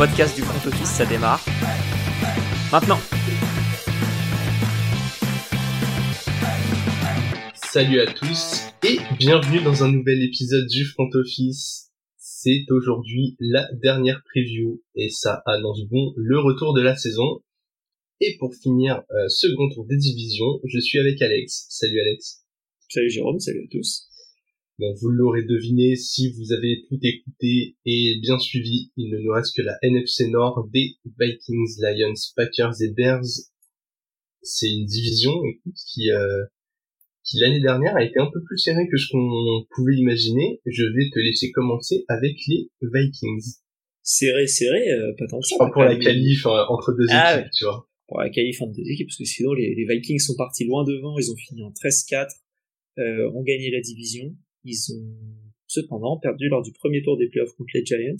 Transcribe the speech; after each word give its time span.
podcast 0.00 0.34
du 0.34 0.40
front 0.40 0.66
office, 0.66 0.88
ça 0.88 1.04
démarre. 1.04 1.44
Maintenant 2.72 2.98
Salut 7.54 8.00
à 8.00 8.06
tous 8.06 8.62
et 8.82 8.96
bienvenue 9.18 9.62
dans 9.62 9.84
un 9.84 9.92
nouvel 9.92 10.22
épisode 10.22 10.66
du 10.68 10.86
front 10.86 11.10
office. 11.12 11.90
C'est 12.16 12.64
aujourd'hui 12.70 13.36
la 13.40 13.68
dernière 13.74 14.22
preview 14.24 14.82
et 14.94 15.10
ça 15.10 15.42
annonce 15.44 15.86
bon 15.90 16.14
le 16.16 16.38
retour 16.38 16.72
de 16.72 16.80
la 16.80 16.96
saison. 16.96 17.42
Et 18.22 18.38
pour 18.38 18.54
finir 18.54 19.02
euh, 19.10 19.28
ce 19.28 19.48
grand 19.48 19.68
tour 19.68 19.84
des 19.84 19.98
divisions, 19.98 20.60
je 20.64 20.80
suis 20.80 20.98
avec 20.98 21.20
Alex. 21.20 21.66
Salut 21.68 22.00
Alex. 22.00 22.46
Salut 22.88 23.10
Jérôme, 23.10 23.38
salut 23.38 23.64
à 23.66 23.68
tous. 23.70 24.09
Bon, 24.80 24.94
vous 24.94 25.10
l'aurez 25.10 25.42
deviné 25.42 25.94
si 25.94 26.32
vous 26.32 26.54
avez 26.54 26.86
tout 26.88 26.98
écouté 27.02 27.76
et 27.84 28.18
bien 28.22 28.38
suivi, 28.38 28.90
il 28.96 29.10
ne 29.10 29.18
nous 29.18 29.30
reste 29.30 29.54
que 29.54 29.60
la 29.60 29.76
NFC 29.82 30.30
Nord 30.30 30.66
des 30.72 30.96
Vikings, 31.20 31.82
Lions, 31.82 32.14
Packers 32.34 32.80
et 32.80 32.88
Bears. 32.96 33.28
C'est 34.40 34.70
une 34.70 34.86
division, 34.86 35.32
écoute, 35.44 35.74
qui, 35.86 36.10
euh, 36.10 36.46
qui 37.24 37.40
l'année 37.40 37.60
dernière 37.60 37.94
a 37.94 38.02
été 38.02 38.20
un 38.20 38.30
peu 38.32 38.42
plus 38.42 38.56
serrée 38.56 38.88
que 38.90 38.96
ce 38.96 39.08
qu'on 39.12 39.66
pouvait 39.74 39.96
imaginer. 39.96 40.62
Je 40.64 40.84
vais 40.84 41.10
te 41.12 41.18
laisser 41.18 41.50
commencer 41.50 42.06
avec 42.08 42.36
les 42.48 42.70
Vikings. 42.80 43.56
Serré, 44.02 44.46
serré, 44.46 44.92
euh, 44.92 45.12
pas 45.18 45.26
tant 45.26 45.40
que 45.40 45.46
ça. 45.46 45.56
Pas 45.58 45.70
pour 45.70 45.82
la 45.82 45.96
qualif 45.96 46.46
euh, 46.46 46.64
entre 46.70 46.94
deux 46.96 47.04
Ah 47.10 47.34
équipes, 47.34 47.44
ouais. 47.44 47.50
tu 47.54 47.64
vois. 47.64 47.86
Pour 48.08 48.20
la 48.20 48.30
qualif 48.30 48.62
entre 48.62 48.72
deux 48.72 48.90
équipes, 48.90 49.08
parce 49.08 49.18
que 49.18 49.24
sinon 49.24 49.52
les, 49.52 49.74
les 49.74 49.84
Vikings 49.84 50.20
sont 50.20 50.36
partis 50.36 50.64
loin 50.64 50.84
devant, 50.84 51.18
ils 51.18 51.30
ont 51.30 51.36
fini 51.36 51.64
en 51.64 51.70
13-4, 51.70 52.28
euh, 52.98 53.30
ont 53.34 53.42
gagné 53.42 53.70
la 53.70 53.82
division. 53.82 54.34
Ils 54.64 54.94
ont 54.94 55.16
cependant 55.66 56.18
perdu 56.18 56.48
lors 56.48 56.62
du 56.62 56.72
premier 56.72 57.02
tour 57.02 57.16
des 57.16 57.28
playoffs 57.28 57.54
contre 57.56 57.70
les 57.74 57.84
Giants. 57.84 58.16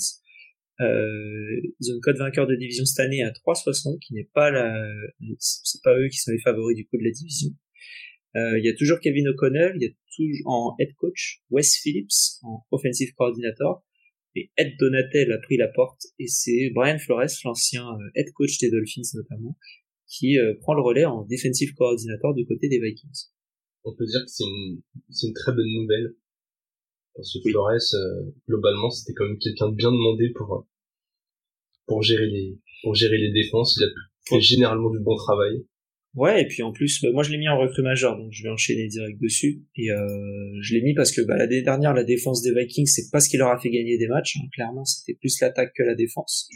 Euh, 0.81 1.61
ils 1.79 1.91
ont 1.91 1.97
une 1.97 2.01
cote 2.01 2.17
vainqueur 2.17 2.47
de 2.47 2.55
division 2.55 2.85
cette 2.85 3.05
année 3.05 3.23
à 3.23 3.31
3,60, 3.31 3.99
qui 3.99 4.15
n'est 4.15 4.31
pas 4.33 4.51
la, 4.51 4.75
c'est 5.39 5.83
pas 5.83 5.99
eux 5.99 6.09
qui 6.09 6.19
sont 6.19 6.33
les 6.33 6.41
favoris 6.41 6.77
du 6.77 6.87
coup 6.87 6.97
de 6.97 7.05
la 7.05 7.11
division. 7.11 7.51
Euh, 8.37 8.59
il 8.59 8.65
y 8.65 8.69
a 8.69 8.75
toujours 8.75 9.01
Kevin 9.01 9.29
O'Connell, 9.29 9.73
il 9.77 9.83
y 9.83 9.87
a 9.87 9.91
toujours 10.17 10.47
en 10.47 10.77
head 10.79 10.95
coach 10.95 11.43
Wes 11.51 11.77
Phillips 11.77 12.39
en 12.43 12.65
offensive 12.71 13.13
coordinator 13.15 13.85
et 14.37 14.51
Ed 14.57 14.77
Donatel 14.79 15.33
a 15.33 15.39
pris 15.39 15.57
la 15.57 15.67
porte 15.67 16.03
et 16.21 16.29
c'est 16.29 16.71
Brian 16.73 16.99
Flores, 16.99 17.31
l'ancien 17.45 17.85
euh, 17.85 18.11
head 18.15 18.33
coach 18.33 18.59
des 18.59 18.71
Dolphins 18.71 19.03
notamment, 19.15 19.57
qui 20.07 20.39
euh, 20.39 20.55
prend 20.61 20.75
le 20.75 20.83
relais 20.83 21.05
en 21.05 21.25
defensive 21.25 21.75
coordinator 21.75 22.35
du 22.35 22.47
côté 22.47 22.69
des 22.69 22.79
Vikings. 22.79 23.31
On 23.83 23.95
peut 23.97 24.07
dire 24.07 24.21
que 24.25 24.31
c'est 24.31 24.45
une, 24.45 24.83
c'est 25.11 25.27
une 25.27 25.35
très 25.35 25.53
bonne 25.53 25.73
nouvelle. 25.73 26.15
Oui. 27.23 27.51
Flores, 27.51 27.71
euh, 27.71 28.31
globalement, 28.49 28.91
c'était 28.91 29.15
quand 29.15 29.27
même 29.27 29.39
quelqu'un 29.39 29.69
de 29.71 29.77
bien 29.77 29.91
demandé 29.91 30.31
pour, 30.35 30.55
euh, 30.55 30.61
pour 31.87 32.03
gérer 32.03 32.27
les, 32.27 32.59
pour 32.83 32.95
gérer 32.95 33.19
les 33.19 33.33
défenses. 33.33 33.77
Il 33.81 33.85
a 33.85 33.89
fait 34.29 34.41
généralement 34.41 34.91
du 34.91 35.01
bon 35.01 35.17
travail. 35.17 35.65
Ouais, 36.17 36.43
et 36.43 36.47
puis 36.47 36.65
en 36.65 36.73
plus, 36.73 37.01
bah, 37.03 37.11
moi 37.13 37.23
je 37.23 37.31
l'ai 37.31 37.39
mis 37.39 37.49
en 37.49 37.57
recrue 37.57 37.83
majeur, 37.83 38.19
donc 38.19 38.33
je 38.33 38.43
vais 38.43 38.49
enchaîner 38.49 38.89
direct 38.89 39.21
dessus. 39.21 39.63
Et 39.77 39.93
euh, 39.93 39.97
je 40.61 40.75
l'ai 40.75 40.83
mis 40.83 40.93
parce 40.93 41.13
que 41.13 41.21
bah, 41.21 41.37
l'année 41.37 41.63
dernière, 41.63 41.95
la 41.95 42.03
défense 42.03 42.43
des 42.43 42.53
Vikings, 42.53 42.87
c'est 42.87 43.11
pas 43.13 43.21
ce 43.21 43.29
qui 43.29 43.37
leur 43.37 43.51
a 43.51 43.61
fait 43.61 43.71
gagner 43.71 43.97
des 43.97 44.09
matchs. 44.09 44.37
hein. 44.37 44.49
Clairement, 44.53 44.85
c'était 44.85 45.15
plus 45.15 45.41
l'attaque 45.41 45.73
que 45.77 45.85
la 45.85 45.95
défense. 45.95 46.49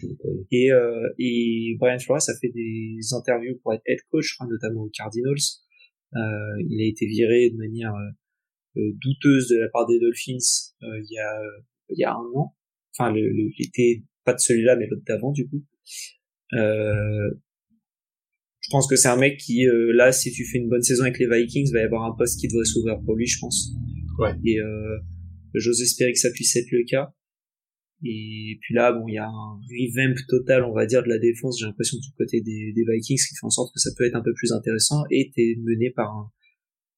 Et, 0.50 0.72
euh, 0.72 1.08
et 1.20 1.76
Brian 1.78 2.00
Flores 2.00 2.28
a 2.28 2.32
fait 2.40 2.48
des 2.48 2.98
interviews 3.16 3.56
pour 3.62 3.72
être 3.74 3.82
head 3.86 4.00
coach, 4.10 4.36
notamment 4.50 4.82
aux 4.82 4.90
Cardinals. 4.92 5.34
Euh, 6.16 6.18
il 6.68 6.80
a 6.80 6.88
été 6.88 7.06
viré 7.06 7.50
de 7.50 7.56
manière 7.56 7.92
douteuse 8.76 9.48
de 9.48 9.56
la 9.56 9.68
part 9.68 9.86
des 9.86 9.98
Dolphins 9.98 10.36
euh, 10.82 11.00
il 11.00 11.14
y 11.14 11.18
a 11.18 11.40
il 11.90 11.98
y 11.98 12.04
a 12.04 12.12
un 12.12 12.30
an. 12.34 12.54
Enfin, 12.96 13.12
l'été, 13.12 14.04
pas 14.24 14.34
de 14.34 14.40
celui-là, 14.40 14.76
mais 14.76 14.86
l'autre 14.86 15.04
d'avant, 15.06 15.32
du 15.32 15.48
coup. 15.48 15.64
Euh, 16.52 17.30
je 18.60 18.70
pense 18.70 18.86
que 18.88 18.96
c'est 18.96 19.08
un 19.08 19.16
mec 19.16 19.38
qui, 19.38 19.66
euh, 19.66 19.92
là, 19.94 20.12
si 20.12 20.32
tu 20.32 20.44
fais 20.46 20.58
une 20.58 20.68
bonne 20.68 20.82
saison 20.82 21.02
avec 21.02 21.18
les 21.18 21.26
Vikings, 21.28 21.70
va 21.72 21.80
y 21.80 21.82
avoir 21.82 22.04
un 22.04 22.16
poste 22.16 22.40
qui 22.40 22.48
devrait 22.48 22.64
s'ouvrir 22.64 23.00
pour 23.04 23.14
lui, 23.16 23.26
je 23.26 23.38
pense. 23.40 23.72
Ouais. 24.18 24.32
Et 24.46 24.58
euh, 24.60 24.98
j'ose 25.54 25.82
espérer 25.82 26.12
que 26.12 26.18
ça 26.18 26.30
puisse 26.30 26.54
être 26.56 26.70
le 26.70 26.84
cas. 26.84 27.12
Et 28.04 28.58
puis 28.60 28.74
là, 28.74 28.92
bon, 28.92 29.06
il 29.08 29.14
y 29.14 29.18
a 29.18 29.26
un 29.26 29.60
revamp 29.70 30.14
total, 30.28 30.64
on 30.64 30.72
va 30.72 30.86
dire, 30.86 31.02
de 31.02 31.08
la 31.08 31.18
défense. 31.18 31.58
J'ai 31.58 31.66
l'impression 31.66 31.98
du 31.98 32.08
côté 32.16 32.40
des, 32.40 32.72
des 32.74 32.84
Vikings, 32.90 33.16
qui 33.16 33.34
fait 33.34 33.46
en 33.46 33.50
sorte 33.50 33.72
que 33.74 33.80
ça 33.80 33.90
peut 33.96 34.04
être 34.04 34.14
un 34.14 34.22
peu 34.22 34.32
plus 34.34 34.52
intéressant. 34.52 35.02
Et 35.10 35.30
t'es 35.34 35.56
mené 35.62 35.90
par 35.90 36.10
un, 36.10 36.30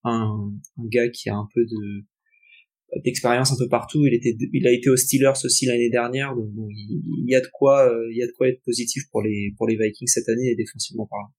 un, 0.07 0.53
gars 0.91 1.09
qui 1.09 1.29
a 1.29 1.37
un 1.37 1.49
peu 1.55 1.65
de 1.65 2.05
d'expérience 3.05 3.53
un 3.53 3.57
peu 3.59 3.69
partout. 3.69 4.07
Il 4.07 4.15
était, 4.15 4.37
il 4.53 4.67
a 4.67 4.73
été 4.73 4.89
aux 4.89 4.97
Steelers 4.97 5.33
aussi 5.45 5.67
l'année 5.67 5.91
dernière. 5.91 6.35
Donc 6.35 6.51
bon, 6.53 6.69
il, 6.71 7.25
y 7.29 7.35
a 7.35 7.41
de 7.41 7.49
quoi, 7.53 7.89
euh, 7.91 8.09
il 8.13 8.17
y 8.17 8.23
a 8.23 8.27
de 8.27 8.33
quoi 8.33 8.49
être 8.49 8.63
positif 8.65 9.03
pour 9.11 9.23
les 9.23 9.53
pour 9.57 9.67
les 9.67 9.77
Vikings 9.77 10.09
cette 10.09 10.29
année 10.29 10.49
et 10.51 10.57
défensivement 10.57 11.07
parlant. 11.07 11.31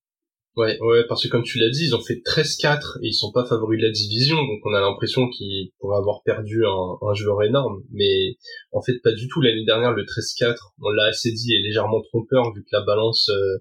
Ouais, 0.56 0.76
ouais, 0.80 1.04
parce 1.08 1.22
que 1.22 1.28
comme 1.28 1.44
tu 1.44 1.58
l'as 1.58 1.70
dit, 1.70 1.84
ils 1.84 1.94
ont 1.94 2.00
fait 2.00 2.16
13-4 2.16 2.98
et 3.04 3.08
ils 3.08 3.14
sont 3.14 3.30
pas 3.30 3.46
favoris 3.46 3.80
de 3.80 3.86
la 3.86 3.92
division, 3.92 4.34
donc 4.34 4.58
on 4.64 4.74
a 4.74 4.80
l'impression 4.80 5.28
qu'ils 5.30 5.70
pourraient 5.78 5.98
avoir 5.98 6.24
perdu 6.24 6.64
un, 6.66 6.98
un 7.08 7.14
joueur 7.14 7.44
énorme, 7.44 7.84
mais 7.92 8.34
en 8.72 8.82
fait 8.82 8.98
pas 9.00 9.12
du 9.12 9.28
tout. 9.28 9.40
L'année 9.40 9.64
dernière, 9.64 9.92
le 9.92 10.02
13-4, 10.02 10.56
on 10.82 10.90
l'a 10.90 11.04
assez 11.04 11.30
dit, 11.30 11.54
est 11.54 11.62
légèrement 11.62 12.02
trompeur 12.02 12.52
vu 12.54 12.62
que 12.62 12.70
la 12.72 12.82
balance, 12.82 13.28
euh, 13.28 13.58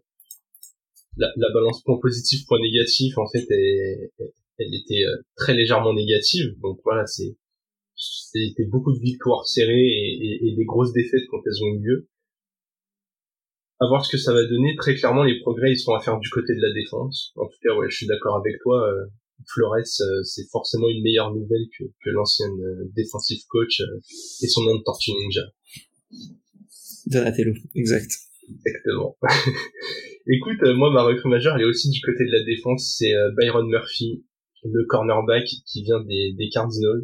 la 1.17 1.53
balance 1.53 1.83
point 1.83 1.99
positif 2.01 2.47
point 2.47 2.59
négatif, 2.59 3.15
en 3.19 3.27
fait, 3.29 3.45
est- 3.47 4.11
elle 4.59 4.73
était 4.73 5.03
euh, 5.05 5.15
très 5.35 5.53
légèrement 5.53 5.93
négative. 5.93 6.55
Donc 6.61 6.79
voilà, 6.83 7.05
c'est 7.05 7.35
c'était 7.95 8.65
beaucoup 8.65 8.93
de 8.93 8.99
victoires 8.99 9.47
serrées 9.47 9.73
et, 9.73 10.19
et- 10.21 10.47
et 10.47 10.55
des 10.55 10.65
grosses 10.65 10.93
défaites 10.93 11.25
quand 11.31 11.41
elles 11.45 11.63
ont 11.63 11.73
eu 11.75 11.79
lieu 11.83 12.09
à 13.79 13.87
voir 13.87 14.05
ce 14.05 14.11
que 14.11 14.17
ça 14.17 14.33
va 14.33 14.43
donner. 14.45 14.75
Très 14.77 14.95
clairement, 14.95 15.23
les 15.23 15.39
progrès, 15.39 15.71
ils 15.71 15.79
sont 15.79 15.93
à 15.93 15.99
faire 16.01 16.19
du 16.19 16.29
côté 16.29 16.53
de 16.55 16.61
la 16.61 16.73
défense. 16.73 17.31
En 17.35 17.45
tout 17.45 17.57
cas, 17.63 17.75
ouais, 17.75 17.87
je 17.89 17.95
suis 17.97 18.07
d'accord 18.07 18.37
avec 18.37 18.59
toi. 18.61 18.87
euh, 18.87 19.05
Flores, 19.53 19.75
euh, 19.75 20.23
c'est 20.23 20.49
forcément 20.51 20.89
une 20.89 21.03
meilleure 21.03 21.31
nouvelle 21.33 21.65
que, 21.77 21.83
que 22.03 22.09
l'ancienne 22.09 22.57
defensive 22.95 23.41
coach 23.49 23.81
et 24.41 24.47
son 24.47 24.63
nom 24.63 24.75
de 24.77 24.83
Tortue 24.83 25.11
Ninja. 25.11 25.41
Donatello, 27.05 27.53
exact. 27.75 28.11
Exactement. 28.49 29.17
Écoute, 30.27 30.61
moi, 30.75 30.89
ma 30.91 31.03
recrue 31.03 31.29
majeure, 31.29 31.55
elle 31.55 31.61
est 31.61 31.65
aussi 31.65 31.89
du 31.91 32.01
côté 32.01 32.25
de 32.25 32.31
la 32.31 32.43
défense. 32.45 32.95
C'est 32.97 33.13
Byron 33.37 33.67
Murphy, 33.69 34.25
le 34.63 34.85
cornerback 34.85 35.45
qui 35.65 35.83
vient 35.83 36.01
des, 36.01 36.33
des 36.33 36.49
Cardinals. 36.49 37.03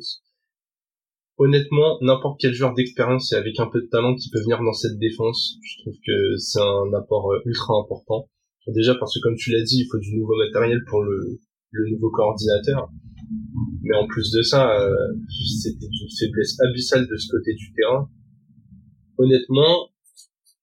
Honnêtement, 1.38 1.97
n'importe 2.02 2.40
quel 2.40 2.53
joueur 2.53 2.74
d'expérience 2.74 3.31
et 3.34 3.36
avec 3.36 3.59
un 3.59 3.68
peu 3.68 3.81
de 3.81 3.88
talent 3.88 4.16
qui 4.16 4.30
peut 4.30 4.41
venir 4.41 4.59
dans 4.59 4.74
cette 4.74 5.00
défense, 5.00 5.58
je 5.63 5.81
trouve 5.81 5.96
que 6.06 6.38
c'est 6.38 6.59
un 6.59 6.94
apport 6.94 7.31
euh, 7.31 7.42
ultra 7.46 7.74
important. 7.75 8.30
Déjà 8.68 8.96
parce 8.96 9.16
que 9.16 9.19
comme 9.22 9.36
tu 9.36 9.52
l'as 9.52 9.63
dit, 9.63 9.80
il 9.80 9.88
faut 9.92 9.97
du 9.97 10.16
nouveau 10.16 10.36
matériel 10.38 10.84
pour 10.88 11.03
le, 11.03 11.40
le 11.72 11.90
nouveau 11.90 12.12
coordinateur. 12.12 12.90
Mais 13.81 13.96
en 13.96 14.08
plus 14.08 14.31
de 14.31 14.42
ça, 14.42 14.80
euh, 14.80 14.96
c'était 15.62 15.86
une 15.86 16.09
faiblesse 16.18 16.59
abyssale 16.62 17.08
de 17.08 17.18
ce 17.18 17.28
côté 17.30 17.53
du 17.56 17.74
terrain. 17.74 18.09
Honnêtement, 19.18 19.90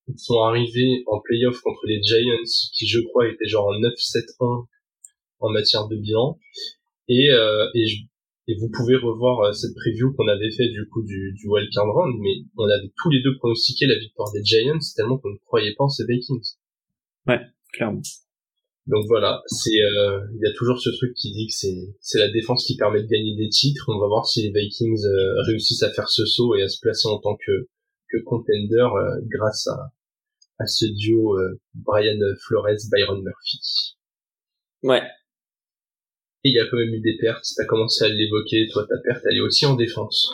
ils 0.08 0.18
sont 0.18 0.40
arrivés 0.40 1.02
en 1.06 1.20
playoff 1.20 1.60
contre 1.60 1.80
les 1.86 2.02
Giants, 2.02 2.70
qui 2.74 2.86
je 2.86 3.00
crois 3.00 3.28
étaient 3.28 3.46
genre 3.46 3.68
en 3.68 3.80
9-7-1 3.80 4.66
en 5.40 5.50
matière 5.50 5.88
de 5.88 5.96
bilan. 5.96 6.38
Et, 7.10 7.28
euh, 7.30 7.68
et, 7.74 7.86
je- 7.86 8.04
et 8.48 8.54
vous 8.58 8.70
pouvez 8.72 8.96
revoir 8.96 9.40
euh, 9.40 9.52
cette 9.52 9.74
preview 9.74 10.14
qu'on 10.14 10.26
avait 10.28 10.50
fait 10.50 10.68
du 10.68 10.88
coup 10.88 11.02
du, 11.04 11.32
du 11.34 11.46
wildcard 11.48 11.92
round, 11.92 12.16
mais 12.20 12.44
on 12.56 12.64
avait 12.64 12.90
tous 13.02 13.10
les 13.10 13.20
deux 13.22 13.36
pronostiqué 13.36 13.86
la 13.86 13.98
victoire 13.98 14.32
des 14.32 14.42
Giants 14.44 14.78
tellement 14.96 15.18
qu'on 15.18 15.30
ne 15.30 15.38
croyait 15.44 15.74
pas 15.76 15.84
en 15.84 15.88
ces 15.88 16.04
Vikings. 16.06 16.54
Clairement. 17.74 18.00
Donc 18.86 19.04
voilà, 19.08 19.42
c'est 19.46 19.78
euh, 19.98 20.20
il 20.34 20.40
y 20.40 20.48
a 20.50 20.52
toujours 20.56 20.80
ce 20.80 20.90
truc 20.90 21.14
qui 21.14 21.30
dit 21.32 21.46
que 21.46 21.52
c'est 21.54 21.76
c'est 22.00 22.18
la 22.18 22.30
défense 22.30 22.64
qui 22.64 22.76
permet 22.76 23.02
de 23.02 23.06
gagner 23.08 23.36
des 23.36 23.48
titres. 23.48 23.84
On 23.88 23.98
va 24.00 24.06
voir 24.08 24.26
si 24.26 24.42
les 24.42 24.50
Vikings 24.58 25.04
euh, 25.04 25.42
réussissent 25.46 25.82
à 25.84 25.92
faire 25.92 26.08
ce 26.08 26.24
saut 26.24 26.54
et 26.56 26.62
à 26.62 26.68
se 26.68 26.80
placer 26.80 27.06
en 27.08 27.18
tant 27.18 27.36
que 27.36 27.68
que 28.08 28.18
contender 28.24 28.74
euh, 28.96 29.20
grâce 29.26 29.66
à 29.68 29.92
à 30.58 30.66
ce 30.66 30.86
duo 30.86 31.38
euh, 31.38 31.60
Brian 31.74 32.18
Flores 32.46 32.66
Byron 32.90 33.22
Murphy. 33.22 33.96
Ouais. 34.82 35.02
Et 36.44 36.48
il 36.50 36.54
y 36.54 36.58
a 36.58 36.66
quand 36.70 36.76
même 36.78 36.92
eu 36.94 37.00
des 37.00 37.16
pertes. 37.20 37.44
T'as 37.56 37.64
commencé 37.66 38.04
à 38.04 38.08
l'évoquer. 38.08 38.66
Toi, 38.72 38.86
ta 38.88 38.96
perte, 39.04 39.24
elle 39.30 39.36
est 39.36 39.40
aussi 39.40 39.66
en 39.66 39.74
défense. 39.76 40.30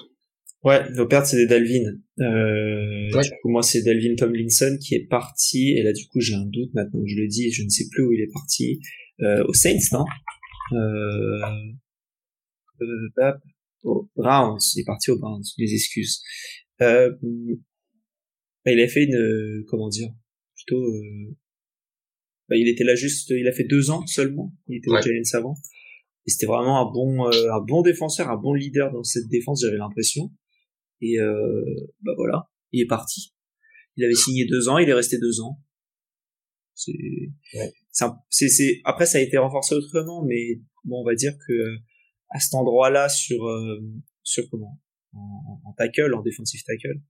Ouais, 0.63 0.89
nos 0.93 1.07
pertes, 1.07 1.27
c'est 1.27 1.37
des 1.37 1.47
Dalvin. 1.47 1.93
Euh, 2.21 3.11
Ouais. 3.15 3.23
Du 3.23 3.31
coup, 3.43 3.49
moi, 3.51 3.63
c'est 3.63 3.83
Dalvin 3.83 4.15
Tomlinson 4.17 4.79
qui 4.81 4.95
est 4.95 5.07
parti. 5.07 5.73
Et 5.73 5.83
là, 5.83 5.93
du 5.93 6.07
coup, 6.09 6.21
j'ai 6.21 6.35
un 6.35 6.45
doute 6.47 6.73
maintenant 6.75 7.01
que 7.03 7.09
je 7.09 7.17
le 7.17 7.27
dis. 7.29 7.51
Je 7.53 7.63
ne 7.63 7.69
sais 7.69 7.85
plus 7.91 8.05
où 8.05 8.13
il 8.13 8.21
est 8.21 8.33
parti. 8.33 8.81
Euh, 9.21 9.45
au 9.47 9.53
Saints, 9.55 9.79
non? 9.93 10.05
Euh, 10.73 11.41
euh, 12.83 13.33
au 13.85 14.09
Browns. 14.17 14.59
Il 14.77 14.81
est 14.81 14.85
parti 14.85 15.11
au 15.11 15.19
Browns. 15.19 15.43
Les 15.59 15.73
excuses. 15.73 16.21
Euh, 16.83 17.11
bah, 18.65 18.73
il 18.73 18.81
a 18.81 18.89
fait 18.89 19.05
une, 19.05 19.15
euh, 19.15 19.65
comment 19.69 19.89
dire, 19.89 20.09
plutôt. 20.57 20.83
Euh, 20.83 21.37
bah, 22.49 22.57
il 22.57 22.69
était 22.69 22.85
là 22.85 22.95
juste. 22.95 23.31
Il 23.31 23.47
a 23.49 23.53
fait 23.53 23.65
deux 23.65 23.91
ans 23.91 24.05
seulement. 24.07 24.53
Il 24.69 24.79
était 24.79 24.91
Ouais. 24.91 24.99
au 24.99 25.03
Giants 25.03 25.39
avant. 25.39 25.55
Et 26.27 26.31
c'était 26.31 26.47
vraiment 26.47 26.81
un 26.81 26.93
bon, 26.93 27.27
euh, 27.27 27.53
un 27.53 27.61
bon 27.61 27.83
défenseur, 27.83 28.29
un 28.29 28.37
bon 28.37 28.53
leader 28.53 28.93
dans 28.93 29.05
cette 29.05 29.29
défense, 29.29 29.63
j'avais 29.63 29.77
l'impression. 29.77 30.33
Et 31.01 31.21
euh, 31.21 31.65
bah 32.03 32.13
voilà, 32.17 32.51
il 32.73 32.83
est 32.83 32.87
parti. 32.87 33.35
Il 33.97 34.05
avait 34.05 34.15
signé 34.15 34.47
deux 34.47 34.69
ans, 34.69 34.79
il 34.79 34.89
est 34.89 34.95
resté 34.95 35.19
deux 35.19 35.41
ans. 35.41 35.61
C'est, 36.75 36.93
c'est, 38.29 38.49
c'est, 38.49 38.81
après 38.85 39.07
ça 39.07 39.19
a 39.19 39.23
été 39.23 39.39
renforcé 39.39 39.75
autrement, 39.75 40.25
mais 40.25 40.61
bon, 40.85 41.01
on 41.01 41.05
va 41.05 41.15
dire 41.15 41.33
que 41.49 41.77
à 42.31 42.39
cet 42.39 42.55
endroit-là 42.55 43.09
sur 43.09 43.47
euh, 43.47 43.81
sur 44.23 44.45
comment? 44.51 44.79
En, 45.15 45.61
en, 45.65 45.73
tackle, 45.73 46.13
en 46.13 46.21
defensive 46.21 46.63
tackle, 46.67 47.01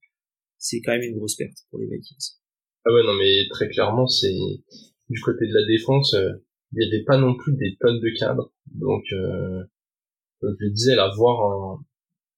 c'est 0.59 0.81
quand 0.81 0.93
même 0.93 1.03
une 1.03 1.17
grosse 1.17 1.35
perte 1.35 1.57
pour 1.71 1.81
les 1.81 1.87
Vikings. 1.87 2.37
Ah 2.85 2.93
ouais, 2.93 3.03
non, 3.03 3.15
mais 3.15 3.49
très 3.51 3.69
clairement, 3.69 4.07
c'est 4.07 4.33
du 5.09 5.21
côté 5.21 5.47
de 5.47 5.53
la 5.53 5.67
défense, 5.67 6.15
euh, 6.15 6.33
il 6.73 6.79
n'y 6.79 6.95
avait 6.95 7.05
pas 7.05 7.17
non 7.19 7.35
plus 7.35 7.55
des 7.57 7.77
tonnes 7.81 8.01
de 8.01 8.19
cadres, 8.19 8.53
donc 8.67 9.05
euh, 9.13 9.65
je 10.43 10.49
le 10.59 10.71
disais 10.71 10.95
là, 10.95 11.11
voir 11.17 11.51
un 11.51 11.85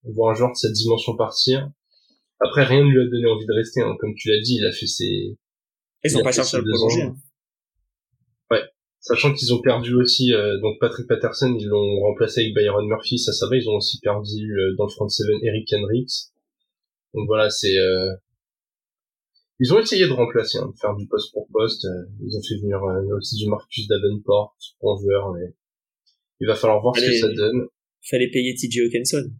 voir 0.04 0.30
un 0.30 0.34
joueur 0.34 0.50
de 0.50 0.56
cette 0.56 0.72
dimension 0.72 1.16
partir. 1.16 1.70
Après, 2.40 2.64
rien 2.64 2.84
ne 2.84 2.90
lui 2.90 3.00
a 3.00 3.10
donné 3.10 3.26
envie 3.26 3.46
de 3.46 3.52
rester, 3.52 3.80
hein. 3.80 3.96
comme 3.98 4.14
tu 4.14 4.28
l'as 4.28 4.40
dit, 4.40 4.56
il 4.56 4.66
a 4.66 4.72
fait 4.72 4.86
ses. 4.86 5.36
Ils 6.04 6.16
ont 6.16 6.22
pas 6.22 6.32
cherché 6.32 6.56
à 6.56 6.60
le 6.60 6.70
prolonger. 6.70 7.02
Hein. 7.02 7.16
Ouais, 8.50 8.62
sachant 9.00 9.34
qu'ils 9.34 9.52
ont 9.52 9.60
perdu 9.60 9.94
aussi 9.94 10.32
euh, 10.32 10.58
donc 10.60 10.78
Patrick 10.78 11.08
Patterson, 11.08 11.56
ils 11.58 11.66
l'ont 11.66 12.00
remplacé 12.00 12.42
avec 12.42 12.54
Byron 12.54 12.86
Murphy, 12.86 13.18
ça 13.18 13.32
ça 13.32 13.48
va. 13.48 13.56
Ils 13.56 13.68
ont 13.68 13.76
aussi 13.76 13.98
perdu 14.00 14.56
euh, 14.56 14.76
dans 14.76 14.84
le 14.84 14.90
front 14.90 15.08
seven 15.08 15.38
Eric 15.42 15.72
Hendricks. 15.72 16.30
Donc 17.14 17.26
voilà, 17.26 17.50
c'est 17.50 17.76
euh, 17.76 18.14
ils 19.60 19.72
ont 19.74 19.80
essayé 19.80 20.06
de 20.06 20.12
remplacer, 20.12 20.58
hein, 20.58 20.70
de 20.72 20.78
faire 20.78 20.94
du 20.96 21.06
poste 21.06 21.32
pour 21.32 21.48
poste. 21.52 21.86
ils 22.20 22.36
ont 22.36 22.42
fait 22.42 22.56
venir 22.60 22.80
aussi 23.16 23.36
du 23.36 23.48
Marcus 23.48 23.86
Davenport, 23.88 24.56
bon 24.80 24.96
joueur, 24.98 25.32
mais 25.34 25.54
il 26.40 26.46
va 26.46 26.54
falloir 26.54 26.80
voir 26.80 26.96
ce 26.96 27.04
que 27.04 27.16
ça 27.16 27.32
donne. 27.32 27.66
Fallait 28.02 28.30
payer 28.30 28.54
TJ 28.54 28.78
Hawkinson. 28.86 29.30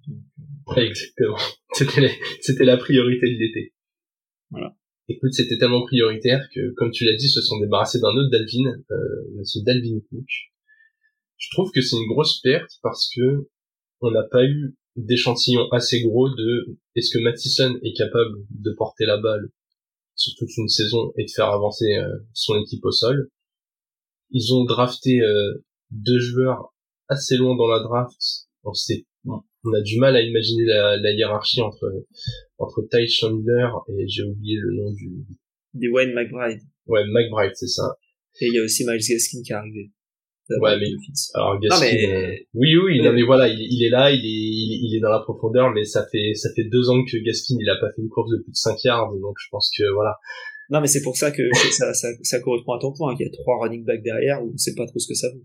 Exactement. 0.76 1.38
C'était 1.72 2.10
c'était 2.40 2.64
la 2.64 2.76
priorité 2.76 3.26
de 3.26 3.38
l'été. 3.38 3.72
Voilà. 4.50 4.74
Écoute, 5.10 5.32
c'était 5.32 5.56
tellement 5.56 5.86
prioritaire 5.86 6.48
que, 6.54 6.74
comme 6.74 6.90
tu 6.90 7.04
l'as 7.04 7.16
dit, 7.16 7.28
se 7.28 7.40
sont 7.40 7.58
débarrassés 7.60 7.98
d'un 7.98 8.08
autre 8.08 8.30
Dalvin, 8.30 8.78
euh, 8.90 9.42
ce 9.44 9.58
Dalvin 9.60 10.00
Cook. 10.10 10.28
Je 11.38 11.48
trouve 11.52 11.70
que 11.70 11.80
c'est 11.80 11.96
une 11.96 12.08
grosse 12.08 12.40
perte 12.42 12.72
parce 12.82 13.08
que 13.14 13.48
on 14.00 14.10
n'a 14.10 14.24
pas 14.24 14.44
eu 14.44 14.76
d'échantillon 14.96 15.70
assez 15.72 16.02
gros 16.02 16.28
de 16.28 16.78
est-ce 16.94 17.16
que 17.16 17.22
Mattison 17.22 17.78
est 17.82 17.96
capable 17.96 18.44
de 18.50 18.72
porter 18.76 19.06
la 19.06 19.16
balle 19.16 19.48
sur 20.18 20.34
toute 20.36 20.54
une 20.56 20.68
saison 20.68 21.12
et 21.16 21.24
de 21.24 21.30
faire 21.30 21.46
avancer 21.46 21.96
euh, 21.96 22.18
son 22.34 22.60
équipe 22.60 22.84
au 22.84 22.90
sol. 22.90 23.30
Ils 24.30 24.52
ont 24.52 24.64
drafté 24.64 25.20
euh, 25.22 25.64
deux 25.90 26.18
joueurs 26.18 26.74
assez 27.08 27.36
loin 27.36 27.56
dans 27.56 27.68
la 27.68 27.80
draft. 27.80 28.20
On 28.64 28.74
sait, 28.74 29.06
on 29.24 29.72
a 29.72 29.80
du 29.80 29.98
mal 29.98 30.16
à 30.16 30.20
imaginer 30.20 30.64
la, 30.64 30.96
la 30.98 31.12
hiérarchie 31.12 31.62
entre 31.62 32.04
entre 32.58 32.82
Ty 32.90 33.08
Chandler 33.08 33.68
et 33.88 34.08
j'ai 34.08 34.24
oublié 34.24 34.56
le 34.60 34.76
nom 34.76 34.92
du 34.92 35.24
des 35.74 35.88
Wayne 35.88 36.12
McBride. 36.12 36.60
Ouais, 36.86 37.04
McBride, 37.06 37.52
c'est 37.54 37.68
ça. 37.68 37.96
Et 38.40 38.46
il 38.46 38.54
y 38.54 38.58
a 38.58 38.62
aussi 38.62 38.84
Miles 38.84 39.00
Gaskin 39.06 39.42
qui 39.42 39.52
est 39.52 39.54
arrivé. 39.54 39.92
Ouais, 40.48 40.78
mais 40.78 40.86
alors 41.34 41.60
Gaskin, 41.60 41.84
mais... 41.84 42.06
Euh, 42.06 42.34
oui, 42.54 42.76
oui, 42.76 43.02
non 43.02 43.12
mais 43.12 43.22
voilà, 43.22 43.48
il, 43.48 43.60
il 43.60 43.84
est 43.84 43.90
là, 43.90 44.10
il 44.10 44.24
est, 44.24 44.78
il 44.82 44.96
est, 44.96 45.00
dans 45.00 45.10
la 45.10 45.20
profondeur, 45.20 45.70
mais 45.72 45.84
ça 45.84 46.06
fait 46.10 46.32
ça 46.34 46.48
fait 46.56 46.64
deux 46.64 46.88
ans 46.88 47.04
que 47.04 47.18
Gaskin 47.18 47.56
il 47.60 47.68
a 47.68 47.76
pas 47.76 47.92
fait 47.94 48.00
une 48.00 48.08
course 48.08 48.30
de 48.30 48.38
plus 48.38 48.52
de 48.52 48.56
5 48.56 48.82
yards, 48.84 49.12
donc 49.20 49.36
je 49.38 49.48
pense 49.50 49.70
que 49.76 49.84
voilà. 49.92 50.16
Non 50.70 50.80
mais 50.80 50.86
c'est 50.86 51.02
pour 51.02 51.16
ça 51.16 51.30
que 51.30 51.42
ça, 51.72 51.92
ça, 51.92 52.08
ça 52.22 52.40
correspond 52.40 52.72
à 52.72 52.78
ton 52.78 52.92
point, 52.92 53.14
qu'il 53.14 53.26
y 53.26 53.28
a 53.28 53.32
trois 53.32 53.58
running 53.60 53.84
backs 53.84 54.02
derrière 54.02 54.42
où 54.42 54.52
on 54.54 54.56
sait 54.56 54.74
pas 54.74 54.86
trop 54.86 54.98
ce 54.98 55.08
que 55.08 55.14
ça 55.14 55.28
vaut 55.34 55.44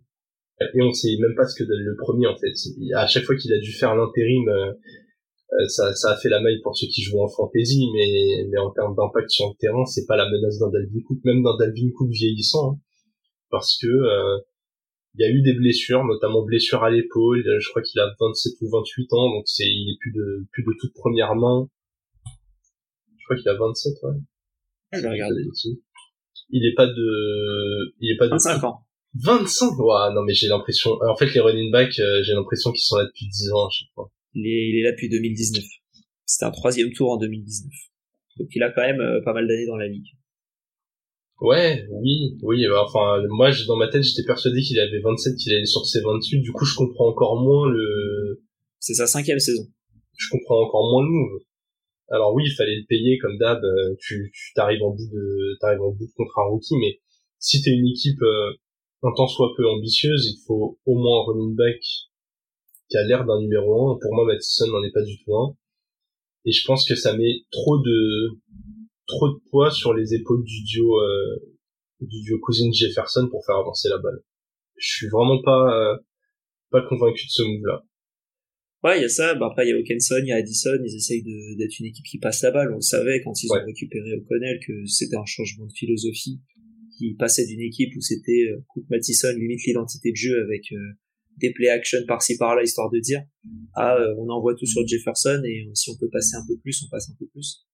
et 0.73 0.81
on 0.81 0.93
sait 0.93 1.17
même 1.19 1.35
pas 1.35 1.45
ce 1.45 1.55
que 1.55 1.67
donne 1.67 1.81
le 1.81 1.95
premier 1.95 2.27
en 2.27 2.35
fait. 2.37 2.53
À 2.95 3.07
chaque 3.07 3.23
fois 3.23 3.35
qu'il 3.35 3.53
a 3.53 3.59
dû 3.59 3.71
faire 3.71 3.95
l'intérim, 3.95 4.47
euh, 4.49 4.71
euh, 4.71 5.67
ça, 5.67 5.93
ça 5.95 6.11
a 6.11 6.17
fait 6.17 6.29
la 6.29 6.41
maille 6.41 6.61
pour 6.61 6.77
ceux 6.77 6.87
qui 6.87 7.01
jouent 7.01 7.21
en 7.21 7.27
fantasy, 7.27 7.87
mais, 7.93 8.45
mais 8.49 8.57
en 8.59 8.71
termes 8.71 8.95
d'impact 8.95 9.29
sur 9.29 9.47
le 9.47 9.55
terrain, 9.59 9.85
c'est 9.85 10.05
pas 10.05 10.15
la 10.15 10.29
menace 10.29 10.59
d'un 10.59 10.69
Dalvin 10.69 11.01
Cook, 11.05 11.19
même 11.25 11.43
d'un 11.43 11.57
Dalvin 11.57 11.89
Cook 11.95 12.09
vieillissant, 12.09 12.71
hein. 12.71 12.79
parce 13.49 13.77
que 13.81 13.87
euh, 13.87 14.39
il 15.15 15.21
y 15.21 15.25
a 15.25 15.31
eu 15.31 15.41
des 15.41 15.53
blessures, 15.53 16.03
notamment 16.03 16.43
blessures 16.43 16.83
à 16.83 16.89
l'épaule. 16.89 17.43
Je 17.59 17.69
crois 17.69 17.81
qu'il 17.81 17.99
a 18.01 18.15
27 18.19 18.53
ou 18.61 18.69
28 18.69 19.13
ans, 19.13 19.29
donc 19.29 19.43
c'est 19.45 19.65
il 19.65 19.91
est 19.91 19.97
plus 19.99 20.11
de 20.11 20.45
plus 20.51 20.63
de 20.63 20.71
toute 20.79 20.93
première 20.93 21.35
main. 21.35 21.69
Je 23.17 23.23
crois 23.25 23.37
qu'il 23.37 23.49
a 23.49 23.55
27, 23.55 23.93
ouais. 24.03 24.11
Je 24.93 25.01
vais 25.01 25.09
regarder. 25.09 25.41
Il 26.49 26.65
est 26.65 26.75
pas 26.75 26.87
de, 26.87 27.93
il 27.99 28.11
est 28.11 28.17
pas 28.17 28.25
de 28.25 28.31
25 28.31 28.63
ans. 28.63 28.79
25 29.15 29.77
ouais, 29.77 30.13
non 30.15 30.23
mais 30.23 30.33
j'ai 30.33 30.47
l'impression 30.47 30.97
en 31.07 31.15
fait 31.15 31.31
les 31.33 31.39
running 31.39 31.71
back 31.71 31.91
euh, 31.99 32.23
j'ai 32.23 32.33
l'impression 32.33 32.71
qu'ils 32.71 32.81
sont 32.81 32.97
là 32.97 33.05
depuis 33.05 33.27
10 33.27 33.51
ans 33.51 33.67
à 33.67 33.69
chaque 33.69 33.89
fois 33.93 34.09
il 34.33 34.47
est, 34.47 34.69
il 34.69 34.79
est 34.79 34.83
là 34.83 34.91
depuis 34.91 35.07
2019 35.07 35.63
c'était 36.25 36.45
un 36.45 36.51
troisième 36.51 36.91
tour 36.93 37.11
en 37.11 37.17
2019 37.17 37.71
donc 38.39 38.47
il 38.55 38.63
a 38.63 38.71
quand 38.71 38.81
même 38.81 39.01
euh, 39.01 39.21
pas 39.23 39.33
mal 39.33 39.47
d'années 39.47 39.67
dans 39.67 39.75
la 39.75 39.87
ligue 39.87 40.07
ouais 41.41 41.85
oui 41.89 42.37
oui 42.41 42.65
bah, 42.69 42.83
enfin 42.85 43.21
moi 43.29 43.51
dans 43.67 43.75
ma 43.75 43.87
tête 43.87 44.03
j'étais 44.03 44.25
persuadé 44.25 44.61
qu'il 44.61 44.79
avait 44.79 44.99
27 44.99 45.35
qu'il 45.35 45.53
allait 45.53 45.65
sur 45.65 45.85
ses 45.85 46.01
28 46.01 46.41
du 46.41 46.51
coup 46.51 46.65
je 46.65 46.75
comprends 46.75 47.09
encore 47.09 47.41
moins 47.41 47.69
le 47.69 48.41
c'est 48.79 48.93
sa 48.93 49.07
cinquième 49.07 49.39
saison 49.39 49.63
je 50.17 50.29
comprends 50.31 50.61
encore 50.61 50.89
moins 50.91 51.03
le 51.03 51.09
move 51.09 51.41
alors 52.09 52.33
oui 52.33 52.43
il 52.45 52.55
fallait 52.55 52.77
le 52.77 52.85
payer 52.87 53.17
comme 53.17 53.37
d'hab 53.37 53.63
euh, 53.63 53.95
tu 53.99 54.31
t'arrives 54.55 54.83
en 54.83 54.91
bout 54.91 55.07
de 55.11 55.57
t'arrives 55.59 55.81
en 55.81 55.91
bout 55.91 56.05
de 56.05 56.13
contrat 56.15 56.47
rookie 56.47 56.75
mais 56.79 56.99
si 57.39 57.61
t'es 57.61 57.71
une 57.71 57.87
équipe 57.87 58.21
un 59.03 59.13
temps 59.13 59.27
soit 59.27 59.53
peu 59.55 59.69
ambitieuse, 59.69 60.27
il 60.27 60.41
faut 60.45 60.79
au 60.85 60.95
moins 60.95 61.21
un 61.21 61.25
running 61.25 61.55
back 61.55 61.79
qui 62.89 62.97
a 62.97 63.03
l'air 63.03 63.25
d'un 63.25 63.39
numéro 63.41 63.91
1. 63.91 63.99
Pour 64.01 64.13
moi, 64.13 64.25
Mattison 64.25 64.67
n'en 64.67 64.83
est 64.83 64.91
pas 64.91 65.03
du 65.03 65.21
tout 65.23 65.35
un. 65.35 65.55
Et 66.45 66.51
je 66.51 66.65
pense 66.65 66.87
que 66.87 66.95
ça 66.95 67.15
met 67.15 67.41
trop 67.51 67.77
de 67.79 68.29
trop 69.07 69.29
de 69.29 69.39
poids 69.49 69.71
sur 69.71 69.93
les 69.93 70.13
épaules 70.13 70.43
du 70.43 70.63
duo 70.63 70.99
euh, 70.99 71.55
du 72.01 72.21
duo 72.21 72.39
Cousin 72.39 72.71
Jefferson 72.71 73.27
pour 73.29 73.45
faire 73.45 73.57
avancer 73.57 73.89
la 73.89 73.97
balle. 73.97 74.23
Je 74.77 74.87
suis 74.87 75.07
vraiment 75.07 75.41
pas 75.41 75.93
euh, 75.93 75.97
pas 76.71 76.81
convaincu 76.81 77.25
de 77.25 77.31
ce 77.31 77.43
move 77.43 77.65
là. 77.65 77.83
Ouais, 78.83 78.99
il 78.99 79.01
y 79.01 79.05
a 79.05 79.09
ça. 79.09 79.33
Bah 79.35 79.47
après, 79.49 79.65
il 79.65 79.69
y 79.69 79.71
a 79.71 79.77
Hawkinson, 79.77 80.19
il 80.23 80.27
y 80.27 80.31
a 80.33 80.35
Addison. 80.35 80.77
Ils 80.83 80.95
essayent 80.95 81.23
d'être 81.23 81.79
une 81.79 81.85
équipe 81.85 82.05
qui 82.05 82.19
passe 82.19 82.43
la 82.43 82.51
balle. 82.51 82.69
On 82.71 82.75
le 82.75 82.81
savait 82.81 83.21
quand 83.23 83.31
ils 83.41 83.49
ont 83.49 83.65
récupéré 83.65 84.13
O'Connell 84.15 84.59
que 84.67 84.85
c'était 84.85 85.15
un 85.15 85.25
changement 85.25 85.65
de 85.65 85.71
philosophie 85.71 86.41
qui 86.97 87.13
passait 87.15 87.45
d'une 87.45 87.61
équipe 87.61 87.95
où 87.95 88.01
c'était 88.01 88.49
euh, 88.51 88.63
Cook 88.67 88.85
Mattison 88.89 89.33
limite 89.35 89.65
l'identité 89.65 90.11
de 90.11 90.15
jeu 90.15 90.43
avec 90.43 90.71
euh, 90.71 90.77
des 91.37 91.51
play 91.51 91.69
action 91.69 91.99
par-ci 92.07 92.37
par-là 92.37 92.63
histoire 92.63 92.89
de 92.91 92.99
dire 92.99 93.21
ah 93.75 93.95
euh, 93.95 94.15
on 94.19 94.29
envoie 94.29 94.53
tout 94.55 94.65
sur 94.65 94.85
Jefferson 94.85 95.41
et 95.45 95.67
si 95.73 95.89
on 95.89 95.97
peut 95.97 96.09
passer 96.09 96.35
un 96.35 96.45
peu 96.47 96.57
plus 96.61 96.83
on 96.85 96.89
passe 96.89 97.09
un 97.09 97.15
peu 97.17 97.25
plus 97.27 97.65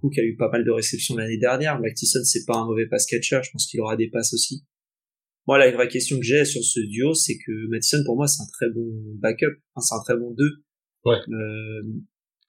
Cook 0.00 0.18
a 0.18 0.22
eu 0.22 0.36
pas 0.36 0.50
mal 0.50 0.64
de 0.64 0.70
réceptions 0.70 1.16
l'année 1.16 1.38
dernière. 1.38 1.80
Mattison 1.80 2.20
c'est 2.24 2.44
pas 2.44 2.56
un 2.56 2.66
mauvais 2.66 2.86
pass 2.86 3.06
catcher 3.06 3.40
je 3.42 3.50
pense 3.50 3.66
qu'il 3.66 3.80
aura 3.80 3.96
des 3.96 4.08
passes 4.08 4.34
aussi. 4.34 4.64
Moi 5.46 5.58
la 5.58 5.70
vraie 5.70 5.88
question 5.88 6.18
que 6.18 6.24
j'ai 6.24 6.44
sur 6.44 6.62
ce 6.62 6.80
duo 6.80 7.14
c'est 7.14 7.36
que 7.38 7.68
Mattison 7.68 8.02
pour 8.04 8.16
moi 8.16 8.26
c'est 8.26 8.42
un 8.42 8.48
très 8.52 8.70
bon 8.70 8.86
backup. 9.16 9.60
Enfin, 9.74 9.84
c'est 9.84 9.94
un 9.94 10.02
très 10.04 10.20
bon 10.20 10.32
2 10.32 10.44
ouais. 11.04 11.18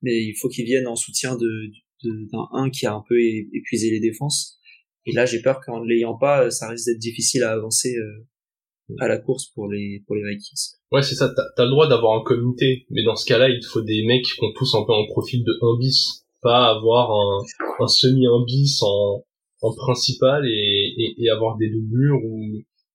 mais 0.02 0.24
il 0.24 0.36
faut 0.40 0.50
qu'il 0.50 0.66
vienne 0.66 0.88
en 0.88 0.96
soutien 0.96 1.36
de 1.36 1.72
d'un 2.04 2.48
1 2.54 2.70
qui 2.70 2.86
a 2.86 2.94
un 2.94 3.04
peu 3.08 3.20
épuisé 3.20 3.90
les 3.90 4.00
défenses. 4.00 4.60
Et 5.06 5.14
là, 5.14 5.26
j'ai 5.26 5.42
peur 5.42 5.62
qu'en 5.62 5.82
ne 5.82 5.88
l'ayant 5.88 6.18
pas, 6.18 6.52
ça 6.52 6.70
risque 6.70 6.86
d'être 6.88 7.00
difficile 7.00 7.44
à 7.44 7.52
avancer 7.52 7.96
euh, 7.96 8.96
à 9.00 9.08
la 9.08 9.18
course 9.18 9.48
pour 9.48 9.68
les 9.68 10.04
pour 10.06 10.16
les 10.16 10.24
Vikings. 10.30 10.76
Ouais, 10.92 11.02
c'est 11.02 11.16
ça. 11.16 11.34
T'as 11.34 11.64
as 11.64 11.66
le 11.66 11.72
droit 11.72 11.88
d'avoir 11.88 12.20
un 12.20 12.24
comité, 12.24 12.86
mais 12.90 13.04
dans 13.04 13.16
ce 13.16 13.26
cas-là, 13.26 13.50
il 13.50 13.64
faut 13.66 13.82
des 13.82 14.06
mecs 14.06 14.26
qui 14.26 14.44
ont 14.44 14.52
tous 14.54 14.76
un 14.76 14.86
peu 14.86 14.94
un 14.94 15.06
profil 15.08 15.44
de 15.44 15.54
1 15.62 15.80
bis, 15.80 16.27
pas 16.42 16.70
avoir 16.76 17.12
un, 17.12 17.40
un 17.80 17.88
semi 17.88 18.26
1 18.28 18.46
bis 18.46 18.82
en, 18.84 19.24
en 19.62 19.76
principal 19.76 20.46
et, 20.46 20.94
et, 20.98 21.16
et 21.24 21.30
avoir 21.30 21.58
des 21.58 21.70
doublures 21.70 22.20
où, 22.24 22.42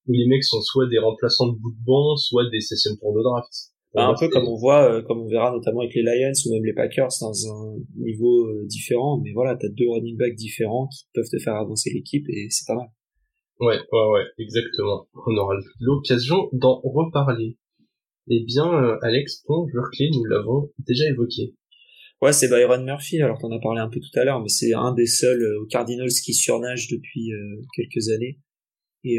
où 0.07 0.13
les 0.13 0.27
mecs 0.27 0.45
sont 0.45 0.61
soit 0.63 0.89
des 0.89 0.99
remplaçants 0.99 1.49
de 1.49 1.59
bout 1.59 1.73
de 1.73 1.85
banc, 1.85 2.17
soit 2.17 2.49
des 2.51 2.61
sessions 2.61 2.97
tour 3.01 3.15
de 3.15 3.23
draft. 3.23 3.53
Bah, 3.95 4.09
un 4.09 4.15
peu 4.19 4.29
comme 4.29 4.49
on 4.49 4.57
voit, 4.57 4.91
euh, 4.91 5.03
comme 5.03 5.21
on 5.21 5.29
verra 5.29 5.53
notamment 5.53 5.81
avec 5.81 5.95
les 5.95 6.03
Lions 6.03 6.33
ou 6.47 6.55
même 6.55 6.65
les 6.65 6.73
Packers 6.73 7.11
dans 7.21 7.47
un 7.51 7.77
niveau 7.99 8.47
euh, 8.47 8.65
différent, 8.67 9.21
mais 9.23 9.33
voilà, 9.33 9.55
t'as 9.55 9.69
deux 9.69 9.87
running 9.87 10.17
backs 10.17 10.35
différents 10.35 10.87
qui 10.89 11.05
peuvent 11.13 11.29
te 11.31 11.39
faire 11.39 11.57
avancer 11.57 11.91
l'équipe 11.93 12.25
et 12.31 12.47
c'est 12.49 12.67
pas 12.67 12.75
mal. 12.75 12.89
Ouais, 13.61 13.77
ouais, 13.77 14.09
ouais, 14.13 14.25
exactement. 14.39 15.07
On 15.27 15.37
aura 15.37 15.55
l'occasion 15.79 16.49
d'en 16.53 16.81
reparler. 16.83 17.59
Eh 18.29 18.45
bien, 18.45 18.67
euh, 18.67 18.97
Alex, 19.03 19.43
ton 19.43 19.69
joueur 19.69 19.91
clé, 19.93 20.09
nous 20.15 20.25
l'avons 20.25 20.71
déjà 20.79 21.05
évoqué. 21.11 21.55
Ouais, 22.23 22.33
c'est 22.33 22.49
Byron 22.49 22.85
Murphy. 22.85 23.21
Alors, 23.21 23.39
t'en 23.39 23.51
as 23.51 23.61
parlé 23.61 23.81
un 23.81 23.89
peu 23.89 24.01
tout 24.01 24.19
à 24.19 24.25
l'heure, 24.25 24.41
mais 24.41 24.49
c'est 24.49 24.73
un 24.73 24.95
des 24.95 25.07
seuls 25.07 25.45
aux 25.61 25.67
Cardinals 25.67 26.09
qui 26.25 26.33
surnage 26.33 26.89
depuis 26.89 27.33
quelques 27.75 28.09
années 28.09 28.39
et, 29.05 29.19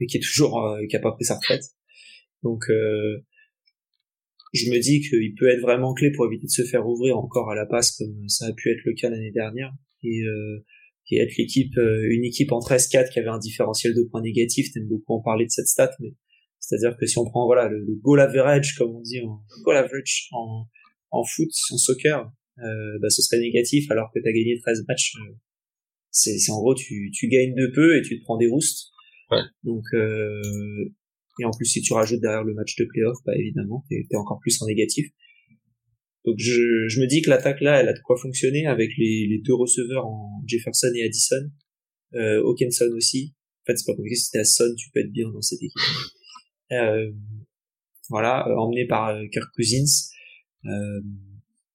et 0.00 0.06
qui 0.06 0.18
est 0.18 0.20
toujours 0.20 0.76
qui 0.88 0.94
a 0.94 1.00
pas 1.00 1.12
pris 1.12 1.24
sa 1.24 1.36
retraite. 1.36 1.64
Donc 2.44 2.64
euh, 2.70 3.24
je 4.52 4.70
me 4.70 4.78
dis 4.78 5.00
qu'il 5.00 5.34
peut 5.34 5.48
être 5.48 5.62
vraiment 5.62 5.94
clé 5.94 6.12
pour 6.12 6.26
éviter 6.26 6.46
de 6.46 6.50
se 6.50 6.62
faire 6.62 6.86
ouvrir 6.86 7.16
encore 7.18 7.50
à 7.50 7.56
la 7.56 7.66
passe 7.66 7.96
comme 7.96 8.28
ça 8.28 8.46
a 8.46 8.52
pu 8.52 8.70
être 8.70 8.84
le 8.84 8.92
cas 8.92 9.08
l'année 9.08 9.32
dernière 9.32 9.72
et, 10.04 10.22
euh, 10.22 10.64
et 11.10 11.18
être 11.18 11.36
l'équipe 11.36 11.76
euh, 11.78 12.06
une 12.10 12.24
équipe 12.24 12.52
en 12.52 12.60
13-4 12.60 13.10
qui 13.10 13.18
avait 13.18 13.28
un 13.28 13.38
différentiel 13.38 13.94
de 13.94 14.02
points 14.04 14.20
négatifs 14.20 14.72
t'aimes 14.72 14.86
beaucoup 14.86 15.14
en 15.14 15.22
parler 15.22 15.46
de 15.46 15.50
cette 15.50 15.66
stat 15.66 15.90
mais 16.00 16.14
c'est-à-dire 16.60 16.96
que 16.98 17.06
si 17.06 17.18
on 17.18 17.24
prend 17.24 17.46
voilà 17.46 17.68
le, 17.68 17.84
goal 18.02 18.20
average 18.20 18.76
comme 18.76 18.94
on 18.94 19.00
dit 19.00 19.20
en 19.22 19.40
goal 19.64 19.76
average 19.76 20.28
en, 20.32 20.66
en 21.14 21.24
foot 21.24 21.50
en 21.70 21.78
soccer 21.78 22.30
euh, 22.58 22.98
bah, 23.00 23.10
ce 23.10 23.22
serait 23.22 23.40
négatif 23.40 23.90
alors 23.90 24.10
que 24.14 24.20
tu 24.20 24.28
as 24.28 24.32
gagné 24.32 24.58
13 24.60 24.84
matchs. 24.88 25.14
Euh, 25.16 25.34
c'est, 26.10 26.38
en 26.50 26.60
gros, 26.60 26.74
tu, 26.74 27.10
tu 27.12 27.28
gagnes 27.28 27.54
de 27.54 27.66
peu 27.74 27.96
et 27.96 28.02
tu 28.02 28.18
te 28.18 28.22
prends 28.22 28.36
des 28.36 28.46
roustes. 28.46 28.92
Ouais. 29.30 29.42
Donc, 29.64 29.82
euh, 29.94 30.40
et 31.40 31.44
en 31.44 31.50
plus, 31.50 31.66
si 31.66 31.82
tu 31.82 31.92
rajoutes 31.92 32.20
derrière 32.20 32.44
le 32.44 32.54
match 32.54 32.76
de 32.76 32.84
playoff, 32.84 33.16
bah 33.26 33.32
évidemment, 33.36 33.84
t'es, 33.88 34.06
t'es 34.08 34.16
encore 34.16 34.38
plus 34.40 34.60
en 34.62 34.66
négatif. 34.66 35.06
Donc 36.24 36.36
je, 36.38 36.86
je 36.88 37.00
me 37.00 37.06
dis 37.06 37.20
que 37.20 37.30
l'attaque 37.30 37.60
là, 37.60 37.80
elle 37.80 37.88
a 37.88 37.92
de 37.92 37.98
quoi 37.98 38.16
fonctionner 38.16 38.66
avec 38.66 38.90
les, 38.96 39.26
les 39.28 39.38
deux 39.44 39.54
receveurs 39.54 40.06
en 40.06 40.42
Jefferson 40.46 40.90
et 40.94 41.02
Addison, 41.02 41.50
euh, 42.14 42.42
Hawkinson 42.44 42.88
aussi. 42.96 43.34
En 43.62 43.72
fait, 43.72 43.76
c'est 43.76 43.86
pas 43.86 43.96
compliqué. 43.96 44.14
Si 44.14 44.30
t'es 44.30 44.38
à 44.38 44.44
Son, 44.44 44.72
tu 44.76 44.90
peux 44.90 45.00
être 45.00 45.10
bien 45.10 45.28
dans 45.30 45.42
cette 45.42 45.60
équipe. 45.60 45.72
Euh, 46.72 47.10
voilà, 48.08 48.46
euh, 48.48 48.56
emmené 48.56 48.86
par 48.86 49.18
Kirk 49.32 49.48
Cousins. 49.54 50.13
Euh, 50.66 51.00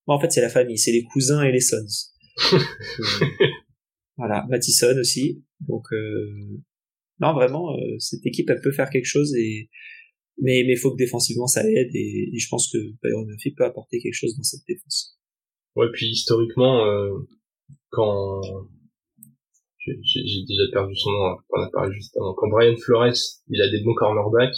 bon, 0.08 0.14
en 0.14 0.20
fait, 0.20 0.32
c'est 0.32 0.42
la 0.42 0.50
famille, 0.50 0.78
c'est 0.78 0.92
les 0.92 1.04
cousins 1.04 1.44
et 1.44 1.52
les 1.52 1.60
sons. 1.60 2.12
voilà, 4.18 4.46
Mattison 4.50 4.98
aussi. 4.98 5.44
Donc, 5.62 5.86
non, 7.20 7.34
vraiment, 7.34 7.76
cette 8.00 8.26
équipe, 8.26 8.50
elle 8.50 8.62
peut 8.62 8.72
faire 8.72 8.90
quelque 8.90 9.06
chose 9.06 9.36
et 9.36 9.70
mais 10.42 10.64
mais 10.66 10.78
faut 10.78 10.92
que 10.92 10.98
défensivement 10.98 11.48
ça 11.48 11.70
aide 11.70 11.94
et, 11.94 12.32
je 12.34 12.48
pense 12.48 12.72
que 12.72 12.78
Byron 13.04 13.28
Murphy 13.28 13.52
peut 13.52 13.66
apporter 13.66 14.00
quelque 14.00 14.14
chose 14.14 14.38
dans 14.38 14.44
cette 14.44 14.66
défense. 14.66 15.20
Ouais, 15.76 15.88
puis 15.92 16.08
historiquement, 16.08 16.86
quand 17.90 18.42
j'ai 19.86 20.44
déjà 20.48 20.64
perdu 20.72 20.96
son 20.96 21.12
nom, 21.12 21.38
on 21.50 21.62
a 21.62 21.70
parlé 21.72 21.96
juste 21.96 22.16
avant. 22.18 22.34
Quand 22.36 22.50
Brian 22.50 22.76
Flores, 22.78 23.14
il 23.48 23.62
a 23.62 23.70
des 23.70 23.84
bons 23.84 23.94
cornerbacks. 23.96 24.58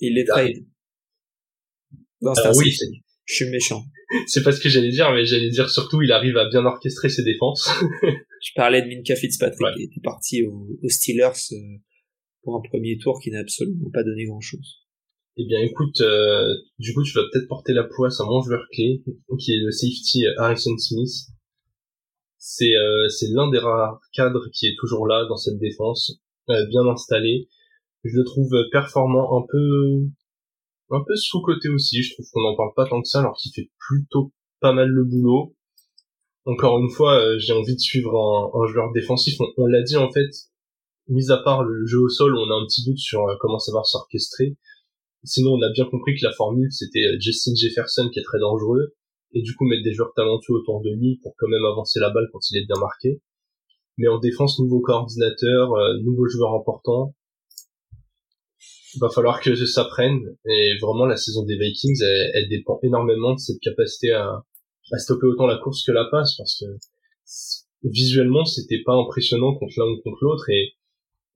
Il 0.00 0.14
les 0.14 0.24
trade. 0.24 0.64
Non, 2.20 2.34
c'est 2.34 2.56
oui, 2.56 2.74
je 3.24 3.34
suis 3.34 3.50
méchant. 3.50 3.84
C'est 4.26 4.42
pas 4.42 4.52
ce 4.52 4.60
que 4.60 4.68
j'allais 4.68 4.90
dire, 4.90 5.10
mais 5.12 5.24
j'allais 5.24 5.50
dire 5.50 5.70
surtout, 5.70 6.02
il 6.02 6.12
arrive 6.12 6.36
à 6.36 6.48
bien 6.48 6.64
orchestrer 6.64 7.08
ses 7.08 7.24
défenses. 7.24 7.68
je 8.02 8.50
parlais 8.54 8.82
de 8.82 8.88
Minka 8.88 9.16
Fitzpatrick, 9.16 9.76
qui 9.76 9.82
était 9.84 10.00
parti 10.02 10.44
aux, 10.44 10.78
Steelers 10.88 11.52
euh, 11.52 11.78
pour 12.42 12.56
un 12.56 12.62
premier 12.68 12.98
tour 12.98 13.20
qui 13.22 13.30
n'a 13.30 13.40
absolument 13.40 13.90
pas 13.92 14.02
donné 14.02 14.26
grand 14.26 14.40
chose. 14.40 14.80
Eh 15.38 15.46
bien, 15.46 15.60
écoute, 15.60 16.00
euh, 16.02 16.54
du 16.78 16.92
coup, 16.92 17.02
tu 17.02 17.12
vas 17.14 17.22
peut-être 17.32 17.48
porter 17.48 17.72
la 17.72 17.84
poisse 17.84 18.20
à 18.20 18.24
mon 18.24 18.42
joueur 18.42 18.66
clé, 18.70 19.02
qui 19.38 19.52
est 19.52 19.60
le 19.60 19.70
safety 19.70 20.24
Harrison 20.36 20.76
Smith. 20.76 21.28
C'est 22.36 22.74
euh, 22.74 23.08
c'est 23.08 23.28
l'un 23.30 23.50
des 23.50 23.58
rares 23.58 24.00
cadres 24.12 24.48
qui 24.52 24.66
est 24.66 24.74
toujours 24.78 25.06
là 25.06 25.24
dans 25.28 25.36
cette 25.36 25.58
défense, 25.58 26.20
bien 26.48 26.84
installé. 26.86 27.48
Je 28.04 28.16
le 28.16 28.24
trouve 28.24 28.52
performant, 28.72 29.38
un 29.38 29.46
peu 29.48 30.10
un 30.92 31.04
peu 31.06 31.16
sous-côté 31.16 31.68
aussi. 31.68 32.02
Je 32.02 32.14
trouve 32.14 32.26
qu'on 32.32 32.42
n'en 32.42 32.56
parle 32.56 32.72
pas 32.76 32.86
tant 32.86 33.00
que 33.00 33.08
ça, 33.08 33.20
alors 33.20 33.36
qu'il 33.36 33.52
fait 33.52 33.70
plutôt 33.78 34.32
pas 34.60 34.72
mal 34.72 34.88
le 34.88 35.04
boulot. 35.04 35.54
Encore 36.44 36.78
une 36.78 36.90
fois, 36.90 37.20
euh, 37.20 37.38
j'ai 37.38 37.52
envie 37.52 37.74
de 37.74 37.80
suivre 37.80 38.16
un, 38.16 38.66
joueur 38.66 38.92
défensif. 38.92 39.36
On, 39.56 39.66
l'a 39.66 39.82
dit 39.82 39.96
en 39.96 40.10
fait, 40.10 40.30
mis 41.08 41.30
à 41.30 41.38
part 41.38 41.62
le 41.62 41.86
jeu 41.86 42.00
au 42.00 42.08
sol, 42.08 42.36
on 42.36 42.50
a 42.50 42.54
un 42.54 42.66
petit 42.66 42.84
doute 42.84 42.98
sur 42.98 43.20
euh, 43.28 43.36
comment 43.40 43.58
ça 43.58 43.72
va 43.72 43.82
s'orchestrer. 43.84 44.56
Sinon, 45.24 45.52
on 45.52 45.62
a 45.62 45.70
bien 45.70 45.84
compris 45.84 46.16
que 46.16 46.24
la 46.24 46.32
formule, 46.32 46.72
c'était 46.72 47.04
euh, 47.04 47.16
Justin 47.20 47.52
Jefferson 47.54 48.10
qui 48.12 48.18
est 48.18 48.24
très 48.24 48.40
dangereux, 48.40 48.94
et 49.34 49.42
du 49.42 49.54
coup 49.54 49.66
mettre 49.66 49.84
des 49.84 49.92
joueurs 49.92 50.12
talentueux 50.14 50.54
autour 50.54 50.82
de 50.82 50.90
lui 50.90 51.20
pour 51.22 51.34
quand 51.38 51.48
même 51.48 51.64
avancer 51.64 52.00
la 52.00 52.10
balle 52.10 52.28
quand 52.32 52.40
il 52.50 52.58
est 52.58 52.66
bien 52.66 52.80
marqué. 52.80 53.20
Mais 53.98 54.08
en 54.08 54.18
défense, 54.18 54.58
nouveau 54.58 54.80
coordinateur, 54.80 55.70
nouveau 56.02 56.26
joueur 56.26 56.54
important, 56.54 57.14
va 59.00 59.08
falloir 59.10 59.40
que 59.40 59.54
ça 59.66 59.84
prenne. 59.84 60.20
Et 60.46 60.76
vraiment 60.80 61.06
la 61.06 61.16
saison 61.16 61.44
des 61.44 61.56
Vikings 61.56 62.02
elle, 62.34 62.48
dépend 62.48 62.78
énormément 62.82 63.34
de 63.34 63.38
cette 63.38 63.60
capacité 63.60 64.12
à, 64.12 64.44
à 64.92 64.98
stopper 64.98 65.26
autant 65.26 65.46
la 65.46 65.58
course 65.58 65.84
que 65.84 65.92
la 65.92 66.06
passe 66.10 66.36
parce 66.36 66.60
que 66.60 67.88
visuellement 67.88 68.44
c'était 68.44 68.82
pas 68.84 68.94
impressionnant 68.94 69.54
contre 69.54 69.74
l'un 69.78 69.86
ou 69.86 70.00
contre 70.02 70.18
l'autre. 70.22 70.48
Et 70.50 70.74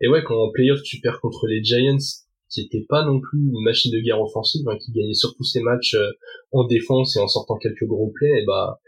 et 0.01 0.09
ouais 0.09 0.23
quand 0.25 0.37
en 0.37 0.51
playoff 0.51 0.83
tu 0.83 1.01
perds 1.01 1.21
contre 1.21 1.47
les 1.47 1.63
Giants 1.63 1.97
qui 2.49 2.61
étaient 2.61 2.87
pas 2.89 3.05
non 3.05 3.21
plus 3.21 3.41
une 3.41 3.63
machine 3.63 3.93
de 3.93 3.99
guerre 3.99 4.21
offensive 4.21 4.69
hein, 4.69 4.77
qui 4.79 4.93
gagnaient 4.93 5.15
surtout 5.15 5.43
ses 5.43 5.61
matchs 5.61 5.95
euh, 5.95 6.11
en 6.53 6.65
défense 6.65 7.17
et 7.17 7.21
en 7.21 7.27
sortant 7.27 7.57
quelques 7.57 7.87
gros 7.87 8.13
plays 8.15 8.43
et 8.43 8.45
bah 8.47 8.81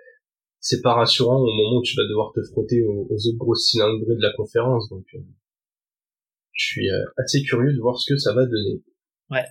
c'est 0.60 0.82
pas 0.82 0.94
rassurant 0.94 1.40
au 1.40 1.52
moment 1.52 1.78
où 1.78 1.82
tu 1.82 1.96
vas 1.96 2.06
devoir 2.08 2.32
te 2.32 2.42
frotter 2.42 2.82
aux, 2.82 3.06
aux 3.10 3.28
autres 3.28 3.38
grosses 3.38 3.66
cylindrées 3.68 4.16
de 4.16 4.22
la 4.22 4.32
conférence. 4.32 4.88
Donc 4.90 5.06
euh, 5.14 5.18
je 6.58 6.64
suis 6.64 6.90
euh, 6.90 7.04
assez 7.16 7.42
curieux 7.42 7.72
de 7.72 7.80
voir 7.80 7.98
ce 7.98 8.12
que 8.12 8.18
ça 8.18 8.34
va 8.34 8.44
donner. 8.44 8.82
Ouais. 9.30 9.46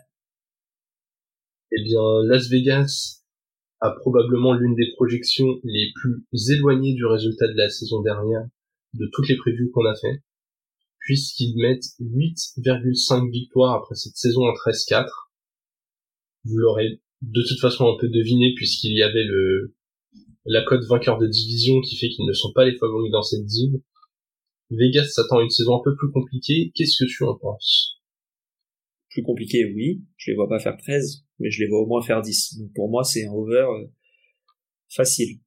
Eh 1.72 1.84
bien, 1.84 2.02
Las 2.26 2.50
Vegas 2.50 3.24
a 3.80 3.92
probablement 3.92 4.54
l'une 4.54 4.76
des 4.76 4.92
projections 4.96 5.48
les 5.64 5.92
plus 5.96 6.52
éloignées 6.52 6.94
du 6.94 7.06
résultat 7.06 7.48
de 7.48 7.58
la 7.58 7.70
saison 7.70 8.02
dernière 8.02 8.46
de 8.94 9.10
toutes 9.14 9.30
les 9.30 9.38
previews 9.38 9.70
qu'on 9.74 9.86
a 9.86 9.96
fait, 9.96 10.22
puisqu'ils 11.00 11.56
mettent 11.58 11.86
8,5 12.02 13.32
victoires 13.32 13.76
après 13.76 13.96
cette 13.96 14.16
saison 14.18 14.42
en 14.42 14.54
13-4. 14.54 15.08
Vous 16.44 16.58
l'aurez 16.58 17.02
de 17.22 17.42
toute 17.48 17.60
façon 17.60 17.88
un 17.88 17.98
peu 18.00 18.10
deviné 18.10 18.54
puisqu'il 18.56 18.94
y 18.94 19.02
avait 19.02 19.24
le 19.24 19.76
la 20.46 20.64
cote 20.64 20.86
vainqueur 20.88 21.18
de 21.18 21.28
division 21.28 21.82
qui 21.82 21.98
fait 21.98 22.10
qu'ils 22.10 22.26
ne 22.26 22.34
sont 22.34 22.54
pas 22.54 22.66
les 22.66 22.78
favoris 22.78 23.12
dans 23.12 23.22
cette 23.22 23.46
div 23.46 23.82
Vegas 24.72 25.08
s'attend 25.10 25.40
à 25.40 25.44
une 25.44 25.50
saison 25.50 25.76
un 25.76 25.82
peu 25.84 25.96
plus 25.96 26.12
compliquée. 26.12 26.72
Qu'est-ce 26.76 27.04
que 27.04 27.10
tu 27.10 27.24
en 27.24 27.36
penses? 27.36 28.02
Plus 29.10 29.24
compliqué, 29.24 29.66
oui. 29.74 30.04
Je 30.18 30.32
les 30.32 30.36
vois 30.36 30.50
pas 30.50 30.60
faire 30.60 30.78
13, 30.78 31.26
mais 31.40 31.50
je 31.50 31.64
les 31.64 31.70
vois 31.70 31.82
au 31.82 31.88
moins 31.88 32.02
faire 32.02 32.22
10. 32.22 32.58
Donc 32.60 32.74
pour 32.74 32.90
moi, 32.90 33.04
c'est 33.04 33.26
un 33.26 33.32
over 33.32 33.66
euh, 33.70 33.88
facile. 34.90 35.40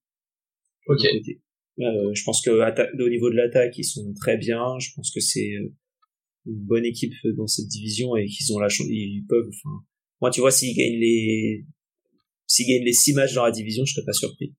Ok. 0.86 1.04
Euh, 1.04 2.12
je 2.14 2.24
pense 2.24 2.42
que 2.42 2.50
au 2.50 3.08
niveau 3.08 3.30
de 3.30 3.36
l'attaque, 3.36 3.76
ils 3.78 3.84
sont 3.84 4.12
très 4.14 4.36
bien. 4.36 4.78
Je 4.78 4.90
pense 4.94 5.10
que 5.12 5.20
c'est 5.20 5.54
euh, 5.54 5.72
une 6.46 6.64
bonne 6.64 6.84
équipe 6.84 7.12
dans 7.36 7.46
cette 7.46 7.68
division 7.68 8.16
et 8.16 8.26
qu'ils 8.26 8.52
ont 8.52 8.58
la 8.58 8.68
chance, 8.68 8.86
ils 8.88 9.24
peuvent. 9.28 9.48
Enfin, 9.48 9.84
moi, 10.20 10.30
tu 10.30 10.40
vois, 10.40 10.50
s'ils 10.50 10.76
gagnent 10.76 10.98
les, 10.98 11.64
s'ils 12.46 12.66
gagnent 12.66 12.84
les 12.84 12.92
six 12.92 13.14
matchs 13.14 13.34
dans 13.34 13.44
la 13.44 13.50
division, 13.50 13.84
je 13.84 13.94
serais 13.94 14.04
pas 14.04 14.12
surpris. 14.12 14.54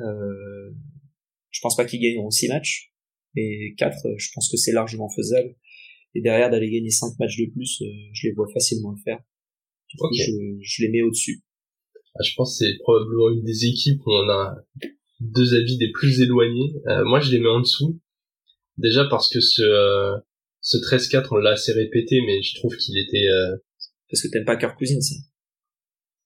Euh, 0.00 0.70
je 1.50 1.60
pense 1.60 1.76
pas 1.76 1.84
qu'ils 1.84 2.00
gagneront 2.00 2.30
six 2.30 2.48
matchs, 2.48 2.92
et 3.36 3.74
4, 3.78 4.06
euh, 4.06 4.14
je 4.16 4.28
pense 4.34 4.50
que 4.50 4.56
c'est 4.56 4.72
largement 4.72 5.08
faisable. 5.08 5.54
Et 6.14 6.20
derrière, 6.20 6.50
d'aller 6.50 6.70
gagner 6.70 6.90
5 6.90 7.18
matchs 7.18 7.38
de 7.38 7.50
plus, 7.50 7.82
euh, 7.82 7.86
je 8.12 8.28
les 8.28 8.34
vois 8.34 8.46
facilement 8.52 8.92
le 8.92 9.02
faire. 9.02 9.18
Du 9.88 9.96
coup, 9.96 10.08
je, 10.12 10.32
je, 10.60 10.82
les 10.82 10.90
mets 10.90 11.02
au-dessus. 11.02 11.42
Ah, 12.14 12.22
je 12.24 12.34
pense 12.36 12.58
que 12.58 12.64
c'est 12.64 12.78
probablement 12.78 13.30
une 13.30 13.44
des 13.44 13.66
équipes 13.66 14.00
où 14.06 14.12
on 14.12 14.28
a 14.28 14.54
deux 15.20 15.54
avis 15.54 15.76
des 15.78 15.90
plus 15.90 16.20
éloignés. 16.20 16.74
Euh, 16.86 17.04
moi, 17.04 17.20
je 17.20 17.32
les 17.32 17.40
mets 17.40 17.48
en 17.48 17.60
dessous. 17.60 18.00
Déjà 18.78 19.04
parce 19.04 19.28
que 19.28 19.40
ce, 19.40 19.62
ce 20.60 20.76
13-4, 20.78 21.28
on 21.32 21.36
l'a 21.36 21.50
assez 21.50 21.72
répété, 21.72 22.20
mais 22.26 22.42
je 22.42 22.54
trouve 22.56 22.76
qu'il 22.76 22.98
était... 22.98 23.26
Parce 24.10 24.22
que 24.22 24.28
t'aimes 24.28 24.44
pas 24.44 24.56
Kirk 24.56 24.76
Cousins, 24.76 25.00
ça 25.00 25.14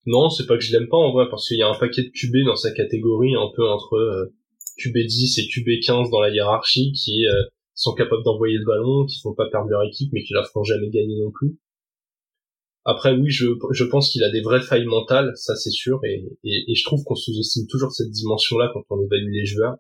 Non, 0.07 0.31
c'est 0.31 0.47
pas 0.47 0.57
que 0.57 0.65
je 0.65 0.73
l'aime 0.73 0.89
pas 0.89 0.97
en 0.97 1.13
vrai, 1.13 1.27
parce 1.31 1.47
qu'il 1.47 1.59
y 1.59 1.63
a 1.63 1.69
un 1.69 1.79
paquet 1.79 2.03
de 2.03 2.09
QB 2.09 2.47
dans 2.47 2.57
sa 2.57 2.73
catégorie, 2.73 3.35
un 3.35 3.51
peu 3.55 3.69
entre 3.69 4.33
QB10 4.79 5.41
et 5.41 5.45
QB15 5.45 6.11
dans 6.11 6.21
la 6.21 6.31
hiérarchie 6.31 6.93
qui 6.93 7.27
euh, 7.27 7.43
sont 7.75 7.95
capables 7.95 8.25
d'envoyer 8.25 8.57
le 8.57 8.65
ballon, 8.65 9.07
qui 9.07 9.21
font 9.21 9.35
pas 9.35 9.49
perdre 9.51 9.69
leur 9.69 9.83
équipe, 9.85 10.11
mais 10.13 10.23
qui 10.23 10.33
la 10.33 10.45
feront 10.45 10.65
jamais 10.65 10.91
gagner 10.91 11.21
non 11.21 11.31
plus. 11.31 11.59
Après, 12.85 13.13
oui, 13.13 13.31
je, 13.31 13.49
je 13.73 13.85
pense 13.85 14.11
qu'il 14.11 14.25
a 14.25 14.31
des 14.31 14.41
vraies 14.41 14.63
failles 14.63 14.87
mentales, 14.87 15.33
ça 15.37 15.55
c'est 15.57 15.71
sûr, 15.71 16.01
et, 16.05 16.25
et, 16.43 16.75
je 16.75 16.85
trouve 16.85 17.05
qu'on 17.05 17.15
sous-estime 17.15 17.67
toujours 17.67 17.93
cette 17.93 18.11
dimension-là 18.11 18.71
quand 18.73 18.83
on 18.91 19.03
évalue 19.03 19.31
les 19.31 19.45
joueurs. 19.45 19.77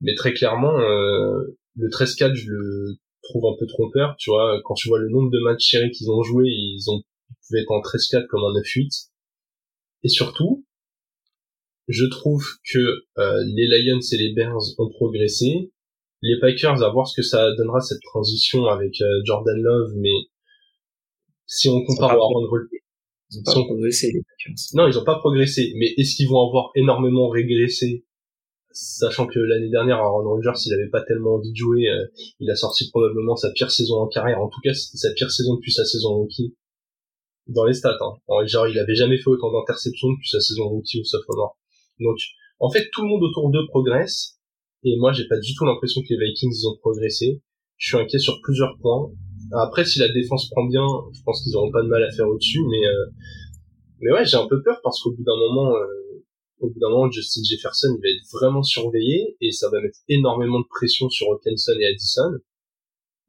Mais 0.00 0.14
très 0.14 0.32
clairement, 0.32 0.80
euh, 0.80 1.58
le 1.76 1.88
13-4, 1.88 2.34
je 2.34 2.48
le 2.48 2.96
trouve 3.22 3.44
un 3.52 3.56
peu 3.58 3.66
trompeur, 3.66 4.16
tu 4.18 4.30
vois, 4.30 4.60
quand 4.64 4.74
tu 4.74 4.88
vois 4.88 4.98
le 4.98 5.10
nombre 5.10 5.30
de 5.30 5.40
matchs 5.40 5.64
chéris 5.64 5.90
qu'ils 5.90 6.10
ont 6.10 6.22
joué, 6.22 6.46
ils 6.46 6.84
ont 6.88 7.02
ils 7.30 7.36
pouvaient 7.46 7.60
être 7.60 7.70
en 7.70 7.80
13-4 7.80 8.26
comme 8.26 8.42
en 8.42 8.52
9-8. 8.52 9.10
Et 10.02 10.08
surtout, 10.08 10.64
je 11.88 12.04
trouve 12.06 12.44
que 12.72 12.78
euh, 13.18 13.44
les 13.46 13.66
Lions 13.66 14.00
et 14.00 14.16
les 14.16 14.32
Bears 14.34 14.62
ont 14.78 14.90
progressé. 14.90 15.70
Les 16.22 16.38
Packers, 16.38 16.82
à 16.82 16.90
voir 16.90 17.08
ce 17.08 17.16
que 17.16 17.26
ça 17.26 17.50
donnera 17.56 17.80
cette 17.80 18.02
transition 18.02 18.66
avec 18.66 19.00
euh, 19.00 19.20
Jordan 19.24 19.60
Love, 19.60 19.92
mais 19.96 20.14
si 21.46 21.68
on 21.68 21.84
compare 21.84 22.16
au 22.16 22.22
Aaron 22.22 22.46
ils 23.32 23.38
ont 23.38 23.42
pas 23.44 23.52
progressé 23.52 24.08
les 24.08 24.20
Packers. 24.20 24.56
Non, 24.74 24.88
ils 24.88 24.98
ont 24.98 25.04
pas 25.04 25.18
progressé, 25.18 25.72
mais 25.76 25.94
est-ce 25.96 26.16
qu'ils 26.16 26.28
vont 26.28 26.46
avoir 26.46 26.70
énormément 26.74 27.28
régressé 27.28 28.04
Sachant 28.72 29.26
que 29.26 29.38
l'année 29.40 29.68
dernière, 29.68 29.96
Aaron 29.96 30.28
Rodgers, 30.28 30.60
il 30.66 30.74
avait 30.74 30.90
pas 30.90 31.02
tellement 31.02 31.34
envie 31.34 31.50
de 31.50 31.56
jouer, 31.56 31.88
euh, 31.88 32.06
il 32.38 32.48
a 32.50 32.54
sorti 32.54 32.88
probablement 32.90 33.34
sa 33.34 33.50
pire 33.50 33.70
saison 33.70 33.96
en 33.96 34.06
carrière. 34.06 34.40
En 34.40 34.48
tout 34.48 34.60
cas, 34.62 34.74
sa 34.74 35.10
pire 35.12 35.30
saison 35.30 35.56
depuis 35.56 35.72
sa 35.72 35.84
saison 35.84 36.14
rookie. 36.14 36.54
Dans 37.48 37.64
les 37.64 37.72
stats, 37.72 37.98
hein. 38.00 38.46
Genre, 38.46 38.68
il 38.68 38.78
avait 38.78 38.94
jamais 38.94 39.18
fait 39.18 39.28
autant 39.28 39.50
d'interceptions 39.50 40.12
depuis 40.12 40.28
sa 40.28 40.40
saison 40.40 40.68
rookie 40.68 41.00
au 41.00 41.04
sophomore. 41.04 41.58
Donc, 42.00 42.18
en 42.58 42.70
fait, 42.70 42.88
tout 42.92 43.02
le 43.02 43.08
monde 43.08 43.22
autour 43.22 43.50
d'eux 43.50 43.66
progresse. 43.68 44.38
Et 44.84 44.96
moi, 44.98 45.12
j'ai 45.12 45.26
pas 45.28 45.38
du 45.38 45.54
tout 45.54 45.64
l'impression 45.64 46.00
que 46.02 46.08
les 46.10 46.26
Vikings 46.26 46.52
ils 46.52 46.68
ont 46.68 46.76
progressé. 46.76 47.42
Je 47.76 47.88
suis 47.88 47.96
inquiet 47.96 48.18
sur 48.18 48.40
plusieurs 48.42 48.76
points. 48.78 49.10
Après, 49.52 49.84
si 49.84 49.98
la 49.98 50.08
défense 50.08 50.48
prend 50.50 50.64
bien, 50.64 50.86
je 51.12 51.22
pense 51.22 51.42
qu'ils 51.42 51.56
auront 51.56 51.70
pas 51.70 51.82
de 51.82 51.88
mal 51.88 52.02
à 52.02 52.10
faire 52.12 52.28
au-dessus. 52.28 52.60
Mais, 52.70 52.86
euh, 52.86 53.06
mais 54.00 54.12
ouais, 54.12 54.24
j'ai 54.24 54.36
un 54.36 54.46
peu 54.46 54.62
peur 54.62 54.80
parce 54.82 55.00
qu'au 55.02 55.12
bout 55.12 55.24
d'un 55.24 55.36
moment, 55.36 55.74
euh, 55.74 56.24
au 56.60 56.68
bout 56.68 56.78
d'un 56.78 56.90
moment, 56.90 57.10
Justin 57.10 57.42
Jefferson, 57.44 57.98
va 58.02 58.08
être 58.08 58.24
vraiment 58.32 58.62
surveillé 58.62 59.36
et 59.40 59.50
ça 59.50 59.68
va 59.70 59.80
mettre 59.80 59.98
énormément 60.08 60.60
de 60.60 60.66
pression 60.68 61.08
sur 61.08 61.28
Hawkinson 61.28 61.72
et 61.80 61.86
Addison, 61.86 62.38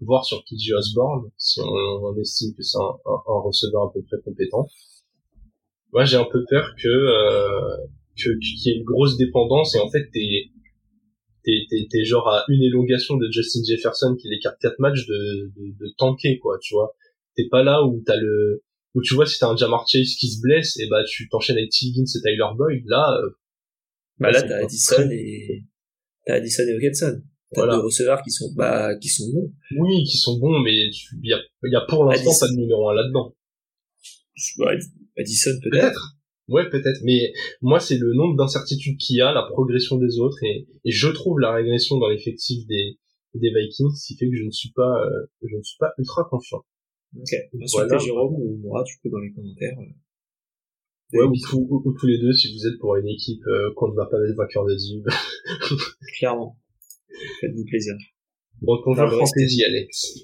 voire 0.01 0.25
sur 0.25 0.43
KJ 0.43 0.73
Osborne, 0.73 1.29
si 1.37 1.61
on, 1.61 2.15
estime 2.17 2.53
que 2.55 2.63
c'est 2.63 2.77
un, 2.77 2.81
un, 2.81 3.39
receveur 3.41 3.83
à 3.83 3.93
peu 3.93 4.01
près 4.03 4.17
compétent. 4.23 4.67
Moi, 5.93 6.05
j'ai 6.05 6.17
un 6.17 6.25
peu 6.25 6.43
peur 6.49 6.73
que 6.81 6.87
euh, 6.87 7.77
qu'il 8.15 8.37
y 8.65 8.69
ait 8.69 8.77
une 8.77 8.83
grosse 8.83 9.17
dépendance 9.17 9.75
et 9.75 9.79
en 9.79 9.89
fait, 9.89 10.09
t'es 10.11 10.49
t'es 11.43 11.87
t'es 11.89 12.05
genre 12.05 12.27
à 12.27 12.45
une 12.49 12.61
élongation 12.61 13.17
de 13.17 13.29
Justin 13.31 13.61
Jefferson 13.67 14.15
qui 14.19 14.29
l'écarte 14.29 14.57
quatre 14.61 14.79
matchs 14.79 15.05
de, 15.07 15.51
de, 15.55 15.85
de 15.85 15.93
tanker 15.97 16.39
quoi, 16.39 16.57
tu 16.61 16.73
vois. 16.73 16.95
T'es 17.35 17.47
pas 17.49 17.63
là 17.63 17.83
où 17.83 18.01
t'as 18.05 18.17
le 18.17 18.63
où 18.93 19.01
tu 19.01 19.13
vois 19.13 19.25
si 19.25 19.39
t'as 19.39 19.47
un 19.47 19.55
Jamar 19.55 19.85
Chase 19.87 20.15
qui 20.19 20.29
se 20.29 20.41
blesse 20.41 20.77
et 20.79 20.87
bah 20.89 21.03
tu 21.07 21.29
t'enchaînes 21.29 21.57
avec 21.57 21.71
T. 21.71 21.85
Higgins 21.85 22.03
et 22.03 22.21
Tyler 22.21 22.57
Boyd 22.57 22.83
là 22.87 23.17
euh, 23.23 23.29
bah 24.19 24.31
là 24.31 24.41
t'as 24.41 24.63
Addison 24.63 25.09
et 25.09 25.63
t'as 26.25 26.35
Addison 26.35 26.63
et 26.67 26.73
Hawkinson. 26.73 27.21
T'as 27.53 27.67
deux 27.67 27.79
receveurs 27.79 28.21
qui 28.21 28.31
sont 28.31 28.53
bah 28.55 28.95
qui 28.97 29.09
sont 29.09 29.29
bons. 29.31 29.51
Oui 29.79 30.03
qui 30.03 30.17
sont 30.17 30.37
bons 30.37 30.59
mais 30.59 30.73
il 30.73 31.29
y 31.29 31.33
a, 31.33 31.39
y 31.63 31.75
a 31.75 31.81
pour 31.81 32.05
l'instant 32.05 32.31
pas 32.39 32.51
de 32.51 32.57
numéro 32.57 32.89
un 32.89 32.93
là-dedans. 32.93 33.35
Bah, 34.57 34.71
Addison 35.17 35.51
peut-être 35.63 36.17
ouais 36.51 36.69
peut-être 36.69 36.99
mais 37.03 37.33
moi 37.61 37.79
c'est 37.79 37.97
le 37.97 38.13
nombre 38.13 38.35
d'incertitudes 38.37 38.97
qu'il 38.97 39.17
y 39.17 39.21
a 39.21 39.33
la 39.33 39.43
progression 39.43 39.97
des 39.97 40.19
autres 40.19 40.43
et, 40.43 40.67
et 40.85 40.91
je 40.91 41.07
trouve 41.07 41.39
la 41.39 41.53
régression 41.53 41.97
dans 41.97 42.09
l'effectif 42.09 42.65
des 42.67 42.97
des 43.33 43.49
Vikings 43.49 43.93
qui 44.05 44.15
fait 44.17 44.29
que 44.29 44.35
je 44.35 44.43
ne 44.43 44.51
suis 44.51 44.71
pas 44.71 45.03
euh, 45.03 45.25
je 45.41 45.55
ne 45.55 45.63
suis 45.63 45.77
pas 45.79 45.93
ultra 45.97 46.25
confiant 46.29 46.63
Ok. 47.19 47.33
Voilà. 47.73 47.97
Jérôme 47.97 48.35
ou 48.35 48.57
moi, 48.61 48.83
tu 48.85 48.97
peux 49.03 49.09
dans 49.09 49.19
les 49.19 49.31
commentaires. 49.31 49.77
Euh, 51.13 51.27
ouais, 51.27 51.37
ou, 51.53 51.93
tous 51.99 52.07
les 52.07 52.19
deux 52.19 52.31
si 52.31 52.53
vous 52.53 52.67
êtes 52.67 52.79
pour 52.79 52.95
une 52.95 53.07
équipe 53.07 53.45
euh, 53.47 53.71
qu'on 53.75 53.89
ne 53.89 53.95
va 53.95 54.05
pas 54.05 54.17
mettre 54.19 54.35
vainqueur 54.37 54.65
de 54.65 54.75
div. 54.75 55.03
Clairement. 56.17 56.57
Faites-vous 57.41 57.65
plaisir. 57.65 57.95
Bon, 58.61 58.81
ton 58.81 58.93
joueur 58.93 59.11
fantasy, 59.11 59.63
Alex. 59.65 60.19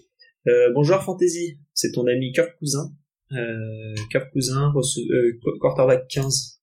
Euh, 0.48 0.72
bon 0.74 0.84
joueur 0.84 1.04
fantasy, 1.04 1.58
c'est 1.74 1.92
ton 1.92 2.08
ami 2.08 2.32
Kirk 2.32 2.58
Cousin. 2.58 2.94
Euh, 3.34 3.96
Kirk 4.12 4.32
Cousin, 4.32 4.74
euh, 4.74 5.40
quarterback 5.60 6.08
15. 6.08 6.62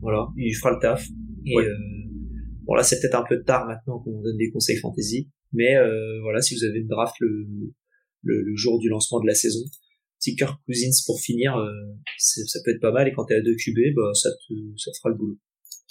Voilà, 0.00 0.28
il 0.36 0.54
fera 0.54 0.72
le 0.72 0.78
taf. 0.80 1.06
Et 1.44 1.56
euh, 1.56 1.74
bon 2.64 2.74
là, 2.74 2.82
c'est 2.82 3.00
peut-être 3.00 3.16
un 3.16 3.24
peu 3.28 3.42
tard 3.42 3.66
maintenant 3.66 3.98
qu'on 4.00 4.20
donne 4.22 4.36
des 4.36 4.50
conseils 4.50 4.76
fantasy, 4.76 5.30
mais 5.52 5.76
euh, 5.76 6.20
voilà, 6.22 6.40
si 6.40 6.54
vous 6.54 6.64
avez 6.64 6.80
une 6.80 6.88
draft 6.88 7.14
le 7.20 7.46
le, 8.26 8.56
jour 8.56 8.78
du 8.78 8.88
lancement 8.88 9.20
de 9.20 9.26
la 9.26 9.34
saison. 9.34 9.64
Si 10.18 10.34
Kirk 10.34 10.58
Cousins 10.66 11.02
pour 11.06 11.20
finir, 11.20 11.56
euh, 11.56 11.70
ça 12.18 12.58
peut 12.64 12.72
être 12.72 12.80
pas 12.80 12.92
mal 12.92 13.06
et 13.06 13.12
quand 13.12 13.24
t'es 13.26 13.34
à 13.34 13.40
2 13.40 13.54
QB, 13.54 13.94
bah, 13.94 14.14
ça 14.14 14.30
te, 14.30 14.54
ça 14.76 14.90
te 14.90 14.96
fera 14.96 15.10
le 15.10 15.16
boulot. 15.16 15.38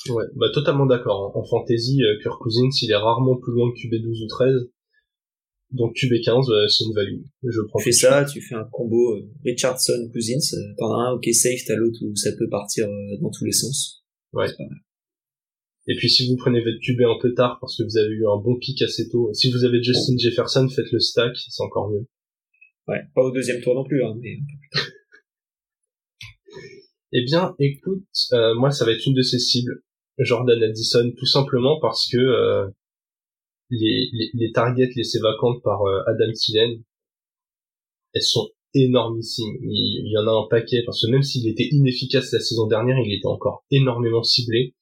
Ouais, 0.10 0.25
bah 0.36 0.48
totalement 0.54 0.86
d'accord. 0.86 1.36
En, 1.36 1.44
fantasy, 1.44 2.04
euh, 2.04 2.22
Kirk 2.22 2.39
Cousins, 2.42 2.70
il 2.82 2.92
est 2.92 2.96
rarement 2.96 3.38
plus 3.38 3.54
loin 3.54 3.72
que 3.72 3.82
QB 3.82 4.04
12 4.04 4.24
ou 4.24 4.27
13. 4.27 4.54
Donc 5.72 5.95
QB 5.95 6.22
15, 6.24 6.50
euh, 6.50 6.67
c'est 6.67 6.86
une 6.86 6.93
value. 6.93 7.22
Je 7.43 7.62
prends. 7.62 7.79
Tu 7.79 7.86
fais 7.86 7.91
ça, 7.91 8.25
tu 8.25 8.41
fais 8.41 8.55
un 8.55 8.65
combo 8.72 9.17
Richardson 9.43 10.10
Cousins, 10.13 10.57
t'en 10.77 10.93
as 10.93 11.10
un 11.10 11.13
ok 11.13 11.25
safe, 11.34 11.62
t'as 11.65 11.75
l'autre 11.75 11.98
où 12.01 12.15
ça 12.15 12.31
peut 12.38 12.48
partir 12.50 12.88
dans 13.22 13.31
tous 13.31 13.45
les 13.45 13.51
sens. 13.51 14.03
Ouais. 14.34 14.48
Et 15.88 15.95
puis 15.95 16.10
si 16.10 16.27
vous 16.27 16.36
prenez 16.36 16.62
votre 16.62 16.79
QB 16.79 17.01
un 17.01 17.19
peu 17.22 17.34
tard 17.34 17.57
parce 17.62 17.77
que 17.77 17.84
vous 17.84 17.98
avez 17.98 18.13
eu 18.13 18.25
un 18.27 18.38
bon 18.38 18.57
pic 18.57 18.81
assez 18.81 19.07
tôt, 19.10 19.31
si 19.34 19.51
vous 19.51 19.63
avez 19.63 19.84
Justin 19.84 20.17
Jefferson, 20.17 20.67
faites 20.69 20.91
le 20.91 21.00
stack, 21.00 21.36
c'est 21.38 21.63
encore 21.63 21.91
mieux. 21.91 22.07
Ouais, 22.88 23.01
pas 23.13 23.22
au 23.22 23.31
deuxième 23.31 23.62
tour 23.62 23.75
non 23.75 23.84
plus, 23.84 24.03
hein, 24.03 24.15
mais 24.19 24.34
un 24.34 24.45
peu 24.45 24.60
plus 24.60 24.69
tard. 24.69 24.88
eh 27.13 27.24
bien, 27.24 27.55
écoute, 27.60 28.03
euh, 28.34 28.55
moi 28.55 28.72
ça 28.72 28.86
va 28.86 28.93
être 28.93 29.05
une 29.05 29.13
de 29.13 29.22
ces 29.22 29.39
cibles, 29.39 29.84
Jordan 30.19 30.62
Addison, 30.62 31.12
tout 31.17 31.25
simplement 31.25 31.80
parce 31.80 32.10
que 32.10 32.17
euh, 32.17 32.67
les, 33.69 34.10
les, 34.13 34.30
les, 34.34 34.51
targets 34.51 34.89
laissés 34.95 35.19
vacantes 35.19 35.62
par 35.63 35.82
euh, 35.84 36.01
Adam 36.08 36.32
Thielen, 36.34 36.84
elles 38.13 38.21
sont 38.21 38.49
énormissimes. 38.73 39.56
Il, 39.62 40.12
y 40.12 40.17
en 40.17 40.28
a 40.28 40.32
un 40.32 40.47
paquet, 40.49 40.84
parce 40.86 41.01
que 41.01 41.12
même 41.12 41.23
s'il 41.23 41.47
était 41.47 41.67
inefficace 41.71 42.32
la 42.32 42.39
saison 42.39 42.67
dernière, 42.67 42.97
il 42.99 43.13
était 43.13 43.28
encore 43.28 43.65
énormément 43.71 44.23
ciblé. 44.23 44.75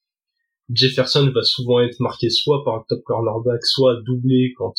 Jefferson 0.70 1.30
va 1.34 1.44
souvent 1.44 1.82
être 1.82 2.00
marqué 2.00 2.30
soit 2.30 2.64
par 2.64 2.76
un 2.76 2.86
top 2.88 3.04
cornerback, 3.04 3.66
soit 3.66 4.02
doublé 4.06 4.54
quand 4.58 4.74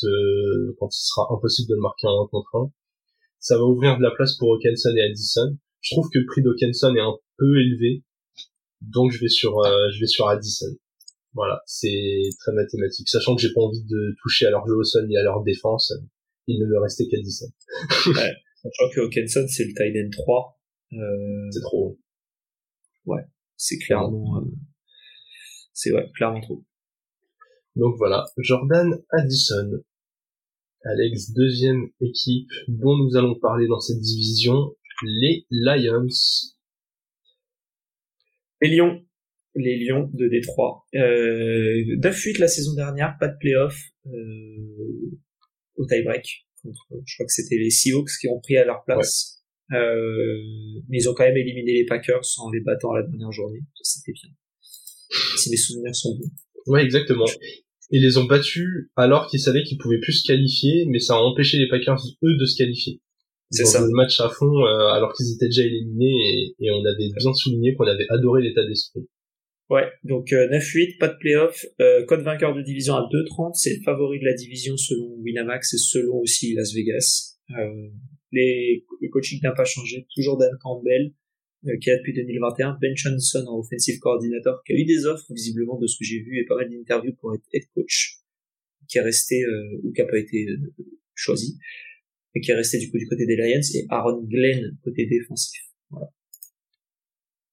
quand 0.79 0.88
il 0.88 1.07
sera 1.07 1.29
impossible 1.31 1.69
de 1.69 1.75
le 1.75 1.83
marquer 1.83 2.07
en 2.07 2.25
un 2.25 2.27
contre 2.29 2.57
un 2.57 2.73
ça 3.45 3.59
va 3.59 3.64
ouvrir 3.64 3.99
de 3.99 4.03
la 4.03 4.11
place 4.11 4.37
pour 4.38 4.55
Hawkinson 4.55 4.97
et 4.97 5.03
Addison. 5.03 5.59
Je 5.83 5.95
trouve 5.95 6.09
que 6.09 6.19
le 6.19 6.25
prix 6.25 6.43
d'Hawkinson 6.43 6.95
est 6.97 7.01
un 7.01 7.14
peu 7.37 7.61
élevé, 7.61 8.03
donc 8.81 9.12
je 9.12 9.21
vais 9.21 9.29
sur 9.29 9.59
euh, 9.59 9.90
je 9.93 10.01
vais 10.01 10.07
sur 10.07 10.27
Addison. 10.29 10.75
Voilà, 11.35 11.61
c'est 11.66 12.29
très 12.38 12.53
mathématique. 12.53 13.09
Sachant 13.09 13.35
que 13.35 13.42
j'ai 13.42 13.53
pas 13.53 13.61
envie 13.61 13.83
de 13.83 14.14
toucher 14.23 14.47
à 14.47 14.51
leur 14.51 14.66
jeu 14.66 14.75
au 14.75 14.85
sol 14.85 15.07
ni 15.09 15.16
à 15.16 15.23
leur 15.23 15.42
défense, 15.42 15.92
il 16.47 16.61
ne 16.61 16.66
me 16.66 16.79
restait 16.81 17.09
qu'Addison. 17.09 17.51
ouais, 18.07 18.35
sachant 18.62 18.90
que 18.94 19.01
Hawkinson 19.01 19.47
c'est 19.49 19.64
le 19.64 19.75
tight 19.75 19.97
end 19.97 20.11
3. 20.11 20.61
Euh... 20.92 21.51
C'est 21.51 21.61
trop. 21.61 21.99
Ouais, 23.07 23.23
c'est 23.57 23.79
clairement 23.79 24.38
euh... 24.38 24.51
c'est 25.73 25.92
ouais, 25.92 26.09
clairement 26.14 26.40
trop. 26.40 26.64
Donc 27.75 27.97
voilà, 27.99 28.25
Jordan 28.38 29.03
Addison. 29.11 29.83
Alex, 30.85 31.33
deuxième 31.33 31.88
équipe 32.01 32.51
dont 32.68 32.97
nous 32.97 33.16
allons 33.16 33.35
parler 33.40 33.66
dans 33.66 33.81
cette 33.81 34.01
division, 34.01 34.77
les 35.03 35.47
Lions. 35.51 36.07
Les 38.61 38.77
Lions, 38.77 39.03
les 39.55 39.79
Lions 39.79 40.11
de 40.12 40.29
Détroit. 40.29 40.85
Euh, 40.95 41.97
9 42.03 42.27
la 42.38 42.49
saison 42.49 42.75
dernière, 42.75 43.17
pas 43.19 43.29
de 43.29 43.37
playoff 43.38 43.79
euh, 44.07 45.19
au 45.77 45.87
tie-break. 45.87 46.47
Je 46.64 47.14
crois 47.17 47.27
que 47.27 47.33
c'était 47.33 47.59
les 47.59 47.71
Seahawks 47.71 48.11
qui 48.21 48.29
ont 48.29 48.40
pris 48.40 48.57
à 48.57 48.64
leur 48.64 48.85
place. 48.85 49.43
Euh, 49.73 50.43
mais 50.88 50.99
ils 50.99 51.09
ont 51.09 51.14
quand 51.14 51.25
même 51.25 51.37
éliminé 51.37 51.73
les 51.73 51.87
Packers 51.87 52.23
en 52.38 52.51
les 52.51 52.61
battant 52.61 52.93
à 52.93 53.01
la 53.01 53.07
dernière 53.07 53.33
journée. 53.33 53.61
C'était 53.83 54.12
bien. 54.12 54.31
Si 55.37 55.51
mes 55.51 55.57
souvenirs 55.57 55.95
sont 55.95 56.17
bons. 56.17 56.31
Ouais, 56.67 56.85
exactement. 56.85 57.27
Ils 57.90 58.03
les 58.03 58.19
ont 58.19 58.25
battus 58.25 58.90
alors 58.97 59.29
qu'ils 59.29 59.40
savaient 59.40 59.62
qu'ils 59.62 59.79
pouvaient 59.79 60.01
plus 60.01 60.12
se 60.12 60.27
qualifier, 60.27 60.87
mais 60.87 60.99
ça 60.99 61.14
a 61.14 61.19
empêché 61.19 61.59
les 61.59 61.69
Packers 61.69 62.03
eux 62.23 62.37
de 62.37 62.45
se 62.47 62.57
qualifier. 62.57 63.01
C'est 63.51 63.64
ça. 63.64 63.81
Le 63.81 63.93
match 63.93 64.21
à 64.21 64.29
fond 64.29 64.64
euh, 64.64 64.88
alors 64.88 65.12
qu'ils 65.14 65.33
étaient 65.33 65.47
déjà 65.47 65.62
éliminés 65.62 66.55
et, 66.59 66.71
on 66.71 66.85
avait 66.85 67.11
bien 67.17 67.33
souligné 67.35 67.75
qu'on 67.75 67.87
avait 67.87 68.07
adoré 68.11 68.43
l'état 68.43 68.64
d'esprit. 68.67 69.07
Ouais, 69.75 69.91
donc 70.05 70.31
9-8, 70.31 70.31
euh, 70.31 70.99
pas 71.01 71.09
de 71.09 71.17
playoff, 71.19 71.67
euh, 71.81 72.05
code 72.07 72.21
vainqueur 72.21 72.55
de 72.55 72.63
division 72.63 72.95
à 72.95 73.09
2-30, 73.11 73.55
c'est 73.55 73.75
le 73.75 73.83
favori 73.83 74.21
de 74.21 74.25
la 74.25 74.35
division 74.35 74.77
selon 74.77 75.17
Winamax 75.19 75.75
et 75.75 75.79
selon 75.79 76.19
aussi 76.19 76.55
Las 76.55 76.73
Vegas. 76.73 77.41
Euh, 77.51 77.89
les, 78.31 78.85
le 79.01 79.09
coaching 79.09 79.41
n'a 79.43 79.51
pas 79.51 79.65
changé, 79.65 80.07
toujours 80.15 80.39
Dan 80.39 80.57
Campbell, 80.61 81.13
euh, 81.67 81.77
qui 81.81 81.91
a 81.91 81.97
depuis 81.97 82.13
2021, 82.15 82.79
Ben 82.81 82.93
Johnson 82.95 83.45
en 83.49 83.59
offensive 83.59 83.99
coordinator, 83.99 84.63
qui 84.65 84.75
a 84.75 84.77
eu 84.77 84.85
des 84.85 85.07
offres 85.07 85.27
visiblement 85.35 85.77
de 85.77 85.89
ce 85.89 85.99
que 85.99 86.05
j'ai 86.05 86.21
vu 86.21 86.39
et 86.39 86.45
pas 86.45 86.55
mal 86.55 86.71
d'interviews 86.71 87.17
pour 87.21 87.35
être 87.35 87.43
head 87.53 87.65
coach, 87.75 88.21
qui 88.89 88.99
est 88.99 89.03
resté 89.03 89.43
euh, 89.43 89.81
ou 89.83 89.91
qui 89.91 90.03
a 90.03 90.07
pas 90.07 90.19
été 90.19 90.47
euh, 90.51 90.73
choisi, 91.17 91.59
et 92.37 92.41
qui 92.41 92.53
est 92.53 92.55
resté 92.55 92.79
du 92.79 92.93
coup 92.93 92.99
du 92.99 93.09
côté 93.09 93.27
des 93.27 93.35
Lions, 93.35 93.61
et 93.75 93.87
Aaron 93.89 94.23
Glenn 94.23 94.79
côté 94.85 95.07
défensif. 95.07 95.63
Voilà. 95.91 96.07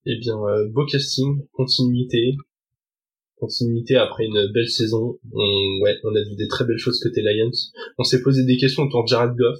Eh 0.04 0.16
bien, 0.18 0.36
beau 0.70 0.84
casting, 0.84 1.46
continuité, 1.52 2.34
continuité 3.36 3.96
après 3.96 4.24
une 4.24 4.50
belle 4.52 4.68
saison. 4.68 5.18
On, 5.32 5.80
ouais, 5.82 5.96
on 6.04 6.14
a 6.14 6.22
vu 6.22 6.34
des 6.36 6.48
très 6.48 6.64
belles 6.64 6.78
choses 6.78 7.00
côté 7.00 7.22
Lions. 7.22 7.50
On 7.98 8.04
s'est 8.04 8.22
posé 8.22 8.44
des 8.44 8.56
questions 8.56 8.84
autour 8.84 9.04
de 9.04 9.08
Jared 9.08 9.36
Goff. 9.36 9.58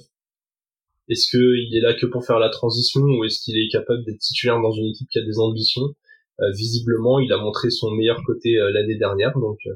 Est-ce 1.09 1.29
qu'il 1.29 1.75
est 1.75 1.81
là 1.81 1.93
que 1.93 2.05
pour 2.05 2.25
faire 2.25 2.39
la 2.39 2.49
transition 2.49 3.01
ou 3.01 3.23
est-ce 3.25 3.41
qu'il 3.41 3.57
est 3.57 3.69
capable 3.69 4.03
d'être 4.05 4.19
titulaire 4.19 4.61
dans 4.61 4.71
une 4.71 4.87
équipe 4.87 5.09
qui 5.09 5.19
a 5.19 5.25
des 5.25 5.37
ambitions? 5.37 5.93
Euh, 6.39 6.51
Visiblement, 6.51 7.19
il 7.19 7.31
a 7.31 7.37
montré 7.37 7.69
son 7.69 7.91
meilleur 7.91 8.21
côté 8.25 8.57
euh, 8.57 8.71
l'année 8.71 8.97
dernière, 8.97 9.37
donc 9.37 9.59
euh, 9.67 9.75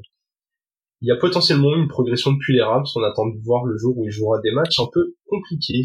il 1.00 1.08
y 1.08 1.12
a 1.12 1.16
potentiellement 1.16 1.76
une 1.76 1.86
progression 1.86 2.32
depuis 2.32 2.54
les 2.54 2.62
Rams. 2.62 2.86
On 2.96 3.02
attend 3.04 3.28
de 3.28 3.38
voir 3.44 3.64
le 3.64 3.76
jour 3.76 3.96
où 3.96 4.06
il 4.06 4.10
jouera 4.10 4.40
des 4.40 4.50
matchs 4.50 4.80
un 4.80 4.88
peu 4.92 5.14
compliqués. 5.26 5.84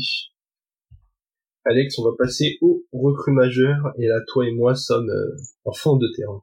Alex, 1.65 1.97
on 1.99 2.03
va 2.03 2.11
passer 2.17 2.57
au 2.61 2.85
recrue 2.91 3.31
majeur 3.31 3.93
et 3.97 4.07
là, 4.07 4.19
toi 4.27 4.47
et 4.47 4.51
moi 4.51 4.75
sommes 4.75 5.09
en 5.65 5.71
fond 5.71 5.97
de 5.97 6.07
terrain. 6.15 6.41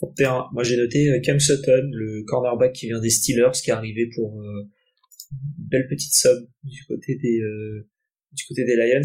Fond 0.00 0.08
de 0.08 0.14
terrain. 0.14 0.48
Moi, 0.52 0.62
j'ai 0.62 0.76
noté 0.76 1.20
Cam 1.22 1.38
Sutton, 1.38 1.90
le 1.92 2.24
cornerback 2.24 2.72
qui 2.72 2.86
vient 2.86 3.00
des 3.00 3.10
Steelers, 3.10 3.52
qui 3.62 3.70
est 3.70 3.74
arrivé 3.74 4.08
pour 4.14 4.42
une 4.42 4.68
belle 5.58 5.86
petite 5.88 6.14
somme 6.14 6.46
du 6.64 6.84
côté 6.86 7.16
des 7.16 7.40
du 8.32 8.44
côté 8.46 8.64
des 8.64 8.76
Lions, 8.76 9.02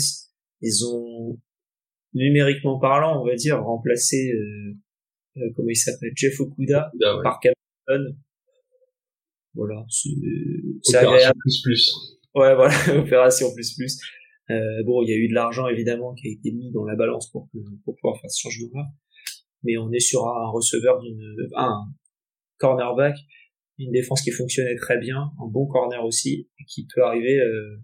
ils 0.61 0.85
ont 0.85 1.37
numériquement 2.13 2.79
parlant, 2.79 3.21
on 3.21 3.25
va 3.25 3.35
dire, 3.35 3.61
remplacé 3.61 4.31
euh, 4.33 4.73
euh 5.37 5.49
comment 5.55 5.69
il 5.69 5.75
s'appelle 5.75 6.11
Jeff 6.15 6.39
Okuda 6.39 6.91
par 7.23 7.39
Cameron. 7.39 8.15
Voilà, 9.53 9.85
c'est 9.89 10.97
agréable. 10.97 11.37
Plus 11.39 11.61
plus. 11.63 11.93
Ouais, 12.35 12.55
voilà, 12.55 12.73
opération 12.99 13.53
plus 13.53 13.75
plus. 13.75 13.99
Euh, 14.49 14.83
bon, 14.86 15.03
il 15.03 15.10
y 15.10 15.13
a 15.13 15.17
eu 15.17 15.27
de 15.27 15.33
l'argent 15.33 15.67
évidemment 15.67 16.13
qui 16.13 16.27
a 16.27 16.31
été 16.31 16.51
mis 16.51 16.71
dans 16.71 16.86
la 16.86 16.95
balance 16.95 17.29
pour, 17.31 17.49
pour 17.83 17.95
pouvoir 17.95 18.19
faire 18.21 18.31
ce 18.31 18.41
changement-là. 18.43 18.86
mais 19.63 19.77
on 19.77 19.91
est 19.91 19.99
sur 19.99 20.25
un 20.25 20.49
receveur 20.49 20.99
d'une, 21.01 21.36
un 21.55 21.86
cornerback, 22.57 23.17
une 23.77 23.91
défense 23.91 24.21
qui 24.21 24.31
fonctionnait 24.31 24.75
très 24.75 24.97
bien, 24.97 25.31
un 25.41 25.47
bon 25.47 25.67
corner 25.67 26.03
aussi, 26.03 26.49
qui 26.67 26.88
peut 26.93 27.03
arriver, 27.03 27.39
euh, 27.39 27.77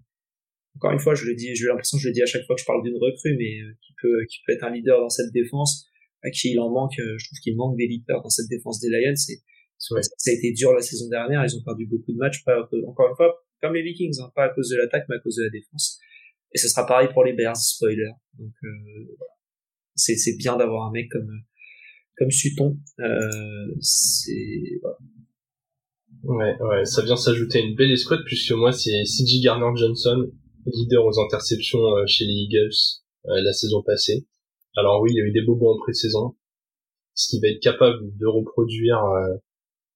encore 0.76 0.92
une 0.92 0.98
fois, 0.98 1.14
je 1.14 1.24
le 1.26 1.34
dis, 1.34 1.54
j'ai 1.54 1.66
l'impression 1.66 1.98
que 1.98 2.02
je 2.02 2.08
le 2.08 2.14
dis 2.14 2.22
à 2.22 2.26
chaque 2.26 2.44
fois 2.46 2.56
que 2.56 2.60
je 2.60 2.66
parle 2.66 2.82
d'une 2.82 2.96
recrue, 2.96 3.36
mais 3.36 3.60
euh, 3.60 3.72
qui 3.80 3.94
peut, 4.00 4.24
qui 4.28 4.38
peut 4.44 4.52
être 4.52 4.64
un 4.64 4.70
leader 4.70 5.00
dans 5.00 5.08
cette 5.08 5.32
défense, 5.32 5.86
à 6.22 6.30
qui 6.30 6.52
il 6.52 6.58
en 6.58 6.70
manque, 6.70 6.98
euh, 6.98 7.16
je 7.18 7.26
trouve 7.26 7.38
qu'il 7.38 7.56
manque 7.56 7.76
des 7.76 7.86
leaders 7.86 8.22
dans 8.22 8.30
cette 8.30 8.48
défense 8.48 8.80
des 8.80 8.88
Lions, 8.88 9.12
et 9.12 9.36
ça 9.78 10.30
a 10.30 10.32
été 10.32 10.52
dur 10.52 10.72
la 10.72 10.80
saison 10.80 11.08
dernière, 11.08 11.44
ils 11.44 11.56
ont 11.56 11.62
perdu 11.62 11.86
beaucoup 11.86 12.12
de 12.12 12.16
matchs, 12.16 12.42
pas, 12.44 12.58
encore 12.86 13.10
une 13.10 13.16
fois, 13.16 13.44
comme 13.60 13.74
les 13.74 13.82
Vikings, 13.82 14.20
hein, 14.20 14.32
pas 14.34 14.44
à 14.44 14.48
cause 14.48 14.68
de 14.70 14.76
l'attaque, 14.76 15.04
mais 15.08 15.16
à 15.16 15.18
cause 15.20 15.36
de 15.36 15.44
la 15.44 15.50
défense. 15.50 16.00
Et 16.54 16.58
ce 16.58 16.68
sera 16.68 16.86
pareil 16.86 17.08
pour 17.12 17.24
les 17.24 17.32
Bears, 17.32 17.56
spoiler. 17.56 18.10
Donc, 18.38 18.52
euh, 18.62 19.16
c'est, 19.94 20.16
c'est 20.16 20.36
bien 20.36 20.56
d'avoir 20.56 20.88
un 20.88 20.92
mec 20.92 21.08
comme, 21.10 21.30
comme 22.16 22.30
Sutton. 22.30 22.78
Euh, 23.00 23.74
c'est, 23.80 24.78
voilà. 24.80 24.98
Ouais, 26.24 26.56
ouais, 26.58 26.84
ça 26.86 27.02
vient 27.02 27.16
s'ajouter 27.16 27.58
à 27.58 27.62
une 27.62 27.74
belle 27.74 27.90
escouade 27.90 28.22
puisque 28.24 28.52
moi 28.52 28.72
c'est 28.72 29.04
C.J. 29.04 29.42
Garner 29.42 29.76
Johnson, 29.76 30.30
leader 30.64 31.04
aux 31.04 31.20
interceptions 31.20 31.84
euh, 31.96 32.04
chez 32.06 32.24
les 32.24 32.32
Eagles 32.32 32.72
euh, 33.26 33.42
la 33.42 33.52
saison 33.52 33.82
passée. 33.82 34.26
Alors 34.74 35.02
oui, 35.02 35.10
il 35.12 35.16
y 35.16 35.20
a 35.20 35.24
eu 35.24 35.32
des 35.32 35.42
bobos 35.42 35.74
en 35.74 35.78
pré-saison. 35.78 36.34
Ce 37.14 37.28
qu'il 37.28 37.40
va 37.42 37.48
être 37.48 37.62
capable 37.62 38.16
de 38.16 38.26
reproduire 38.26 39.04
euh, 39.04 39.36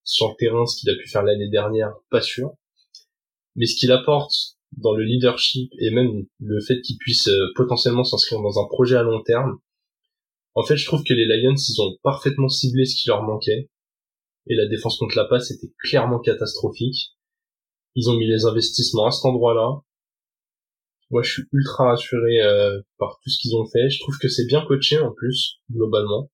sur 0.05 0.29
le 0.29 0.35
terrain, 0.39 0.67
ce 0.67 0.79
qu'il 0.79 0.91
a 0.91 0.97
pu 0.97 1.09
faire 1.09 1.23
l'année 1.23 1.49
dernière, 1.49 1.95
pas 2.11 2.21
sûr. 2.21 2.53
Mais 3.57 3.67
ce 3.67 3.77
qu'il 3.77 3.91
apporte 3.91 4.58
dans 4.77 4.93
le 4.93 5.05
leadership 5.05 5.73
et 5.79 5.91
même 5.91 6.27
le 6.41 6.61
fait 6.61 6.81
qu'il 6.83 6.99
puisse 6.99 7.29
potentiellement 7.57 8.05
s'inscrire 8.05 8.41
dans 8.41 8.61
un 8.61 8.67
projet 8.67 8.97
à 8.97 9.03
long 9.03 9.23
terme, 9.23 9.59
en 10.59 10.65
fait, 10.65 10.77
je 10.77 10.87
trouve 10.87 11.05
que 11.05 11.15
les 11.15 11.25
Lions, 11.25 11.55
ils 11.55 11.81
ont 11.81 11.97
parfaitement 12.03 12.49
ciblé 12.49 12.85
ce 12.85 12.97
qui 13.01 13.07
leur 13.07 13.23
manquait. 13.23 13.71
Et 14.49 14.57
la 14.57 14.67
défense 14.67 14.99
contre 14.99 15.17
la 15.17 15.25
passe 15.25 15.53
était 15.53 15.73
clairement 15.79 16.19
catastrophique. 16.19 17.13
Ils 17.95 18.11
ont 18.11 18.17
mis 18.17 18.27
les 18.27 18.45
investissements 18.45 19.07
à 19.07 19.13
cet 19.13 19.25
endroit-là. 19.25 19.83
Moi, 21.11 21.23
je 21.23 21.33
suis 21.33 21.43
ultra 21.53 21.91
rassuré 21.91 22.43
euh, 22.43 22.81
par 22.99 23.21
tout 23.23 23.31
ce 23.31 23.39
qu'ils 23.41 23.55
ont 23.55 23.67
fait. 23.67 23.89
Je 23.89 24.01
trouve 24.01 24.19
que 24.19 24.29
c'est 24.29 24.47
bien 24.47 24.65
coaché 24.67 24.99
en 24.99 25.13
plus, 25.13 25.61
globalement. 25.71 26.29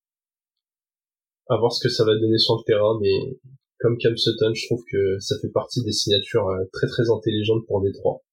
À 1.50 1.58
voir 1.58 1.72
ce 1.72 1.86
que 1.86 1.92
ça 1.92 2.06
va 2.06 2.14
donner 2.14 2.38
sur 2.38 2.56
le 2.56 2.64
terrain, 2.64 2.98
mais 3.02 3.38
comme 3.84 3.98
Cam 3.98 4.16
Sutton, 4.16 4.54
je 4.54 4.64
trouve 4.64 4.82
que 4.90 5.18
ça 5.18 5.34
fait 5.42 5.50
partie 5.52 5.84
des 5.84 5.92
signatures 5.92 6.48
euh, 6.48 6.64
très 6.72 6.86
très 6.86 7.02
intelligentes 7.14 7.66
pour 7.66 7.82
Détroit. 7.82 8.24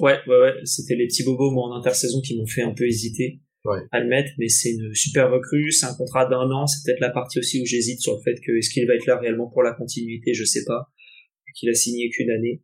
Ouais, 0.00 0.18
ouais, 0.26 0.40
ouais, 0.40 0.54
c'était 0.64 0.94
les 0.94 1.06
petits 1.06 1.22
bobos 1.22 1.50
moi 1.50 1.68
en 1.68 1.76
intersaison 1.76 2.22
qui 2.22 2.38
m'ont 2.38 2.46
fait 2.46 2.62
un 2.62 2.72
peu 2.72 2.86
hésiter 2.86 3.42
ouais. 3.66 3.80
à 3.92 4.00
le 4.00 4.08
mettre, 4.08 4.30
mais 4.38 4.48
c'est 4.48 4.70
une 4.70 4.94
super 4.94 5.30
recrue, 5.30 5.72
c'est 5.72 5.84
un 5.84 5.94
contrat 5.94 6.24
d'un 6.24 6.50
an, 6.50 6.66
c'est 6.66 6.86
peut-être 6.86 7.00
la 7.00 7.10
partie 7.10 7.38
aussi 7.38 7.60
où 7.60 7.66
j'hésite 7.66 8.00
sur 8.00 8.14
le 8.14 8.22
fait 8.22 8.40
que 8.40 8.56
est-ce 8.56 8.70
qu'il 8.70 8.86
va 8.86 8.94
être 8.94 9.06
là 9.06 9.18
réellement 9.18 9.50
pour 9.50 9.62
la 9.62 9.74
continuité, 9.74 10.32
je 10.32 10.44
sais 10.44 10.64
pas, 10.64 10.88
qu'il 11.54 11.68
a 11.68 11.74
signé 11.74 12.08
qu'une 12.08 12.30
année. 12.30 12.62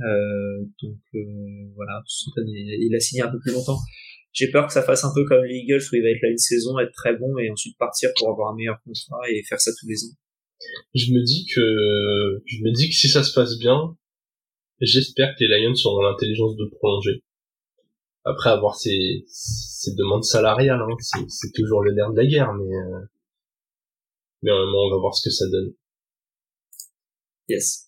Euh, 0.00 0.64
donc 0.82 0.98
euh, 1.14 1.70
voilà, 1.76 2.02
il 2.36 2.92
a 2.96 3.00
signé 3.00 3.22
un 3.22 3.28
peu 3.28 3.38
plus 3.38 3.52
longtemps. 3.52 3.78
J'ai 4.38 4.52
peur 4.52 4.68
que 4.68 4.72
ça 4.72 4.84
fasse 4.84 5.02
un 5.02 5.12
peu 5.12 5.24
comme 5.24 5.42
les 5.42 5.56
Eagles 5.56 5.82
où 5.90 5.96
il 5.96 6.02
va 6.02 6.10
être 6.10 6.22
là 6.22 6.28
une 6.30 6.38
saison, 6.38 6.78
être 6.78 6.92
très 6.92 7.16
bon 7.16 7.36
et 7.38 7.50
ensuite 7.50 7.76
partir 7.76 8.10
pour 8.16 8.30
avoir 8.30 8.52
un 8.52 8.54
meilleur 8.54 8.80
contrat 8.84 9.28
et 9.28 9.42
faire 9.42 9.60
ça 9.60 9.72
tous 9.80 9.88
les 9.88 10.04
ans. 10.04 10.14
Je 10.94 11.10
me 11.12 11.24
dis 11.24 11.44
que 11.52 12.40
je 12.46 12.62
me 12.62 12.72
dis 12.72 12.88
que 12.88 12.94
si 12.94 13.08
ça 13.08 13.24
se 13.24 13.34
passe 13.34 13.58
bien, 13.58 13.96
j'espère 14.80 15.34
que 15.34 15.42
les 15.42 15.60
Lions 15.60 15.74
auront 15.86 16.02
l'intelligence 16.02 16.54
de 16.54 16.66
prolonger. 16.66 17.24
Après 18.22 18.50
avoir 18.50 18.76
ces, 18.76 19.24
ces 19.26 19.96
demandes 19.96 20.22
salariales, 20.22 20.82
hein, 20.82 21.24
c'est 21.28 21.52
toujours 21.52 21.82
le 21.82 21.92
nerf 21.94 22.12
de 22.12 22.18
la 22.18 22.26
guerre, 22.26 22.54
mais 22.54 22.76
euh, 22.76 23.00
mais 24.42 24.52
on 24.52 24.90
va 24.90 24.98
voir 24.98 25.16
ce 25.16 25.28
que 25.28 25.34
ça 25.34 25.46
donne. 25.48 25.74
Yes. 27.48 27.87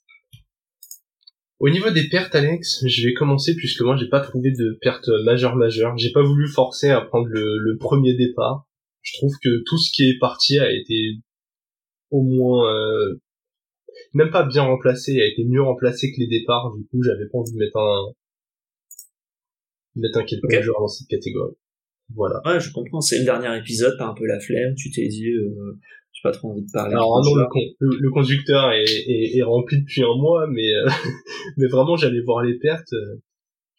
Au 1.61 1.69
niveau 1.69 1.91
des 1.91 2.09
pertes, 2.09 2.35
Alex, 2.35 2.87
je 2.87 3.07
vais 3.07 3.13
commencer 3.13 3.55
puisque 3.55 3.83
moi 3.83 3.95
j'ai 3.95 4.09
pas 4.09 4.21
trouvé 4.21 4.51
de 4.51 4.79
pertes 4.81 5.09
majeures 5.25 5.57
majeures. 5.57 5.97
J'ai 5.99 6.11
pas 6.11 6.23
voulu 6.23 6.49
forcer 6.49 6.89
à 6.89 7.03
prendre 7.03 7.29
le, 7.29 7.77
premier 7.79 8.15
départ. 8.15 8.67
Je 9.03 9.19
trouve 9.19 9.35
que 9.43 9.63
tout 9.67 9.77
ce 9.77 9.93
qui 9.93 10.09
est 10.09 10.19
parti 10.19 10.59
a 10.59 10.73
été 10.73 11.19
au 12.11 12.23
moins 12.23 12.75
euh, 12.75 13.21
même 14.15 14.31
pas 14.31 14.45
bien 14.45 14.63
remplacé, 14.63 15.21
a 15.21 15.27
été 15.27 15.45
mieux 15.45 15.63
remplacé 15.63 16.11
que 16.11 16.19
les 16.19 16.29
départs. 16.29 16.73
Du 16.77 16.87
coup, 16.87 17.03
j'avais 17.03 17.29
pas 17.31 17.39
envie 17.39 17.53
de 17.53 17.59
mettre 17.59 17.77
un 17.77 18.13
mettre 19.97 20.19
un 20.19 20.25
quelconque 20.25 20.53
okay. 20.53 20.67
dans 20.67 20.89
cette 20.89 21.09
catégorie. 21.09 21.57
Voilà. 22.15 22.41
Ouais, 22.47 22.59
je 22.59 22.73
comprends. 22.73 23.03
C'est 23.03 23.19
le 23.19 23.25
dernier 23.25 23.57
épisode, 23.59 23.97
t'as 23.99 24.09
un 24.09 24.15
peu 24.15 24.27
la 24.27 24.41
flemme, 24.41 24.75
tu 24.77 24.91
t'es 24.91 25.07
dit, 25.09 25.29
euh, 25.29 25.79
j'ai 26.21 26.29
pas 26.29 26.33
trop 26.33 26.51
envie 26.51 26.63
de 26.63 26.71
parler. 26.73 26.95
Alors 26.95 27.23
non, 27.25 27.35
le, 27.35 27.47
le, 27.81 28.11
conducteur 28.11 28.73
est, 28.73 28.85
est, 28.85 29.37
est, 29.37 29.43
rempli 29.43 29.81
depuis 29.81 30.03
un 30.03 30.17
mois, 30.17 30.47
mais 30.49 30.73
euh, 30.75 30.89
mais 31.57 31.67
vraiment, 31.69 31.97
j'allais 31.97 32.21
voir 32.21 32.43
les 32.43 32.59
pertes. 32.59 32.93
Euh, 32.93 33.23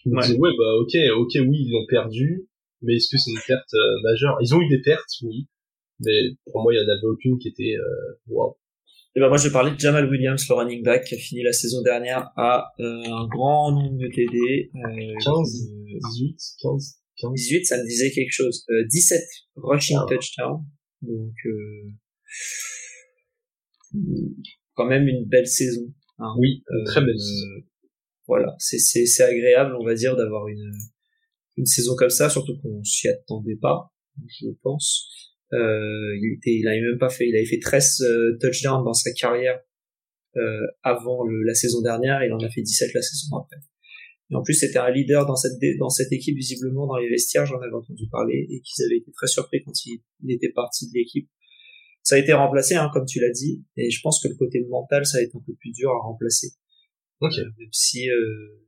je 0.03 0.09
me 0.09 0.21
disais, 0.21 0.37
ouais, 0.37 0.49
bah 0.57 0.73
ok, 0.79 0.95
ok, 1.17 1.47
oui, 1.47 1.65
ils 1.65 1.71
l'ont 1.71 1.85
perdu, 1.87 2.47
mais 2.81 2.95
est-ce 2.95 3.09
que 3.11 3.17
c'est 3.17 3.31
une 3.31 3.39
perte 3.47 3.73
euh, 3.75 4.01
majeure? 4.03 4.37
Ils 4.41 4.55
ont 4.55 4.61
eu 4.61 4.67
des 4.67 4.81
pertes, 4.81 5.09
oui, 5.21 5.47
mais 5.99 6.31
pour 6.51 6.63
moi, 6.63 6.73
il 6.73 6.77
y 6.77 6.79
en 6.79 6.89
avait 6.89 7.07
aucune 7.07 7.37
qui 7.37 7.49
était 7.49 7.75
wow. 8.27 8.57
Et 9.13 9.19
ben 9.19 9.27
moi 9.27 9.35
je 9.35 9.47
vais 9.47 9.51
parler 9.51 9.71
de 9.71 9.79
Jamal 9.79 10.09
Williams, 10.09 10.47
le 10.47 10.55
running 10.55 10.83
back, 10.83 11.03
qui 11.03 11.15
a 11.15 11.17
fini 11.17 11.43
la 11.43 11.51
saison 11.51 11.81
dernière 11.81 12.31
à 12.37 12.71
euh, 12.79 13.03
un 13.03 13.27
grand 13.27 13.73
nombre 13.73 13.97
de 13.97 14.07
TD. 14.07 14.71
Euh, 14.73 15.13
15, 15.21 15.69
18, 16.13 16.37
15, 16.61 16.95
15. 17.17 17.33
18, 17.33 17.65
ça 17.65 17.77
me 17.77 17.83
disait 17.83 18.11
quelque 18.11 18.31
chose. 18.31 18.65
Euh, 18.69 18.85
17 18.89 19.21
rushing 19.57 19.97
ah. 19.99 20.05
touchdown. 20.07 20.63
Donc 21.01 21.33
euh, 21.45 21.91
quand 24.73 24.85
même 24.85 25.07
une 25.07 25.25
belle 25.25 25.47
saison. 25.47 25.93
Hein. 26.19 26.33
Oui, 26.39 26.63
une 26.69 26.85
très 26.85 27.01
belle 27.01 27.19
saison. 27.19 27.47
Euh, 27.57 27.61
voilà, 28.27 28.55
c'est 28.59 29.23
agréable, 29.23 29.75
on 29.79 29.83
va 29.83 29.93
dire, 29.93 30.15
d'avoir 30.15 30.47
une 30.47 30.71
une 31.57 31.65
saison 31.65 31.95
comme 31.95 32.09
ça, 32.09 32.29
surtout 32.29 32.57
qu'on 32.61 32.83
s'y 32.83 33.07
attendait 33.07 33.57
pas, 33.61 33.91
je 34.27 34.47
pense. 34.61 35.09
Euh, 35.53 36.17
il 36.17 36.35
était, 36.37 36.55
il 36.55 36.67
avait 36.67 36.81
même 36.81 36.97
pas 36.97 37.09
fait, 37.09 37.27
il 37.27 37.35
avait 37.35 37.45
fait 37.45 37.59
13 37.59 38.01
euh, 38.01 38.37
touchdowns 38.39 38.85
dans 38.85 38.93
sa 38.93 39.11
carrière 39.11 39.59
euh, 40.37 40.65
avant 40.81 41.25
le, 41.25 41.43
la 41.43 41.53
saison 41.53 41.81
dernière, 41.81 42.23
il 42.23 42.31
en 42.31 42.39
a 42.39 42.49
fait 42.49 42.61
17 42.61 42.93
la 42.93 43.01
saison 43.01 43.37
après. 43.37 43.57
Et 44.29 44.35
en 44.35 44.43
plus, 44.43 44.53
c'était 44.53 44.79
un 44.79 44.89
leader 44.89 45.25
dans 45.25 45.35
cette 45.35 45.59
dans 45.77 45.89
cette 45.89 46.11
équipe 46.13 46.37
visiblement 46.37 46.87
dans 46.87 46.95
les 46.95 47.09
vestiaires, 47.09 47.45
j'en 47.45 47.59
avais 47.59 47.73
entendu 47.73 48.07
parler 48.09 48.47
et 48.49 48.61
qu'ils 48.61 48.85
avaient 48.85 48.97
été 48.97 49.11
très 49.11 49.27
surpris 49.27 49.61
quand 49.65 49.73
il, 49.85 50.01
était 50.29 50.53
parti 50.53 50.87
de 50.87 50.93
l'équipe. 50.93 51.29
Ça 52.03 52.15
a 52.15 52.17
été 52.17 52.33
remplacé, 52.33 52.75
hein, 52.75 52.89
comme 52.93 53.05
tu 53.05 53.19
l'as 53.19 53.29
dit, 53.29 53.63
et 53.77 53.91
je 53.91 54.01
pense 54.01 54.21
que 54.21 54.27
le 54.27 54.35
côté 54.35 54.65
mental, 54.69 55.05
ça 55.05 55.19
a 55.19 55.21
été 55.21 55.31
un 55.35 55.41
peu 55.45 55.53
plus 55.59 55.71
dur 55.71 55.91
à 55.91 55.99
remplacer. 55.99 56.47
Okay. 57.21 57.41
Euh, 57.41 57.45
même 57.59 57.69
si 57.71 58.09
euh, 58.09 58.15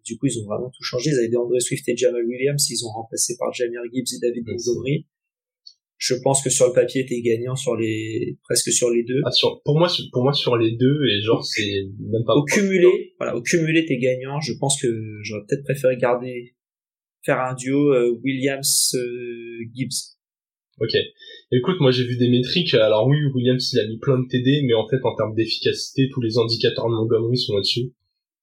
du 0.06 0.18
coup 0.18 0.28
ils 0.28 0.38
ont 0.40 0.46
vraiment 0.46 0.70
tout 0.70 0.84
changé, 0.84 1.10
ils 1.10 1.18
avaient 1.18 1.28
des 1.28 1.38
André 1.38 1.60
Swift 1.60 1.90
et 1.90 1.98
Jamal 1.98 2.24
Williams, 2.24 2.70
ils 2.70 2.86
ont 2.86 2.92
remplacé 2.92 3.36
par 3.40 3.52
Jamir 3.52 3.82
Gibbs 3.92 4.14
et 4.16 4.20
David 4.20 4.46
Montgomery 4.46 5.08
je 6.04 6.16
pense 6.16 6.44
que 6.44 6.50
sur 6.50 6.68
le 6.68 6.74
papier 6.74 7.06
t'es 7.06 7.22
gagnant 7.22 7.56
sur 7.56 7.78
les 7.78 8.38
presque 8.44 8.72
sur 8.74 8.90
les 8.90 9.04
deux. 9.04 9.22
Ah, 9.26 9.32
sur, 9.32 9.62
pour 9.64 9.80
moi 9.80 9.88
pour 10.12 10.24
moi 10.24 10.34
sur 10.34 10.58
les 10.58 10.76
deux 10.76 11.00
et 11.06 11.22
genre 11.22 11.46
c'est 11.46 11.86
même 12.00 12.26
pas 12.26 12.34
au 12.34 12.44
cumulé 12.44 13.14
voilà 13.18 13.38
au 13.38 13.42
cumulé 13.42 13.86
t'es 13.86 13.98
gagnant 13.98 14.42
je 14.42 14.52
pense 14.60 14.82
que 14.82 14.88
j'aurais 15.22 15.44
peut-être 15.48 15.64
préféré 15.64 15.96
garder 15.96 16.56
faire 17.24 17.40
un 17.40 17.54
duo 17.54 17.94
euh, 17.94 18.20
Williams 18.24 18.96
euh, 18.96 19.60
Gibbs. 19.74 20.13
Ok. 20.80 20.96
Écoute, 21.52 21.80
moi 21.80 21.92
j'ai 21.92 22.04
vu 22.04 22.18
des 22.18 22.30
métriques. 22.30 22.74
Alors 22.74 23.08
oui, 23.08 23.18
Williams 23.34 23.72
il 23.74 23.80
a 23.80 23.88
mis 23.88 24.00
plein 24.00 24.20
de 24.20 24.28
TD, 24.28 24.64
mais 24.66 24.74
en 24.74 24.88
fait 24.88 25.00
en 25.04 25.16
termes 25.16 25.36
d'efficacité, 25.36 26.10
tous 26.12 26.22
les 26.22 26.38
indicateurs 26.38 26.90
de 26.90 26.96
Montgomery 26.96 27.38
sont 27.38 27.54
au-dessus. 27.54 27.94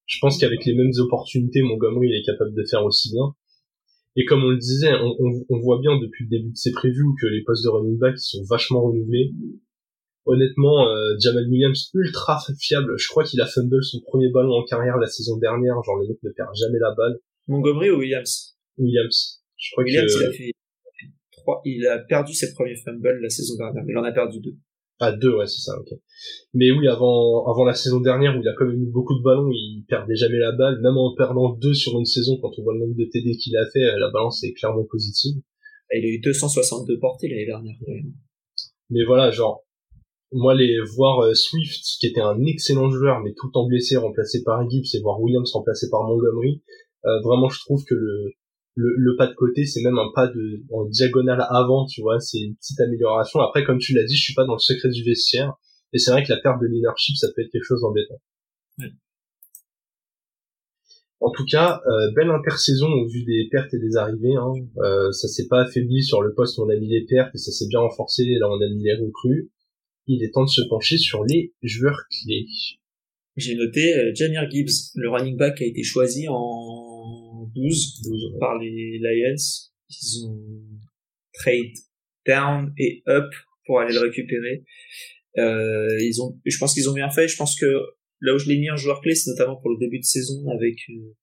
Je 0.07 0.19
pense 0.21 0.39
qu'avec 0.39 0.65
les 0.65 0.75
mêmes 0.75 0.93
opportunités, 0.99 1.63
Montgomery 1.63 2.09
il 2.09 2.17
est 2.17 2.25
capable 2.25 2.55
de 2.55 2.65
faire 2.65 2.85
aussi 2.85 3.13
bien. 3.13 3.35
Et 4.17 4.25
comme 4.25 4.43
on 4.45 4.51
le 4.51 4.59
disait, 4.59 4.93
on, 4.93 5.15
on, 5.19 5.45
on, 5.49 5.59
voit 5.61 5.79
bien 5.81 5.97
depuis 5.99 6.25
le 6.25 6.31
début 6.31 6.51
de 6.51 6.57
ces 6.57 6.73
previews 6.73 7.15
que 7.21 7.27
les 7.27 7.43
postes 7.43 7.65
de 7.65 7.69
running 7.69 7.97
back 7.99 8.19
sont 8.19 8.43
vachement 8.49 8.83
renouvelés. 8.83 9.33
Honnêtement, 10.27 10.89
euh, 10.89 11.15
Jamal 11.21 11.49
Williams 11.49 11.91
ultra 11.95 12.39
fiable. 12.59 12.95
Je 12.99 13.09
crois 13.09 13.25
qu'il 13.25 13.41
a 13.41 13.47
fumble 13.47 13.83
son 13.83 14.01
premier 14.01 14.29
ballon 14.31 14.55
en 14.55 14.65
carrière 14.65 14.99
la 14.99 15.07
saison 15.07 15.37
dernière. 15.39 15.81
Genre 15.85 15.97
le 15.97 16.09
mec 16.09 16.19
ne 16.23 16.31
perd 16.31 16.51
jamais 16.55 16.79
la 16.79 16.93
balle. 16.95 17.19
Montgomery 17.47 17.91
ou 17.91 17.99
Williams? 17.99 18.57
Williams. 18.79 19.43
Je 19.57 19.71
crois 19.73 19.85
Williams, 19.85 20.13
que... 20.13 20.21
il 20.21 20.27
a 20.27 20.33
fait 20.33 20.53
trois. 21.41 21.61
Il 21.65 21.87
a 21.87 21.99
perdu 21.99 22.33
ses 22.35 22.53
premiers 22.55 22.77
fumbles 22.77 23.21
la 23.21 23.31
saison 23.31 23.57
dernière, 23.57 23.85
mais 23.85 23.93
il 23.93 23.99
en 23.99 24.05
a 24.05 24.13
perdu 24.13 24.41
deux. 24.41 24.57
Ah 25.03 25.13
deux 25.13 25.35
ouais 25.35 25.47
c'est 25.47 25.63
ça 25.63 25.73
ok. 25.81 25.99
Mais 26.53 26.71
oui 26.71 26.87
avant 26.87 27.47
avant 27.51 27.65
la 27.65 27.73
saison 27.73 28.01
dernière 28.01 28.37
où 28.37 28.43
il 28.43 28.49
a 28.49 28.53
quand 28.57 28.67
même 28.67 28.83
eu 28.83 28.91
beaucoup 28.91 29.15
de 29.19 29.23
ballons 29.23 29.51
il 29.51 29.83
perdait 29.89 30.15
jamais 30.15 30.37
la 30.37 30.53
balle 30.53 30.79
même 30.83 30.99
en 30.99 31.15
perdant 31.17 31.55
deux 31.55 31.73
sur 31.73 31.99
une 31.99 32.05
saison 32.05 32.37
quand 32.43 32.51
on 32.59 32.63
voit 32.63 32.75
le 32.75 32.81
nombre 32.81 32.95
de 32.95 33.05
TD 33.05 33.39
qu'il 33.39 33.57
a 33.57 33.65
fait 33.73 33.81
la 33.99 34.11
balance 34.11 34.45
est 34.45 34.53
clairement 34.53 34.85
positive. 34.85 35.41
Il 35.93 36.05
a 36.05 36.09
eu 36.09 36.21
262 36.21 36.99
portées 37.01 37.29
l'année 37.29 37.47
dernière. 37.47 37.77
Mais 38.91 39.05
voilà 39.07 39.31
genre 39.31 39.65
moi 40.33 40.55
les 40.55 40.77
voir 40.95 41.21
euh, 41.21 41.35
Swift 41.35 41.83
qui 41.99 42.07
était 42.07 42.21
un 42.21 42.39
excellent 42.45 42.91
joueur 42.91 43.21
mais 43.21 43.33
tout 43.33 43.47
le 43.47 43.53
temps 43.53 43.67
blessé 43.67 43.97
remplacé 43.97 44.43
par 44.45 44.69
Gibbs 44.69 44.95
et 44.95 45.01
voir 45.01 45.19
Williams 45.19 45.51
remplacé 45.53 45.89
par 45.91 46.03
Montgomery 46.03 46.63
euh, 47.07 47.21
vraiment 47.23 47.49
je 47.49 47.59
trouve 47.61 47.83
que 47.85 47.95
le 47.95 48.33
le, 48.75 48.95
le 48.97 49.17
pas 49.17 49.27
de 49.27 49.35
côté, 49.35 49.67
c'est 49.67 49.83
même 49.83 49.99
un 49.99 50.11
pas 50.15 50.29
de 50.29 50.63
en 50.73 50.85
diagonale 50.87 51.45
avant, 51.51 51.87
tu 51.87 52.01
vois, 52.01 52.21
c'est 52.21 52.39
une 52.39 52.57
petite 52.57 52.81
amélioration. 52.81 53.41
Après, 53.41 53.65
comme 53.65 53.79
tu 53.79 53.95
l'as 53.95 54.05
dit, 54.05 54.17
je 54.17 54.23
suis 54.23 54.35
pas 54.35 54.45
dans 54.45 54.55
le 54.55 54.61
secret 54.61 54.89
du 54.91 55.05
vestiaire, 55.05 55.55
et 55.93 55.99
c'est 55.99 56.11
vrai 56.11 56.23
que 56.23 56.33
la 56.33 56.41
perte 56.41 56.61
de 56.61 56.67
leadership, 56.67 57.17
ça 57.17 57.29
peut 57.35 57.43
être 57.43 57.51
quelque 57.51 57.65
chose 57.65 57.81
d'embêtant. 57.83 58.21
En 61.23 61.31
tout 61.33 61.45
cas, 61.45 61.83
euh, 61.87 62.11
belle 62.17 62.31
intersaison 62.31 62.89
au 62.89 63.07
vu 63.07 63.25
des 63.25 63.47
pertes 63.51 63.75
et 63.75 63.79
des 63.79 63.97
arrivées. 63.97 64.37
Hein. 64.37 64.55
Euh, 64.79 65.13
ça 65.13 65.29
s'est 65.29 65.49
pas 65.49 65.61
affaibli 65.61 66.03
sur 66.03 66.23
le 66.23 66.33
poste 66.33 66.57
où 66.57 66.63
on 66.63 66.71
a 66.71 66.77
mis 66.77 66.89
les 66.89 67.05
pertes 67.05 67.35
et 67.35 67.39
ça 67.39 67.53
s'est 67.53 67.67
bien 67.69 67.81
renforcé. 67.81 68.25
Là, 68.39 68.49
on 68.49 68.59
a 68.59 68.69
mis 68.75 68.85
les 68.85 68.95
recrues. 68.95 69.51
Il 70.07 70.25
est 70.25 70.31
temps 70.33 70.45
de 70.45 70.49
se 70.49 70.63
pencher 70.63 70.97
sur 70.97 71.25
les 71.25 71.53
joueurs 71.63 72.01
clés. 72.09 72.47
J'ai 73.37 73.55
noté 73.55 73.95
euh, 73.97 74.13
Jamir 74.15 74.51
Gibbs, 74.51 74.93
le 74.95 75.11
running 75.11 75.37
back 75.37 75.61
a 75.61 75.67
été 75.67 75.83
choisi 75.83 76.27
en 76.29 76.90
12, 77.55 78.03
12 78.03 78.39
par 78.39 78.59
les 78.59 78.99
Lions. 78.99 79.35
Ils 79.89 80.27
ont 80.27 80.81
trade 81.35 81.75
down 82.27 82.73
et 82.79 83.03
up 83.09 83.33
pour 83.67 83.81
aller 83.81 83.95
le 83.95 84.01
récupérer. 84.01 84.65
Euh, 85.39 85.97
ils 86.01 86.21
ont, 86.23 86.39
je 86.45 86.59
pense 86.59 86.75
qu'ils 86.75 86.89
ont 86.89 86.95
bien 86.95 87.11
fait. 87.11 87.29
Je 87.29 87.37
pense 87.37 87.59
que 87.59 87.67
là 88.21 88.35
où 88.35 88.39
je 88.39 88.49
l'ai 88.49 88.59
mis 88.59 88.71
en 88.71 88.77
joueur 88.77 89.01
clé, 89.01 89.15
c'est 89.15 89.31
notamment 89.31 89.57
pour 89.57 89.71
le 89.71 89.79
début 89.79 89.99
de 89.99 90.05
saison 90.05 90.49
avec 90.51 90.77
euh, 90.91 91.15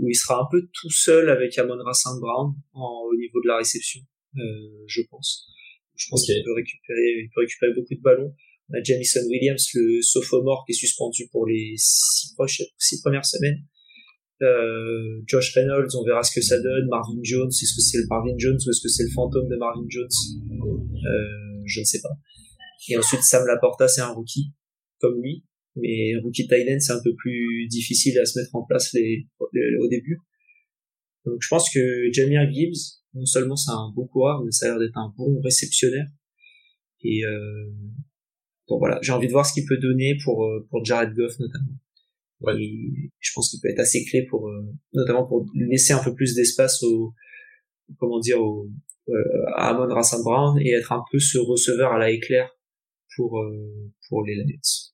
où 0.00 0.08
il 0.08 0.14
sera 0.14 0.40
un 0.40 0.48
peu 0.50 0.68
tout 0.72 0.90
seul 0.90 1.30
avec 1.30 1.56
Amon 1.58 1.76
Saint 1.92 2.18
Brown 2.18 2.54
en, 2.72 3.02
au 3.10 3.16
niveau 3.16 3.40
de 3.42 3.48
la 3.48 3.58
réception, 3.58 4.00
euh, 4.36 4.84
je 4.86 5.02
pense. 5.10 5.48
Je 5.94 6.06
pense 6.08 6.24
qu'il 6.24 6.42
peut 6.42 6.54
récupérer, 6.54 7.22
il 7.22 7.30
peut 7.34 7.42
récupérer 7.42 7.72
beaucoup 7.74 7.94
de 7.94 8.00
ballons. 8.00 8.34
On 8.70 8.78
a 8.78 8.82
Jamison 8.82 9.20
Williams, 9.28 9.68
le 9.74 10.00
sophomore, 10.00 10.64
qui 10.66 10.72
est 10.72 10.76
suspendu 10.76 11.28
pour 11.30 11.46
les 11.46 11.74
six, 11.76 12.32
prochaines, 12.34 12.66
six 12.78 13.00
premières 13.02 13.26
semaines. 13.26 13.62
Euh, 14.42 15.22
Josh 15.26 15.54
Reynolds, 15.54 15.94
on 15.96 16.04
verra 16.04 16.22
ce 16.22 16.34
que 16.34 16.44
ça 16.44 16.60
donne. 16.60 16.88
Marvin 16.88 17.20
Jones, 17.22 17.48
est-ce 17.48 17.74
que 17.74 17.80
c'est 17.80 17.98
le 17.98 18.06
Marvin 18.08 18.34
Jones 18.36 18.56
ou 18.56 18.70
est-ce 18.70 18.82
que 18.82 18.88
c'est 18.88 19.04
le 19.04 19.10
fantôme 19.10 19.48
de 19.48 19.56
Marvin 19.56 19.86
Jones? 19.88 20.08
Euh, 20.50 21.62
Je 21.64 21.80
ne 21.80 21.84
sais 21.84 22.00
pas. 22.00 22.10
Et 22.88 22.96
ensuite, 22.96 23.22
Sam 23.22 23.46
Laporta, 23.46 23.86
c'est 23.86 24.00
un 24.00 24.12
rookie, 24.12 24.52
comme 25.00 25.20
lui. 25.22 25.44
Mais 25.76 26.16
rookie 26.22 26.46
Thailand, 26.46 26.80
c'est 26.80 26.92
un 26.92 27.02
peu 27.02 27.14
plus 27.14 27.66
difficile 27.68 28.18
à 28.18 28.24
se 28.24 28.38
mettre 28.38 28.54
en 28.54 28.64
place 28.64 28.94
au 28.94 29.88
début. 29.88 30.18
Donc 31.24 31.36
je 31.40 31.48
pense 31.48 31.72
que 31.72 32.12
Jamir 32.12 32.50
Gibbs, 32.52 33.00
non 33.14 33.24
seulement 33.24 33.56
c'est 33.56 33.70
un 33.70 33.92
bon 33.94 34.06
coureur, 34.06 34.42
mais 34.44 34.50
ça 34.50 34.66
a 34.66 34.68
l'air 34.70 34.78
d'être 34.80 34.98
un 34.98 35.12
bon 35.16 35.40
réceptionnaire. 35.40 36.06
Et 37.04 37.24
euh, 37.24 37.70
bon 38.68 38.78
voilà, 38.78 38.98
j'ai 39.02 39.12
envie 39.12 39.28
de 39.28 39.32
voir 39.32 39.46
ce 39.46 39.52
qu'il 39.52 39.64
peut 39.66 39.78
donner 39.78 40.16
pour 40.24 40.44
euh, 40.44 40.66
pour 40.70 40.84
Jared 40.84 41.14
Goff 41.14 41.38
notamment. 41.38 41.78
Ouais. 42.42 42.54
je 43.20 43.30
pense 43.34 43.50
qu'il 43.50 43.60
peut 43.60 43.68
être 43.68 43.80
assez 43.80 44.04
clé 44.04 44.26
pour 44.28 44.48
euh, 44.48 44.62
notamment 44.92 45.26
pour 45.26 45.46
laisser 45.54 45.92
un 45.92 46.02
peu 46.02 46.14
plus 46.14 46.34
d'espace 46.34 46.82
au 46.82 47.12
comment 47.98 48.18
dire 48.18 48.40
au 48.40 48.68
euh, 49.08 49.44
à 49.54 49.70
Amon 49.70 49.92
Rassan 49.92 50.22
Brown 50.22 50.58
et 50.60 50.70
être 50.72 50.92
un 50.92 51.02
peu 51.10 51.18
ce 51.18 51.38
receveur 51.38 51.92
à 51.92 51.98
la 51.98 52.10
éclair 52.10 52.50
pour 53.16 53.40
pour 54.08 54.24
les 54.24 54.34
Lions. 54.34 54.92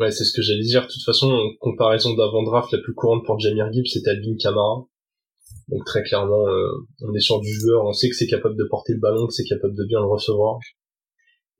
Ouais, 0.00 0.10
c'est 0.10 0.24
ce 0.24 0.32
que 0.32 0.40
j'allais 0.40 0.62
dire. 0.62 0.86
De 0.86 0.86
toute 0.86 1.04
façon, 1.04 1.30
en 1.30 1.50
comparaison 1.60 2.14
d'avant-draft, 2.14 2.72
la 2.72 2.78
plus 2.78 2.94
courante 2.94 3.26
pour 3.26 3.38
Jamir 3.38 3.70
Gibbs, 3.70 3.86
c'était 3.86 4.10
Alvin 4.10 4.34
Kamara. 4.40 4.86
Donc 5.68 5.84
très 5.84 6.02
clairement, 6.02 6.48
euh, 6.48 6.86
on 7.02 7.14
est 7.14 7.20
sur 7.20 7.38
du 7.40 7.52
joueur, 7.52 7.84
on 7.84 7.92
sait 7.92 8.08
que 8.08 8.16
c'est 8.16 8.26
capable 8.26 8.56
de 8.56 8.64
porter 8.64 8.94
le 8.94 8.98
ballon, 8.98 9.26
que 9.26 9.34
c'est 9.34 9.44
capable 9.44 9.74
de 9.76 9.84
bien 9.84 10.00
le 10.00 10.06
recevoir. 10.06 10.58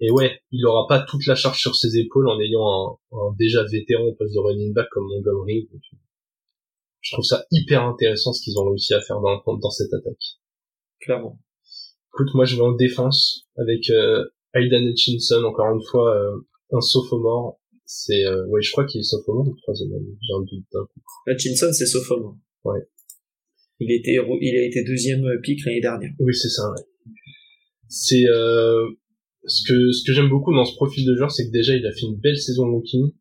Et 0.00 0.10
ouais, 0.10 0.40
il 0.50 0.64
aura 0.66 0.86
pas 0.88 1.00
toute 1.00 1.26
la 1.26 1.34
charge 1.34 1.60
sur 1.60 1.76
ses 1.76 1.98
épaules 1.98 2.28
en 2.28 2.40
ayant 2.40 2.98
un, 3.12 3.34
déjà 3.38 3.64
vétéran 3.64 4.04
au 4.04 4.14
poste 4.14 4.34
de 4.34 4.40
running 4.40 4.72
back 4.72 4.88
comme 4.90 5.04
Montgomery. 5.04 5.68
je 7.00 7.14
trouve 7.14 7.24
ça 7.24 7.44
hyper 7.50 7.84
intéressant 7.84 8.32
ce 8.32 8.42
qu'ils 8.42 8.58
ont 8.58 8.68
réussi 8.68 8.94
à 8.94 9.00
faire 9.00 9.20
dans, 9.20 9.42
dans 9.58 9.70
cette 9.70 9.92
attaque. 9.92 10.38
Clairement. 11.00 11.38
Écoute, 12.14 12.34
moi 12.34 12.44
je 12.44 12.56
vais 12.56 12.62
en 12.62 12.72
défense 12.72 13.46
avec 13.56 13.90
euh, 13.90 14.24
Aidan 14.54 14.82
Hutchinson, 14.82 15.44
encore 15.44 15.74
une 15.74 15.82
fois, 15.82 16.16
euh, 16.16 16.36
un 16.72 16.80
sophomore 16.80 17.60
c'est, 17.92 18.24
euh, 18.24 18.46
ouais, 18.46 18.62
je 18.62 18.70
crois 18.70 18.84
qu'il 18.84 19.00
est 19.00 19.04
sophomore 19.04 19.48
ou 19.48 19.56
troisième 19.56 19.92
année. 19.92 20.16
J'ai 20.22 20.32
un 20.32 20.42
doute 20.42 20.64
d'un 20.72 20.84
coup. 20.84 21.00
Hutchinson, 21.26 21.72
c'est 21.72 21.86
sophomore. 21.86 22.36
Ouais. 22.62 22.78
Il 23.80 23.90
était, 23.90 24.12
il 24.12 24.56
a 24.56 24.62
été 24.64 24.84
deuxième 24.84 25.26
pick 25.42 25.64
l'année 25.64 25.80
dernière. 25.80 26.12
Oui, 26.20 26.32
c'est 26.32 26.50
ça, 26.50 26.70
ouais. 26.70 27.12
C'est, 27.88 28.28
euh, 28.28 28.88
ce 29.46 29.62
que, 29.66 29.92
ce 29.92 30.04
que 30.04 30.12
j'aime 30.12 30.28
beaucoup 30.28 30.54
dans 30.54 30.64
ce 30.64 30.74
profil 30.74 31.06
de 31.06 31.14
joueur, 31.16 31.30
c'est 31.30 31.46
que 31.46 31.52
déjà, 31.52 31.74
il 31.74 31.86
a 31.86 31.92
fait 31.92 32.06
une 32.06 32.18
belle 32.18 32.38
saison 32.38 32.70
rookie. 32.70 33.14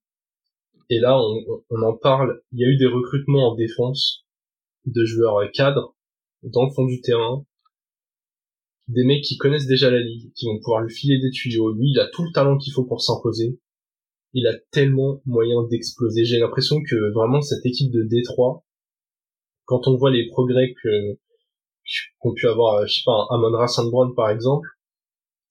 Et 0.90 1.00
là, 1.00 1.20
on, 1.20 1.64
on 1.70 1.82
en 1.84 1.96
parle. 1.96 2.42
Il 2.52 2.60
y 2.60 2.66
a 2.66 2.68
eu 2.68 2.78
des 2.78 2.88
recrutements 2.88 3.52
en 3.52 3.56
défense 3.56 4.26
de 4.86 5.06
joueurs 5.06 5.52
cadres 5.54 5.96
dans 6.44 6.66
le 6.66 6.72
fond 6.72 6.86
du 6.86 7.02
terrain 7.02 7.46
des 8.88 9.04
mecs 9.04 9.24
qui 9.24 9.38
connaissent 9.38 9.68
déjà 9.68 9.92
la 9.92 10.00
ligue, 10.00 10.32
qui 10.34 10.48
vont 10.48 10.58
pouvoir 10.58 10.82
lui 10.82 10.92
filer 10.92 11.20
des 11.20 11.30
tuyaux. 11.30 11.72
Lui, 11.74 11.92
il 11.92 12.00
a 12.00 12.08
tout 12.08 12.24
le 12.24 12.32
talent 12.34 12.58
qu'il 12.58 12.74
faut 12.74 12.86
pour 12.86 13.02
s'imposer 13.02 13.60
il 14.34 14.48
a 14.48 14.54
tellement 14.72 15.22
moyen 15.26 15.64
d'exploser. 15.64 16.26
J'ai 16.26 16.40
l'impression 16.40 16.78
que 16.88 17.12
vraiment 17.14 17.42
cette 17.42 17.66
équipe 17.66 17.92
de 17.92 18.04
Détroit, 18.04 18.64
quand 19.66 19.88
on 19.88 19.96
voit 19.98 20.12
les 20.12 20.28
progrès 20.28 20.74
que 20.82 21.18
qu'ont 22.20 22.34
pu 22.34 22.48
avoir, 22.48 22.86
je 22.86 22.94
sais 22.94 23.04
pas, 23.04 23.26
Amon 23.32 23.68
Saint 23.68 23.90
Brown 23.90 24.14
par 24.16 24.30
exemple, 24.30 24.68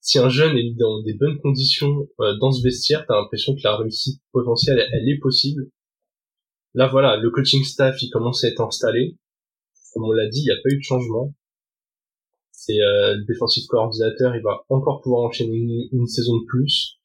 si 0.01 0.19
un 0.19 0.29
jeune 0.29 0.57
est 0.57 0.75
dans 0.77 1.01
des 1.01 1.13
bonnes 1.13 1.37
conditions 1.39 2.07
euh, 2.19 2.35
dans 2.39 2.51
ce 2.51 2.63
vestiaire, 2.63 3.05
t'as 3.07 3.15
l'impression 3.15 3.55
que 3.55 3.61
la 3.63 3.77
réussite 3.77 4.21
potentielle, 4.31 4.79
elle, 4.91 5.09
est 5.09 5.19
possible. 5.19 5.69
Là 6.73 6.87
voilà, 6.87 7.17
le 7.17 7.29
coaching 7.31 7.63
staff, 7.63 8.01
il 8.01 8.09
commence 8.09 8.43
à 8.43 8.47
être 8.47 8.61
installé. 8.61 9.17
Comme 9.93 10.05
on 10.05 10.11
l'a 10.11 10.27
dit, 10.29 10.41
il 10.41 10.45
n'y 10.45 10.51
a 10.51 10.61
pas 10.63 10.69
eu 10.69 10.77
de 10.77 10.83
changement. 10.83 11.33
C'est 12.51 12.79
euh, 12.79 13.15
le 13.15 13.25
défensif 13.25 13.65
coordinateur, 13.67 14.35
il 14.35 14.41
va 14.41 14.61
encore 14.69 15.01
pouvoir 15.01 15.23
enchaîner 15.23 15.89
une 15.91 16.07
saison 16.07 16.37
de 16.37 16.45
plus 16.45 16.99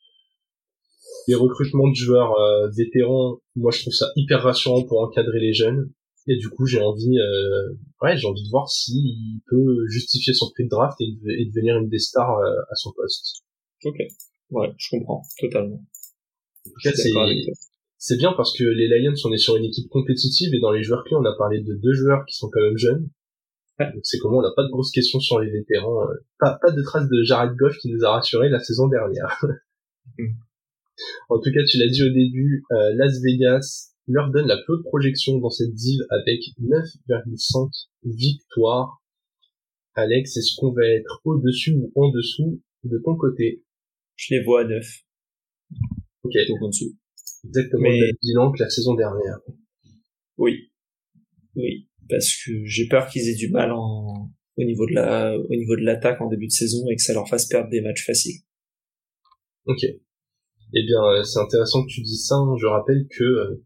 les 1.26 1.34
recrutements 1.34 1.88
de 1.88 1.94
joueurs 1.94 2.38
euh, 2.38 2.68
vétérans, 2.76 3.38
moi 3.56 3.70
je 3.70 3.80
trouve 3.80 3.92
ça 3.92 4.06
hyper 4.16 4.42
rassurant 4.42 4.84
pour 4.84 5.00
encadrer 5.00 5.40
les 5.40 5.54
jeunes. 5.54 5.90
Et 6.26 6.36
du 6.36 6.48
coup, 6.48 6.66
j'ai 6.66 6.80
envie, 6.80 7.18
euh, 7.18 7.74
ouais, 8.02 8.16
j'ai 8.16 8.26
envie 8.26 8.44
de 8.44 8.48
voir 8.48 8.68
s'il 8.68 9.40
peut 9.46 9.86
justifier 9.88 10.32
son 10.32 10.50
prix 10.50 10.64
de 10.64 10.70
draft 10.70 10.98
et, 11.00 11.12
devenir 11.46 11.76
une 11.76 11.88
des 11.88 11.98
stars 11.98 12.38
euh, 12.38 12.60
à 12.70 12.74
son 12.76 12.92
poste. 12.92 13.42
Ok, 13.84 13.96
ouais, 14.50 14.72
je 14.78 14.96
comprends 14.96 15.22
totalement. 15.38 15.82
En 16.66 16.70
tout 16.70 16.80
cas, 16.82 16.92
c'est 17.98 18.16
bien 18.16 18.32
parce 18.36 18.56
que 18.56 18.64
les 18.64 18.88
Lions, 18.88 19.14
on 19.24 19.32
est 19.32 19.38
sur 19.38 19.56
une 19.56 19.64
équipe 19.64 19.88
compétitive 19.90 20.54
et 20.54 20.60
dans 20.60 20.72
les 20.72 20.82
joueurs 20.82 21.04
clés, 21.04 21.16
on 21.16 21.24
a 21.24 21.36
parlé 21.36 21.60
de 21.60 21.74
deux 21.74 21.92
joueurs 21.92 22.24
qui 22.26 22.36
sont 22.36 22.48
quand 22.50 22.62
même 22.62 22.78
jeunes. 22.78 23.10
Donc 23.78 24.00
c'est 24.04 24.18
comment 24.18 24.38
on 24.38 24.42
n'a 24.42 24.52
pas 24.54 24.62
de 24.62 24.70
grosses 24.70 24.92
questions 24.92 25.20
sur 25.20 25.40
les 25.40 25.50
vétérans. 25.50 26.06
Pas, 26.38 26.58
pas 26.62 26.70
de 26.70 26.82
traces 26.82 27.08
de 27.08 27.22
Jared 27.22 27.54
Goff 27.56 27.76
qui 27.78 27.90
nous 27.90 28.04
a 28.04 28.12
rassuré 28.12 28.48
la 28.48 28.60
saison 28.60 28.88
dernière. 28.88 29.44
Mm. 30.18 30.24
En 31.28 31.38
tout 31.40 31.50
cas, 31.52 31.64
tu 31.68 31.78
l'as 31.78 31.88
dit 31.88 32.02
au 32.02 32.12
début, 32.12 32.64
euh, 32.72 32.94
Las 32.94 33.20
Vegas 33.20 33.93
leur 34.06 34.30
donne 34.30 34.46
la 34.46 34.56
plus 34.56 34.74
haute 34.74 34.84
projection 34.84 35.38
dans 35.38 35.50
cette 35.50 35.74
div 35.74 36.00
avec 36.10 36.40
9,5 36.60 37.88
victoires. 38.04 39.02
Alex, 39.94 40.36
est-ce 40.36 40.56
qu'on 40.56 40.72
va 40.72 40.86
être 40.86 41.20
au-dessus 41.24 41.74
ou 41.74 41.92
en 41.94 42.10
dessous 42.10 42.60
de 42.84 42.98
ton 43.04 43.16
côté? 43.16 43.64
Je 44.16 44.34
les 44.34 44.44
vois 44.44 44.62
à 44.62 44.64
9. 44.64 44.84
Ok. 46.24 46.32
Donc 46.48 46.62
en 46.62 46.68
dessous. 46.68 46.96
Exactement 47.44 47.82
Mais... 47.82 47.98
le 47.98 48.12
bilan 48.22 48.52
que 48.52 48.62
la 48.62 48.70
saison 48.70 48.94
dernière. 48.94 49.38
Oui. 50.36 50.70
Oui. 51.56 51.88
Parce 52.08 52.34
que 52.44 52.64
j'ai 52.64 52.88
peur 52.88 53.08
qu'ils 53.08 53.28
aient 53.28 53.36
du 53.36 53.50
mal 53.50 53.72
en... 53.72 54.30
au 54.56 54.64
niveau 54.64 54.86
de 54.86 54.94
la, 54.94 55.36
au 55.38 55.54
niveau 55.54 55.76
de 55.76 55.82
l'attaque 55.82 56.20
en 56.20 56.28
début 56.28 56.46
de 56.46 56.52
saison 56.52 56.88
et 56.90 56.96
que 56.96 57.02
ça 57.02 57.14
leur 57.14 57.28
fasse 57.28 57.46
perdre 57.46 57.70
des 57.70 57.80
matchs 57.80 58.04
faciles. 58.04 58.40
Ok. 59.66 59.82
Eh 60.76 60.82
bien, 60.82 61.02
euh, 61.04 61.22
c'est 61.22 61.38
intéressant 61.38 61.84
que 61.84 61.90
tu 61.90 62.02
dis 62.02 62.16
ça. 62.16 62.34
Hein. 62.34 62.56
Je 62.60 62.66
rappelle 62.66 63.06
que 63.08 63.24
euh, 63.24 63.64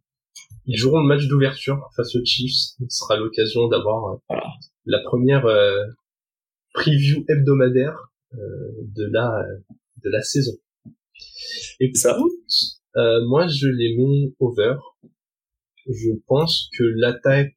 ils 0.68 0.76
joueront 0.76 1.00
le 1.00 1.08
match 1.08 1.26
d'ouverture 1.26 1.90
face 1.96 2.14
aux 2.14 2.24
Chiefs. 2.24 2.76
Ce 2.78 2.84
sera 2.88 3.16
l'occasion 3.16 3.68
d'avoir 3.68 4.20
euh, 4.30 4.36
la 4.86 5.00
première 5.00 5.44
preview 6.72 7.24
hebdomadaire 7.28 8.12
de 8.32 9.04
la 9.10 9.44
de 10.04 10.10
la 10.10 10.22
saison. 10.22 10.52
Et 11.80 11.92
ça, 11.94 12.16
moi 13.26 13.46
je 13.48 13.66
les 13.66 13.96
mets 13.96 14.32
over. 14.38 14.76
Je 15.88 16.10
pense 16.26 16.68
que 16.78 16.84
l'attaque 16.84 17.56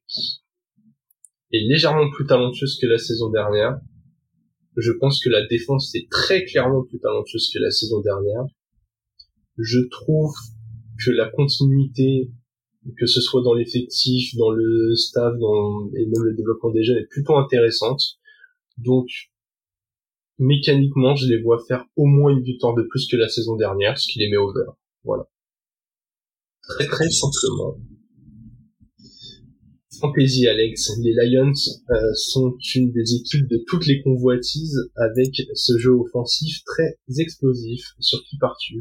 est 1.52 1.68
légèrement 1.68 2.10
plus 2.10 2.26
talentueuse 2.26 2.78
que 2.80 2.86
la 2.86 2.98
saison 2.98 3.30
dernière. 3.30 3.78
Je 4.76 4.90
pense 4.90 5.22
que 5.22 5.28
la 5.28 5.46
défense 5.46 5.94
est 5.94 6.08
très 6.10 6.44
clairement 6.44 6.82
plus 6.82 6.98
talentueuse 6.98 7.50
que 7.52 7.58
la 7.58 7.70
saison 7.70 8.00
dernière 8.00 8.46
je 9.58 9.80
trouve 9.90 10.34
que 11.04 11.10
la 11.10 11.28
continuité, 11.28 12.30
que 12.98 13.06
ce 13.06 13.20
soit 13.20 13.42
dans 13.42 13.54
l'effectif, 13.54 14.34
dans 14.36 14.50
le 14.50 14.94
staff, 14.96 15.36
dans, 15.38 15.88
et 15.94 16.04
même 16.06 16.24
le 16.24 16.34
développement 16.34 16.70
des 16.70 16.82
jeunes 16.82 16.98
est 16.98 17.08
plutôt 17.08 17.36
intéressante. 17.36 18.00
Donc, 18.78 19.08
mécaniquement, 20.38 21.14
je 21.14 21.26
les 21.28 21.40
vois 21.40 21.62
faire 21.66 21.84
au 21.96 22.06
moins 22.06 22.32
une 22.32 22.42
victoire 22.42 22.74
de 22.74 22.82
plus 22.82 23.06
que 23.06 23.16
la 23.16 23.28
saison 23.28 23.56
dernière, 23.56 23.98
ce 23.98 24.08
qui 24.08 24.18
les 24.18 24.30
met 24.30 24.36
over. 24.36 24.72
Voilà. 25.04 25.28
Très 26.62 26.86
très 26.86 27.10
simplement. 27.10 27.76
Fantasy 30.00 30.48
Alex, 30.48 30.90
les 31.00 31.12
Lions 31.12 31.52
euh, 31.90 31.94
sont 32.14 32.56
une 32.74 32.90
des 32.90 33.14
équipes 33.14 33.46
de 33.46 33.62
toutes 33.68 33.86
les 33.86 34.02
convoitises 34.02 34.90
avec 34.96 35.30
ce 35.54 35.78
jeu 35.78 35.92
offensif 35.92 36.64
très 36.64 36.98
explosif. 37.18 37.84
Sur 38.00 38.20
qui 38.24 38.36
pars-tu 38.38 38.80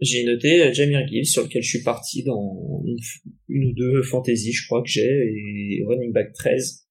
J'ai 0.00 0.24
noté 0.24 0.62
euh, 0.62 0.72
Jamir 0.72 1.06
Gibbs 1.08 1.24
sur 1.24 1.42
lequel 1.44 1.62
je 1.62 1.68
suis 1.68 1.82
parti 1.82 2.22
dans 2.22 2.82
une, 3.48 3.64
ou 3.64 3.72
deux 3.74 4.02
fantasy, 4.02 4.52
je 4.52 4.66
crois 4.66 4.82
que 4.82 4.88
j'ai, 4.88 5.02
et 5.02 5.84
running 5.86 6.12
back 6.12 6.32
13. 6.34 6.86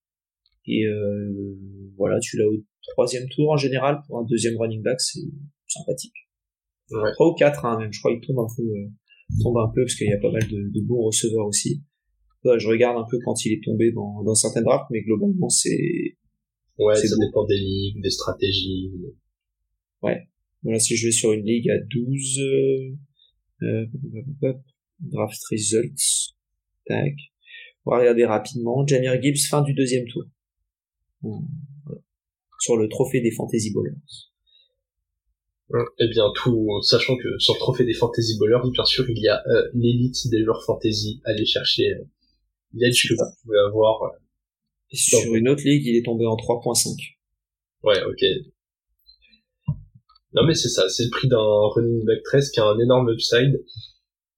Et 0.68 0.86
euh, 0.86 1.56
voilà, 1.98 2.20
tu 2.20 2.38
l'as 2.38 2.48
au 2.48 2.56
troisième 2.94 3.28
tour 3.30 3.52
en 3.52 3.58
général 3.58 4.00
pour 4.08 4.18
un 4.20 4.26
deuxième 4.26 4.58
running 4.58 4.82
back, 4.82 5.00
c'est 5.00 5.20
sympathique. 5.68 6.16
Ouais. 6.92 7.12
Trois 7.14 7.30
ou 7.30 7.34
quatre, 7.36 7.66
hein, 7.66 7.78
même. 7.80 7.94
Je 7.94 8.00
crois 8.00 8.12
qu'il 8.18 8.26
tombe 8.26 8.40
un 8.40 8.48
peu, 8.56 8.64
euh, 8.64 8.90
tombe 9.44 9.58
un 9.58 9.72
peu 9.74 9.84
parce 9.84 9.96
qu'il 9.96 10.08
y 10.08 10.14
a 10.14 10.18
pas 10.20 10.32
mal 10.32 10.44
de, 10.48 10.70
de 10.74 10.82
bons 10.86 11.04
receveurs 11.04 11.46
aussi. 11.46 11.84
Ouais, 12.44 12.60
je 12.60 12.68
regarde 12.68 12.98
un 12.98 13.06
peu 13.10 13.18
quand 13.24 13.44
il 13.46 13.54
est 13.54 13.64
tombé 13.64 13.92
dans, 13.92 14.24
dans 14.24 14.36
certaines 14.36 14.64
drafts, 14.64 14.90
mais 14.92 15.02
globalement 15.02 15.50
c'est. 15.50 16.16
Ouais, 16.78 16.96
C'est 16.96 17.08
ça 17.08 17.16
beau. 17.16 17.26
dépend 17.26 17.46
des 17.46 17.58
ligues, 17.58 18.02
des 18.02 18.10
stratégies. 18.10 18.92
Ouais. 20.02 20.28
Voilà, 20.66 20.80
si 20.80 20.98
je 20.98 21.06
vais 21.08 21.12
sur 21.12 21.32
une 21.32 21.46
ligue 21.46 21.70
à 21.70 21.78
12, 21.78 22.40
euh, 22.40 22.96
euh, 23.62 23.86
draft 25.00 25.42
results, 25.52 26.34
tac. 26.88 27.14
On 27.86 27.92
va 27.92 28.00
regarder 28.00 28.26
rapidement. 28.26 28.86
Jamir 28.86 29.22
Gibbs, 29.22 29.48
fin 29.48 29.62
du 29.62 29.76
deuxième 29.76 30.08
tour. 30.08 30.24
Hum, 31.22 31.48
voilà. 31.86 32.02
Sur 32.60 32.78
le 32.78 32.90
trophée 32.90 33.22
des 33.22 33.30
Fantasy 33.30 33.72
Ballers. 33.74 33.94
Eh 36.00 36.08
bien, 36.10 36.24
tout, 36.36 36.68
sachant 36.82 37.16
que 37.16 37.38
sur 37.38 37.54
le 37.54 37.60
trophée 37.60 37.86
des 37.86 37.94
Fantasy 37.94 38.40
Ballers, 38.40 38.68
bien 38.72 38.86
sûr, 38.86 39.08
il 39.08 39.20
y 39.20 39.28
a 39.28 39.44
euh, 39.48 39.70
l'élite 39.76 40.28
des 40.32 40.44
joueurs 40.44 40.64
fantasy 40.64 41.22
à 41.26 41.30
aller 41.30 41.46
chercher. 41.46 41.92
Euh, 41.94 42.04
l'edge 42.74 43.08
que 43.08 43.14
vous 43.14 43.24
pouvez 43.44 43.60
avoir. 43.68 44.02
euh, 44.04 44.18
sur 44.94 45.36
une 45.36 45.48
autre 45.48 45.64
ligue, 45.64 45.86
il 45.86 45.96
est 45.96 46.06
tombé 46.06 46.26
en 46.26 46.36
3.5. 46.36 46.96
Ouais, 47.84 48.02
ok. 48.04 48.24
Non 50.36 50.44
mais 50.46 50.54
c'est 50.54 50.70
ça, 50.70 50.88
c'est 50.90 51.06
le 51.06 51.10
prix 51.10 51.28
d'un 51.28 51.38
running 51.40 52.06
back 52.06 52.24
13 52.24 52.52
qui 52.52 52.60
a 52.60 52.66
un 52.66 52.80
énorme 52.80 53.10
upside. 53.10 53.64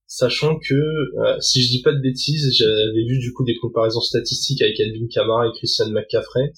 Sachant 0.05 0.57
que, 0.57 0.73
euh, 0.73 1.39
si 1.41 1.61
je 1.61 1.69
dis 1.69 1.81
pas 1.81 1.91
de 1.91 1.99
bêtises, 1.99 2.49
j'avais 2.55 3.03
vu 3.05 3.19
du 3.19 3.33
coup 3.33 3.43
des 3.43 3.55
comparaisons 3.57 3.99
statistiques 3.99 4.61
avec 4.61 4.79
Alvin 4.79 5.07
Kamara 5.11 5.47
et 5.47 5.57
Christian 5.57 5.89
McCaffrey, 5.91 6.53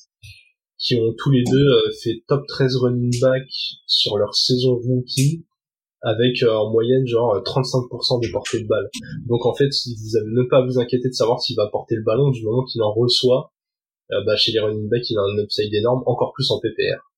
qui 0.78 0.96
ont 0.96 1.14
tous 1.18 1.32
les 1.32 1.44
deux 1.44 1.58
euh, 1.58 1.92
fait 2.04 2.24
top 2.28 2.46
13 2.48 2.76
running 2.76 3.20
back 3.22 3.48
sur 3.88 4.18
leur 4.18 4.36
saison 4.36 4.76
rookie, 4.76 5.46
avec 6.02 6.42
euh, 6.44 6.54
en 6.54 6.72
moyenne 6.72 7.06
genre 7.08 7.36
euh, 7.36 7.42
35% 7.42 8.22
des 8.22 8.32
portées 8.32 8.62
de 8.62 8.68
balle. 8.68 8.90
Donc 9.28 9.46
en 9.46 9.54
fait, 9.54 9.70
vous 9.70 10.18
avez 10.18 10.48
pas 10.50 10.60
à 10.60 10.66
vous 10.66 10.80
inquiéter 10.80 11.10
de 11.10 11.14
savoir 11.14 11.42
s'il 11.42 11.56
va 11.56 11.68
porter 11.72 11.96
le 11.96 12.04
ballon 12.04 12.30
du 12.30 12.44
moment 12.44 12.64
qu'il 12.66 12.82
en 12.82 12.94
reçoit, 12.94 13.52
euh, 14.12 14.24
bah, 14.26 14.36
chez 14.38 14.52
les 14.52 14.60
running 14.60 14.90
backs, 14.90 15.10
il 15.10 15.18
a 15.18 15.22
un 15.22 15.44
upside 15.44 15.74
énorme, 15.74 16.04
encore 16.06 16.34
plus 16.34 16.50
en 16.52 16.60
PPR. 16.60 17.09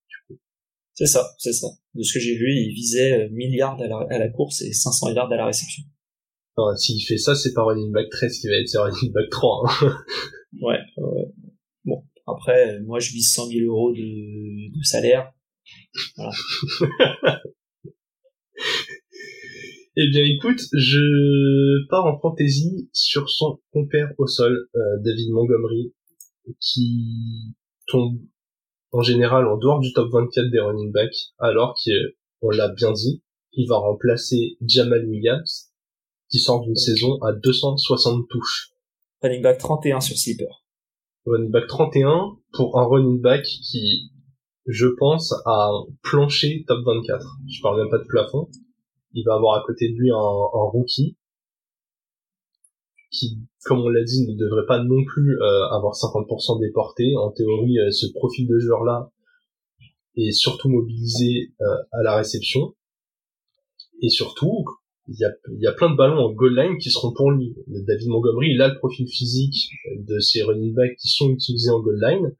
C'est 1.01 1.07
ça, 1.07 1.33
c'est 1.39 1.51
ça. 1.51 1.65
De 1.95 2.03
ce 2.03 2.13
que 2.13 2.19
j'ai 2.19 2.35
vu, 2.35 2.53
il 2.53 2.75
visait 2.75 3.23
euh, 3.23 3.29
1000 3.31 3.55
yards 3.55 3.81
à 3.81 3.87
la, 3.87 4.05
à 4.11 4.19
la 4.19 4.29
course 4.29 4.61
et 4.61 4.71
500 4.71 5.13
yards 5.13 5.31
à 5.31 5.35
la 5.35 5.47
réception. 5.47 5.81
Enfin, 6.55 6.77
s'il 6.77 7.03
fait 7.03 7.17
ça, 7.17 7.33
c'est 7.33 7.53
pas 7.53 7.63
running 7.63 7.91
back 7.91 8.07
13 8.11 8.39
qui 8.39 8.47
va 8.47 8.53
être, 8.53 8.77
running 8.77 9.11
back 9.11 9.29
3. 9.31 9.63
Hein. 9.65 9.97
Ouais, 10.61 10.77
ouais. 10.97 11.33
Bon, 11.85 12.03
après, 12.27 12.75
euh, 12.75 12.83
moi 12.83 12.99
je 12.99 13.13
vise 13.13 13.33
100 13.33 13.47
000 13.47 13.65
euros 13.65 13.93
de, 13.93 14.77
de 14.77 14.83
salaire. 14.83 15.31
Eh 19.97 20.09
bien, 20.09 20.23
écoute, 20.23 20.61
je 20.71 21.87
pars 21.89 22.05
en 22.05 22.17
fantasy 22.19 22.89
sur 22.93 23.29
son 23.29 23.59
compère 23.73 24.13
au 24.19 24.27
sol, 24.27 24.69
euh, 24.75 24.79
David 25.03 25.31
Montgomery, 25.31 25.93
qui 26.59 27.55
tombe 27.87 28.21
en 28.91 29.01
général 29.01 29.47
en 29.47 29.57
dehors 29.57 29.79
du 29.79 29.93
top 29.93 30.11
24 30.11 30.49
des 30.49 30.59
running 30.59 30.91
backs, 30.91 31.33
alors 31.39 31.75
qu'on 31.83 32.49
l'a 32.49 32.69
bien 32.69 32.91
dit, 32.91 33.23
il 33.53 33.67
va 33.67 33.77
remplacer 33.77 34.57
Jamal 34.65 35.05
Williams, 35.07 35.71
qui 36.29 36.39
sort 36.39 36.61
d'une 36.61 36.75
saison 36.75 37.21
à 37.21 37.33
260 37.33 38.27
touches. 38.29 38.71
Running 39.21 39.41
back 39.41 39.57
31 39.57 39.99
sur 39.99 40.17
Sleeper. 40.17 40.63
running 41.25 41.51
back 41.51 41.67
31 41.67 42.37
pour 42.53 42.79
un 42.79 42.85
running 42.85 43.21
back 43.21 43.43
qui, 43.43 44.11
je 44.65 44.87
pense, 44.87 45.33
a 45.45 45.69
un 45.69 45.85
plancher 46.01 46.63
top 46.67 46.79
24. 46.85 47.25
Je 47.49 47.61
parle 47.61 47.81
même 47.81 47.89
pas 47.89 47.99
de 47.99 48.07
plafond. 48.07 48.49
Il 49.13 49.23
va 49.25 49.35
avoir 49.35 49.61
à 49.61 49.63
côté 49.65 49.89
de 49.89 49.95
lui 49.95 50.09
un, 50.11 50.15
un 50.15 50.69
rookie 50.69 51.17
qui, 53.11 53.37
comme 53.65 53.79
on 53.79 53.89
l'a 53.89 54.03
dit, 54.03 54.25
ne 54.25 54.35
devrait 54.35 54.65
pas 54.65 54.83
non 54.83 55.03
plus 55.05 55.39
euh, 55.41 55.67
avoir 55.69 55.93
50% 55.93 56.59
des 56.61 56.71
portées. 56.71 57.15
En 57.17 57.31
théorie, 57.31 57.77
euh, 57.79 57.91
ce 57.91 58.07
profil 58.13 58.47
de 58.47 58.57
joueur-là 58.57 59.11
est 60.15 60.31
surtout 60.31 60.69
mobilisé 60.69 61.53
euh, 61.61 61.65
à 61.91 62.03
la 62.03 62.15
réception. 62.15 62.73
Et 64.01 64.09
surtout, 64.09 64.65
il 65.07 65.15
y 65.19 65.25
a, 65.25 65.29
y 65.59 65.67
a 65.67 65.73
plein 65.73 65.91
de 65.91 65.95
ballons 65.95 66.17
en 66.17 66.31
goal 66.31 66.55
line 66.55 66.77
qui 66.77 66.89
seront 66.89 67.13
pour 67.13 67.31
lui. 67.31 67.55
David 67.67 68.07
Montgomery, 68.07 68.51
il 68.53 68.61
a 68.61 68.69
le 68.69 68.77
profil 68.77 69.07
physique 69.07 69.71
de 69.97 70.19
ces 70.19 70.41
running 70.43 70.73
backs 70.73 70.95
qui 70.95 71.09
sont 71.09 71.29
utilisés 71.29 71.69
en 71.69 71.81
goal 71.81 71.99
line. 72.01 72.35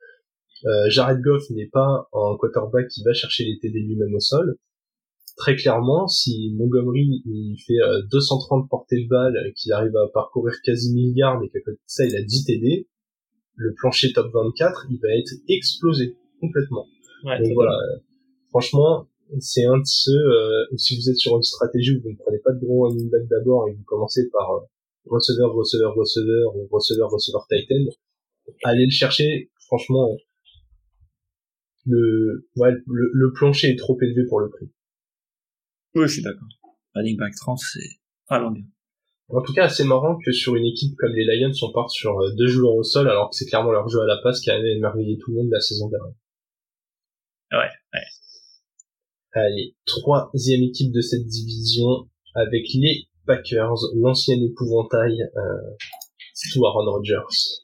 Euh, 0.66 0.90
Jared 0.90 1.22
Goff 1.22 1.50
n'est 1.50 1.70
pas 1.72 2.08
un 2.14 2.38
quarterback 2.40 2.88
qui 2.88 3.04
va 3.04 3.14
chercher 3.14 3.46
les 3.46 3.58
TD 3.60 3.80
lui-même 3.80 4.14
au 4.14 4.20
sol. 4.20 4.58
Très 5.42 5.56
clairement, 5.56 6.08
si 6.08 6.54
Montgomery 6.54 7.24
il 7.26 7.58
fait 7.66 7.82
euh, 7.82 8.04
230 8.12 8.70
portées 8.70 9.04
de 9.04 9.10
balle, 9.10 9.36
euh, 9.36 9.52
qu'il 9.56 9.74
arrive 9.74 9.96
à 9.98 10.08
parcourir 10.14 10.54
quasi 10.64 10.94
milliard 10.94 11.42
et 11.44 11.50
qu'à 11.50 11.60
côté 11.62 11.78
de 11.78 11.82
ça 11.88 12.06
il 12.06 12.16
a 12.16 12.22
10 12.22 12.46
TD, 12.46 12.88
le 13.56 13.74
plancher 13.74 14.14
top 14.14 14.32
24 14.32 14.86
il 14.92 15.00
va 15.02 15.10
être 15.18 15.32
explosé 15.50 16.16
complètement. 16.40 16.86
Ouais, 17.24 17.42
Donc 17.42 17.54
voilà, 17.56 17.72
euh, 17.72 17.98
franchement, 18.50 19.08
c'est 19.40 19.66
un 19.66 19.80
de 19.80 19.84
ceux, 19.84 20.12
euh, 20.12 20.66
où 20.74 20.78
si 20.78 20.96
vous 20.96 21.10
êtes 21.10 21.18
sur 21.18 21.36
une 21.36 21.42
stratégie 21.42 21.98
où 21.98 22.02
vous 22.04 22.12
ne 22.12 22.18
prenez 22.18 22.38
pas 22.38 22.52
de 22.52 22.64
gros 22.64 22.88
running 22.88 23.10
back 23.10 23.28
d'abord 23.28 23.68
et 23.68 23.74
vous 23.74 23.84
commencez 23.86 24.30
par 24.30 24.52
euh, 24.52 24.60
receveur, 25.08 25.52
receveur, 25.54 25.96
receveur, 25.96 26.56
ou 26.56 26.68
receveur, 26.72 27.10
receveur 27.10 27.48
tight 27.50 27.68
end, 27.72 27.90
allez 28.64 28.86
le 28.86 28.92
chercher, 28.92 29.50
franchement, 29.66 30.16
le, 31.88 32.48
ouais, 32.58 32.74
le, 32.86 33.10
le 33.12 33.34
plancher 33.34 33.72
est 33.72 33.80
trop 33.80 33.98
élevé 34.00 34.28
pour 34.28 34.40
le 34.40 34.50
prix. 34.52 34.70
Oui, 35.96 36.08
je 36.08 36.14
suis 36.14 36.22
d'accord. 36.22 36.48
Running 36.96 37.18
back 37.18 37.34
30, 37.36 37.60
c'est 37.60 38.00
vraiment 38.30 38.52
bien. 38.52 38.64
En 39.30 39.42
tout 39.42 39.54
cas, 39.54 39.70
c'est 39.70 39.86
marrant 39.86 40.18
que 40.18 40.32
sur 40.32 40.56
une 40.56 40.66
équipe 40.66 40.96
comme 40.98 41.14
les 41.14 41.24
Lions, 41.24 41.52
on 41.62 41.72
parte 41.72 41.90
sur 41.90 42.20
euh, 42.20 42.32
deux 42.36 42.48
joueurs 42.48 42.76
au 42.76 42.84
sol, 42.84 43.10
alors 43.10 43.30
que 43.30 43.36
c'est 43.36 43.46
clairement 43.46 43.72
leur 43.72 43.88
jeu 43.88 44.02
à 44.02 44.06
la 44.06 44.18
passe 44.22 44.42
qui 44.42 44.52
a 44.52 44.58
émerveillé 44.58 45.18
tout 45.18 45.32
le 45.32 45.38
monde 45.38 45.50
la 45.52 45.62
saison 45.62 45.90
dernière. 45.90 46.16
Ouais, 47.54 47.70
ouais. 47.94 48.06
Allez, 49.34 49.76
troisième 49.86 50.64
équipe 50.64 50.92
de 50.92 51.00
cette 51.00 51.26
division 51.26 52.10
avec 52.36 52.66
les 52.74 53.08
Packers, 53.26 53.76
l'ancien 53.96 54.36
épouvantail 54.42 55.22
euh, 55.22 55.76
sous 56.34 56.66
Aaron 56.66 56.92
Rodgers. 56.92 57.64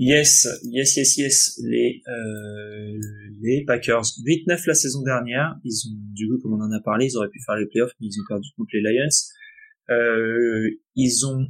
Yes, 0.00 0.46
yes, 0.62 0.96
yes, 0.96 1.16
yes. 1.16 1.60
Les, 1.64 2.02
euh, 2.06 3.00
les 3.42 3.64
Packers, 3.64 4.04
8-9 4.24 4.66
la 4.68 4.74
saison 4.74 5.02
dernière. 5.02 5.56
Ils 5.64 5.88
ont, 5.88 5.96
du 6.14 6.28
coup, 6.28 6.38
comme 6.38 6.52
on 6.52 6.62
en 6.64 6.70
a 6.70 6.80
parlé, 6.80 7.06
ils 7.06 7.16
auraient 7.16 7.28
pu 7.28 7.40
faire 7.44 7.56
les 7.56 7.66
playoffs, 7.66 7.90
mais 8.00 8.06
ils 8.06 8.20
ont 8.20 8.24
perdu 8.28 8.48
contre 8.56 8.70
les 8.74 8.80
Lions. 8.80 9.08
Euh, 9.90 10.70
ils 10.94 11.26
ont 11.26 11.48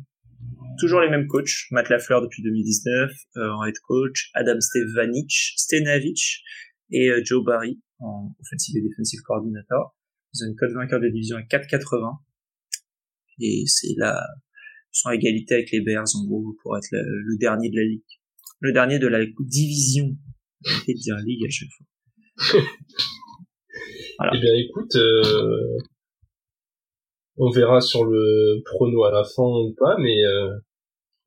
toujours 0.81 1.03
les 1.03 1.11
mêmes 1.11 1.27
coachs. 1.27 1.67
Matt 1.73 1.91
Lafleur 1.91 2.23
depuis 2.23 2.43
2019, 2.43 3.13
euh, 3.37 3.51
en 3.51 3.67
head 3.67 3.79
coach, 3.81 4.31
Adam 4.33 4.59
Stevanich, 4.61 5.53
Stenavich 5.59 6.43
et 6.91 7.11
euh, 7.11 7.21
Joe 7.23 7.45
Barry 7.45 7.79
en 7.99 8.35
offensive 8.41 8.79
et 8.79 8.89
defensive 8.89 9.21
coordinator. 9.27 9.95
Ils 10.33 10.45
ont 10.45 10.49
une 10.49 10.57
cote 10.57 10.73
vainqueur 10.73 11.01
de 11.01 11.09
division 11.09 11.37
à 11.37 11.43
4,80. 11.43 12.17
Et 13.41 13.65
c'est 13.67 13.95
là, 13.99 14.27
ils 14.95 14.99
sont 14.99 15.11
à 15.11 15.15
égalité 15.17 15.57
avec 15.57 15.71
les 15.71 15.83
Bears, 15.83 16.07
en 16.15 16.25
gros, 16.25 16.57
pour 16.63 16.79
être 16.79 16.89
le 16.93 17.37
dernier 17.37 17.69
de 17.69 17.77
la 17.77 17.85
ligue 17.85 18.18
le 18.61 18.73
dernier 18.73 18.99
de 18.99 19.07
la 19.07 19.25
division. 19.41 20.17
J'ai 20.87 20.95
de 20.95 20.99
dire 20.99 21.17
ligue 21.19 21.45
à 21.47 21.51
chaque 21.51 21.69
fois. 21.69 22.61
Voilà. 24.19 24.33
Eh 24.35 24.41
bien, 24.41 24.55
écoute, 24.57 24.97
euh, 24.97 25.79
on 27.37 27.51
verra 27.51 27.81
sur 27.81 28.05
le 28.05 28.61
prono 28.65 29.05
à 29.05 29.13
la 29.13 29.23
fin 29.23 29.45
ou 29.45 29.75
pas, 29.79 29.97
mais 29.99 30.25
euh, 30.25 30.59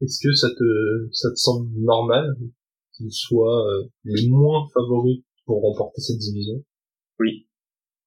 est-ce 0.01 0.19
que 0.21 0.33
ça 0.33 0.49
te 0.49 1.09
ça 1.13 1.29
te 1.29 1.35
semble 1.35 1.69
normal 1.79 2.35
qu'ils 2.97 3.13
soient 3.13 3.65
euh, 3.65 3.87
les 4.03 4.27
moins 4.27 4.67
favoris 4.73 5.23
pour 5.45 5.61
remporter 5.61 6.01
cette 6.01 6.17
division? 6.17 6.61
Oui. 7.19 7.47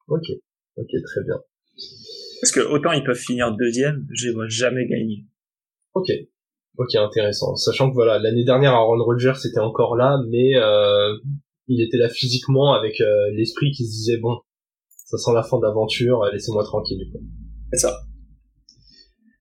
Ok, 0.08 0.26
ok, 0.76 0.90
très 1.02 1.24
bien. 1.24 1.40
Parce 2.42 2.52
que 2.52 2.60
autant 2.60 2.92
ils 2.92 3.04
peuvent 3.04 3.16
finir 3.16 3.56
deuxième, 3.56 4.06
je 4.12 4.26
les 4.28 4.34
vois 4.34 4.48
jamais 4.48 4.86
gagner. 4.86 5.24
Ok, 5.94 6.10
ok, 6.78 6.94
intéressant. 6.96 7.54
Sachant 7.56 7.90
que 7.90 7.94
voilà, 7.94 8.18
l'année 8.18 8.44
dernière, 8.44 8.72
Aaron 8.72 9.02
Rodgers 9.02 9.38
était 9.44 9.60
encore 9.60 9.96
là, 9.96 10.18
mais 10.28 10.56
euh, 10.56 11.16
il 11.68 11.82
était 11.82 11.98
là 11.98 12.08
physiquement 12.08 12.74
avec 12.74 13.00
euh, 13.00 13.30
l'esprit 13.34 13.70
qui 13.70 13.84
se 13.84 13.90
disait 13.90 14.18
bon, 14.18 14.40
ça 14.88 15.18
sent 15.18 15.32
la 15.34 15.42
fin 15.42 15.58
d'aventure, 15.58 16.24
laissez-moi 16.32 16.64
tranquille. 16.64 17.00
C'est 17.72 17.80
ça. 17.80 18.00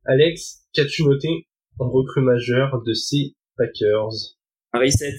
Alex, 0.06 0.66
qu'as-tu 0.74 1.04
noté 1.04 1.48
en 1.80 1.90
recrue 1.90 2.22
majeur 2.22 2.82
de 2.86 2.94
ces 2.94 3.36
Packers? 3.58 4.38
Un 4.74 4.80
reset. 4.80 5.16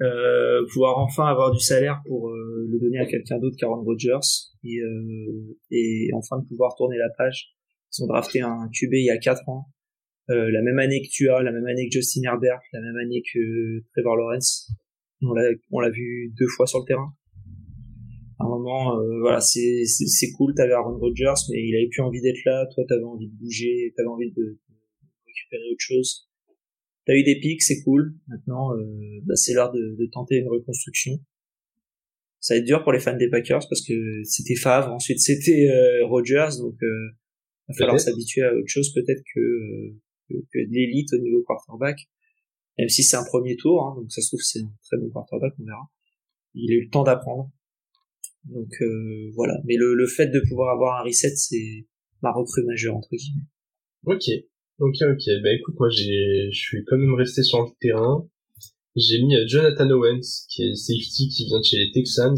Euh, 0.00 0.64
pouvoir 0.72 0.98
enfin 0.98 1.26
avoir 1.26 1.50
du 1.50 1.58
salaire 1.58 2.00
pour 2.06 2.28
euh, 2.28 2.68
le 2.70 2.78
donner 2.78 2.98
à 2.98 3.06
quelqu'un 3.06 3.38
d'autre 3.38 3.56
qu'Aaron 3.58 3.82
Rodgers 3.82 4.28
et, 4.62 4.78
euh, 4.78 5.56
et 5.72 6.10
enfin 6.14 6.38
de 6.38 6.46
pouvoir 6.46 6.76
tourner 6.76 6.96
la 6.98 7.08
page. 7.16 7.56
Ils 7.96 8.04
ont 8.04 8.06
drafté 8.06 8.40
un 8.40 8.68
QB 8.72 8.92
il 8.92 9.06
y 9.06 9.10
a 9.10 9.18
4 9.18 9.48
ans, 9.48 9.66
euh, 10.30 10.50
la 10.50 10.62
même 10.62 10.78
année 10.78 11.02
que 11.02 11.08
tu 11.10 11.30
as, 11.30 11.42
la 11.42 11.52
même 11.52 11.66
année 11.66 11.88
que 11.88 11.92
Justin 11.92 12.22
Herbert, 12.24 12.60
la 12.72 12.80
même 12.80 12.96
année 12.96 13.22
que 13.22 13.80
Trevor 13.92 14.16
Lawrence. 14.16 14.70
On 15.22 15.32
l'a 15.32 15.50
on 15.72 15.80
l'a 15.80 15.90
vu 15.90 16.32
deux 16.38 16.46
fois 16.56 16.66
sur 16.66 16.78
le 16.78 16.84
terrain. 16.86 17.12
À 18.38 18.44
un 18.44 18.48
moment, 18.48 19.00
euh, 19.00 19.20
voilà, 19.20 19.40
c'est 19.40 19.84
c'est 19.84 20.30
cool. 20.32 20.54
T'avais 20.54 20.72
Aaron 20.72 20.96
Rodgers, 20.98 21.40
mais 21.50 21.66
il 21.66 21.74
avait 21.74 21.88
plus 21.88 22.02
envie 22.02 22.20
d'être 22.20 22.44
là. 22.44 22.66
Toi, 22.74 22.84
t'avais 22.88 23.02
envie 23.02 23.28
de 23.28 23.34
bouger, 23.34 23.92
t'avais 23.96 24.08
envie 24.08 24.30
de, 24.30 24.42
de 24.42 24.58
récupérer 25.26 25.70
autre 25.72 25.80
chose 25.80 26.28
T'as 27.08 27.14
eu 27.14 27.22
des 27.22 27.40
pics, 27.40 27.62
c'est 27.62 27.82
cool. 27.84 28.14
Maintenant, 28.28 28.76
euh, 28.76 28.84
bah, 29.24 29.34
c'est 29.34 29.54
l'heure 29.54 29.72
de, 29.72 29.96
de, 29.98 30.06
tenter 30.12 30.36
une 30.36 30.48
reconstruction. 30.48 31.18
Ça 32.38 32.52
va 32.52 32.58
être 32.58 32.66
dur 32.66 32.82
pour 32.82 32.92
les 32.92 33.00
fans 33.00 33.16
des 33.16 33.30
Packers 33.30 33.66
parce 33.68 33.80
que 33.80 34.22
c'était 34.24 34.54
Favre, 34.54 34.92
ensuite 34.92 35.18
c'était 35.18 35.70
euh, 35.70 36.06
Rodgers, 36.06 36.50
donc 36.58 36.74
euh, 36.82 37.08
il 37.68 37.72
va 37.72 37.74
falloir 37.78 37.98
s'habituer 37.98 38.42
à 38.42 38.54
autre 38.54 38.68
chose 38.68 38.92
peut-être 38.92 39.22
que, 39.34 39.40
euh, 39.40 39.96
que, 40.28 40.34
de 40.34 40.70
l'élite 40.70 41.12
au 41.12 41.18
niveau 41.18 41.42
quarterback. 41.42 41.98
Même 42.78 42.88
si 42.88 43.02
c'est 43.02 43.16
un 43.16 43.24
premier 43.24 43.56
tour, 43.56 43.82
hein, 43.82 44.00
donc 44.00 44.10
ça 44.12 44.22
se 44.22 44.28
trouve 44.28 44.40
c'est 44.40 44.60
un 44.60 44.72
très 44.84 44.96
bon 44.98 45.10
quarterback, 45.10 45.52
on 45.58 45.64
verra. 45.64 45.90
Il 46.54 46.70
a 46.70 46.74
eu 46.74 46.84
le 46.84 46.90
temps 46.90 47.04
d'apprendre. 47.04 47.50
Donc 48.44 48.72
euh, 48.80 49.30
voilà. 49.34 49.54
Mais 49.64 49.74
le, 49.76 49.94
le 49.94 50.06
fait 50.06 50.28
de 50.28 50.40
pouvoir 50.48 50.74
avoir 50.74 51.00
un 51.00 51.04
reset, 51.04 51.34
c'est 51.36 51.86
ma 52.22 52.32
recrue 52.32 52.64
majeure 52.64 52.96
entre 52.96 53.10
guillemets. 53.16 53.46
Ok. 54.04 54.24
Ok, 54.78 54.96
ok. 55.02 55.42
Bah 55.42 55.52
écoute, 55.52 55.74
moi 55.78 55.88
j'ai, 55.88 56.50
je 56.52 56.58
suis 56.58 56.84
quand 56.84 56.96
même 56.96 57.14
resté 57.14 57.42
sur 57.42 57.60
le 57.62 57.68
terrain. 57.80 58.28
J'ai 58.94 59.20
mis 59.22 59.34
euh, 59.36 59.44
Jonathan 59.46 59.90
Owens, 59.90 60.46
qui 60.48 60.62
est 60.62 60.74
safety, 60.74 61.28
qui 61.28 61.46
vient 61.46 61.58
de 61.58 61.64
chez 61.64 61.78
les 61.78 61.90
Texans. 61.92 62.36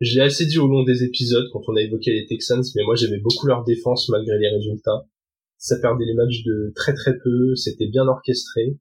Je 0.00 0.14
l'ai 0.14 0.22
assez 0.22 0.46
dit 0.46 0.58
au 0.58 0.66
long 0.66 0.82
des 0.82 1.02
épisodes 1.02 1.48
quand 1.52 1.62
on 1.68 1.76
a 1.76 1.82
évoqué 1.82 2.12
les 2.12 2.26
Texans, 2.26 2.62
mais 2.74 2.82
moi 2.84 2.94
j'aimais 2.94 3.20
beaucoup 3.20 3.46
leur 3.46 3.64
défense 3.64 4.08
malgré 4.08 4.38
les 4.38 4.48
résultats. 4.48 5.06
Ça 5.64 5.78
perdait 5.78 6.04
les 6.04 6.12
matchs 6.12 6.42
de 6.44 6.74
très 6.76 6.92
très 6.92 7.16
peu, 7.16 7.56
c'était 7.56 7.86
bien 7.86 8.06
orchestré. 8.06 8.76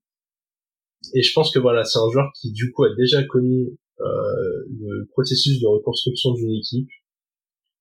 Et 1.13 1.21
je 1.21 1.33
pense 1.33 1.49
que 1.53 1.59
voilà, 1.59 1.85
c'est 1.85 1.97
un 1.97 2.09
joueur 2.11 2.29
qui 2.35 2.51
du 2.51 2.73
coup 2.73 2.83
a 2.83 2.93
déjà 2.93 3.23
connu 3.23 3.69
euh, 4.01 4.65
le 4.81 5.07
processus 5.13 5.61
de 5.61 5.67
reconstruction 5.67 6.33
d'une 6.33 6.51
équipe, 6.51 6.89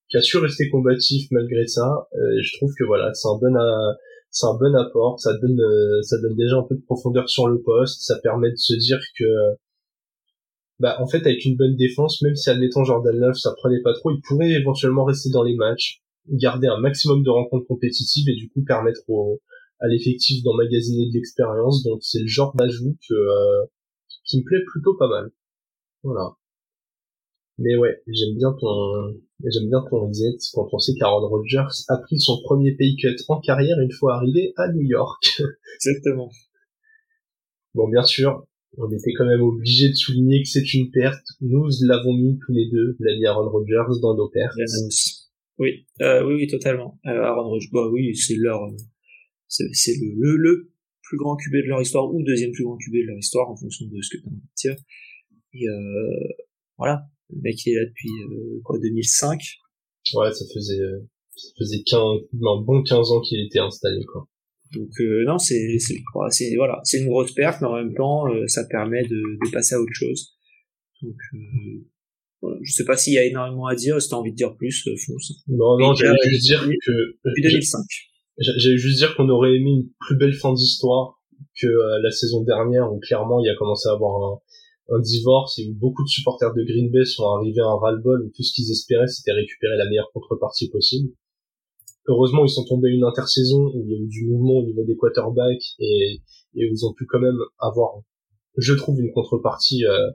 qui 0.08 0.18
a 0.18 0.22
su 0.22 0.36
rester 0.36 0.70
combatif 0.70 1.26
malgré 1.32 1.66
ça. 1.66 2.06
Euh, 2.14 2.40
je 2.40 2.56
trouve 2.58 2.72
que 2.78 2.84
voilà, 2.84 3.12
c'est 3.12 3.26
un 3.26 3.38
bon 3.38 3.56
à 3.56 3.96
c'est 4.30 4.46
un 4.46 4.54
bon 4.54 4.72
apport, 4.76 5.18
ça 5.18 5.36
donne 5.36 5.60
euh, 5.60 6.00
ça 6.02 6.20
donne 6.20 6.36
déjà 6.36 6.58
un 6.58 6.62
peu 6.62 6.76
de 6.76 6.82
profondeur 6.82 7.28
sur 7.28 7.48
le 7.48 7.60
poste, 7.60 8.02
ça 8.02 8.20
permet 8.20 8.52
de 8.52 8.56
se 8.56 8.74
dire 8.74 9.00
que 9.18 9.24
bah 10.78 10.96
en 11.00 11.08
fait 11.08 11.26
avec 11.26 11.44
une 11.44 11.56
bonne 11.56 11.74
défense, 11.74 12.22
même 12.22 12.36
si 12.36 12.50
admettons 12.50 12.84
Jordan 12.84 13.16
Love 13.16 13.34
ça 13.34 13.52
prenait 13.56 13.82
pas 13.82 13.94
trop, 13.94 14.12
il 14.12 14.20
pourrait 14.20 14.52
éventuellement 14.52 15.04
rester 15.04 15.30
dans 15.30 15.42
les 15.42 15.56
matchs, 15.56 16.01
garder 16.28 16.68
un 16.68 16.78
maximum 16.78 17.22
de 17.22 17.30
rencontres 17.30 17.66
compétitives 17.66 18.28
et 18.28 18.36
du 18.36 18.48
coup 18.50 18.62
permettre 18.64 19.00
au, 19.08 19.40
à 19.80 19.88
l'effectif 19.88 20.42
d'emmagasiner 20.42 21.08
de 21.08 21.14
l'expérience. 21.14 21.82
Donc 21.82 22.02
c'est 22.02 22.20
le 22.20 22.28
genre 22.28 22.54
d'ajout 22.56 22.96
que 23.08 23.14
euh, 23.14 23.66
qui 24.24 24.38
me 24.38 24.44
plaît 24.44 24.62
plutôt 24.66 24.96
pas 24.96 25.08
mal. 25.08 25.30
Voilà. 26.02 26.36
Mais 27.58 27.76
ouais, 27.76 28.02
j'aime 28.06 28.36
bien 28.36 28.52
ton, 28.58 29.20
j'aime 29.44 29.68
bien 29.68 29.84
ton 29.90 30.08
reset 30.08 30.36
quand 30.54 30.68
on 30.72 30.78
sait 30.78 30.94
qu'Aaron 30.94 31.28
Rodgers 31.28 31.68
a 31.88 31.98
pris 31.98 32.18
son 32.18 32.40
premier 32.42 32.72
pay 32.72 32.96
cut 32.96 33.16
en 33.28 33.40
carrière 33.40 33.78
une 33.78 33.92
fois 33.92 34.16
arrivé 34.16 34.52
à 34.56 34.72
New 34.72 34.82
York. 34.82 35.42
Exactement. 35.76 36.30
Bon, 37.74 37.88
bien 37.88 38.02
sûr, 38.02 38.46
on 38.78 38.90
était 38.90 39.12
quand 39.12 39.26
même 39.26 39.42
obligé 39.42 39.90
de 39.90 39.94
souligner 39.94 40.42
que 40.42 40.48
c'est 40.48 40.74
une 40.74 40.90
perte. 40.90 41.24
Nous 41.40 41.68
l'avons 41.82 42.14
mis 42.14 42.38
tous 42.38 42.52
les 42.52 42.68
deux, 42.70 42.96
l'ami 43.00 43.26
Aaron 43.26 43.50
Rodgers, 43.50 44.00
dans 44.00 44.14
nos 44.14 44.28
pertes. 44.28 44.56
Oui, 45.58 45.86
euh, 46.00 46.24
oui, 46.26 46.34
oui, 46.34 46.46
totalement. 46.46 46.98
Euh, 47.06 47.22
Aaron 47.22 47.48
Rodgers, 47.48 47.68
bah 47.72 47.88
oui, 47.92 48.16
c'est 48.16 48.36
leur, 48.36 48.62
euh, 48.62 48.76
c'est, 49.48 49.68
c'est 49.72 49.94
le, 50.00 50.14
le, 50.16 50.36
le, 50.36 50.72
plus 51.02 51.18
grand 51.18 51.36
QB 51.36 51.52
de 51.52 51.68
leur 51.68 51.82
histoire 51.82 52.12
ou 52.12 52.22
deuxième 52.22 52.52
plus 52.52 52.64
grand 52.64 52.76
QB 52.78 52.94
de 52.94 53.06
leur 53.08 53.18
histoire 53.18 53.50
en 53.50 53.56
fonction 53.56 53.86
de 53.86 54.00
ce 54.00 54.16
que 54.16 54.22
tu 54.22 54.24
as 54.24 54.30
envie 54.30 54.40
de 54.40 54.54
dire. 54.56 54.76
Et 55.54 55.68
euh, 55.68 56.28
voilà, 56.78 57.04
le 57.28 57.40
mec 57.42 57.66
il 57.66 57.72
est 57.72 57.76
là 57.76 57.84
depuis 57.84 58.10
euh, 58.30 58.60
quoi 58.64 58.78
2005. 58.78 59.40
Ouais, 60.14 60.32
ça 60.32 60.44
faisait 60.54 60.80
euh, 60.80 61.00
ça 61.36 61.48
faisait 61.58 61.82
15 61.84 62.00
un 62.00 62.62
bon 62.62 62.82
15 62.82 63.12
ans 63.12 63.20
qu'il 63.20 63.44
était 63.44 63.58
installé 63.58 64.04
quoi. 64.10 64.26
Donc 64.74 64.88
euh, 65.00 65.24
non, 65.26 65.38
c'est 65.38 65.78
c'est 65.78 66.02
c'est 66.30 66.54
voilà, 66.56 66.80
c'est 66.84 67.00
une 67.00 67.08
grosse 67.08 67.32
perte 67.32 67.60
mais 67.60 67.66
en 67.66 67.76
même 67.76 67.94
temps 67.94 68.26
euh, 68.32 68.46
ça 68.46 68.64
permet 68.64 69.02
de, 69.02 69.08
de 69.44 69.50
passer 69.52 69.74
à 69.74 69.80
autre 69.80 69.92
chose. 69.92 70.34
Donc 71.02 71.16
euh. 71.34 71.84
Je 72.62 72.72
sais 72.72 72.84
pas 72.84 72.96
s'il 72.96 73.14
y 73.14 73.18
a 73.18 73.24
énormément 73.24 73.66
à 73.66 73.74
dire, 73.74 74.00
si 74.00 74.08
t'as 74.08 74.16
envie 74.16 74.32
de 74.32 74.36
dire 74.36 74.56
plus, 74.56 74.88
fonce. 75.06 75.32
Non 75.48 75.78
non, 75.78 75.94
j'allais 75.94 76.16
juste 76.28 76.46
dire 76.46 76.60
que 76.62 76.92
depuis 77.24 77.42
2005. 77.42 77.80
J'allais 78.38 78.78
juste 78.78 78.98
dire 78.98 79.14
qu'on 79.14 79.28
aurait 79.28 79.54
aimé 79.54 79.70
une 79.70 79.88
plus 80.00 80.16
belle 80.16 80.34
fin 80.34 80.52
d'histoire 80.52 81.20
que 81.60 81.68
la 82.02 82.10
saison 82.10 82.42
dernière 82.42 82.92
où 82.92 82.98
clairement 82.98 83.40
il 83.40 83.48
a 83.48 83.54
commencé 83.56 83.88
à 83.88 83.92
avoir 83.92 84.32
un 84.32 84.38
un 84.90 85.00
divorce 85.00 85.58
et 85.58 85.68
où 85.68 85.74
beaucoup 85.74 86.02
de 86.02 86.08
supporters 86.08 86.52
de 86.54 86.62
Green 86.64 86.90
Bay 86.90 87.04
sont 87.04 87.24
arrivés 87.24 87.60
à 87.60 87.66
un 87.66 87.78
ras-le-bol 87.78 88.22
où 88.22 88.30
tout 88.34 88.42
ce 88.42 88.52
qu'ils 88.52 88.70
espéraient 88.70 89.06
c'était 89.06 89.32
récupérer 89.32 89.76
la 89.76 89.88
meilleure 89.88 90.10
contrepartie 90.12 90.68
possible. 90.70 91.10
Heureusement, 92.08 92.44
ils 92.44 92.50
sont 92.50 92.64
tombés 92.64 92.90
une 92.90 93.04
intersaison 93.04 93.70
où 93.74 93.84
il 93.86 93.90
y 93.90 93.94
a 93.94 93.98
eu 93.98 94.08
du 94.08 94.26
mouvement 94.26 94.58
au 94.58 94.64
niveau 94.64 94.84
des 94.84 94.96
quarterbacks 94.96 95.76
et, 95.78 96.20
et 96.56 96.68
où 96.68 96.72
ils 96.72 96.84
ont 96.84 96.92
pu 96.92 97.06
quand 97.06 97.20
même 97.20 97.38
avoir, 97.60 98.00
je 98.56 98.74
trouve, 98.74 99.00
une 99.00 99.12
contrepartie 99.12 99.86
euh, 99.86 100.10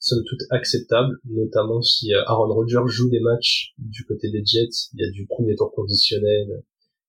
somme 0.00 0.24
toute 0.26 0.40
acceptable, 0.50 1.18
notamment 1.26 1.82
si 1.82 2.12
euh, 2.12 2.24
Aaron 2.26 2.52
Rodgers 2.52 2.86
joue 2.86 3.10
des 3.10 3.20
matchs 3.20 3.74
du 3.78 4.04
côté 4.04 4.30
des 4.30 4.42
Jets, 4.44 4.88
il 4.94 5.00
y 5.00 5.06
a 5.06 5.10
du 5.10 5.26
premier 5.26 5.54
tour 5.54 5.72
conditionnel, 5.72 6.64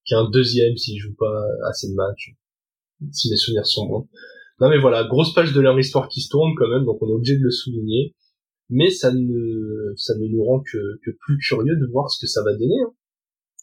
qui 0.05 0.13
un 0.13 0.29
deuxième 0.29 0.75
s'il 0.77 0.99
joue 0.99 1.15
pas 1.15 1.43
assez 1.69 1.89
de 1.89 1.95
matchs, 1.95 2.35
si 3.11 3.29
les 3.29 3.37
souvenirs 3.37 3.65
sont 3.65 3.87
bons. 3.87 4.09
Non 4.59 4.69
mais 4.69 4.77
voilà, 4.77 5.05
grosse 5.05 5.33
page 5.33 5.53
de 5.53 5.61
leur 5.61 5.79
histoire 5.79 6.09
qui 6.09 6.21
se 6.21 6.29
tourne 6.29 6.53
quand 6.57 6.67
même, 6.67 6.85
donc 6.85 7.01
on 7.01 7.09
est 7.09 7.13
obligé 7.13 7.37
de 7.37 7.43
le 7.43 7.51
souligner. 7.51 8.13
Mais 8.69 8.89
ça 8.89 9.11
ne, 9.11 9.93
ça 9.97 10.15
ne 10.17 10.27
nous 10.27 10.43
rend 10.45 10.61
que, 10.61 10.77
que 11.03 11.11
plus 11.11 11.37
curieux 11.39 11.75
de 11.75 11.91
voir 11.91 12.09
ce 12.09 12.21
que 12.21 12.27
ça 12.27 12.41
va 12.41 12.53
donner. 12.53 12.79
Hein. 12.85 12.93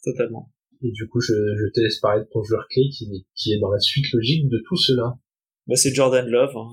Totalement. 0.03 0.51
Et 0.83 0.91
du 0.91 1.07
coup, 1.07 1.19
je, 1.19 1.33
je 1.33 1.71
te 1.73 1.79
laisse 1.81 1.99
parler 1.99 2.23
de 2.23 2.29
ton 2.31 2.43
joueur 2.43 2.67
clé 2.69 2.89
qui, 2.89 3.25
qui 3.35 3.53
est 3.53 3.59
dans 3.59 3.71
la 3.71 3.79
suite 3.79 4.11
logique 4.13 4.47
de 4.47 4.61
tout 4.67 4.77
cela. 4.77 5.17
Bah, 5.69 5.75
c'est 5.75 5.93
Jordan 5.93 6.25
Love, 6.25 6.57
hein, 6.57 6.67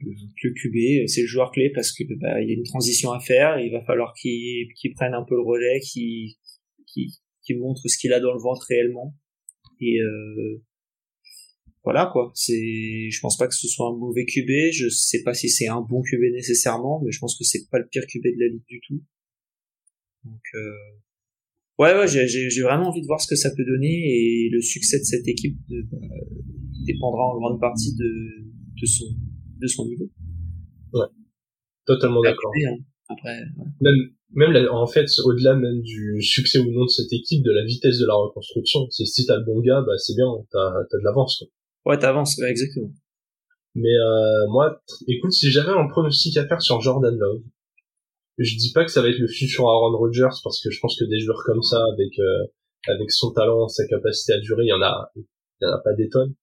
le, 0.00 0.50
QB, 0.50 1.06
c'est 1.06 1.20
le 1.20 1.28
joueur 1.28 1.52
clé 1.52 1.70
parce 1.72 1.92
que 1.92 2.02
bah, 2.18 2.40
il 2.42 2.48
y 2.48 2.50
a 2.50 2.54
une 2.54 2.64
transition 2.64 3.12
à 3.12 3.20
faire, 3.20 3.60
il 3.60 3.70
va 3.70 3.80
falloir 3.84 4.12
qu'il 4.12 4.66
prenne 4.96 5.14
un 5.14 5.22
peu 5.22 5.36
le 5.36 5.42
relais, 5.42 5.78
qu'il 5.78 6.34
montre 7.60 7.86
ce 7.86 7.96
qu'il 7.96 8.12
a 8.12 8.18
dans 8.18 8.32
le 8.32 8.40
ventre 8.40 8.66
réellement. 8.68 9.14
Et 9.80 10.00
euh, 10.00 10.64
voilà 11.84 12.10
quoi. 12.12 12.32
C'est, 12.34 13.08
je 13.08 13.20
pense 13.20 13.36
pas 13.36 13.46
que 13.46 13.54
ce 13.54 13.68
soit 13.68 13.86
un 13.86 13.96
mauvais 13.96 14.24
QB. 14.26 14.72
Je 14.72 14.88
sais 14.88 15.22
pas 15.22 15.32
si 15.32 15.48
c'est 15.48 15.68
un 15.68 15.82
bon 15.82 16.02
QB 16.02 16.32
nécessairement, 16.32 17.00
mais 17.04 17.12
je 17.12 17.20
pense 17.20 17.38
que 17.38 17.44
c'est 17.44 17.70
pas 17.70 17.78
le 17.78 17.86
pire 17.86 18.04
QB 18.04 18.24
de 18.24 18.40
la 18.40 18.48
ligue 18.48 18.66
du 18.66 18.80
tout. 18.80 19.00
Donc 20.24 20.42
euh... 20.54 20.74
ouais, 21.80 21.94
ouais, 21.94 22.06
j'ai 22.06 22.62
vraiment 22.62 22.88
envie 22.88 23.00
de 23.00 23.06
voir 23.06 23.20
ce 23.20 23.26
que 23.26 23.36
ça 23.36 23.50
peut 23.56 23.64
donner 23.64 23.88
et 23.88 24.50
le 24.52 24.60
succès 24.60 24.98
de 24.98 25.04
cette 25.04 25.26
équipe 25.26 25.56
de, 25.68 25.82
bah, 25.90 25.98
dépendra 26.86 27.26
en 27.26 27.38
grande 27.38 27.60
partie 27.60 27.94
de, 27.96 28.10
de 28.80 28.86
son 28.86 29.06
de 29.60 29.66
son 29.66 29.86
niveau. 29.86 30.10
Ouais, 30.92 31.06
totalement 31.86 32.22
d'accord. 32.22 32.52
Hein. 32.68 32.78
Après, 33.08 33.40
ouais. 33.40 33.66
même 33.80 34.10
même 34.32 34.52
la, 34.52 34.72
en 34.72 34.86
fait 34.86 35.06
au-delà 35.24 35.56
même 35.56 35.82
du 35.82 36.22
succès 36.22 36.60
ou 36.60 36.70
non 36.70 36.84
de 36.84 36.90
cette 36.90 37.12
équipe, 37.12 37.42
de 37.42 37.50
la 37.50 37.64
vitesse 37.64 37.98
de 37.98 38.06
la 38.06 38.14
reconstruction, 38.14 38.88
c'est 38.90 39.04
si 39.04 39.26
t'as 39.26 39.36
le 39.36 39.44
bon 39.44 39.60
gars, 39.60 39.82
bah 39.86 39.98
c'est 39.98 40.14
bien, 40.14 40.28
t'as 40.50 40.68
as 40.68 40.98
de 40.98 41.04
l'avance 41.04 41.36
quoi. 41.38 41.48
Ouais, 41.86 41.98
t'avances, 41.98 42.36
ouais, 42.38 42.50
exactement. 42.50 42.92
Mais 43.74 43.94
euh, 43.94 44.48
moi, 44.50 44.82
écoute, 45.08 45.32
si 45.32 45.50
j'avais 45.50 45.70
un 45.70 45.86
pronostic 45.88 46.36
à 46.36 46.46
faire 46.46 46.60
sur 46.60 46.80
Jordan 46.80 47.16
Love, 47.16 47.42
je 48.44 48.56
dis 48.56 48.72
pas 48.72 48.84
que 48.84 48.90
ça 48.90 49.02
va 49.02 49.08
être 49.08 49.18
le 49.18 49.28
futur 49.28 49.68
Aaron 49.68 49.96
Rodgers 49.96 50.34
parce 50.42 50.62
que 50.62 50.70
je 50.70 50.80
pense 50.80 50.98
que 50.98 51.04
des 51.04 51.18
joueurs 51.20 51.42
comme 51.44 51.62
ça, 51.62 51.82
avec 51.92 52.18
euh, 52.18 52.46
avec 52.88 53.10
son 53.10 53.32
talent, 53.32 53.68
sa 53.68 53.86
capacité 53.86 54.32
à 54.32 54.38
durer, 54.40 54.64
il 54.64 54.68
y 54.68 54.72
en 54.72 54.82
a, 54.82 55.10
il 55.16 55.24
y 55.62 55.66
en 55.66 55.72
a 55.72 55.80
pas 55.80 55.92
des 55.92 56.08
tonnes. 56.08 56.34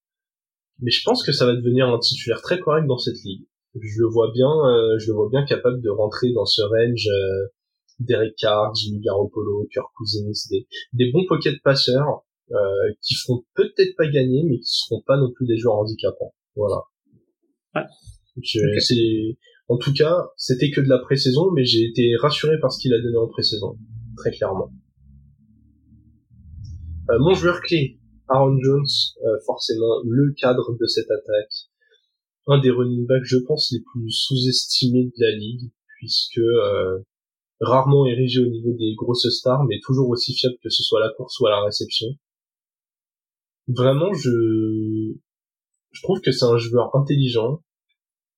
Mais 0.80 0.90
je 0.90 1.02
pense 1.04 1.24
que 1.24 1.32
ça 1.32 1.44
va 1.44 1.54
devenir 1.54 1.88
un 1.88 1.98
titulaire 1.98 2.40
très 2.40 2.60
correct 2.60 2.86
dans 2.86 2.98
cette 2.98 3.20
ligue. 3.24 3.46
Je 3.74 4.00
le 4.00 4.06
vois 4.06 4.30
bien, 4.32 4.48
euh, 4.48 4.98
je 4.98 5.08
le 5.08 5.14
vois 5.14 5.28
bien 5.28 5.44
capable 5.44 5.80
de 5.82 5.90
rentrer 5.90 6.32
dans 6.32 6.46
ce 6.46 6.62
range. 6.62 7.06
Euh, 7.08 7.48
Derek 8.00 8.36
Carr, 8.36 8.72
Jimmy 8.76 9.00
Garoppolo, 9.00 9.66
Kirk 9.72 9.88
Cousins, 9.96 10.30
des, 10.50 10.68
des 10.92 11.10
bons 11.10 11.26
pocket 11.26 11.60
passeurs 11.62 12.22
euh, 12.52 12.92
qui 13.02 13.14
feront 13.14 13.44
peut-être 13.54 13.96
pas 13.96 14.08
gagner, 14.08 14.44
mais 14.44 14.58
qui 14.58 14.70
seront 14.70 15.02
pas 15.02 15.16
non 15.16 15.32
plus 15.32 15.46
des 15.46 15.58
joueurs 15.58 15.76
handicapants. 15.76 16.32
Voilà. 16.54 16.82
Ouais. 17.74 17.82
Okay. 18.36 18.80
C'est, 18.80 19.36
en 19.68 19.76
tout 19.76 19.92
cas, 19.92 20.30
c'était 20.36 20.70
que 20.70 20.80
de 20.80 20.88
la 20.88 20.98
pré-saison, 20.98 21.50
mais 21.52 21.64
j'ai 21.64 21.84
été 21.84 22.16
rassuré 22.16 22.58
par 22.60 22.72
ce 22.72 22.80
qu'il 22.80 22.94
a 22.94 23.00
donné 23.00 23.16
en 23.18 23.28
pré-saison, 23.28 23.76
très 24.16 24.30
clairement. 24.30 24.72
Euh, 27.10 27.18
mon 27.20 27.34
joueur 27.34 27.60
clé, 27.60 27.98
Aaron 28.28 28.58
Jones, 28.62 28.86
euh, 29.24 29.38
forcément 29.46 30.02
le 30.04 30.32
cadre 30.32 30.76
de 30.78 30.86
cette 30.86 31.10
attaque. 31.10 31.68
un 32.46 32.58
des 32.60 32.70
running 32.70 33.06
backs, 33.06 33.24
je 33.24 33.36
pense, 33.46 33.70
les 33.72 33.80
plus 33.80 34.10
sous-estimés 34.10 35.04
de 35.04 35.12
la 35.18 35.36
ligue, 35.36 35.70
puisque 35.98 36.38
euh, 36.38 37.00
rarement 37.60 38.06
érigé 38.06 38.40
au 38.40 38.48
niveau 38.48 38.72
des 38.72 38.94
grosses 38.94 39.28
stars, 39.28 39.64
mais 39.64 39.80
toujours 39.84 40.08
aussi 40.08 40.34
fiable 40.34 40.56
que 40.62 40.70
ce 40.70 40.82
soit 40.82 41.00
la 41.00 41.12
course 41.14 41.38
ou 41.40 41.46
à 41.46 41.50
la 41.50 41.62
réception. 41.62 42.08
Vraiment, 43.66 44.14
je 44.14 45.14
je 45.92 46.02
trouve 46.02 46.20
que 46.20 46.32
c'est 46.32 46.44
un 46.44 46.56
joueur 46.56 46.94
intelligent. 46.96 47.62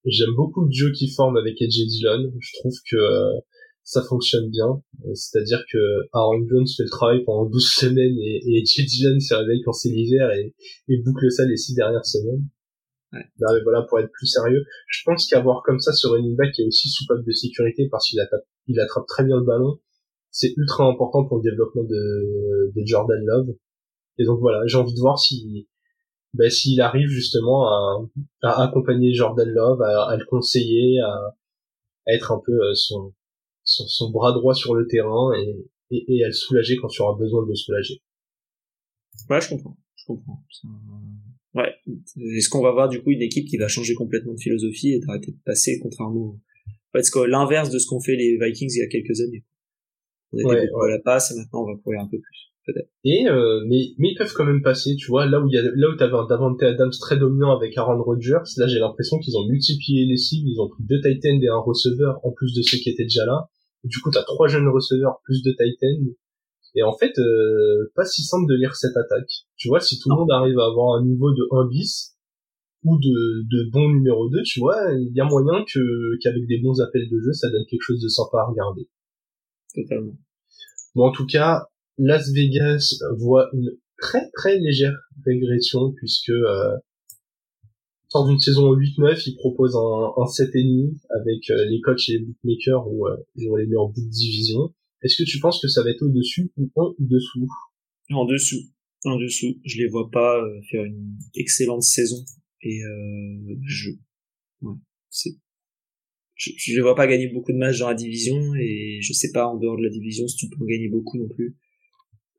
J'aime 0.04 0.34
beaucoup 0.36 0.64
le 0.64 0.72
jeu 0.72 0.92
qu'il 0.92 1.12
forme 1.12 1.36
avec 1.36 1.60
AJ 1.60 1.86
Dillon. 1.86 2.32
Je 2.38 2.58
trouve 2.58 2.74
que 2.90 2.96
euh, 2.96 3.40
ça 3.84 4.02
fonctionne 4.02 4.50
bien. 4.50 4.82
C'est-à-dire 5.14 5.62
que 5.70 5.78
Aaron 6.12 6.46
Jones 6.48 6.66
fait 6.66 6.84
le 6.84 6.90
travail 6.90 7.24
pendant 7.24 7.46
12 7.46 7.72
semaines 7.76 8.16
et, 8.18 8.40
et 8.46 8.60
AJ 8.62 8.86
Dillon 8.86 9.20
se 9.20 9.34
réveille 9.34 9.62
quand 9.64 9.72
c'est 9.72 9.90
l'hiver 9.90 10.30
et, 10.32 10.54
et 10.88 11.02
boucle 11.02 11.30
ça 11.30 11.44
les 11.44 11.56
six 11.56 11.74
dernières 11.74 12.06
semaines. 12.06 12.44
Ouais. 13.12 13.24
mais 13.40 13.62
voilà, 13.64 13.82
pour 13.82 13.98
être 13.98 14.10
plus 14.12 14.28
sérieux, 14.28 14.64
je 14.86 15.02
pense 15.04 15.26
qu'avoir 15.26 15.62
comme 15.64 15.80
ça 15.80 15.92
ce 15.92 16.06
running 16.06 16.36
back 16.36 16.52
qui 16.54 16.62
est 16.62 16.66
aussi 16.66 16.88
soupape 16.88 17.24
de 17.26 17.32
sécurité 17.32 17.88
parce 17.90 18.08
qu'il 18.08 18.20
attrape, 18.20 18.44
il 18.68 18.78
attrape 18.78 19.06
très 19.08 19.24
bien 19.24 19.36
le 19.36 19.44
ballon, 19.44 19.80
c'est 20.30 20.52
ultra 20.56 20.84
important 20.84 21.24
pour 21.24 21.38
le 21.38 21.42
développement 21.42 21.82
de, 21.82 22.72
de 22.74 22.86
Jordan 22.86 23.20
Love. 23.20 23.56
Et 24.18 24.24
donc 24.24 24.38
voilà, 24.38 24.64
j'ai 24.66 24.76
envie 24.76 24.94
de 24.94 25.00
voir 25.00 25.18
si 25.18 25.68
ben, 26.34 26.50
s'il 26.50 26.80
arrive 26.80 27.08
justement 27.08 27.66
à, 27.66 28.06
à, 28.42 28.62
accompagner 28.64 29.12
Jordan 29.12 29.48
Love, 29.48 29.82
à, 29.82 30.10
à 30.10 30.16
le 30.16 30.24
conseiller, 30.24 31.00
à, 31.00 31.36
à, 32.06 32.14
être 32.14 32.32
un 32.32 32.40
peu 32.44 32.52
euh, 32.52 32.74
son, 32.74 33.12
son, 33.64 33.86
son, 33.86 34.10
bras 34.10 34.32
droit 34.32 34.54
sur 34.54 34.74
le 34.74 34.86
terrain 34.86 35.32
et, 35.36 35.66
et, 35.90 36.04
et, 36.08 36.24
à 36.24 36.28
le 36.28 36.32
soulager 36.32 36.76
quand 36.76 36.88
tu 36.88 37.02
auras 37.02 37.18
besoin 37.18 37.42
de 37.42 37.48
le 37.48 37.54
soulager. 37.54 38.00
Ouais, 39.28 39.40
je 39.40 39.48
comprends, 39.48 39.76
je 39.96 40.04
comprends. 40.06 40.42
Ouais. 41.54 41.74
Est-ce 42.36 42.48
qu'on 42.48 42.62
va 42.62 42.70
voir 42.70 42.88
du 42.88 43.02
coup 43.02 43.10
une 43.10 43.22
équipe 43.22 43.48
qui 43.48 43.56
va 43.56 43.66
changer 43.66 43.94
complètement 43.94 44.34
de 44.34 44.40
philosophie 44.40 44.92
et 44.92 45.00
d'arrêter 45.00 45.32
de 45.32 45.38
passer 45.44 45.80
contrairement 45.82 46.38
parce 46.92 47.10
que 47.10 47.20
l'inverse 47.20 47.70
de 47.70 47.78
ce 47.78 47.86
qu'ont 47.86 48.00
fait 48.00 48.16
les 48.16 48.38
Vikings 48.40 48.70
il 48.74 48.78
y 48.78 48.82
a 48.82 48.88
quelques 48.88 49.20
années. 49.20 49.44
On 50.32 50.38
était 50.38 50.48
ouais, 50.48 50.66
beaucoup 50.68 50.84
à 50.84 50.90
la 50.90 51.00
passe 51.00 51.32
et 51.32 51.34
maintenant 51.36 51.62
on 51.62 51.72
va 51.72 51.78
courir 51.82 52.00
un 52.00 52.08
peu 52.08 52.18
plus. 52.20 52.49
Peut-être. 52.72 52.90
Et 53.04 53.26
euh, 53.26 53.64
mais 53.66 53.94
mais 53.98 54.10
ils 54.12 54.16
peuvent 54.16 54.32
quand 54.32 54.44
même 54.44 54.62
passer, 54.62 54.94
tu 54.96 55.08
vois, 55.08 55.26
là 55.26 55.40
où 55.40 55.48
il 55.48 55.54
y 55.54 55.58
a 55.58 55.62
là 55.62 55.88
où 55.88 55.96
t'avais 55.96 56.14
un 56.14 56.26
Davante 56.26 56.62
Adams 56.62 56.92
très 57.00 57.18
dominant 57.18 57.56
avec 57.56 57.76
Aaron 57.76 58.02
Rodgers, 58.02 58.44
là 58.58 58.66
j'ai 58.66 58.78
l'impression 58.78 59.18
qu'ils 59.18 59.36
ont 59.36 59.46
multiplié 59.46 60.06
les 60.06 60.16
cibles, 60.16 60.48
ils 60.48 60.60
ont 60.60 60.68
pris 60.68 60.84
deux 60.84 61.00
tight 61.00 61.24
ends 61.26 61.40
et 61.40 61.48
un 61.48 61.58
receveur 61.58 62.20
en 62.24 62.30
plus 62.30 62.54
de 62.54 62.62
ceux 62.62 62.78
qui 62.78 62.90
étaient 62.90 63.04
déjà 63.04 63.26
là. 63.26 63.48
du 63.84 63.98
coup 63.98 64.10
t'as 64.10 64.22
trois 64.22 64.46
jeunes 64.46 64.68
receveurs 64.68 65.20
plus 65.24 65.42
deux 65.42 65.54
tight 65.56 65.78
ends 65.82 66.12
et 66.74 66.82
en 66.82 66.96
fait, 66.96 67.18
euh, 67.18 67.90
pas 67.94 68.04
si 68.04 68.22
simple 68.22 68.48
de 68.48 68.54
lire 68.54 68.76
cette 68.76 68.96
attaque. 68.96 69.30
Tu 69.56 69.68
vois, 69.68 69.80
si 69.80 69.98
tout 69.98 70.08
le 70.10 70.16
monde 70.16 70.30
arrive 70.30 70.58
à 70.58 70.66
avoir 70.66 71.00
un 71.00 71.04
niveau 71.04 71.32
de 71.32 71.42
1 71.50 71.68
bis 71.68 72.16
ou 72.84 72.96
de, 72.98 73.42
de 73.42 73.70
bon 73.70 73.88
numéro 73.88 74.28
2, 74.28 74.42
tu 74.44 74.60
vois, 74.60 74.92
il 74.92 75.12
y 75.14 75.20
a 75.20 75.24
moyen 75.24 75.64
que 75.64 76.18
qu'avec 76.22 76.46
des 76.46 76.58
bons 76.58 76.80
appels 76.80 77.08
de 77.10 77.20
jeu, 77.20 77.32
ça 77.32 77.50
donne 77.50 77.64
quelque 77.68 77.82
chose 77.82 78.00
de 78.00 78.08
sympa 78.08 78.38
à 78.38 78.46
regarder. 78.46 78.88
Totalement. 79.74 80.16
Bon, 80.94 81.06
en 81.06 81.12
tout 81.12 81.26
cas, 81.26 81.66
Las 82.02 82.32
Vegas 82.32 82.98
voit 83.18 83.50
une 83.52 83.70
très 83.98 84.30
très 84.30 84.58
légère 84.58 84.96
régression 85.26 85.92
puisque 85.92 86.30
euh, 86.30 86.76
sort 88.08 88.26
d'une 88.26 88.40
saison 88.40 88.74
8-9, 88.74 89.22
il 89.26 89.36
propose 89.36 89.76
un, 89.76 90.22
un 90.22 90.26
7,5 90.26 90.96
avec 91.20 91.50
euh, 91.50 91.64
les 91.68 91.80
coachs 91.80 92.08
et 92.08 92.12
les 92.12 92.18
bookmakers 92.20 92.88
où 92.90 93.06
euh, 93.06 93.16
ils 93.36 93.48
ont 93.50 93.56
les 93.56 93.66
mis 93.66 93.76
en 93.76 93.88
bout 93.88 94.00
de 94.00 94.10
division. 94.10 94.74
Est-ce 95.02 95.22
que 95.22 95.28
tu 95.28 95.38
penses 95.40 95.60
que 95.60 95.68
ça 95.68 95.82
va 95.82 95.90
être 95.90 96.02
au-dessus 96.02 96.50
ou 96.56 96.70
en 96.74 96.94
dessous? 96.98 97.48
En 98.10 98.24
dessous. 98.24 98.62
En 99.04 99.16
dessous. 99.16 99.58
Je 99.64 99.78
les 99.78 99.88
vois 99.88 100.10
pas 100.10 100.42
euh, 100.42 100.60
faire 100.70 100.84
une 100.84 101.16
excellente 101.34 101.82
saison. 101.82 102.24
Et 102.62 102.82
euh, 102.82 103.56
je... 103.66 103.90
Ouais, 104.62 104.74
c'est... 105.10 105.30
Je, 106.34 106.52
je 106.56 106.74
les 106.74 106.80
vois 106.80 106.94
pas 106.94 107.06
gagner 107.06 107.28
beaucoup 107.28 107.52
de 107.52 107.58
matchs 107.58 107.80
dans 107.80 107.88
la 107.88 107.94
division 107.94 108.54
et 108.54 109.00
je 109.02 109.12
sais 109.12 109.30
pas 109.30 109.46
en 109.46 109.58
dehors 109.58 109.76
de 109.76 109.82
la 109.82 109.90
division 109.90 110.26
si 110.26 110.36
tu 110.36 110.48
peux 110.48 110.62
en 110.62 110.66
gagner 110.66 110.88
beaucoup 110.88 111.18
non 111.18 111.28
plus. 111.28 111.54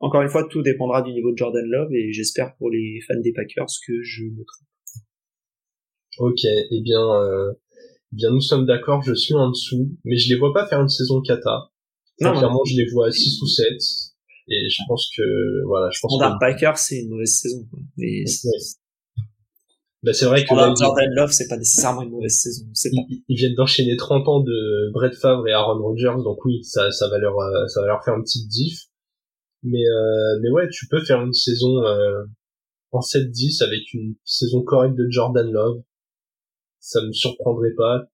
Encore 0.01 0.23
une 0.23 0.29
fois, 0.29 0.47
tout 0.49 0.63
dépendra 0.63 1.03
du 1.03 1.13
niveau 1.13 1.31
de 1.31 1.37
Jordan 1.37 1.63
Love 1.65 1.93
et 1.93 2.11
j'espère 2.11 2.55
pour 2.57 2.71
les 2.71 2.99
fans 3.07 3.19
des 3.21 3.31
Packers 3.33 3.67
que 3.87 3.93
je 4.01 4.23
me 4.23 4.43
trompe. 4.43 4.67
Ok, 6.17 6.39
eh 6.43 6.81
bien, 6.81 6.99
euh, 6.99 7.53
eh 8.11 8.15
bien 8.15 8.31
nous 8.31 8.41
sommes 8.41 8.65
d'accord, 8.65 9.03
je 9.03 9.13
suis 9.13 9.35
en 9.35 9.49
dessous, 9.49 9.95
mais 10.03 10.17
je 10.17 10.33
les 10.33 10.39
vois 10.39 10.53
pas 10.53 10.67
faire 10.67 10.81
une 10.81 10.89
saison 10.89 11.21
kata. 11.21 11.71
Non, 12.19 12.33
clairement, 12.33 12.63
je 12.65 12.75
les 12.75 12.89
vois 12.91 13.07
à 13.07 13.11
6 13.11 13.41
ou 13.41 13.47
7. 13.47 13.67
Et 14.49 14.69
je 14.69 14.83
pense 14.87 15.09
que, 15.15 15.65
voilà, 15.65 15.89
je 15.91 15.99
pense 16.01 16.13
Standard 16.13 16.39
que... 16.39 16.45
Packers, 16.45 16.77
c'est 16.77 16.99
une 17.01 17.09
mauvaise 17.09 17.39
saison, 17.39 17.65
quoi. 17.69 17.79
Mais 17.97 18.23
Bah, 20.03 20.13
c'est 20.13 20.25
vrai 20.25 20.43
que 20.43 20.49
Jordan 20.49 21.09
Love, 21.15 21.31
c'est 21.31 21.47
pas 21.47 21.57
nécessairement 21.57 22.01
une 22.01 22.09
mauvaise 22.09 22.37
saison. 22.37 22.65
Ils, 22.85 23.23
ils, 23.27 23.35
viennent 23.37 23.55
d'enchaîner 23.55 23.95
30 23.95 24.27
ans 24.27 24.39
de 24.41 24.91
Brett 24.93 25.15
Favre 25.15 25.47
et 25.47 25.53
Aaron 25.53 25.81
Rodgers, 25.81 26.21
donc 26.23 26.43
oui, 26.43 26.63
ça, 26.63 26.91
ça 26.91 27.07
va 27.07 27.19
leur, 27.19 27.39
euh, 27.39 27.67
ça 27.67 27.81
va 27.81 27.87
leur 27.87 28.03
faire 28.03 28.15
une 28.15 28.23
petite 28.23 28.47
diff. 28.47 28.90
Mais, 29.64 29.86
euh, 29.88 30.39
mais 30.41 30.49
ouais, 30.49 30.68
tu 30.70 30.88
peux 30.88 31.03
faire 31.03 31.22
une 31.22 31.34
saison, 31.34 31.84
euh, 31.84 32.24
en 32.91 32.99
7-10 32.99 33.64
avec 33.64 33.93
une 33.93 34.16
saison 34.26 34.64
correcte 34.64 34.95
de 34.97 35.07
Jordan 35.09 35.49
Love. 35.51 35.82
Ça 36.80 37.01
me 37.05 37.12
surprendrait 37.12 37.74
pas 37.78 38.12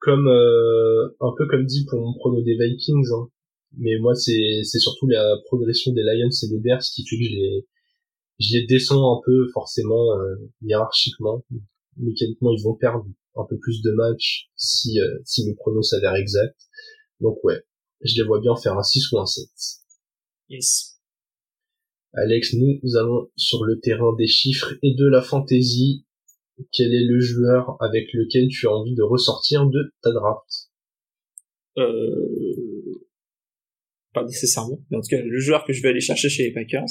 comme 0.00 0.26
euh, 0.28 1.08
un 1.20 1.32
peu 1.36 1.46
comme 1.46 1.66
dit 1.66 1.84
pour 1.88 2.00
mon 2.00 2.14
prono 2.14 2.42
des 2.42 2.56
Vikings 2.56 3.06
hein. 3.14 3.28
mais 3.76 3.98
moi 4.00 4.14
c'est 4.14 4.62
c'est 4.64 4.78
surtout 4.78 5.06
la 5.06 5.36
progression 5.44 5.92
des 5.92 6.02
Lions 6.02 6.30
et 6.30 6.48
des 6.48 6.58
Bears 6.58 6.80
qui 6.80 7.04
fait 7.06 7.16
que 7.16 7.24
je 7.24 7.30
les 7.30 7.66
je 8.40 8.56
les 8.56 8.66
descends 8.66 9.18
un 9.18 9.20
peu 9.24 9.46
forcément 9.52 10.18
euh, 10.18 10.36
hiérarchiquement 10.62 11.44
mécaniquement 11.98 12.50
ils 12.52 12.62
vont 12.62 12.74
perdre 12.74 13.06
un 13.36 13.44
peu 13.48 13.58
plus 13.58 13.82
de 13.82 13.92
matchs 13.92 14.48
si 14.56 14.98
euh, 14.98 15.18
si 15.24 15.46
mes 15.46 15.54
pronos 15.54 15.90
s'avèrent 15.90 16.16
exacts 16.16 16.68
donc 17.20 17.38
ouais 17.44 17.60
je 18.02 18.14
les 18.16 18.26
vois 18.26 18.40
bien 18.40 18.56
faire 18.56 18.78
un 18.78 18.82
6 18.82 19.12
ou 19.12 19.18
un 19.18 19.26
7 19.26 19.44
yes 20.50 21.00
Alex 22.12 22.54
nous 22.54 22.96
allons 22.96 23.30
sur 23.36 23.64
le 23.64 23.80
terrain 23.80 24.14
des 24.18 24.26
chiffres 24.26 24.74
et 24.82 24.94
de 24.94 25.06
la 25.06 25.22
fantaisie 25.22 26.04
quel 26.72 26.94
est 26.94 27.04
le 27.04 27.20
joueur 27.20 27.76
avec 27.80 28.12
lequel 28.12 28.48
tu 28.48 28.66
as 28.66 28.70
envie 28.70 28.94
de 28.94 29.02
ressortir 29.02 29.66
de 29.66 29.92
ta 30.02 30.12
draft? 30.12 30.70
Euh... 31.78 33.06
Pas 34.12 34.24
nécessairement, 34.24 34.80
mais 34.90 34.96
en 34.96 35.00
tout 35.00 35.08
cas 35.08 35.22
le 35.22 35.38
joueur 35.38 35.64
que 35.64 35.72
je 35.72 35.82
vais 35.82 35.90
aller 35.90 36.00
chercher 36.00 36.28
chez 36.28 36.42
les 36.42 36.52
Packers, 36.52 36.88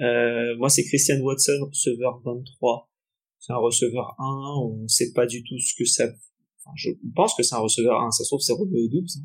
euh, 0.00 0.56
moi 0.56 0.70
c'est 0.70 0.84
Christian 0.84 1.20
Watson, 1.20 1.68
receveur 1.68 2.20
23. 2.24 2.90
C'est 3.38 3.52
un 3.52 3.58
receveur 3.58 4.14
1, 4.18 4.24
on 4.62 4.88
sait 4.88 5.12
pas 5.12 5.26
du 5.26 5.44
tout 5.44 5.58
ce 5.58 5.74
que 5.78 5.84
ça... 5.84 6.04
Enfin, 6.04 6.74
je 6.76 6.90
pense 7.14 7.34
que 7.36 7.42
c'est 7.42 7.54
un 7.54 7.60
receveur 7.60 8.00
1, 8.00 8.10
ça 8.10 8.24
se 8.24 8.30
trouve 8.30 8.40
c'est 8.40 8.54
Romeo 8.54 8.88
Doubs, 8.88 9.04
hein. 9.18 9.24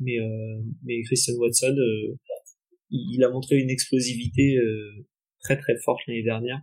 mais, 0.00 0.18
euh, 0.18 0.60
mais 0.82 1.00
Christian 1.04 1.34
Watson, 1.36 1.76
euh, 1.78 2.16
il 2.90 3.22
a 3.24 3.30
montré 3.30 3.56
une 3.56 3.70
explosivité 3.70 4.56
euh, 4.56 5.06
très 5.40 5.56
très 5.58 5.76
forte 5.78 6.00
l'année 6.06 6.22
dernière 6.22 6.60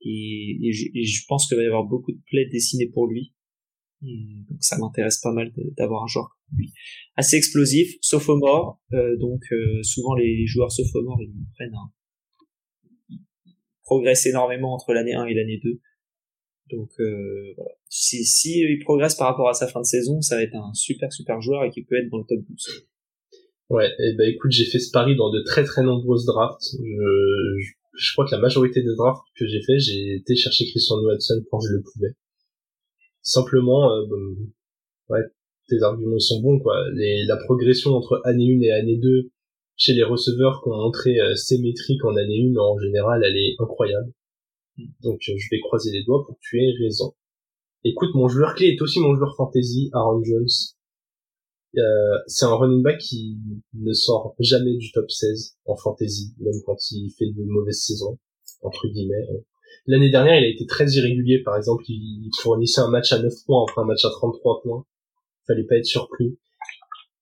et, 0.00 0.58
et, 0.62 0.72
je, 0.72 0.86
et, 0.94 1.04
pense 1.26 1.48
qu'il 1.48 1.56
va 1.56 1.62
y 1.62 1.66
avoir 1.66 1.84
beaucoup 1.84 2.12
de 2.12 2.20
plays 2.26 2.46
dessinés 2.46 2.88
pour 2.88 3.06
lui. 3.08 3.34
donc 4.00 4.58
ça 4.60 4.78
m'intéresse 4.78 5.18
pas 5.18 5.32
mal 5.32 5.52
d'avoir 5.76 6.04
un 6.04 6.06
joueur 6.06 6.28
comme 6.28 6.58
lui. 6.58 6.72
Assez 7.16 7.36
explosif, 7.36 7.96
sophomore, 8.00 8.80
euh, 8.92 9.16
donc 9.16 9.42
euh, 9.52 9.82
souvent 9.82 10.14
les, 10.14 10.46
joueurs 10.46 10.70
sophomores 10.70 11.20
ils 11.22 11.34
prennent 11.54 11.74
un 11.74 11.90
progressent 13.82 14.26
énormément 14.26 14.74
entre 14.74 14.92
l'année 14.92 15.14
1 15.14 15.24
et 15.26 15.34
l'année 15.34 15.60
2. 15.64 15.80
Donc 16.70 16.90
euh, 17.00 17.54
voilà. 17.56 17.72
Si, 17.88 18.24
si 18.24 18.60
il 18.60 18.78
progresse 18.84 19.14
par 19.14 19.28
rapport 19.28 19.48
à 19.48 19.54
sa 19.54 19.66
fin 19.66 19.80
de 19.80 19.86
saison, 19.86 20.20
ça 20.20 20.36
va 20.36 20.42
être 20.42 20.54
un 20.54 20.74
super 20.74 21.10
super 21.10 21.40
joueur 21.40 21.64
et 21.64 21.70
qui 21.70 21.82
peut 21.82 21.96
être 21.96 22.10
dans 22.10 22.18
le 22.18 22.24
top 22.28 22.40
12. 22.46 22.86
Ouais, 23.70 23.88
et 23.98 24.10
eh 24.10 24.12
ben 24.14 24.28
écoute, 24.28 24.50
j'ai 24.50 24.64
fait 24.64 24.78
ce 24.78 24.90
pari 24.90 25.14
dans 25.14 25.30
de 25.30 25.42
très 25.42 25.62
très 25.64 25.82
nombreuses 25.82 26.24
drafts. 26.24 26.76
Je, 26.78 27.58
je 27.58 27.72
je 27.98 28.12
crois 28.12 28.24
que 28.24 28.30
la 28.30 28.40
majorité 28.40 28.80
des 28.80 28.94
drafts 28.96 29.24
que 29.36 29.46
j'ai 29.46 29.60
fait, 29.60 29.78
j'ai 29.78 30.14
été 30.14 30.36
chercher 30.36 30.66
Christian 30.66 31.00
Watson 31.02 31.42
quand 31.50 31.60
je 31.60 31.72
le 31.72 31.82
pouvais. 31.82 32.14
Simplement, 33.22 33.92
euh, 33.92 34.06
ouais, 35.10 35.22
tes 35.68 35.82
arguments 35.82 36.18
sont 36.20 36.40
bons, 36.40 36.60
quoi. 36.60 36.76
Les, 36.94 37.24
la 37.24 37.36
progression 37.36 37.90
entre 37.94 38.22
année 38.24 38.56
1 38.56 38.60
et 38.62 38.70
année 38.70 38.96
2 38.96 39.30
chez 39.76 39.94
les 39.94 40.04
receveurs 40.04 40.62
qui 40.62 40.70
ont 40.70 40.76
montré 40.76 41.18
euh, 41.20 41.34
ces 41.34 41.58
métriques 41.58 42.04
en 42.04 42.16
année 42.16 42.50
1, 42.54 42.56
en 42.56 42.78
général, 42.78 43.22
elle 43.24 43.36
est 43.36 43.56
incroyable. 43.58 44.12
Donc, 45.02 45.20
euh, 45.28 45.34
je 45.36 45.48
vais 45.50 45.60
croiser 45.60 45.90
les 45.90 46.04
doigts 46.04 46.24
pour 46.24 46.36
que 46.36 46.40
tu 46.40 46.62
aies 46.62 46.74
raison. 46.80 47.14
Écoute, 47.84 48.10
mon 48.14 48.28
joueur 48.28 48.54
clé 48.54 48.68
est 48.68 48.82
aussi 48.82 49.00
mon 49.00 49.14
joueur 49.16 49.34
fantasy, 49.36 49.90
Aaron 49.92 50.22
Jones. 50.22 50.46
Euh, 51.76 52.18
c'est 52.26 52.46
un 52.46 52.54
running 52.54 52.82
back 52.82 52.98
qui 52.98 53.38
ne 53.74 53.92
sort 53.92 54.34
jamais 54.38 54.76
du 54.76 54.90
top 54.92 55.10
16 55.10 55.56
en 55.66 55.76
fantasy, 55.76 56.34
même 56.40 56.60
quand 56.64 56.76
il 56.90 57.10
fait 57.18 57.26
de 57.26 57.44
mauvaises 57.44 57.82
saisons, 57.82 58.18
entre 58.62 58.88
guillemets. 58.88 59.26
L'année 59.86 60.10
dernière, 60.10 60.38
il 60.38 60.44
a 60.44 60.48
été 60.48 60.66
très 60.66 60.86
irrégulier, 60.86 61.42
par 61.42 61.56
exemple, 61.56 61.84
il 61.88 62.30
fournissait 62.40 62.80
un 62.80 62.90
match 62.90 63.12
à 63.12 63.20
9 63.20 63.32
points 63.46 63.64
après 63.68 63.82
un 63.82 63.84
match 63.84 64.04
à 64.04 64.10
33 64.10 64.62
points. 64.62 64.84
Fallait 65.46 65.64
pas 65.64 65.76
être 65.76 65.86
surpris. 65.86 66.38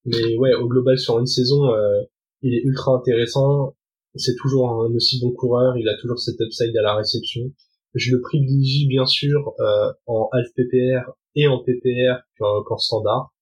Mais 0.04 0.36
ouais, 0.36 0.54
au 0.54 0.68
global, 0.68 0.98
sur 0.98 1.18
une 1.18 1.26
saison, 1.26 1.72
euh, 1.72 2.02
il 2.42 2.54
est 2.54 2.62
ultra 2.62 2.96
intéressant. 2.96 3.74
C'est 4.14 4.36
toujours 4.36 4.70
un 4.70 4.94
aussi 4.94 5.20
bon 5.20 5.32
coureur, 5.32 5.76
il 5.76 5.88
a 5.88 5.96
toujours 6.00 6.18
cet 6.18 6.40
upside 6.40 6.74
à 6.76 6.82
la 6.82 6.94
réception. 6.94 7.42
je 7.94 8.14
le 8.14 8.20
privilégie 8.20 8.86
bien 8.86 9.04
sûr 9.06 9.54
euh, 9.60 9.92
en 10.06 10.28
half 10.32 10.46
PPR 10.54 11.10
et 11.34 11.46
en 11.48 11.58
PPR 11.58 12.22
qu'en 12.38 12.78
standard. 12.78 13.32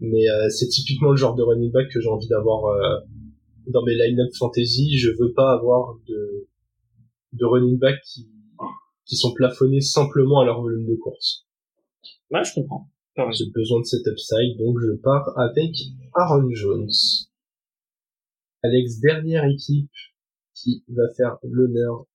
Mais 0.00 0.28
euh, 0.28 0.48
c'est 0.48 0.68
typiquement 0.68 1.10
le 1.10 1.16
genre 1.16 1.34
de 1.34 1.42
running 1.42 1.70
back 1.72 1.88
que 1.90 2.00
j'ai 2.00 2.08
envie 2.08 2.28
d'avoir 2.28 2.66
euh, 2.66 3.00
dans 3.68 3.84
mes 3.84 3.94
line-up 3.94 4.30
fantasy. 4.38 4.98
Je 4.98 5.10
veux 5.10 5.32
pas 5.32 5.52
avoir 5.52 5.96
de, 6.06 6.48
de 7.32 7.44
running 7.44 7.78
back 7.78 8.00
qui, 8.04 8.28
qui 9.06 9.16
sont 9.16 9.32
plafonnés 9.32 9.80
simplement 9.80 10.40
à 10.40 10.44
leur 10.44 10.60
volume 10.60 10.86
de 10.86 10.96
course. 10.96 11.46
Ouais, 12.30 12.44
je 12.44 12.54
comprends. 12.54 12.88
J'ai 13.16 13.48
besoin 13.54 13.80
de 13.80 13.84
cet 13.84 14.06
upside, 14.08 14.58
donc 14.58 14.76
je 14.80 14.96
pars 15.00 15.38
avec 15.38 15.70
Aaron 16.14 16.50
Jones. 16.50 16.90
Alex, 18.64 18.98
dernière 18.98 19.44
équipe 19.44 19.90
qui 20.54 20.82
va 20.88 21.04
faire 21.16 21.36
l'honneur 21.44 22.06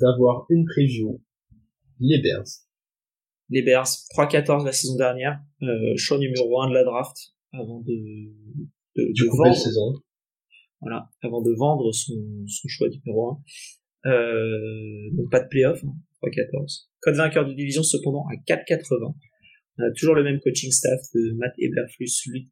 d'avoir 0.00 0.46
une 0.50 0.64
preview. 0.64 1.20
Les 1.98 2.20
Bears. 2.20 2.63
Les 3.50 3.62
Bears, 3.62 3.86
3-14 4.16 4.64
la 4.64 4.72
saison 4.72 4.96
dernière, 4.96 5.40
euh, 5.62 5.94
choix 5.96 6.18
numéro 6.18 6.62
1 6.62 6.70
de 6.70 6.74
la 6.74 6.84
draft, 6.84 7.16
avant 7.52 7.80
de, 7.80 7.92
de, 8.96 9.36
vendre. 9.36 9.54
Saison. 9.54 9.94
Voilà, 10.80 11.08
avant 11.22 11.42
de 11.42 11.52
vendre 11.56 11.92
son, 11.92 12.14
son 12.46 12.68
choix 12.68 12.88
numéro 12.88 13.38
1. 14.04 14.10
Euh, 14.10 15.10
donc 15.12 15.30
pas 15.30 15.40
de 15.40 15.48
playoff, 15.48 15.82
hein, 15.84 15.94
3-14. 16.22 16.88
Code 17.00 17.14
vainqueur 17.16 17.46
de 17.46 17.54
division 17.54 17.82
cependant 17.82 18.24
à 18.28 18.36
4-80. 18.50 19.14
On 19.76 19.82
a 19.82 19.90
toujours 19.92 20.14
le 20.14 20.22
même 20.22 20.40
coaching 20.40 20.70
staff 20.70 21.00
de 21.14 21.32
Matt 21.36 21.52
Eberflus, 21.58 22.30
Luke 22.32 22.48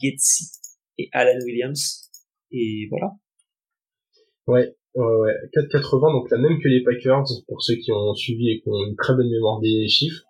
Getzi 0.00 0.50
et 0.98 1.08
Alan 1.12 1.38
Williams. 1.44 2.10
Et 2.50 2.88
voilà. 2.90 3.12
Ouais, 4.46 4.74
ouais, 4.94 5.04
ouais. 5.04 5.32
4,80, 5.54 6.12
donc 6.12 6.30
la 6.30 6.38
même 6.38 6.58
que 6.60 6.68
les 6.68 6.82
Packers, 6.82 7.24
pour 7.46 7.62
ceux 7.62 7.76
qui 7.76 7.92
ont 7.92 8.14
suivi 8.14 8.50
et 8.50 8.60
qui 8.60 8.68
ont 8.68 8.84
une 8.88 8.96
très 8.96 9.14
bonne 9.14 9.30
mémoire 9.30 9.60
des 9.60 9.86
chiffres. 9.88 10.25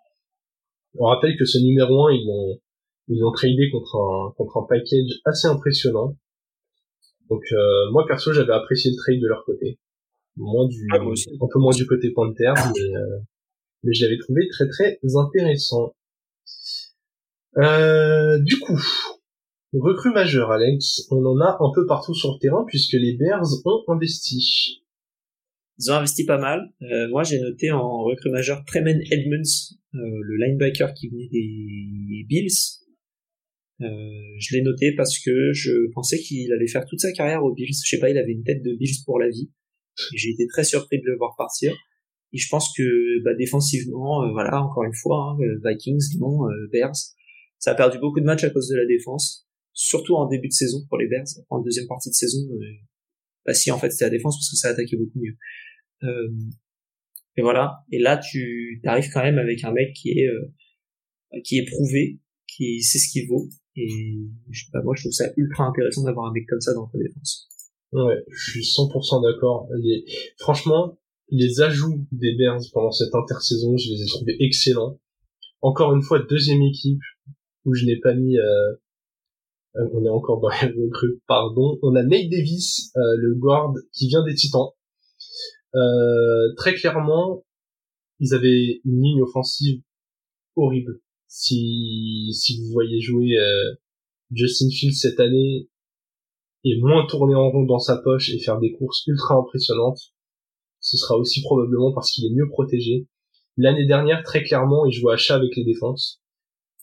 On 0.99 1.05
rappelle 1.05 1.37
que 1.37 1.45
ce 1.45 1.57
numéro 1.59 2.07
1, 2.07 2.13
ils 2.13 2.25
l'ont, 2.25 2.59
ils 3.07 3.19
l'ont 3.19 3.31
tradé 3.31 3.69
contre 3.71 3.95
un, 3.95 4.33
contre 4.37 4.57
un 4.57 4.65
package 4.67 5.19
assez 5.25 5.47
impressionnant. 5.47 6.15
Donc, 7.29 7.43
euh, 7.51 7.91
moi, 7.91 8.05
perso, 8.07 8.33
j'avais 8.33 8.53
apprécié 8.53 8.91
le 8.91 8.97
trade 8.97 9.19
de 9.19 9.27
leur 9.27 9.43
côté. 9.45 9.79
Moins 10.37 10.67
du, 10.67 10.87
ah, 10.93 10.97
un 10.97 11.47
peu 11.51 11.59
moins 11.59 11.73
du 11.73 11.85
côté 11.87 12.11
Panther, 12.11 12.53
mais, 12.55 12.95
euh, 12.95 13.19
mais 13.83 13.93
je 13.93 14.05
l'avais 14.05 14.19
trouvé 14.19 14.47
très 14.49 14.67
très 14.67 14.99
intéressant. 15.15 15.95
Euh, 17.57 18.37
du 18.39 18.59
coup, 18.59 18.79
recrue 19.73 20.11
majeure, 20.11 20.51
Alex, 20.51 21.07
on 21.09 21.25
en 21.25 21.39
a 21.41 21.57
un 21.59 21.71
peu 21.73 21.87
partout 21.87 22.13
sur 22.13 22.33
le 22.33 22.39
terrain 22.39 22.65
puisque 22.67 22.93
les 22.93 23.17
Bears 23.17 23.47
ont 23.65 23.83
investi. 23.87 24.83
Ils 25.79 25.91
ont 25.91 25.95
investi 25.95 26.25
pas 26.25 26.37
mal. 26.37 26.73
Euh, 26.81 27.07
moi, 27.09 27.23
j'ai 27.23 27.39
noté 27.39 27.71
en 27.71 28.03
recrue 28.03 28.31
majeure 28.31 28.63
Tremen 28.65 28.99
Edmonds, 29.11 29.75
euh, 29.93 29.99
le 29.99 30.37
linebacker 30.37 30.93
qui 30.93 31.09
venait 31.09 31.29
des 31.31 32.25
Bills. 32.27 32.81
Euh, 33.81 33.85
je 34.39 34.55
l'ai 34.55 34.63
noté 34.63 34.93
parce 34.95 35.19
que 35.19 35.53
je 35.53 35.71
pensais 35.93 36.17
qu'il 36.17 36.51
allait 36.51 36.67
faire 36.67 36.85
toute 36.85 36.99
sa 36.99 37.11
carrière 37.11 37.43
aux 37.43 37.53
Bills. 37.53 37.75
Je 37.83 37.89
sais 37.89 37.99
pas, 37.99 38.09
il 38.09 38.17
avait 38.17 38.31
une 38.31 38.43
tête 38.43 38.63
de 38.63 38.75
Bills 38.75 39.03
pour 39.05 39.19
la 39.19 39.29
vie. 39.29 39.51
J'ai 40.15 40.29
été 40.29 40.47
très 40.47 40.63
surpris 40.63 40.99
de 40.99 41.05
le 41.05 41.17
voir 41.17 41.35
partir. 41.37 41.73
Et 42.33 42.37
je 42.37 42.47
pense 42.49 42.73
que 42.75 43.23
bah, 43.23 43.35
défensivement, 43.35 44.31
voilà, 44.31 44.61
encore 44.61 44.83
une 44.83 44.93
fois, 44.93 45.37
hein, 45.39 45.45
Vikings, 45.63 46.19
non, 46.19 46.39
Bears, 46.71 46.95
ça 47.59 47.71
a 47.71 47.75
perdu 47.75 47.97
beaucoup 47.99 48.19
de 48.19 48.25
matchs 48.25 48.43
à 48.43 48.49
cause 48.49 48.69
de 48.69 48.75
la 48.75 48.85
défense, 48.85 49.47
surtout 49.73 50.15
en 50.15 50.27
début 50.27 50.47
de 50.47 50.53
saison 50.53 50.85
pour 50.89 50.97
les 50.97 51.07
Bears. 51.07 51.25
En 51.49 51.61
deuxième 51.61 51.87
partie 51.87 52.09
de 52.09 52.15
saison, 52.15 52.39
euh, 52.51 52.65
bah 53.47 53.53
si 53.53 53.71
en 53.71 53.79
fait 53.79 53.89
c'était 53.89 54.05
la 54.05 54.11
défense 54.11 54.37
parce 54.37 54.51
que 54.51 54.57
ça 54.57 54.69
attaquait 54.69 54.97
beaucoup 54.97 55.19
mieux. 55.19 55.37
Euh, 56.03 56.29
et 57.37 57.41
voilà. 57.41 57.79
Et 57.91 57.99
là 57.99 58.17
tu 58.17 58.81
arrives 58.85 59.09
quand 59.11 59.23
même 59.23 59.39
avec 59.39 59.63
un 59.63 59.71
mec 59.71 59.93
qui 59.93 60.11
est 60.11 60.27
euh, 60.27 61.41
qui 61.43 61.57
est 61.57 61.65
prouvé, 61.65 62.19
qui 62.47 62.83
sait 62.83 62.99
ce 62.99 63.09
qu'il 63.11 63.27
vaut. 63.27 63.47
Et 63.75 63.87
pas, 64.71 64.81
moi 64.83 64.93
je 64.95 65.03
trouve 65.03 65.11
ça 65.13 65.25
ultra 65.37 65.65
intéressant 65.65 66.03
d'avoir 66.03 66.29
un 66.29 66.33
mec 66.33 66.45
comme 66.47 66.61
ça 66.61 66.73
dans 66.73 66.87
ta 66.87 66.97
défense. 66.97 67.47
Ouais, 67.93 68.23
je 68.29 68.51
suis 68.51 68.61
100% 68.61 69.23
d'accord. 69.23 69.69
Franchement, 70.37 70.99
les 71.29 71.61
ajouts 71.61 72.05
des 72.11 72.35
Bears 72.35 72.59
pendant 72.73 72.91
cette 72.91 73.13
intersaison, 73.13 73.77
je 73.77 73.91
les 73.91 74.01
ai 74.01 74.05
trouvés 74.07 74.35
excellents. 74.39 74.99
Encore 75.61 75.95
une 75.95 76.01
fois, 76.01 76.19
deuxième 76.19 76.61
équipe, 76.61 76.99
où 77.65 77.73
je 77.73 77.85
n'ai 77.85 77.97
pas 77.97 78.13
mis 78.13 78.37
euh, 78.37 78.73
euh, 79.75 79.89
on 79.93 80.05
est 80.05 80.09
encore 80.09 80.39
dans 80.39 80.49
les 80.61 80.67
recrues, 80.67 81.21
pardon. 81.27 81.77
On 81.81 81.95
a 81.95 82.03
Nate 82.03 82.29
Davis, 82.29 82.91
euh, 82.95 83.01
le 83.17 83.35
guard 83.35 83.73
qui 83.93 84.07
vient 84.07 84.23
des 84.23 84.35
Titans. 84.35 84.69
très 86.57 86.73
clairement, 86.73 87.43
ils 88.19 88.33
avaient 88.33 88.81
une 88.85 89.01
ligne 89.01 89.21
offensive 89.21 89.81
horrible. 90.55 90.99
Si 91.27 92.31
si 92.33 92.61
vous 92.61 92.71
voyez 92.71 93.01
jouer 93.01 93.35
Justin 94.31 94.69
Fields 94.71 94.97
cette 94.97 95.19
année 95.19 95.69
et 96.63 96.79
moins 96.79 97.05
tourner 97.05 97.35
en 97.35 97.49
rond 97.49 97.63
dans 97.63 97.79
sa 97.79 97.97
poche 97.97 98.29
et 98.29 98.39
faire 98.39 98.59
des 98.59 98.71
courses 98.71 99.05
ultra 99.07 99.35
impressionnantes, 99.35 100.13
ce 100.79 100.97
sera 100.97 101.17
aussi 101.17 101.41
probablement 101.41 101.93
parce 101.93 102.11
qu'il 102.11 102.25
est 102.25 102.33
mieux 102.33 102.49
protégé. 102.49 103.07
L'année 103.57 103.85
dernière, 103.85 104.23
très 104.23 104.43
clairement, 104.43 104.85
il 104.85 104.93
jouait 104.93 105.13
à 105.13 105.17
chat 105.17 105.35
avec 105.35 105.55
les 105.55 105.63
défenses 105.63 106.21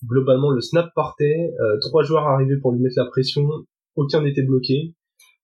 globalement 0.06 0.50
le 0.50 0.60
snap 0.60 0.90
partait, 0.94 1.52
euh, 1.60 1.78
trois 1.80 2.02
joueurs 2.02 2.26
arrivaient 2.26 2.58
pour 2.60 2.72
lui 2.72 2.80
mettre 2.80 2.98
la 2.98 3.06
pression, 3.06 3.48
aucun 3.96 4.22
n'était 4.22 4.42
bloqué, 4.42 4.94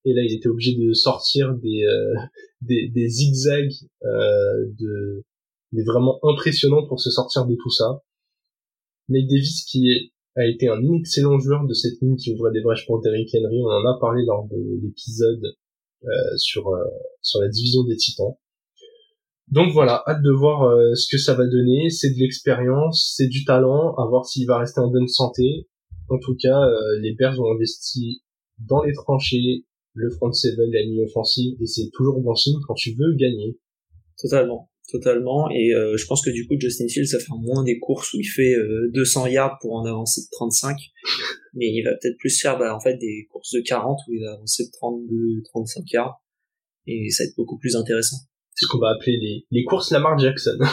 et 0.05 0.15
là 0.15 0.23
il 0.23 0.33
était 0.35 0.49
obligé 0.49 0.77
de 0.77 0.93
sortir 0.93 1.55
des 1.55 1.85
euh, 1.85 2.15
des, 2.63 3.09
zigzags 3.09 3.73
euh, 4.05 4.67
de 4.79 5.25
mais 5.73 5.83
vraiment 5.85 6.19
impressionnants 6.25 6.87
pour 6.87 7.01
se 7.01 7.11
sortir 7.11 7.47
de 7.47 7.55
tout 7.55 7.71
ça. 7.71 8.03
Nate 9.09 9.29
Davis 9.29 9.65
qui 9.65 10.13
a 10.37 10.47
été 10.47 10.69
un 10.69 10.81
excellent 10.95 11.39
joueur 11.39 11.67
de 11.67 11.75
cette 11.75 12.01
ligne 12.01 12.17
qui 12.17 12.33
ouvrait 12.33 12.53
des 12.53 12.61
brèches 12.61 12.87
pour 12.87 13.01
Derrick 13.01 13.31
Henry, 13.35 13.61
on 13.63 13.69
en 13.69 13.87
a 13.87 13.99
parlé 14.01 14.25
lors 14.25 14.47
de 14.49 14.57
l'épisode 14.83 15.55
sur 16.37 16.71
sur 17.21 17.41
la 17.41 17.49
division 17.49 17.85
des 17.85 17.97
Titans. 17.97 18.35
Donc 19.51 19.73
voilà, 19.73 20.05
hâte 20.07 20.23
de 20.23 20.31
voir 20.31 20.63
euh, 20.63 20.95
ce 20.95 21.09
que 21.11 21.19
ça 21.19 21.35
va 21.35 21.45
donner. 21.45 21.91
C'est 21.91 22.11
de 22.11 22.19
l'expérience, 22.19 23.15
c'est 23.17 23.27
du 23.27 23.45
talent, 23.45 23.95
à 23.97 24.07
voir 24.07 24.25
s'il 24.25 24.47
va 24.47 24.59
rester 24.59 24.81
en 24.81 24.89
bonne 24.91 25.09
santé. 25.09 25.67
En 26.09 26.19
tout 26.19 26.37
cas, 26.41 26.61
euh, 26.61 27.01
les 27.01 27.15
Bears 27.15 27.41
ont 27.41 27.53
investi 27.53 28.23
dans 28.59 28.83
les 28.83 28.93
tranchées, 28.93 29.65
le 29.95 30.11
front 30.11 30.33
seven, 30.33 30.71
la 30.71 30.83
ligne 30.83 31.03
offensive, 31.03 31.57
et 31.61 31.67
c'est 31.67 31.91
toujours 31.93 32.21
bon 32.21 32.35
signe 32.37 32.59
quand 32.67 32.75
tu 32.75 32.95
veux 32.95 33.15
gagner. 33.17 33.59
Totalement, 34.19 34.71
totalement. 34.89 35.51
Et 35.51 35.75
euh, 35.75 35.97
je 35.97 36.07
pense 36.07 36.25
que 36.25 36.31
du 36.31 36.47
coup, 36.47 36.55
Justin 36.57 36.87
Fields, 36.87 37.09
ça 37.09 37.19
fait 37.19 37.33
moins 37.37 37.65
des 37.65 37.81
courses 37.81 38.13
où 38.15 38.19
il 38.21 38.25
fait 38.25 38.55
200 38.95 39.27
yards 39.29 39.59
pour 39.61 39.75
en 39.75 39.85
avancer 39.85 40.21
de 40.21 40.29
35, 40.31 40.77
mais 41.55 41.67
il 41.67 41.83
va 41.83 41.91
peut-être 42.01 42.19
plus 42.19 42.41
faire 42.41 42.57
bah, 42.57 42.73
en 42.73 42.79
fait 42.79 42.99
des 42.99 43.27
courses 43.33 43.53
de 43.53 43.61
40 43.63 43.99
où 44.07 44.13
il 44.13 44.23
va 44.23 44.35
avancer 44.35 44.67
de 44.67 44.71
32, 44.71 45.43
35 45.43 45.91
yards, 45.91 46.23
et 46.87 47.11
ça 47.11 47.25
va 47.25 47.29
être 47.31 47.37
beaucoup 47.37 47.59
plus 47.59 47.75
intéressant 47.75 48.19
ce 48.55 48.67
qu'on 48.67 48.79
va 48.79 48.91
appeler 48.91 49.17
les, 49.19 49.47
les 49.51 49.65
courses 49.65 49.91
Lamar 49.91 50.19
Jackson. 50.19 50.59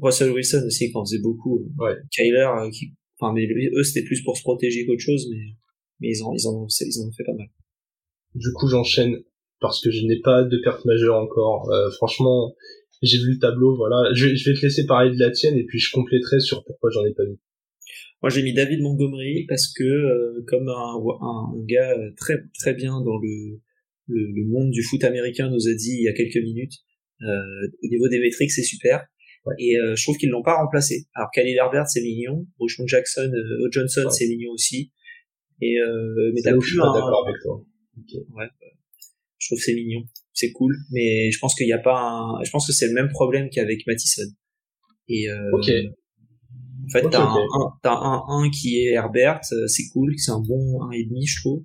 Russell 0.00 0.30
Wilson 0.30 0.64
aussi, 0.66 0.92
quand 0.92 1.04
faisait 1.04 1.20
beaucoup. 1.20 1.64
Ouais. 1.78 1.94
Kyler, 2.10 2.48
euh, 2.60 2.70
qui, 2.70 2.92
enfin, 3.18 3.32
mais 3.32 3.46
eux, 3.46 3.82
c'était 3.82 4.04
plus 4.04 4.22
pour 4.22 4.36
se 4.36 4.42
protéger 4.42 4.86
qu'autre 4.86 5.00
chose, 5.00 5.26
mais, 5.30 5.56
mais 6.00 6.08
ils 6.10 6.22
en, 6.22 6.32
ils 6.32 6.46
en, 6.46 6.66
ils 6.66 7.00
en 7.00 7.08
ont 7.08 7.12
fait 7.12 7.24
pas 7.24 7.34
mal. 7.34 7.48
Du 8.34 8.52
coup, 8.52 8.68
j'enchaîne 8.68 9.16
parce 9.60 9.80
que 9.80 9.90
je 9.90 10.04
n'ai 10.04 10.20
pas 10.20 10.44
de 10.44 10.58
perte 10.62 10.84
majeure 10.84 11.16
encore. 11.16 11.70
Euh, 11.70 11.90
franchement, 11.92 12.54
j'ai 13.02 13.18
vu 13.18 13.34
le 13.34 13.38
tableau, 13.38 13.76
voilà. 13.76 14.12
Je, 14.12 14.34
je, 14.34 14.50
vais 14.50 14.56
te 14.56 14.62
laisser 14.62 14.84
parler 14.86 15.10
de 15.14 15.18
la 15.18 15.30
tienne 15.30 15.56
et 15.56 15.64
puis 15.64 15.78
je 15.78 15.90
compléterai 15.92 16.40
sur 16.40 16.64
pourquoi 16.64 16.90
j'en 16.90 17.04
ai 17.04 17.14
pas 17.14 17.24
vu. 17.24 17.38
Moi, 18.22 18.30
j'ai 18.30 18.42
mis 18.42 18.52
David 18.52 18.80
Montgomery 18.80 19.46
parce 19.46 19.72
que, 19.72 19.84
euh, 19.84 20.44
comme 20.46 20.68
un, 20.68 20.96
un, 21.20 21.64
gars 21.64 21.94
très 22.16 22.42
très 22.58 22.74
bien 22.74 23.00
dans 23.00 23.18
le, 23.18 23.60
le, 24.06 24.30
le 24.32 24.44
monde 24.48 24.70
du 24.70 24.82
foot 24.82 25.02
américain 25.04 25.50
nous 25.50 25.68
a 25.68 25.74
dit 25.74 25.96
il 25.98 26.02
y 26.02 26.08
a 26.08 26.12
quelques 26.12 26.42
minutes, 26.42 26.74
euh, 27.22 27.66
au 27.82 27.88
niveau 27.88 28.08
des 28.08 28.20
métriques, 28.20 28.50
c'est 28.50 28.62
super. 28.62 29.06
Et 29.58 29.78
euh, 29.78 29.94
je 29.94 30.02
trouve 30.02 30.16
qu'ils 30.16 30.30
l'ont 30.30 30.42
pas 30.42 30.56
remplacé. 30.56 31.06
Alors 31.14 31.30
Khalil 31.32 31.56
Herbert 31.56 31.86
c'est 31.86 32.02
mignon, 32.02 32.46
Rochon 32.58 32.86
Jackson, 32.86 33.30
euh, 33.32 33.68
Johnson 33.70 34.08
c'est 34.10 34.26
mignon 34.26 34.50
aussi. 34.52 34.92
Et 35.62 35.78
euh, 35.78 36.32
mais 36.34 36.42
t'as 36.42 36.56
plus 36.56 36.80
un... 36.80 36.92
d'accord 36.92 37.26
avec 37.26 37.40
toi. 37.42 37.64
Ouais, 38.34 38.46
je 39.38 39.48
trouve 39.48 39.58
c'est 39.60 39.74
mignon, 39.74 40.02
c'est 40.32 40.52
cool, 40.52 40.76
mais 40.90 41.30
je 41.30 41.38
pense 41.38 41.54
qu'il 41.54 41.66
n'y 41.66 41.72
a 41.72 41.78
pas 41.78 41.98
un... 41.98 42.42
je 42.44 42.50
pense 42.50 42.66
que 42.66 42.72
c'est 42.72 42.88
le 42.88 42.94
même 42.94 43.08
problème 43.08 43.48
qu'avec 43.48 43.86
Mattison. 43.86 44.28
Et 45.08 45.30
euh, 45.30 45.50
ok. 45.52 45.70
En 46.84 46.88
fait, 46.88 47.08
t'as 47.10 47.22
un, 47.22 47.36
t'as 47.82 47.96
un 47.96 48.22
1 48.28 48.50
qui 48.50 48.78
est 48.78 48.92
Herbert, 48.92 49.40
c'est 49.42 49.88
cool, 49.92 50.14
c'est 50.18 50.30
un 50.30 50.40
bon 50.40 50.82
1 50.82 50.92
et 50.92 51.04
demi, 51.04 51.26
je 51.26 51.40
trouve. 51.40 51.64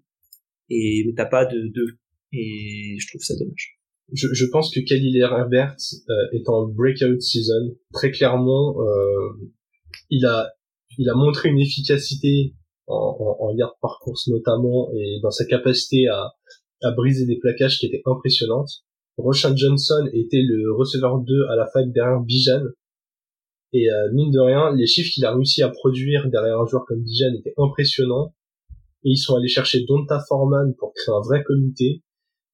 Et 0.70 1.04
mais 1.06 1.14
t'as 1.16 1.26
pas 1.26 1.46
de 1.46 1.68
2. 1.68 1.86
Et 2.34 2.96
je 3.00 3.08
trouve 3.08 3.22
ça 3.22 3.36
dommage 3.38 3.78
je, 4.14 4.28
je, 4.34 4.46
pense 4.46 4.74
que 4.74 4.80
Khalil 4.82 5.18
Herbert 5.18 5.76
euh, 6.10 6.14
est 6.34 6.48
en 6.50 6.68
breakout 6.68 7.22
season. 7.22 7.76
Très 7.94 8.12
clairement, 8.12 8.76
euh, 8.82 9.50
il 10.10 10.26
a 10.26 10.52
il 10.98 11.10
a 11.10 11.14
montré 11.14 11.50
une 11.50 11.60
efficacité 11.60 12.54
en, 12.88 12.96
en, 13.20 13.46
en 13.46 13.56
yard 13.56 13.74
par 13.82 14.00
course 14.02 14.28
notamment 14.28 14.92
et 14.94 15.20
dans 15.24 15.32
sa 15.32 15.46
capacité 15.46 16.08
à, 16.08 16.34
à 16.82 16.92
briser 16.92 17.26
des 17.26 17.38
plaquages 17.38 17.80
qui 17.80 17.86
étaient 17.86 18.02
impressionnantes. 18.06 18.84
Roshan 19.18 19.56
Johnson 19.56 20.08
était 20.14 20.42
le 20.42 20.74
receveur 20.74 21.20
2 21.20 21.48
à 21.50 21.56
la 21.56 21.68
fac 21.68 21.92
derrière 21.92 22.22
Bijan. 22.22 22.64
Et 23.74 23.90
euh, 23.90 24.12
mine 24.14 24.32
de 24.32 24.40
rien, 24.40 24.76
les 24.76 24.88
chiffres 24.88 25.12
qu'il 25.14 25.24
a 25.26 25.34
réussi 25.34 25.64
à 25.64 25.70
produire 25.70 26.30
derrière 26.30 26.60
un 26.60 26.66
joueur 26.66 26.86
comme 26.86 27.02
Bijan 27.02 27.34
étaient 27.38 27.54
impressionnants. 27.58 28.34
Et 29.04 29.12
ils 29.12 29.18
sont 29.18 29.36
allés 29.36 29.48
chercher 29.48 29.86
Donta 29.86 30.20
Foreman 30.28 30.76
pour 30.78 30.94
créer 30.94 31.14
un 31.14 31.22
vrai 31.22 31.44
comité. 31.44 32.04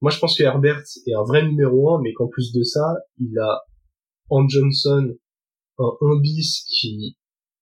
Moi, 0.02 0.12
je 0.12 0.20
pense 0.20 0.38
que 0.38 0.44
Herbert 0.44 0.84
est 1.06 1.14
un 1.14 1.24
vrai 1.24 1.44
numéro 1.44 1.96
1, 1.96 2.02
mais 2.02 2.14
qu'en 2.14 2.28
plus 2.28 2.54
de 2.54 2.64
ça, 2.64 2.98
il 3.20 3.38
a 3.40 3.62
en 4.30 4.48
Johnson 4.48 5.16
un 5.80 5.92
1 6.02 6.20
bis 6.22 6.66
qui, 6.70 7.18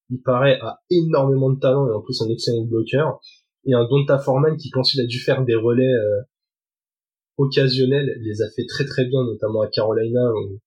il 0.10 0.22
paraît, 0.22 0.60
a 0.62 0.80
énormément 0.90 1.52
de 1.52 1.60
talent 1.60 1.88
et 1.88 1.94
en 1.94 2.02
plus 2.02 2.22
un 2.22 2.30
excellent 2.30 2.66
bloqueur. 2.66 3.20
Et 3.66 3.74
un 3.74 3.88
Donta 3.88 4.20
Foreman 4.20 4.58
qui, 4.58 4.70
quand 4.70 4.94
il 4.94 5.02
a 5.02 5.06
dû 5.06 5.20
faire 5.20 5.44
des 5.44 5.56
relais 5.56 5.84
euh, 5.84 6.22
occasionnels, 7.38 8.18
les 8.22 8.42
a 8.42 8.50
fait 8.56 8.66
très 8.68 8.86
très 8.86 9.06
bien, 9.06 9.24
notamment 9.24 9.62
à 9.62 9.68
Carolina, 9.68 10.32
où, 10.34 10.60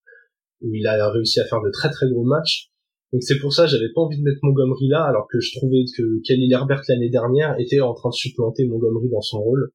il 0.62 0.86
a 0.86 1.10
réussi 1.10 1.38
à 1.38 1.44
faire 1.44 1.62
de 1.62 1.70
très 1.70 1.90
très 1.90 2.10
gros 2.10 2.24
matchs. 2.24 2.70
Donc 3.12 3.22
c'est 3.22 3.38
pour 3.38 3.54
ça 3.54 3.66
j'avais 3.66 3.90
pas 3.94 4.00
envie 4.02 4.18
de 4.18 4.22
mettre 4.22 4.40
Montgomery 4.42 4.88
là, 4.88 5.04
alors 5.04 5.28
que 5.30 5.38
je 5.38 5.56
trouvais 5.56 5.84
que 5.96 6.20
Kelly 6.26 6.52
Herbert 6.52 6.82
l'année 6.88 7.08
dernière 7.08 7.54
était 7.58 7.80
en 7.80 7.94
train 7.94 8.10
de 8.10 8.14
supplanter 8.14 8.66
Montgomery 8.66 9.08
dans 9.08 9.20
son 9.20 9.40
rôle. 9.40 9.70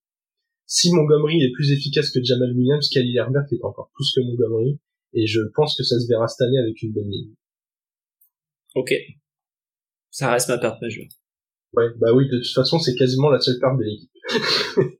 Si 0.66 0.94
Montgomery 0.94 1.44
est 1.44 1.52
plus 1.52 1.72
efficace 1.72 2.12
que 2.12 2.24
Jamal 2.24 2.54
Williams, 2.56 2.90
Kelly 2.90 3.18
Herbert 3.18 3.46
est 3.52 3.64
encore 3.64 3.92
plus 3.94 4.12
que 4.16 4.22
Montgomery, 4.22 4.80
et 5.14 5.28
je 5.28 5.42
pense 5.56 5.78
que 5.78 5.84
ça 5.84 6.00
se 6.00 6.08
verra 6.08 6.28
cette 6.28 6.48
année 6.48 6.58
avec 6.58 6.82
une 6.82 6.94
bonne 6.94 7.10
ligne. 7.10 7.34
Ok. 8.76 8.94
Ça 10.10 10.32
reste 10.32 10.50
ma 10.50 10.58
perte 10.58 10.82
majeure. 10.82 11.08
Ouais, 11.74 11.90
bah 12.00 12.14
oui, 12.14 12.30
de 12.30 12.38
toute 12.38 12.54
façon, 12.54 12.80
c'est 12.80 12.96
quasiment 12.96 13.30
la 13.30 13.40
seule 13.40 13.60
perte 13.60 13.78
de 13.78 13.84
l'équipe. 13.84 14.10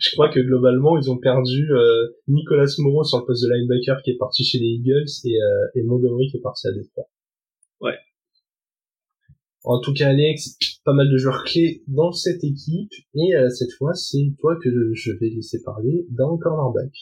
je 0.00 0.10
crois 0.12 0.30
que 0.30 0.40
globalement, 0.40 0.98
ils 0.98 1.10
ont 1.10 1.18
perdu 1.18 1.70
euh, 1.70 2.08
Nicolas 2.28 2.66
Moreau 2.78 3.04
sur 3.04 3.18
le 3.18 3.26
poste 3.26 3.44
de 3.44 3.52
linebacker 3.52 4.02
qui 4.02 4.10
est 4.10 4.16
parti 4.16 4.44
chez 4.44 4.58
les 4.58 4.78
Eagles 4.78 5.08
et, 5.24 5.40
euh, 5.40 5.66
et 5.74 5.82
Montgomery 5.82 6.30
qui 6.30 6.38
est 6.38 6.40
parti 6.40 6.66
à 6.66 6.72
Détroit. 6.72 7.10
Ouais. 7.80 7.98
En 9.64 9.80
tout 9.80 9.94
cas, 9.94 10.10
Alex, 10.10 10.58
pas 10.84 10.92
mal 10.92 11.10
de 11.10 11.16
joueurs 11.16 11.42
clés 11.44 11.82
dans 11.88 12.12
cette 12.12 12.44
équipe 12.44 12.92
et 13.14 13.34
euh, 13.34 13.48
cette 13.48 13.72
fois, 13.72 13.94
c'est 13.94 14.34
toi 14.38 14.56
que 14.62 14.70
je 14.92 15.12
vais 15.12 15.30
laisser 15.30 15.62
parler 15.62 16.06
d'un 16.10 16.36
cornerback. 16.40 16.92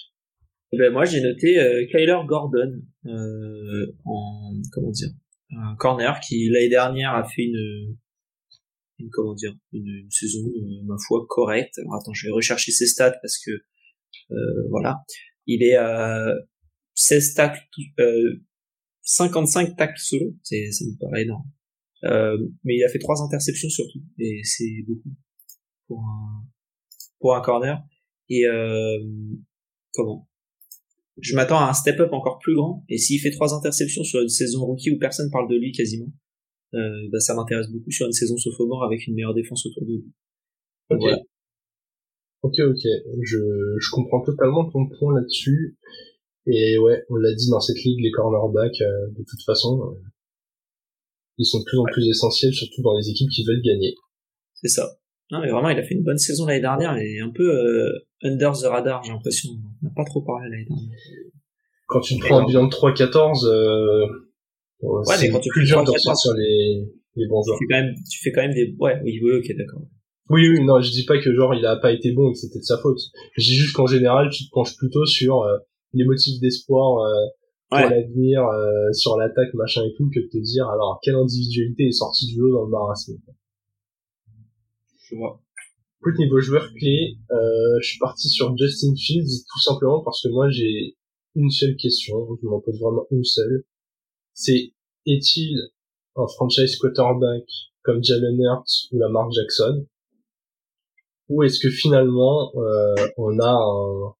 Eh 0.72 0.78
ben 0.78 0.92
moi, 0.92 1.04
j'ai 1.04 1.20
noté 1.20 1.58
euh, 1.58 1.84
Kyler 1.90 2.20
Gordon 2.26 2.80
euh, 3.06 3.92
en 4.04 4.54
comment 4.72 4.90
dire 4.90 5.10
un 5.50 5.76
corner 5.76 6.18
qui 6.20 6.48
l'année 6.48 6.68
dernière 6.68 7.14
a 7.14 7.24
fait 7.24 7.44
une 7.44 7.96
une 8.98 9.10
comment 9.10 9.34
dire 9.34 9.54
une, 9.72 9.86
une 9.86 10.10
saison 10.10 10.40
euh, 10.46 10.82
ma 10.84 10.96
foi 11.06 11.26
correcte. 11.28 11.78
Alors 11.78 11.96
attends, 11.96 12.14
je 12.14 12.26
vais 12.26 12.32
rechercher 12.32 12.72
ses 12.72 12.86
stats 12.86 13.18
parce 13.20 13.38
que 13.38 13.50
euh, 14.30 14.68
voilà, 14.70 15.02
il 15.46 15.62
est 15.62 15.74
à 15.74 16.32
16 16.94 17.34
tacles, 17.34 17.60
euh, 17.98 18.40
55 19.02 19.76
tacles 19.76 19.98
solo, 19.98 20.36
c'est 20.42 20.70
ça 20.70 20.84
me 20.84 20.98
paraît 20.98 21.22
énorme. 21.22 21.44
Euh, 22.04 22.36
mais 22.64 22.76
il 22.76 22.84
a 22.84 22.88
fait 22.88 22.98
trois 22.98 23.22
interceptions 23.22 23.68
surtout 23.68 24.00
et 24.18 24.40
c'est 24.42 24.82
beaucoup 24.88 25.10
pour 25.86 26.00
un 26.00 26.44
pour 27.20 27.36
un 27.36 27.40
corner 27.40 27.80
et 28.28 28.46
euh, 28.46 28.98
comment? 29.94 30.28
Je 31.20 31.36
m'attends 31.36 31.58
à 31.58 31.68
un 31.68 31.74
step-up 31.74 32.12
encore 32.12 32.38
plus 32.38 32.54
grand. 32.54 32.84
Et 32.88 32.96
s'il 32.96 33.20
fait 33.20 33.30
trois 33.30 33.54
interceptions 33.54 34.02
sur 34.02 34.22
une 34.22 34.28
saison 34.30 34.64
rookie 34.64 34.90
où 34.90 34.98
personne 34.98 35.30
parle 35.30 35.48
de 35.48 35.56
lui 35.56 35.70
quasiment, 35.70 36.10
euh, 36.74 37.08
bah, 37.12 37.20
ça 37.20 37.34
m'intéresse 37.34 37.68
beaucoup 37.70 37.90
sur 37.90 38.06
une 38.06 38.12
saison 38.12 38.36
sophomore 38.38 38.82
avec 38.82 39.06
une 39.06 39.14
meilleure 39.14 39.34
défense 39.34 39.66
autour 39.66 39.84
de 39.84 39.92
lui. 39.92 40.12
Ok. 40.90 41.02
Ok, 42.42 42.58
ok. 42.60 42.82
Je, 43.22 43.38
je 43.78 43.90
comprends 43.92 44.22
totalement 44.22 44.68
ton 44.70 44.88
point 44.88 45.14
là-dessus. 45.14 45.76
Et 46.46 46.78
ouais, 46.78 47.04
on 47.10 47.16
l'a 47.16 47.34
dit 47.34 47.50
dans 47.50 47.60
cette 47.60 47.78
ligue, 47.84 48.00
les 48.00 48.10
cornerbacks, 48.10 48.80
euh, 48.80 49.08
de 49.10 49.22
toute 49.22 49.42
façon, 49.44 49.80
euh, 49.82 50.00
ils 51.38 51.46
sont 51.46 51.60
de 51.60 51.64
plus 51.64 51.78
en 51.78 51.84
plus 51.84 52.08
essentiels, 52.08 52.52
surtout 52.52 52.82
dans 52.82 52.96
les 52.96 53.08
équipes 53.08 53.30
qui 53.30 53.44
veulent 53.44 53.62
gagner. 53.62 53.94
C'est 54.54 54.68
ça. 54.68 54.88
Non, 55.30 55.40
mais 55.40 55.50
vraiment, 55.50 55.70
il 55.70 55.78
a 55.78 55.82
fait 55.82 55.94
une 55.94 56.04
bonne 56.04 56.18
saison 56.18 56.46
l'année 56.46 56.60
dernière 56.60 56.96
et 56.96 57.18
un 57.18 57.30
peu 57.30 57.42
euh, 57.42 58.06
under 58.22 58.52
the 58.52 58.64
radar, 58.64 59.02
j'ai 59.02 59.12
l'impression. 59.12 59.50
On 59.82 59.86
n'a 59.86 59.92
pas 59.96 60.04
trop 60.04 60.20
parlé 60.20 60.50
l'année 60.50 60.66
dernière. 60.66 60.98
Quand 61.86 62.00
tu 62.00 62.18
prends 62.18 62.38
un 62.38 62.46
bilan 62.46 62.66
de 62.66 62.70
3-14, 62.70 63.46
euh, 63.46 64.06
ouais, 64.82 65.40
tu 65.40 65.48
plus 65.48 65.64
dur 65.64 65.84
de 65.84 65.90
ressortir 65.90 66.32
les, 66.34 66.84
les 67.16 67.26
bons 67.28 67.42
joueurs. 67.42 67.58
Tu 67.58 67.66
fais 67.66 67.74
quand 67.74 67.82
même, 67.82 67.94
tu 68.10 68.22
fais 68.22 68.32
quand 68.32 68.42
même 68.42 68.54
des, 68.54 68.74
ouais, 68.78 69.00
oui, 69.04 69.20
oui, 69.22 69.32
ok, 69.38 69.56
d'accord. 69.56 69.82
Oui, 70.30 70.48
oui, 70.48 70.64
non, 70.64 70.80
je 70.80 70.90
dis 70.90 71.04
pas 71.04 71.18
que 71.18 71.34
genre 71.34 71.54
il 71.54 71.64
a 71.66 71.76
pas 71.76 71.92
été 71.92 72.12
bon 72.12 72.30
et 72.30 72.32
que 72.32 72.38
c'était 72.38 72.58
de 72.58 72.64
sa 72.64 72.78
faute. 72.78 72.98
Je 73.36 73.44
dis 73.44 73.54
juste 73.54 73.74
qu'en 73.74 73.86
général, 73.86 74.30
tu 74.30 74.44
te 74.44 74.50
penches 74.50 74.76
plutôt 74.76 75.04
sur 75.04 75.42
euh, 75.42 75.58
les 75.92 76.04
motifs 76.04 76.40
d'espoir 76.40 77.04
euh, 77.04 77.26
pour 77.72 77.88
Ouais. 77.88 77.90
l'avenir, 77.90 78.44
euh, 78.44 78.92
sur 78.92 79.16
l'attaque, 79.16 79.54
machin 79.54 79.82
et 79.84 79.94
tout, 79.96 80.10
que 80.14 80.20
de 80.20 80.28
te 80.28 80.38
dire 80.38 80.68
alors 80.68 81.00
quelle 81.02 81.14
individualité 81.16 81.86
est 81.88 81.92
sortie 81.92 82.26
du 82.26 82.38
lot 82.40 82.52
dans 82.52 82.64
le 82.64 82.70
marasme. 82.70 83.14
Je 84.98 85.16
vois. 85.16 85.40
Écoute, 86.00 86.18
niveau 86.18 86.40
joueur 86.40 86.68
clé, 86.74 87.16
euh, 87.30 87.78
je 87.80 87.86
suis 87.90 87.98
parti 87.98 88.28
sur 88.28 88.56
Justin 88.56 88.94
Fields 88.96 89.44
tout 89.50 89.60
simplement 89.60 90.02
parce 90.02 90.20
que 90.22 90.28
moi 90.28 90.50
j'ai 90.50 90.96
une 91.34 91.50
seule 91.50 91.76
question, 91.76 92.16
je 92.42 92.46
m'en 92.46 92.60
pose 92.60 92.78
vraiment 92.80 93.06
une 93.10 93.24
seule. 93.24 93.64
C'est 94.34 94.72
est-il 95.06 95.56
un 96.16 96.26
franchise 96.26 96.76
quarterback 96.76 97.44
comme 97.82 98.02
Jalen 98.02 98.38
Hurts 98.40 98.88
ou 98.92 98.98
Lamar 98.98 99.30
Jackson? 99.30 99.86
Ou 101.28 101.42
est-ce 101.44 101.58
que 101.60 101.70
finalement 101.70 102.52
euh, 102.56 102.94
on 103.16 103.38
a 103.38 103.50
un 103.50 104.14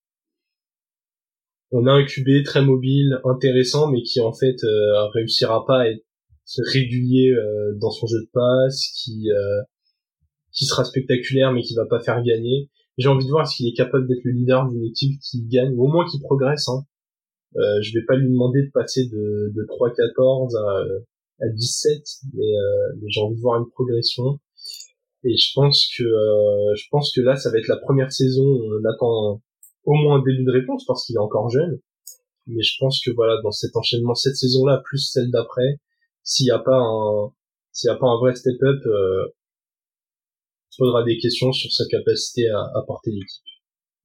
on 1.72 1.86
a 1.86 1.92
un 1.92 2.04
QB 2.04 2.44
très 2.44 2.64
mobile, 2.64 3.18
intéressant, 3.24 3.90
mais 3.90 4.02
qui 4.02 4.20
en 4.20 4.32
fait 4.32 4.62
euh, 4.64 5.06
réussira 5.14 5.64
pas 5.66 5.80
à 5.80 5.88
être 5.88 6.04
régulier 6.72 7.32
euh, 7.32 7.74
dans 7.80 7.90
son 7.90 8.06
jeu 8.06 8.20
de 8.20 8.30
passe, 8.32 8.88
qui 8.94 9.30
euh, 9.30 9.62
qui 10.52 10.66
sera 10.66 10.84
spectaculaire 10.84 11.52
mais 11.52 11.62
qui 11.62 11.74
va 11.74 11.86
pas 11.86 12.00
faire 12.00 12.22
gagner. 12.22 12.70
J'ai 12.98 13.08
envie 13.08 13.24
de 13.24 13.30
voir 13.30 13.48
qu'il 13.48 13.66
est 13.66 13.76
capable 13.76 14.06
d'être 14.06 14.22
le 14.24 14.32
leader 14.32 14.68
d'une 14.68 14.84
équipe 14.84 15.18
qui 15.20 15.44
gagne, 15.46 15.74
ou 15.74 15.84
au 15.84 15.88
moins 15.88 16.06
qui 16.06 16.20
progresse. 16.20 16.68
Hein. 16.68 16.84
Euh, 17.56 17.82
je 17.82 17.92
vais 17.94 18.04
pas 18.04 18.16
lui 18.16 18.30
demander 18.30 18.62
de 18.62 18.70
passer 18.70 19.06
de, 19.06 19.52
de 19.54 19.66
3-14 19.66 20.56
à, 20.56 21.44
à 21.44 21.48
17, 21.48 22.02
mais, 22.34 22.44
euh, 22.44 22.92
mais 23.00 23.08
j'ai 23.08 23.20
envie 23.20 23.36
de 23.36 23.40
voir 23.40 23.60
une 23.60 23.68
progression. 23.70 24.38
Et 25.24 25.36
je 25.36 25.52
pense 25.54 25.88
que 25.96 26.02
euh, 26.02 26.74
je 26.74 26.84
pense 26.90 27.12
que 27.14 27.20
là, 27.20 27.36
ça 27.36 27.50
va 27.50 27.58
être 27.58 27.68
la 27.68 27.78
première 27.78 28.12
saison 28.12 28.42
où 28.42 28.74
on 28.80 28.84
attend 28.88 29.42
au 29.84 29.94
moins 29.94 30.16
un 30.16 30.22
début 30.22 30.44
de 30.44 30.50
réponse 30.50 30.84
parce 30.86 31.06
qu'il 31.06 31.16
est 31.16 31.20
encore 31.20 31.50
jeune. 31.50 31.80
Mais 32.46 32.62
je 32.62 32.74
pense 32.78 33.00
que 33.04 33.10
voilà, 33.12 33.40
dans 33.42 33.52
cet 33.52 33.76
enchaînement, 33.76 34.14
cette 34.14 34.36
saison-là 34.36 34.82
plus 34.84 34.98
celle 34.98 35.30
d'après, 35.30 35.80
s'il 36.24 36.44
n'y 36.44 36.50
a 36.50 36.58
pas 36.58 36.78
un 36.78 37.32
s'il 37.72 37.88
y 37.88 37.90
a 37.90 37.96
pas 37.96 38.06
un 38.06 38.18
vrai 38.18 38.34
step-up, 38.34 38.80
euh, 38.86 39.26
se 40.68 40.76
posera 40.78 41.04
des 41.04 41.18
questions 41.18 41.52
sur 41.52 41.72
sa 41.72 41.84
capacité 41.86 42.48
à, 42.48 42.58
à 42.58 42.84
porter 42.86 43.10
l'équipe. 43.10 43.44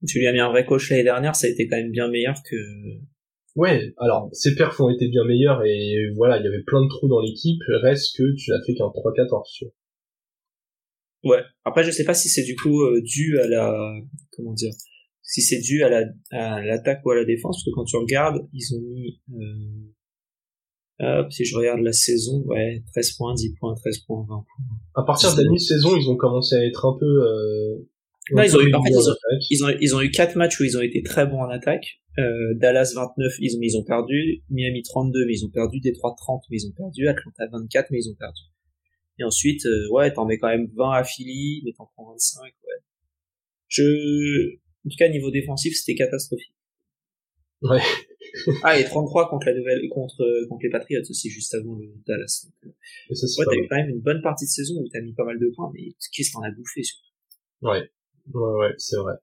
Tu 0.06 0.20
lui 0.20 0.26
as 0.26 0.32
mis 0.32 0.40
un 0.40 0.48
vrai 0.48 0.64
coach 0.64 0.90
l'année 0.90 1.02
dernière, 1.02 1.34
ça 1.34 1.48
a 1.48 1.50
été 1.50 1.66
quand 1.68 1.76
même 1.76 1.90
bien 1.90 2.08
meilleur 2.08 2.36
que, 2.48 2.56
Ouais, 3.58 3.92
alors 3.98 4.28
ses 4.30 4.54
perfs 4.54 4.80
ont 4.80 4.88
été 4.88 5.08
bien 5.08 5.24
meilleurs 5.24 5.64
et 5.64 6.12
voilà, 6.14 6.38
il 6.38 6.44
y 6.44 6.46
avait 6.46 6.62
plein 6.62 6.80
de 6.80 6.88
trous 6.88 7.08
dans 7.08 7.20
l'équipe, 7.20 7.60
reste 7.82 8.16
que 8.16 8.32
tu 8.36 8.52
n'as 8.52 8.62
fait 8.64 8.72
qu'un 8.74 8.84
3-14 8.84 9.50
sur. 9.50 9.66
Ouais. 11.24 11.42
Après, 11.64 11.82
je 11.82 11.90
sais 11.90 12.04
pas 12.04 12.14
si 12.14 12.28
c'est 12.28 12.44
du 12.44 12.54
coup 12.54 12.82
euh, 12.82 13.02
dû 13.02 13.40
à 13.40 13.48
la, 13.48 13.94
comment 14.30 14.52
dire, 14.52 14.70
si 15.30 15.42
c'est 15.42 15.60
dû 15.60 15.82
à 15.84 15.90
la, 15.90 16.04
à 16.30 16.62
l'attaque 16.64 17.04
ou 17.04 17.10
à 17.10 17.16
la 17.16 17.24
défense, 17.26 17.56
parce 17.58 17.64
que 17.64 17.70
quand 17.74 17.84
tu 17.84 17.96
regardes, 17.96 18.38
ils 18.54 18.74
ont 18.74 18.80
mis, 18.80 19.20
euh, 21.00 21.20
hop, 21.20 21.30
si 21.32 21.44
je 21.44 21.54
regarde 21.56 21.80
la 21.80 21.92
saison, 21.92 22.42
ouais, 22.46 22.82
13 22.92 23.12
points, 23.12 23.34
10 23.34 23.54
points, 23.60 23.74
13 23.74 23.98
points, 24.06 24.22
20 24.22 24.26
points. 24.28 24.44
À 24.94 25.02
partir 25.04 25.34
de 25.36 25.42
la 25.42 25.50
mi-saison, 25.50 25.96
ils 25.96 26.08
ont 26.08 26.16
commencé 26.16 26.54
à 26.56 26.64
être 26.64 26.86
un 26.86 26.96
peu. 26.98 27.04
Euh, 27.06 27.76
Non, 28.32 28.42
ils 28.42 28.56
ont 28.56 28.60
eu- 28.60 28.74
en 28.74 28.82
fait, 28.82 28.88
en 28.88 29.00
ils 29.00 29.08
ont- 29.08 29.12
attaque. 29.12 29.44
Ils 29.50 29.64
ont, 29.64 29.68
ils 29.80 29.94
ont 29.96 30.00
eu 30.00 30.10
quatre 30.10 30.34
matchs 30.36 30.58
où 30.60 30.64
ils 30.64 30.76
ont 30.78 30.82
été 30.82 31.02
très 31.02 31.26
bons 31.26 31.40
en 31.42 31.50
attaque. 31.50 31.86
Euh, 32.18 32.54
Dallas 32.56 32.92
29, 32.96 33.34
ils 33.38 33.54
ont, 33.56 33.60
ils 33.62 33.76
ont 33.76 33.84
perdu. 33.84 34.42
Miami 34.50 34.82
32, 34.82 35.24
mais 35.26 35.34
ils 35.34 35.44
ont 35.44 35.50
perdu. 35.50 35.78
Détroit 35.80 36.14
30, 36.18 36.42
mais 36.50 36.56
ils 36.60 36.66
ont 36.68 36.72
perdu. 36.72 37.06
Atlanta 37.06 37.46
24, 37.52 37.88
mais 37.90 37.98
ils 38.02 38.10
ont 38.10 38.16
perdu. 38.18 38.40
Et 39.20 39.24
ensuite, 39.24 39.64
euh, 39.66 39.88
ouais, 39.92 40.12
t'en 40.12 40.24
mets 40.26 40.38
quand 40.38 40.48
même 40.48 40.68
20 40.76 40.92
à 40.92 41.04
Philly, 41.04 41.62
mais 41.64 41.72
t'en 41.76 41.86
prends 41.94 42.10
25, 42.10 42.42
ouais. 42.44 42.82
Je, 43.68 43.82
en 44.86 44.88
tout 44.88 44.96
cas, 44.98 45.08
niveau 45.08 45.30
défensif, 45.30 45.74
c'était 45.76 45.96
catastrophique. 45.96 46.54
Ouais. 47.62 47.80
ah, 48.62 48.78
et 48.78 48.84
33 48.84 49.28
contre 49.28 49.46
la 49.46 49.54
nouvelle, 49.54 49.88
contre, 49.90 50.46
contre 50.48 50.62
les 50.62 50.70
Patriots 50.70 51.02
aussi, 51.08 51.28
juste 51.30 51.54
avant 51.54 51.76
le 51.76 51.88
Dallas. 52.06 52.46
Euh, 52.64 52.68
Et 53.10 53.14
ça, 53.14 53.26
c'est 53.26 53.40
ouais, 53.40 53.46
t'as 53.50 53.56
eu 53.56 53.68
quand 53.68 53.76
même 53.76 53.90
une 53.90 54.00
bonne 54.00 54.22
partie 54.22 54.44
de 54.44 54.50
saison 54.50 54.74
où 54.80 54.88
t'as 54.92 55.00
mis 55.00 55.14
pas 55.14 55.24
mal 55.24 55.38
de 55.38 55.50
points, 55.54 55.70
mais 55.74 55.94
qu'est-ce 56.12 56.32
qu'on 56.32 56.42
a 56.42 56.50
bouffé, 56.50 56.82
surtout. 56.82 57.02
Ouais, 57.62 57.90
ouais, 58.34 58.58
ouais, 58.60 58.74
c'est 58.78 58.96
vrai. 58.96 59.14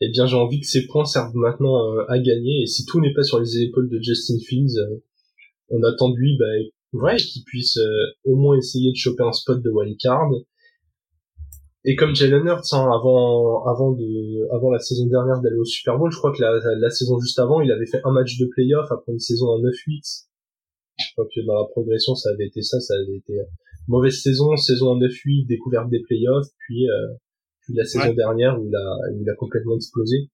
Eh 0.00 0.08
bien, 0.10 0.26
j'ai 0.26 0.36
envie 0.36 0.60
que 0.60 0.66
ces 0.66 0.86
points 0.86 1.04
servent 1.04 1.34
maintenant 1.34 1.94
euh, 1.94 2.04
à 2.08 2.18
gagner. 2.18 2.62
Et 2.62 2.66
si 2.66 2.84
tout 2.86 3.00
n'est 3.00 3.12
pas 3.12 3.22
sur 3.22 3.38
les 3.40 3.62
épaules 3.62 3.88
de 3.88 4.00
Justin 4.02 4.38
Fields, 4.46 4.78
euh, 4.78 5.02
on 5.68 5.82
attend 5.82 6.10
de 6.10 6.16
lui, 6.16 6.36
bah, 6.38 6.46
ouais, 6.92 7.16
qu'il 7.16 7.44
puisse 7.44 7.76
euh, 7.76 8.06
au 8.24 8.36
moins 8.36 8.56
essayer 8.56 8.90
de 8.90 8.96
choper 8.96 9.22
un 9.22 9.32
spot 9.32 9.62
de 9.62 9.70
wildcard. 9.70 10.30
Et 11.84 11.96
comme 11.96 12.14
Jalen 12.14 12.46
Hurts, 12.46 12.74
hein, 12.74 12.90
avant, 12.92 13.64
avant 13.64 13.92
de, 13.92 14.54
avant 14.54 14.70
la 14.70 14.78
saison 14.78 15.06
dernière 15.06 15.40
d'aller 15.40 15.56
au 15.56 15.64
Super 15.64 15.98
Bowl, 15.98 16.10
je 16.12 16.18
crois 16.18 16.32
que 16.32 16.42
la, 16.42 16.58
la, 16.76 16.90
saison 16.90 17.18
juste 17.18 17.38
avant, 17.38 17.62
il 17.62 17.72
avait 17.72 17.86
fait 17.86 18.02
un 18.04 18.12
match 18.12 18.38
de 18.38 18.46
playoff 18.46 18.90
après 18.92 19.12
une 19.12 19.18
saison 19.18 19.46
en 19.46 19.60
9-8. 19.60 20.26
Je 20.98 21.12
crois 21.14 21.26
que 21.34 21.40
dans 21.46 21.54
la 21.54 21.66
progression, 21.70 22.14
ça 22.14 22.30
avait 22.34 22.46
été 22.46 22.60
ça, 22.60 22.78
ça 22.80 22.94
avait 22.94 23.16
été 23.16 23.32
euh, 23.32 23.44
mauvaise 23.88 24.20
saison, 24.20 24.54
saison 24.56 24.90
en 24.90 24.98
9-8, 24.98 25.46
découverte 25.46 25.88
des 25.90 26.00
playoffs, 26.00 26.48
puis, 26.58 26.88
euh, 26.88 27.14
puis 27.62 27.74
la 27.74 27.84
saison 27.84 28.12
dernière 28.14 28.60
où 28.60 28.66
il 28.66 28.74
a, 28.74 29.12
où 29.14 29.22
il 29.22 29.30
a 29.30 29.34
complètement 29.34 29.74
explosé. 29.74 30.28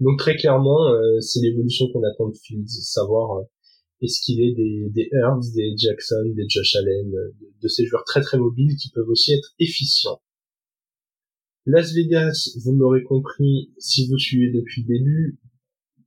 Donc 0.00 0.18
très 0.18 0.36
clairement, 0.36 0.88
euh, 0.88 1.20
c'est 1.20 1.40
l'évolution 1.40 1.86
qu'on 1.92 2.02
attend 2.02 2.28
de 2.28 2.36
Fields, 2.36 2.66
savoir 2.66 3.38
euh, 3.38 3.42
est-ce 4.00 4.20
qu'il 4.22 4.40
est 4.40 4.54
des, 4.54 4.88
des 4.90 5.08
Hurts, 5.12 5.52
des 5.54 5.74
Jackson, 5.76 6.32
des 6.34 6.44
Josh 6.48 6.74
Allen, 6.76 7.10
de, 7.10 7.34
de, 7.62 7.68
ces 7.68 7.86
joueurs 7.86 8.04
très 8.04 8.20
très 8.20 8.38
mobiles 8.38 8.76
qui 8.76 8.90
peuvent 8.90 9.08
aussi 9.08 9.32
être 9.32 9.54
efficients. 9.60 10.20
Las 11.66 11.94
Vegas, 11.94 12.50
vous 12.64 12.72
l'aurez 12.72 13.02
compris 13.02 13.70
si 13.78 14.08
vous 14.08 14.18
suivez 14.18 14.50
depuis 14.52 14.82
le 14.82 14.98
début, 14.98 15.38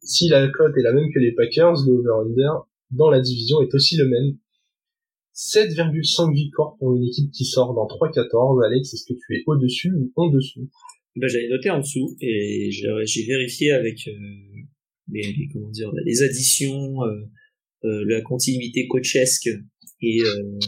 si 0.01 0.27
la 0.27 0.47
cote 0.49 0.77
est 0.77 0.83
la 0.83 0.93
même 0.93 1.11
que 1.13 1.19
les 1.19 1.31
Packers, 1.33 1.75
le 1.85 1.93
over-under 1.93 2.67
dans 2.91 3.09
la 3.09 3.21
division 3.21 3.61
est 3.61 3.73
aussi 3.73 3.97
le 3.97 4.07
même. 4.07 4.37
7,5 5.33 6.33
victoires 6.33 6.77
pour 6.79 6.95
une 6.95 7.03
équipe 7.03 7.31
qui 7.31 7.43
sort 7.43 7.73
dans 7.73 7.87
3-14. 7.87 8.65
Alex, 8.65 8.93
est-ce 8.93 9.03
que 9.05 9.13
tu 9.13 9.35
es 9.35 9.43
au-dessus 9.47 9.91
ou 9.91 10.11
en 10.15 10.29
dessous? 10.29 10.69
Ben, 11.15 11.27
J'avais 11.27 11.49
noté 11.49 11.69
en 11.69 11.79
dessous 11.79 12.15
et 12.21 12.69
j'ai 12.71 13.25
vérifié 13.25 13.71
avec 13.71 14.07
euh, 14.07 14.11
les, 15.11 15.49
comment 15.51 15.69
dire, 15.69 15.91
les 16.05 16.23
additions, 16.23 17.03
euh, 17.03 17.21
euh, 17.83 18.05
la 18.07 18.21
continuité 18.21 18.87
coachesque 18.87 19.49
et, 20.01 20.21
euh, 20.21 20.59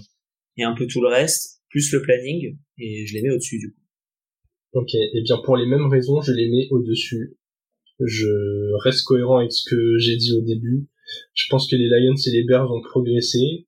et 0.57 0.63
un 0.63 0.75
peu 0.75 0.87
tout 0.87 1.01
le 1.01 1.07
reste, 1.07 1.61
plus 1.69 1.91
le 1.93 2.01
planning, 2.01 2.57
et 2.77 3.05
je 3.05 3.13
les 3.13 3.21
mets 3.21 3.31
au-dessus 3.31 3.59
du 3.59 3.71
coup. 3.71 3.81
Ok, 4.77 4.93
et 4.93 5.09
eh 5.11 5.21
bien 5.23 5.37
pour 5.43 5.57
les 5.57 5.65
mêmes 5.65 5.87
raisons, 5.87 6.21
je 6.21 6.31
les 6.31 6.47
mets 6.49 6.67
au-dessus. 6.69 7.35
Je 7.99 8.71
reste 8.83 9.05
cohérent 9.05 9.39
avec 9.39 9.51
ce 9.51 9.67
que 9.67 9.97
j'ai 9.97 10.17
dit 10.17 10.33
au 10.33 10.41
début. 10.41 10.87
Je 11.33 11.45
pense 11.49 11.67
que 11.67 11.75
les 11.75 11.87
Lions 11.87 12.13
et 12.13 12.29
les 12.29 12.43
Bears 12.43 12.71
ont 12.71 12.81
progressé. 12.81 13.65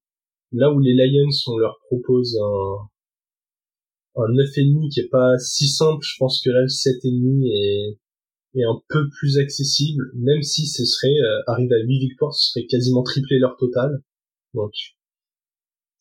Là 0.52 0.72
où 0.72 0.80
les 0.80 0.94
Lions, 0.94 1.32
on 1.48 1.58
leur 1.58 1.80
propose 1.88 2.38
un, 2.38 4.22
un 4.22 4.32
9,5 4.34 4.94
qui 4.94 5.00
est 5.00 5.10
pas 5.10 5.36
si 5.40 5.68
simple, 5.68 6.04
je 6.04 6.14
pense 6.20 6.44
que 6.44 6.52
là 6.52 6.62
le 6.62 6.68
7,5 6.68 7.42
est, 7.48 8.60
est 8.60 8.66
un 8.66 8.80
peu 8.88 9.10
plus 9.18 9.40
accessible, 9.40 10.12
même 10.14 10.44
si 10.44 10.68
ce 10.68 10.86
serait, 10.86 11.08
euh, 11.08 11.42
arriver 11.48 11.74
à 11.74 11.84
8 11.84 12.00
victoires, 12.02 12.36
ce 12.36 12.52
serait 12.52 12.68
quasiment 12.68 13.02
tripler 13.02 13.40
leur 13.40 13.58
total. 13.58 14.04
Donc, 14.54 14.74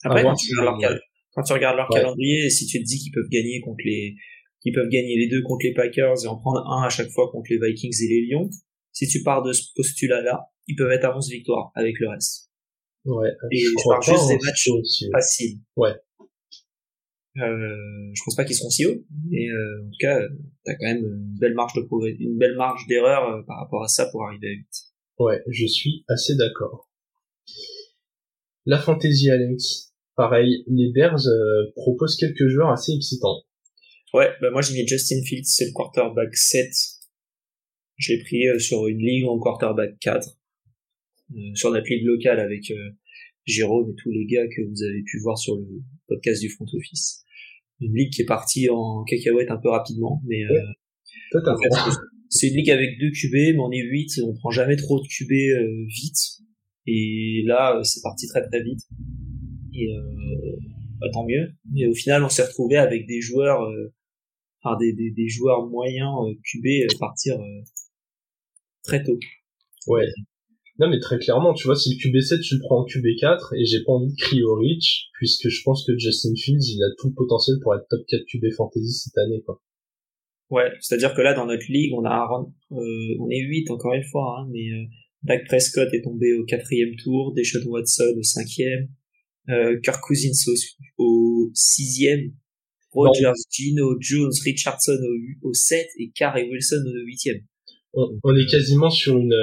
après, 0.04 0.22
quand 0.22 0.34
tu, 0.34 0.54
regardes 0.60 1.76
leur, 1.76 1.88
calendrier, 1.88 2.50
si 2.50 2.66
tu 2.66 2.78
te 2.78 2.84
dis 2.84 2.98
qu'ils 2.98 3.12
peuvent 3.12 3.30
gagner 3.30 3.62
contre 3.62 3.80
les, 3.86 4.14
qui 4.60 4.72
peuvent 4.72 4.88
gagner 4.88 5.16
les 5.16 5.28
deux 5.28 5.42
contre 5.42 5.64
les 5.64 5.74
Packers 5.74 6.24
et 6.24 6.26
en 6.26 6.36
prendre 6.36 6.66
un 6.70 6.82
à 6.82 6.88
chaque 6.88 7.10
fois 7.10 7.30
contre 7.30 7.46
les 7.50 7.58
Vikings 7.58 7.94
et 8.02 8.08
les 8.08 8.26
Lions, 8.26 8.50
si 8.92 9.06
tu 9.06 9.22
pars 9.22 9.42
de 9.42 9.52
ce 9.52 9.72
postulat-là, 9.76 10.50
ils 10.66 10.76
peuvent 10.76 10.90
être 10.90 11.04
à 11.04 11.16
11 11.16 11.30
victoires 11.30 11.70
avec 11.74 11.98
le 12.00 12.08
reste. 12.08 12.50
Ouais. 13.04 13.30
Et 13.52 13.58
je, 13.58 13.68
je 13.68 13.88
parle 13.88 14.02
juste 14.02 14.28
des 14.28 14.38
matchs 14.44 14.68
faciles. 15.12 15.60
Ouais. 15.76 15.94
Euh, 17.40 18.10
je 18.14 18.22
pense 18.24 18.34
pas 18.34 18.44
qu'ils 18.44 18.56
seront 18.56 18.70
si 18.70 18.84
hauts, 18.86 19.04
mais 19.30 19.48
euh, 19.48 19.86
en 19.86 19.90
tout 19.90 19.98
cas, 20.00 20.20
t'as 20.64 20.74
quand 20.74 20.86
même 20.86 21.04
une 21.04 21.38
belle 21.38 21.54
marge 21.54 21.72
de 21.74 21.82
progrès, 21.82 22.16
une 22.18 22.36
belle 22.36 22.56
marge 22.56 22.86
d'erreur 22.88 23.28
euh, 23.28 23.42
par 23.46 23.58
rapport 23.58 23.84
à 23.84 23.88
ça 23.88 24.06
pour 24.10 24.26
arriver 24.26 24.48
à 24.48 24.50
8. 24.50 24.66
Ouais, 25.20 25.42
je 25.48 25.66
suis 25.66 26.04
assez 26.08 26.36
d'accord. 26.36 26.90
La 28.66 28.78
fantasy 28.78 29.30
Alex, 29.30 29.94
pareil, 30.16 30.64
les 30.66 30.90
Bears 30.92 31.26
euh, 31.26 31.72
proposent 31.76 32.16
quelques 32.16 32.48
joueurs 32.48 32.70
assez 32.70 32.92
excitants. 32.92 33.42
Ouais, 34.14 34.30
bah 34.40 34.50
moi 34.50 34.62
j'ai 34.62 34.74
mis 34.74 34.88
Justin 34.88 35.22
Fields, 35.24 35.44
c'est 35.44 35.66
le 35.66 35.72
quarterback 35.72 36.34
7. 36.34 36.66
Je 37.96 38.12
l'ai 38.12 38.22
pris 38.22 38.48
euh, 38.48 38.58
sur 38.58 38.86
une 38.86 38.98
ligue 38.98 39.26
en 39.26 39.38
quarterback 39.38 39.98
4. 40.00 40.28
Euh, 41.30 41.36
sur 41.54 41.70
notre 41.72 41.86
ligue 41.90 42.06
locale 42.06 42.40
avec 42.40 42.70
euh, 42.70 42.90
Jérôme 43.44 43.90
et 43.90 43.94
tous 44.02 44.10
les 44.10 44.24
gars 44.24 44.46
que 44.46 44.62
vous 44.62 44.82
avez 44.82 45.02
pu 45.02 45.18
voir 45.20 45.36
sur 45.36 45.56
le 45.56 45.66
podcast 46.06 46.40
du 46.40 46.48
front 46.48 46.64
office. 46.72 47.24
Une 47.80 47.94
ligue 47.94 48.10
qui 48.12 48.22
est 48.22 48.26
partie 48.26 48.70
en 48.70 49.04
cacahuète 49.04 49.50
un 49.50 49.58
peu 49.58 49.68
rapidement, 49.68 50.22
mais 50.26 50.40
c'est 52.30 52.48
une 52.48 52.56
ligue 52.56 52.70
avec 52.70 52.98
deux 52.98 53.10
QB, 53.10 53.32
mais 53.32 53.58
on 53.58 53.70
est 53.70 53.82
8, 53.82 54.20
on 54.24 54.34
prend 54.34 54.50
jamais 54.50 54.76
trop 54.76 55.00
de 55.00 55.06
QB 55.06 55.86
vite. 55.86 56.18
Et 56.86 57.42
là, 57.46 57.80
c'est 57.84 58.00
parti 58.02 58.26
très 58.26 58.42
très 58.48 58.62
vite. 58.64 58.80
Et 59.74 59.86
bah, 60.98 61.06
tant 61.12 61.24
mieux. 61.24 61.52
Mais 61.72 61.86
au 61.86 61.94
final, 61.94 62.24
on 62.24 62.28
s'est 62.28 62.42
retrouvé 62.42 62.78
avec 62.78 63.06
des 63.06 63.20
joueurs 63.20 63.70
enfin 64.62 64.76
des, 64.78 64.92
des, 64.92 65.10
des 65.10 65.28
joueurs 65.28 65.66
moyens 65.66 66.14
euh, 66.26 66.34
QB 66.44 66.66
euh, 66.66 66.98
partir 66.98 67.38
euh, 67.38 67.62
très 68.84 69.02
tôt. 69.02 69.18
Ouais. 69.86 70.06
Non 70.78 70.88
mais 70.88 71.00
très 71.00 71.18
clairement, 71.18 71.54
tu 71.54 71.66
vois, 71.66 71.74
si 71.74 71.90
le 71.90 71.96
QB7 71.96 72.40
tu 72.40 72.54
le 72.54 72.60
prends 72.60 72.82
en 72.82 72.86
QB4 72.86 73.56
et 73.58 73.64
j'ai 73.64 73.82
pas 73.84 73.92
envie 73.92 74.12
de 74.12 74.16
crier 74.16 74.44
au 74.44 74.54
Rich 74.54 75.08
puisque 75.14 75.48
je 75.48 75.62
pense 75.64 75.84
que 75.84 75.98
Justin 75.98 76.34
Fields 76.36 76.70
il 76.70 76.82
a 76.82 76.94
tout 76.98 77.08
le 77.08 77.14
potentiel 77.14 77.56
pour 77.62 77.74
être 77.74 77.86
top 77.88 78.00
4 78.08 78.22
QB 78.30 78.52
fantasy 78.56 78.92
cette 78.92 79.18
année 79.18 79.42
quoi. 79.44 79.60
Ouais, 80.50 80.70
c'est-à-dire 80.80 81.14
que 81.14 81.20
là 81.20 81.34
dans 81.34 81.46
notre 81.46 81.66
ligue 81.68 81.92
on 81.94 82.04
a 82.04 82.28
euh, 82.72 82.76
on 83.18 83.28
est 83.28 83.40
8 83.40 83.70
encore 83.70 83.92
une 83.94 84.04
fois 84.04 84.38
hein, 84.38 84.48
mais 84.52 84.70
euh, 84.70 84.84
Dak 85.24 85.46
Prescott 85.46 85.92
est 85.92 86.02
tombé 86.02 86.32
au 86.34 86.44
quatrième 86.44 86.94
tour, 86.96 87.34
Deshaun 87.34 87.66
Watson 87.66 88.14
au 88.16 88.22
cinquième, 88.22 88.88
euh, 89.48 89.80
Kirk 89.82 90.00
Cousins 90.00 90.52
au, 90.96 91.04
au 91.04 91.50
sixième, 91.54 92.32
Rogers, 92.98 93.40
Gino, 93.50 93.96
Jones, 94.00 94.32
Richardson 94.44 94.98
au, 95.42 95.48
au 95.48 95.54
7 95.54 95.86
et 95.98 96.10
Carr 96.10 96.36
et 96.36 96.48
Wilson 96.48 96.82
au 96.84 97.06
8e. 97.06 97.42
On, 97.94 98.36
est 98.36 98.50
quasiment 98.50 98.90
sur 98.90 99.16
une 99.16 99.34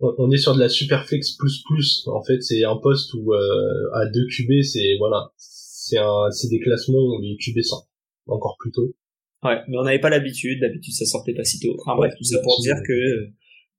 on 0.00 0.30
est 0.30 0.38
sur 0.38 0.54
de 0.54 0.60
la 0.60 0.68
superflex 0.68 1.32
plus 1.32 1.62
plus. 1.68 2.06
En 2.08 2.22
fait 2.22 2.40
c'est 2.42 2.64
un 2.64 2.76
poste 2.76 3.12
où 3.14 3.32
euh, 3.32 3.94
à 3.94 4.06
2 4.06 4.26
QB 4.26 4.62
c'est 4.62 4.96
voilà 4.98 5.32
c'est 5.36 5.98
un 5.98 6.30
c'est 6.30 6.48
des 6.48 6.60
classements 6.60 6.98
où 6.98 7.20
les 7.20 7.36
QB 7.36 7.60
sont 7.62 7.82
encore 8.26 8.56
plus 8.58 8.72
tôt. 8.72 8.94
Ouais 9.42 9.58
mais 9.68 9.76
on 9.78 9.84
n'avait 9.84 10.00
pas 10.00 10.10
l'habitude. 10.10 10.60
D'habitude 10.60 10.94
ça 10.94 11.04
sortait 11.04 11.34
pas 11.34 11.44
si 11.44 11.60
tôt. 11.60 11.76
Enfin 11.80 11.96
bref 11.96 12.12
tout 12.16 12.24
ça 12.24 12.40
pour 12.42 12.60
dire 12.60 12.76
que 12.86 12.92
euh, 12.92 13.32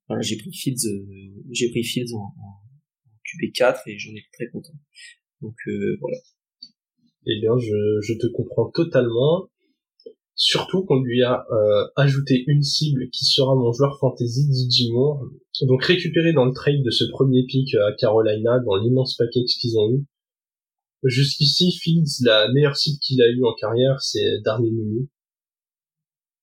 voilà, 0.08 0.22
j'ai 0.22 0.38
pris 0.38 0.54
Fields 0.54 0.86
euh, 0.86 1.44
j'ai 1.52 1.70
pris 1.72 1.84
Fields 1.84 2.14
en, 2.14 2.34
en, 2.40 2.62
QB 3.24 3.52
4 3.54 3.88
et 3.88 3.98
j'en 3.98 4.12
étais 4.12 4.30
très 4.34 4.48
content. 4.50 4.74
Donc 5.42 5.56
euh, 5.68 5.98
voilà 6.00 6.18
eh 7.28 7.40
bien, 7.40 7.58
je, 7.58 8.02
je 8.02 8.14
te 8.14 8.28
comprends 8.28 8.70
totalement. 8.72 9.50
Surtout 10.38 10.84
qu'on 10.84 11.02
lui 11.02 11.24
a 11.24 11.46
euh, 11.50 11.88
ajouté 11.96 12.44
une 12.48 12.62
cible 12.62 13.10
qui 13.10 13.24
sera 13.24 13.56
mon 13.56 13.72
joueur 13.72 13.98
fantasy, 14.00 14.44
DJ 14.52 14.92
Moore. 14.92 15.24
Donc 15.62 15.84
récupéré 15.84 16.34
dans 16.34 16.46
le 16.46 16.54
trade 16.54 16.84
de 16.84 16.90
ce 16.90 17.06
premier 17.10 17.46
pick 17.46 17.74
à 17.76 17.94
Carolina, 17.94 18.60
dans 18.60 18.76
l'immense 18.76 19.16
package 19.16 19.58
qu'ils 19.60 19.78
ont 19.78 19.92
eu. 19.92 20.06
Jusqu'ici, 21.04 21.72
Fields, 21.72 22.24
la 22.26 22.52
meilleure 22.52 22.76
cible 22.76 23.00
qu'il 23.00 23.22
a 23.22 23.30
eu 23.30 23.46
en 23.46 23.54
carrière, 23.54 24.02
c'est 24.02 24.42
Darnell 24.44 24.74
Mooney. 24.74 25.08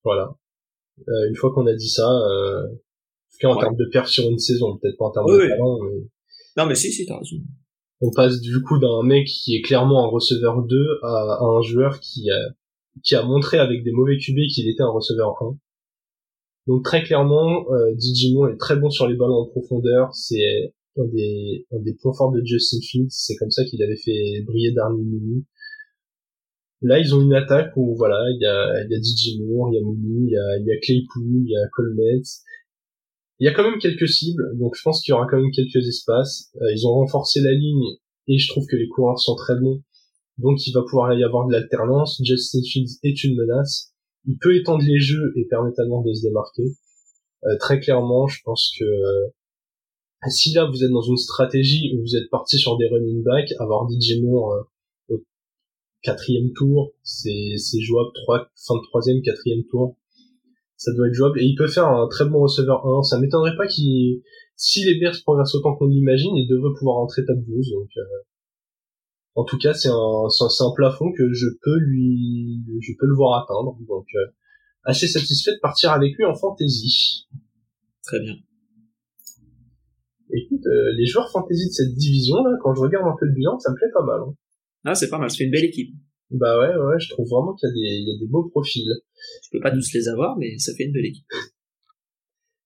Voilà. 0.03 0.35
Euh, 1.07 1.29
une 1.29 1.35
fois 1.35 1.53
qu'on 1.53 1.67
a 1.67 1.73
dit 1.73 1.89
ça, 1.89 2.09
euh, 2.09 2.65
en 2.65 2.69
tout 2.69 3.37
cas 3.39 3.47
en 3.49 3.59
termes 3.59 3.75
de 3.75 3.85
perf 3.91 4.07
sur 4.07 4.27
une 4.27 4.39
saison, 4.39 4.77
peut-être 4.77 4.97
pas 4.97 5.05
en 5.05 5.11
termes 5.11 5.27
de 5.27 5.47
talent, 5.47 5.79
mais... 5.83 6.07
Non 6.57 6.65
mais 6.65 6.75
si, 6.75 6.91
si, 6.91 7.05
t'as 7.05 7.17
raison 7.17 7.37
on 8.03 8.11
passe 8.11 8.41
du 8.41 8.61
coup 8.61 8.79
d'un 8.79 9.01
mec 9.03 9.27
qui 9.27 9.55
est 9.55 9.61
clairement 9.61 10.03
un 10.05 10.07
receveur 10.07 10.61
2 10.63 10.99
à, 11.03 11.39
un 11.41 11.61
joueur 11.61 12.01
qui 12.01 12.29
a, 12.29 12.37
qui 13.01 13.15
a 13.15 13.23
montré 13.23 13.59
avec 13.59 13.83
des 13.83 13.91
mauvais 13.91 14.17
QB 14.17 14.39
qu'il 14.53 14.67
était 14.67 14.83
un 14.83 14.91
receveur 14.91 15.41
1. 15.41 15.57
Donc 16.67 16.83
très 16.83 17.03
clairement, 17.03 17.65
euh, 17.71 17.95
Moore 18.33 18.49
est 18.49 18.57
très 18.57 18.75
bon 18.75 18.89
sur 18.89 19.07
les 19.07 19.15
ballons 19.15 19.43
en 19.43 19.45
profondeur. 19.47 20.13
C'est 20.13 20.73
un 20.97 21.05
des, 21.05 21.65
un 21.71 21.79
des 21.79 21.93
points 21.93 22.13
forts 22.13 22.33
de 22.33 22.41
Justin 22.43 22.79
Fields. 22.81 23.07
C'est 23.09 23.35
comme 23.37 23.51
ça 23.51 23.63
qu'il 23.63 23.81
avait 23.81 23.95
fait 23.95 24.43
briller 24.45 24.73
Darnell 24.73 25.05
Mooney. 25.05 25.43
Là, 26.81 26.99
ils 26.99 27.15
ont 27.15 27.21
une 27.21 27.33
attaque 27.33 27.71
où 27.77 27.95
voilà, 27.95 28.19
il 28.31 28.41
y 28.41 28.45
a, 28.45 28.83
il 28.83 28.91
y 28.91 28.95
a 28.95 29.45
Moore, 29.45 29.69
il 29.71 29.77
y 29.77 29.79
a 29.79 29.81
Mooney, 29.81 30.27
il 30.27 30.29
y 30.29 30.37
a, 30.37 30.59
il 30.59 30.65
y 30.65 30.71
a 30.71 30.77
Claypool, 30.81 31.43
il 31.45 31.49
y 31.49 31.55
a 31.55 31.69
Colmet, 31.71 32.21
il 33.39 33.45
y 33.45 33.49
a 33.49 33.53
quand 33.53 33.63
même 33.63 33.79
quelques 33.79 34.07
cibles, 34.07 34.57
donc 34.57 34.75
je 34.75 34.81
pense 34.83 35.01
qu'il 35.01 35.11
y 35.11 35.13
aura 35.13 35.27
quand 35.29 35.37
même 35.37 35.51
quelques 35.51 35.87
espaces. 35.87 36.51
Euh, 36.61 36.71
ils 36.73 36.85
ont 36.87 36.93
renforcé 36.93 37.41
la 37.41 37.51
ligne 37.51 37.97
et 38.27 38.37
je 38.37 38.47
trouve 38.47 38.65
que 38.67 38.75
les 38.75 38.87
coureurs 38.87 39.19
sont 39.19 39.35
très 39.35 39.59
bons. 39.59 39.81
Donc 40.37 40.65
il 40.65 40.71
va 40.71 40.81
pouvoir 40.81 41.13
y 41.13 41.23
avoir 41.23 41.47
de 41.47 41.53
l'alternance. 41.53 42.21
Justin 42.23 42.61
Fields 42.63 42.99
est 43.03 43.23
une 43.23 43.35
menace. 43.35 43.93
Il 44.25 44.37
peut 44.37 44.55
étendre 44.55 44.83
les 44.85 44.99
jeux 44.99 45.33
et 45.35 45.45
permettre 45.45 45.79
à 45.81 45.83
de 45.83 46.13
se 46.13 46.21
démarquer. 46.21 46.75
Euh, 47.45 47.57
très 47.59 47.79
clairement, 47.79 48.27
je 48.27 48.39
pense 48.45 48.71
que 48.79 48.85
euh, 48.85 49.27
si 50.29 50.53
là 50.53 50.65
vous 50.65 50.83
êtes 50.83 50.91
dans 50.91 51.01
une 51.01 51.17
stratégie 51.17 51.93
où 51.95 52.01
vous 52.01 52.15
êtes 52.15 52.29
parti 52.29 52.57
sur 52.57 52.77
des 52.77 52.87
running 52.87 53.23
backs, 53.23 53.51
avoir 53.59 53.89
DJ 53.89 54.21
Moore 54.21 54.67
au 55.09 55.21
quatrième 56.01 56.53
tour, 56.53 56.93
c'est 57.03 57.81
jouable, 57.81 58.11
trois, 58.23 58.49
fin 58.55 58.75
de 58.75 58.83
troisième, 58.83 59.21
quatrième 59.21 59.65
tour 59.69 59.97
ça 60.83 60.91
doit 60.93 61.07
être 61.07 61.13
jouable 61.13 61.39
et 61.39 61.45
il 61.45 61.55
peut 61.55 61.67
faire 61.67 61.87
un 61.87 62.07
très 62.09 62.25
bon 62.25 62.41
receveur 62.41 62.85
1 62.85 63.03
ça 63.03 63.19
m'étonnerait 63.19 63.55
pas 63.55 63.67
qu'il 63.67 64.21
si 64.55 64.83
les 64.85 64.99
Bears 64.99 65.15
progressent 65.23 65.55
autant 65.55 65.75
qu'on 65.75 65.87
l'imagine 65.87 66.35
il 66.35 66.47
devrait 66.47 66.73
pouvoir 66.77 66.97
rentrer 66.97 67.25
top 67.25 67.37
12 67.37 67.71
donc 67.71 67.89
euh, 67.97 68.01
En 69.35 69.45
tout 69.45 69.57
cas, 69.57 69.73
c'est 69.73 69.89
un, 69.89 70.29
c'est 70.29 70.63
un 70.63 70.73
plafond 70.75 71.11
que 71.11 71.33
je 71.33 71.47
peux 71.63 71.77
lui, 71.79 72.63
je 72.81 72.91
peux 72.99 73.07
le 73.07 73.15
voir 73.15 73.43
atteindre. 73.43 73.75
Donc, 73.87 74.05
euh, 74.15 74.27
assez 74.83 75.07
satisfait 75.07 75.53
de 75.53 75.59
partir 75.59 75.91
avec 75.91 76.15
lui 76.15 76.25
en 76.25 76.35
fantasy. 76.35 77.27
Très 78.03 78.19
bien. 78.19 78.35
Écoute, 80.35 80.65
euh, 80.65 80.93
les 80.97 81.05
joueurs 81.05 81.29
fantasy 81.31 81.67
de 81.67 81.73
cette 81.73 81.95
division 81.95 82.35
là, 82.43 82.57
quand 82.61 82.73
je 82.75 82.81
regarde 82.81 83.07
un 83.07 83.15
peu 83.19 83.25
le 83.25 83.33
bilan, 83.33 83.57
ça 83.59 83.71
me 83.71 83.75
plaît 83.75 83.91
pas 83.93 84.03
mal. 84.03 84.21
Hein. 84.21 84.33
Ah, 84.85 84.95
c'est 84.95 85.09
pas 85.09 85.17
mal. 85.17 85.31
C'est 85.31 85.45
une 85.45 85.51
belle 85.51 85.65
équipe. 85.65 85.95
Bah 86.31 86.59
ouais, 86.59 86.75
ouais, 86.75 86.99
je 86.99 87.09
trouve 87.09 87.27
vraiment 87.29 87.53
qu'il 87.53 87.69
y 87.69 87.71
a 87.71 87.73
des, 87.73 88.01
il 88.01 88.09
y 88.09 88.15
a 88.15 88.19
des 88.19 88.27
beaux 88.27 88.49
profils. 88.49 88.89
Je 89.43 89.49
peux 89.51 89.59
pas 89.61 89.71
tous 89.71 89.93
les 89.93 90.07
avoir, 90.07 90.37
mais 90.37 90.57
ça 90.57 90.73
fait 90.75 90.83
une 90.85 90.91
belle 90.93 91.05
équipe. 91.05 91.25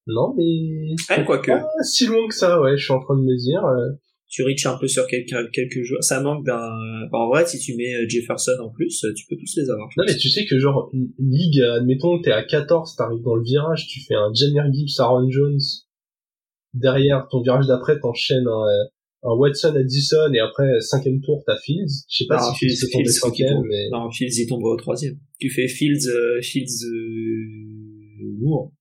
Non, 0.06 0.34
mais 0.36 0.94
Ah, 1.10 1.22
quoique. 1.22 1.50
pas 1.50 1.66
si 1.82 2.06
loin 2.06 2.26
que 2.28 2.34
ça, 2.34 2.60
ouais. 2.60 2.76
Je 2.78 2.84
suis 2.84 2.92
en 2.92 3.00
train 3.00 3.16
de 3.16 3.22
me 3.22 3.36
dire. 3.36 3.64
euh, 3.64 3.90
Tu 4.30 4.42
reaches 4.42 4.66
un 4.66 4.76
peu 4.78 4.88
sur 4.88 5.06
quelques, 5.06 5.50
quelques 5.52 5.82
joueurs. 5.82 6.02
Ça 6.02 6.20
manque 6.22 6.44
d'un... 6.46 6.70
bah, 7.12 7.18
en 7.18 7.28
vrai, 7.28 7.46
si 7.46 7.58
tu 7.58 7.74
mets 7.76 7.94
euh, 7.94 8.06
Jefferson 8.08 8.56
en 8.62 8.70
plus, 8.70 9.04
euh, 9.04 9.12
tu 9.14 9.26
peux 9.26 9.36
tous 9.36 9.56
les 9.56 9.68
avoir. 9.70 9.88
Non, 9.96 10.04
mais 10.06 10.16
tu 10.16 10.30
sais 10.30 10.46
que 10.46 10.58
genre 10.58 10.90
ligue, 11.18 11.60
admettons, 11.60 12.20
t'es 12.22 12.32
à 12.32 12.42
14, 12.42 12.96
t'arrives 12.96 13.22
dans 13.22 13.34
le 13.36 13.42
virage, 13.42 13.86
tu 13.86 14.00
fais 14.06 14.14
un 14.14 14.32
Jamir 14.34 14.64
Gibbs, 14.72 14.98
Aaron 15.00 15.30
Jones. 15.30 15.60
Derrière, 16.74 17.26
ton 17.30 17.40
virage 17.42 17.66
d'après, 17.66 17.98
t'enchaînes 17.98 18.46
un, 18.46 18.64
un 19.22 19.34
Watson, 19.34 19.74
Addison, 19.74 20.32
et 20.32 20.38
après 20.38 20.80
cinquième 20.80 21.20
tour, 21.20 21.42
t'as 21.46 21.56
Fields. 21.58 22.04
Je 22.08 22.18
sais 22.18 22.26
pas 22.28 22.36
Non, 22.40 22.52
si 22.52 22.58
Fields 22.58 22.84
est 22.84 22.92
tombé 22.92 23.10
cinquième, 23.10 23.54
tombe. 23.54 23.66
mais 23.68 23.88
Non, 23.90 24.10
Fields, 24.10 24.38
il 24.38 24.46
tomberait 24.46 24.72
au 24.72 24.76
troisième. 24.76 25.18
Tu 25.40 25.50
fais 25.50 25.66
Fields, 25.68 26.06
euh, 26.08 26.40
Fields, 26.40 26.84
euh, 26.86 28.32
Moore. 28.40 28.72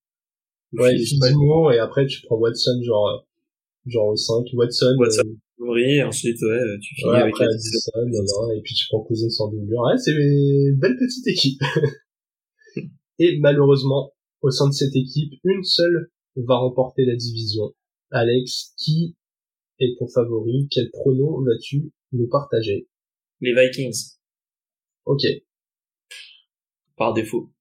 Ou 0.74 0.82
ouais, 0.82 0.96
Fields, 0.96 1.06
Fields. 1.26 1.36
Moore, 1.38 1.74
et 1.74 1.80
après 1.80 2.06
tu 2.06 2.22
prends 2.26 2.38
Watson, 2.38 2.80
genre, 2.84 3.08
euh, 3.10 3.90
genre 3.90 4.08
au 4.08 4.16
5, 4.16 4.46
Watson, 4.54 4.96
Watson. 5.00 5.22
euh, 5.62 5.76
et 5.78 6.04
ensuite, 6.04 6.38
ouais, 6.44 6.50
euh, 6.50 6.78
tu 6.82 6.94
finis 6.96 7.10
ouais, 7.12 7.22
avec 7.22 7.34
après 7.34 7.46
Addison. 7.46 8.52
Et 8.56 8.62
puis 8.62 8.76
tu 8.76 8.86
prends 8.90 9.02
Cousins 9.02 9.30
sans 9.30 9.50
doublure. 9.50 9.80
Ouais, 9.82 9.98
c'est 9.98 10.12
une 10.12 10.78
belle 10.80 10.98
petite 10.98 11.28
équipe. 11.28 11.62
et 13.20 13.40
malheureusement, 13.40 14.14
au 14.42 14.52
sein 14.52 14.68
de 14.68 14.74
cette 14.74 14.96
équipe, 14.96 15.34
une 15.44 15.64
seule 15.64 16.12
va 16.36 16.58
remporter 16.58 17.06
la 17.06 17.16
division. 17.16 17.74
Alex, 18.12 18.74
qui 18.78 19.16
est 19.80 19.98
ton 19.98 20.08
favori 20.08 20.68
Quel 20.72 20.90
prono 20.92 21.44
vas-tu 21.44 21.92
nous 22.14 22.28
partager? 22.28 22.88
Les 23.42 23.54
Vikings, 23.54 24.16
Ok, 25.06 25.22
par 26.98 27.14
défaut. 27.14 27.52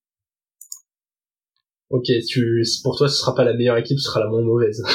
ok, 1.90 2.06
tu, 2.28 2.62
pour 2.82 2.96
toi, 2.96 3.08
ce 3.08 3.16
sera 3.16 3.34
pas 3.34 3.44
la 3.44 3.54
meilleure 3.54 3.76
équipe, 3.76 3.98
ce 3.98 4.06
sera 4.06 4.20
la 4.20 4.28
moins 4.28 4.42
mauvaise. 4.42 4.82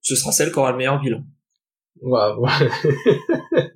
Ce 0.00 0.16
sera 0.16 0.32
celle 0.32 0.50
qui 0.50 0.58
aura 0.58 0.70
le 0.72 0.78
meilleur 0.78 0.98
bilan. 1.02 1.22
Waouh, 2.00 2.46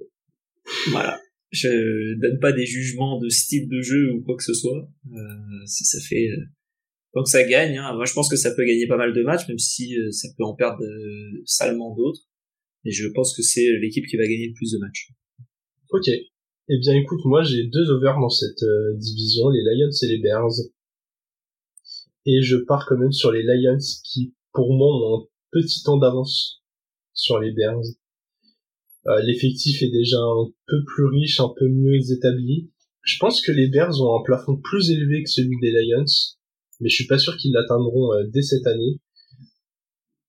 Voilà. 0.90 1.20
Je 1.50 2.14
donne 2.18 2.38
pas 2.40 2.52
des 2.52 2.64
jugements 2.64 3.18
de 3.20 3.28
style 3.28 3.68
de 3.68 3.82
jeu 3.82 4.12
ou 4.14 4.22
quoi 4.22 4.36
que 4.36 4.42
ce 4.42 4.54
soit. 4.54 4.88
Euh, 5.12 5.66
si 5.66 5.84
ça 5.84 5.98
fait, 6.00 6.28
euh, 6.30 6.42
tant 7.12 7.22
que 7.22 7.28
ça 7.28 7.44
gagne, 7.44 7.76
hein. 7.76 7.92
moi 7.94 8.06
je 8.06 8.14
pense 8.14 8.30
que 8.30 8.36
ça 8.36 8.54
peut 8.54 8.64
gagner 8.64 8.86
pas 8.86 8.96
mal 8.96 9.12
de 9.12 9.22
matchs, 9.22 9.46
même 9.48 9.58
si 9.58 9.94
euh, 9.98 10.10
ça 10.10 10.28
peut 10.38 10.44
en 10.44 10.54
perdre 10.54 10.82
euh, 10.82 11.42
salement 11.44 11.94
d'autres. 11.94 12.22
Et 12.84 12.92
je 12.92 13.08
pense 13.08 13.36
que 13.36 13.42
c'est 13.42 13.78
l'équipe 13.80 14.06
qui 14.06 14.16
va 14.16 14.24
gagner 14.24 14.48
le 14.48 14.54
plus 14.54 14.72
de 14.72 14.78
matchs. 14.78 15.10
ok. 15.90 16.08
Eh 16.68 16.78
bien, 16.78 16.94
écoute, 16.94 17.20
moi, 17.24 17.42
j'ai 17.42 17.64
deux 17.64 17.90
overs 17.90 18.18
dans 18.20 18.30
cette 18.30 18.62
euh, 18.62 18.94
division, 18.96 19.48
les 19.48 19.62
Lions 19.62 19.90
et 19.90 20.06
les 20.06 20.18
Bears. 20.18 20.52
Et 22.24 22.40
je 22.40 22.56
pars 22.56 22.86
quand 22.86 22.96
même 22.96 23.12
sur 23.12 23.32
les 23.32 23.42
Lions 23.42 23.78
qui, 24.04 24.32
pour 24.52 24.72
moi, 24.72 24.88
ont 24.88 25.22
un 25.22 25.26
petit 25.50 25.82
temps 25.82 25.98
d'avance 25.98 26.62
sur 27.14 27.40
les 27.40 27.50
Bears. 27.50 27.82
Euh, 29.08 29.22
L'effectif 29.24 29.82
est 29.82 29.90
déjà 29.90 30.18
un 30.18 30.46
peu 30.66 30.84
plus 30.84 31.06
riche, 31.06 31.40
un 31.40 31.52
peu 31.54 31.68
mieux 31.68 31.98
établi. 32.12 32.70
Je 33.02 33.18
pense 33.18 33.40
que 33.42 33.50
les 33.50 33.68
Bears 33.68 34.00
ont 34.00 34.20
un 34.20 34.22
plafond 34.22 34.56
plus 34.56 34.90
élevé 34.92 35.24
que 35.24 35.30
celui 35.30 35.58
des 35.60 35.72
Lions, 35.72 36.04
mais 36.80 36.88
je 36.88 36.94
suis 36.94 37.06
pas 37.06 37.18
sûr 37.18 37.36
qu'ils 37.36 37.52
l'atteindront 37.52 38.12
euh, 38.12 38.24
dès 38.28 38.42
cette 38.42 38.66
année. 38.66 39.00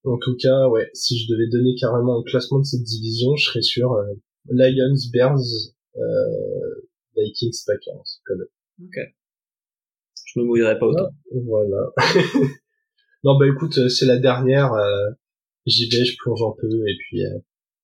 En 0.05 0.17
tout 0.17 0.35
cas, 0.35 0.67
ouais, 0.67 0.89
si 0.93 1.17
je 1.17 1.31
devais 1.33 1.47
donner 1.47 1.75
carrément 1.79 2.19
un 2.19 2.23
classement 2.23 2.59
de 2.59 2.65
cette 2.65 2.83
division, 2.83 3.35
je 3.35 3.45
serais 3.45 3.61
sur 3.61 3.93
euh, 3.93 4.03
Lions, 4.49 4.93
Bears, 5.13 5.39
euh, 5.95 6.01
Vikings, 7.17 7.57
Packers, 7.65 8.03
quand 8.25 8.35
même. 8.35 8.47
Ok. 8.85 9.13
Je 10.25 10.39
me 10.39 10.45
mouillerai 10.45 10.77
pas 10.79 10.87
autant. 10.87 11.09
Voilà. 11.45 11.91
non, 13.23 13.37
bah 13.37 13.45
écoute, 13.47 13.77
euh, 13.77 13.87
c'est 13.89 14.05
la 14.05 14.17
dernière. 14.17 14.73
euh, 14.73 15.11
J'y 15.65 15.87
vais, 15.89 16.03
je 16.03 16.17
plonge 16.21 16.41
un 16.43 16.53
peu, 16.59 16.67
et 16.67 16.95
puis... 16.99 17.23
euh, 17.25 17.37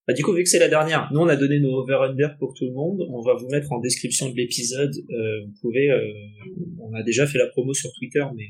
Bah, 0.06 0.14
du 0.14 0.22
coup, 0.24 0.34
vu 0.34 0.44
que 0.44 0.50
c'est 0.50 0.60
la 0.60 0.68
dernière, 0.68 1.10
nous 1.14 1.22
on 1.22 1.28
a 1.30 1.38
donné 1.38 1.60
nos 1.62 1.80
over-under 1.82 2.36
pour 2.38 2.54
tout 2.54 2.66
le 2.66 2.74
monde. 2.74 3.06
On 3.10 3.22
va 3.22 3.36
vous 3.36 3.48
mettre 3.48 3.72
en 3.72 3.80
description 3.80 4.30
de 4.30 4.36
l'épisode. 4.36 4.92
Euh, 5.10 5.46
vous 5.46 5.54
pouvez, 5.62 5.90
euh, 5.90 6.02
on 6.82 6.94
a 6.94 7.04
déjà 7.04 7.26
fait 7.26 7.38
la 7.38 7.48
promo 7.48 7.74
sur 7.74 7.90
Twitter, 7.98 8.26
mais 8.36 8.48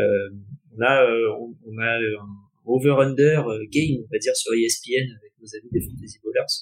euh, 0.00 0.28
on 0.76 0.80
a, 0.82 1.02
euh, 1.10 1.32
on, 1.40 1.56
on 1.66 1.78
a 1.78 1.96
un 1.96 2.28
over-under 2.64 3.46
euh, 3.48 3.64
game, 3.70 4.02
on 4.04 4.08
va 4.10 4.18
dire 4.18 4.34
sur 4.36 4.52
ESPN 4.54 5.10
avec 5.18 5.32
nos 5.40 5.56
amis 5.56 5.70
des 5.72 5.80
Fantasy 5.80 6.18
Bowlers. 6.22 6.54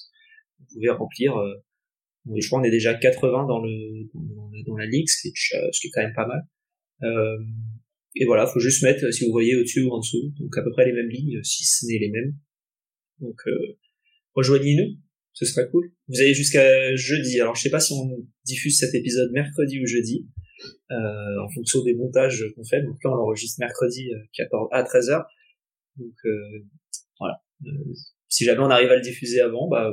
Vous 0.59 0.65
pouvez 0.73 0.89
remplir. 0.89 1.37
Euh, 1.37 1.55
je 2.35 2.47
crois 2.47 2.59
qu'on 2.59 2.65
est 2.65 2.71
déjà 2.71 2.91
à 2.91 2.95
80 2.95 3.47
dans 3.47 3.59
le 3.59 4.09
dans, 4.13 4.51
dans 4.67 4.77
la 4.77 4.85
ligue, 4.85 5.07
ce 5.07 5.21
qui, 5.21 5.27
est, 5.29 5.71
ce 5.71 5.79
qui 5.79 5.87
est 5.87 5.91
quand 5.91 6.01
même 6.01 6.13
pas 6.13 6.27
mal. 6.27 6.41
Euh, 7.03 7.37
et 8.15 8.25
voilà, 8.25 8.47
faut 8.47 8.59
juste 8.59 8.83
mettre, 8.83 9.11
si 9.13 9.25
vous 9.25 9.31
voyez 9.31 9.55
au-dessus 9.55 9.81
ou 9.81 9.91
en 9.91 9.99
dessous, 9.99 10.33
donc 10.39 10.57
à 10.57 10.63
peu 10.63 10.71
près 10.71 10.85
les 10.85 10.93
mêmes 10.93 11.09
lignes, 11.09 11.41
si 11.43 11.63
ce 11.63 11.85
n'est 11.85 11.99
les 11.99 12.09
mêmes. 12.09 12.35
Donc 13.19 13.39
euh, 13.47 13.77
rejoignez-nous, 14.33 14.97
ce 15.33 15.45
serait 15.45 15.69
cool. 15.69 15.91
Vous 16.07 16.19
avez 16.19 16.33
jusqu'à 16.33 16.95
jeudi. 16.95 17.39
Alors 17.39 17.55
je 17.55 17.61
sais 17.61 17.69
pas 17.69 17.79
si 17.79 17.93
on 17.93 18.27
diffuse 18.45 18.79
cet 18.79 18.95
épisode 18.95 19.31
mercredi 19.31 19.79
ou 19.81 19.85
jeudi, 19.85 20.27
euh, 20.91 21.43
en 21.43 21.49
fonction 21.53 21.83
des 21.83 21.93
montages 21.93 22.43
qu'on 22.55 22.63
fait. 22.63 22.81
Donc 22.81 22.97
là 23.03 23.11
on 23.11 23.15
l'enregistre 23.15 23.59
mercredi 23.59 24.11
euh, 24.13 24.19
14 24.33 24.69
à 24.71 24.83
13h. 24.83 25.25
Donc 25.99 26.15
euh, 26.25 26.63
voilà. 27.19 27.41
Euh, 27.65 27.93
si 28.27 28.45
jamais 28.45 28.61
on 28.61 28.69
arrive 28.69 28.89
à 28.89 28.95
le 28.95 29.01
diffuser 29.01 29.41
avant, 29.41 29.67
bah 29.67 29.91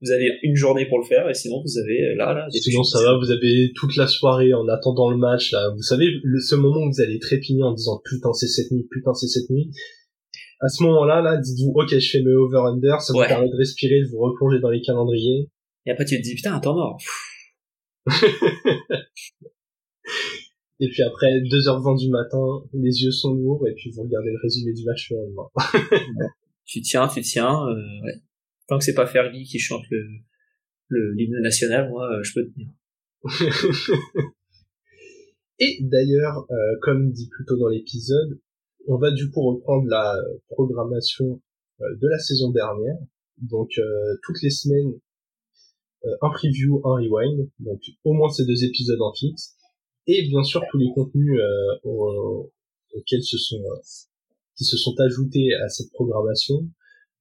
vous 0.00 0.10
avez 0.10 0.28
une 0.42 0.54
journée 0.54 0.86
pour 0.86 0.98
le 0.98 1.04
faire, 1.04 1.28
et 1.28 1.34
sinon 1.34 1.62
vous 1.62 1.78
avez 1.78 2.12
euh, 2.12 2.16
là 2.16 2.34
là. 2.34 2.46
des 2.52 2.58
Sinon, 2.58 2.84
ça 2.84 3.02
va, 3.02 3.16
vous 3.16 3.30
avez 3.30 3.72
toute 3.74 3.96
la 3.96 4.06
soirée 4.06 4.52
en 4.52 4.68
attendant 4.68 5.10
le 5.10 5.16
match, 5.16 5.50
là. 5.52 5.70
Vous 5.74 5.82
savez, 5.82 6.06
le, 6.22 6.40
ce 6.40 6.54
moment 6.54 6.82
où 6.82 6.92
vous 6.92 7.00
allez 7.00 7.18
trépigner 7.18 7.62
en 7.62 7.72
disant, 7.72 8.00
putain, 8.04 8.32
c'est 8.34 8.48
cette 8.48 8.70
nuit, 8.70 8.86
putain, 8.90 9.14
c'est 9.14 9.28
cette 9.28 9.48
nuit. 9.48 9.70
À 10.60 10.68
ce 10.68 10.82
moment-là, 10.82 11.22
là, 11.22 11.38
dites-vous, 11.38 11.72
ok, 11.74 11.98
je 11.98 12.10
fais 12.10 12.22
mes 12.22 12.34
over-under, 12.34 13.00
ça 13.00 13.12
vous 13.12 13.20
permet 13.20 13.48
de 13.48 13.56
respirer, 13.56 14.00
de 14.00 14.08
vous 14.08 14.18
replonger 14.18 14.60
dans 14.60 14.70
les 14.70 14.82
calendriers. 14.82 15.48
Et 15.86 15.90
après 15.90 16.04
tu 16.04 16.16
te 16.16 16.22
dis 16.22 16.34
putain 16.34 16.54
un 16.54 16.60
temps 16.60 16.74
mort. 16.74 16.98
Et 20.80 20.88
puis 20.88 21.02
après, 21.02 21.40
2h20 21.40 21.98
du 21.98 22.10
matin, 22.10 22.64
les 22.72 23.02
yeux 23.02 23.12
sont 23.12 23.34
lourds, 23.34 23.66
et 23.68 23.74
puis 23.74 23.90
vous 23.90 24.02
regardez 24.02 24.30
le 24.30 24.38
résumé 24.42 24.72
du 24.72 24.84
match 24.84 25.10
le 25.10 25.18
lendemain. 25.18 25.48
tu 26.64 26.80
tiens, 26.82 27.06
tu 27.08 27.22
tiens. 27.22 27.66
Euh, 27.68 28.04
ouais. 28.04 28.20
Tant 28.66 28.78
que 28.78 28.84
c'est 28.84 28.94
pas 28.94 29.06
Fergie 29.06 29.44
qui 29.44 29.58
chante 29.58 29.84
le 29.90 30.04
le 30.88 31.12
l'hymne 31.14 31.40
national, 31.40 31.88
moi 31.90 32.10
euh, 32.10 32.22
je 32.22 32.34
peux 32.34 32.50
tenir. 32.50 32.68
Et 35.60 35.78
d'ailleurs, 35.80 36.46
euh, 36.50 36.76
comme 36.82 37.10
dit 37.12 37.28
plus 37.28 37.44
tôt 37.46 37.56
dans 37.56 37.68
l'épisode, 37.68 38.40
on 38.86 38.98
va 38.98 39.10
du 39.12 39.30
coup 39.30 39.40
reprendre 39.40 39.86
la 39.88 40.16
programmation 40.48 41.40
de 41.80 42.08
la 42.08 42.18
saison 42.18 42.50
dernière. 42.50 42.96
Donc 43.38 43.70
euh, 43.78 44.16
toutes 44.22 44.42
les 44.42 44.50
semaines, 44.50 44.92
euh, 46.04 46.16
un 46.22 46.30
preview, 46.30 46.80
un 46.84 46.96
rewind, 46.96 47.48
donc 47.60 47.80
au 48.04 48.12
moins 48.12 48.28
ces 48.30 48.44
deux 48.44 48.64
épisodes 48.64 49.00
en 49.00 49.12
fixe. 49.12 49.56
Et 50.06 50.28
bien 50.28 50.42
sûr 50.42 50.62
tous 50.70 50.78
les 50.78 50.90
contenus 50.94 51.38
euh, 51.40 51.78
au- 51.84 52.52
auxquels 52.94 53.22
se 53.22 53.38
sont 53.38 53.62
euh, 53.64 53.80
qui 54.56 54.64
se 54.64 54.76
sont 54.76 54.94
ajoutés 55.00 55.54
à 55.64 55.68
cette 55.68 55.90
programmation. 55.92 56.68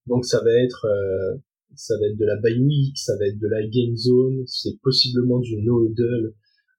Donc 0.08 0.26
ça 0.26 0.42
va 0.44 0.52
être 0.52 0.86
euh, 0.86 1.38
ça 1.76 1.96
va 2.00 2.08
être 2.08 2.18
de 2.18 2.26
la 2.26 2.36
bye 2.38 2.60
week, 2.60 2.98
ça 2.98 3.18
va 3.18 3.26
être 3.28 3.40
de 3.40 3.48
la 3.48 3.64
game 3.68 3.96
zone, 3.96 4.44
c'est 4.46 4.78
possiblement 4.82 5.40
du 5.40 5.58
no 5.58 5.88
huddle 5.88 6.34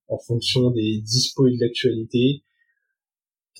en 0.09 0.19
fonction 0.19 0.71
des 0.71 1.01
dispos 1.01 1.49
et 1.49 1.57
de 1.57 1.61
l'actualité. 1.61 2.43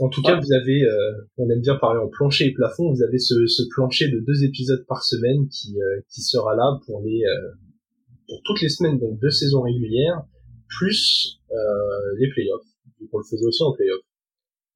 En 0.01 0.09
tout 0.09 0.23
cas, 0.23 0.39
vous 0.39 0.53
avez, 0.53 0.83
euh, 0.83 1.13
on 1.39 1.49
aime 1.51 1.61
bien 1.61 1.77
parler 1.77 2.01
en 2.01 2.09
plancher 2.09 2.47
et 2.47 2.53
plafond, 2.53 2.93
vous 2.93 3.03
avez 3.03 3.19
ce, 3.19 3.47
ce 3.47 3.63
plancher 3.75 4.09
de 4.11 4.19
deux 4.21 4.45
épisodes 4.45 4.85
par 4.89 5.03
semaine 5.05 5.49
qui, 5.49 5.81
euh, 5.81 6.01
qui 6.11 6.21
sera 6.21 6.55
là 6.57 6.81
pour 6.85 7.01
les 7.03 7.23
euh, 7.25 7.53
pour 8.29 8.41
toutes 8.45 8.61
les 8.61 8.69
semaines, 8.69 8.99
donc 8.99 9.19
deux 9.21 9.31
saisons 9.31 9.63
régulières, 9.63 10.23
plus 10.69 11.41
euh, 11.51 11.57
les 12.19 12.29
playoffs. 12.31 12.67
Donc 13.01 13.09
on 13.13 13.19
le 13.19 13.25
faisait 13.25 13.47
aussi 13.47 13.63
en 13.63 13.73
playoffs. 13.73 14.05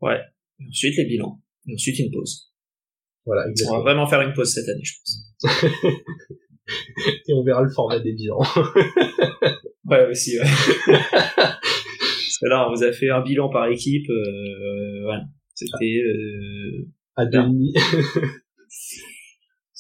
Ouais. 0.01 0.21
Et 0.61 0.67
ensuite 0.69 0.97
les 0.97 1.05
bilans. 1.05 1.41
Et 1.67 1.75
ensuite 1.75 1.99
une 1.99 2.11
pause. 2.11 2.53
Voilà, 3.27 3.43
On 3.43 3.45
va 3.45 3.51
exactement. 3.51 3.81
vraiment 3.83 4.07
faire 4.07 4.23
une 4.23 4.33
pause 4.33 4.53
cette 4.53 4.69
année, 4.69 4.85
je 4.85 4.95
pense. 4.99 5.85
Et 7.29 7.33
on 7.33 7.43
verra 7.43 7.63
le 7.63 7.71
format 7.71 7.99
des 7.99 8.13
bilans. 8.13 8.43
Ouais, 9.89 10.07
aussi, 10.07 10.39
ouais. 10.39 10.45
Parce 10.45 12.39
que 12.43 12.47
là, 12.47 12.69
on 12.69 12.75
vous 12.75 12.85
a 12.85 12.93
fait 12.93 13.09
un 13.09 13.23
bilan 13.23 13.49
par 13.49 13.69
équipe, 13.69 14.11
euh, 14.11 15.03
voilà. 15.03 15.25
C'était, 15.55 16.03
euh, 16.05 16.87
à 17.17 17.25
demi. 17.25 17.73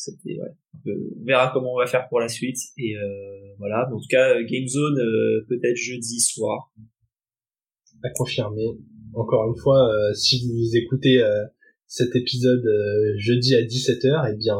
C'était 0.08 0.38
ouais. 0.40 0.94
on 1.20 1.24
verra 1.24 1.50
comment 1.52 1.74
on 1.74 1.78
va 1.78 1.86
faire 1.86 2.08
pour 2.08 2.20
la 2.20 2.28
suite 2.28 2.58
et 2.76 2.96
euh, 2.96 3.54
voilà. 3.58 3.88
en 3.92 3.98
tout 3.98 4.06
cas, 4.08 4.40
Game 4.42 4.66
Zone 4.66 4.98
euh, 4.98 5.44
peut-être 5.48 5.76
jeudi 5.76 6.20
soir. 6.20 6.72
À 8.02 8.10
confirmer. 8.10 8.66
Encore 9.14 9.48
une 9.48 9.60
fois, 9.60 9.88
euh, 9.88 10.14
si 10.14 10.46
vous 10.46 10.76
écoutez 10.76 11.20
cet 11.86 12.14
épisode 12.14 12.64
jeudi 13.16 13.54
à 13.54 13.62
17h, 13.62 14.28
et 14.28 14.32
eh 14.34 14.36
bien 14.36 14.56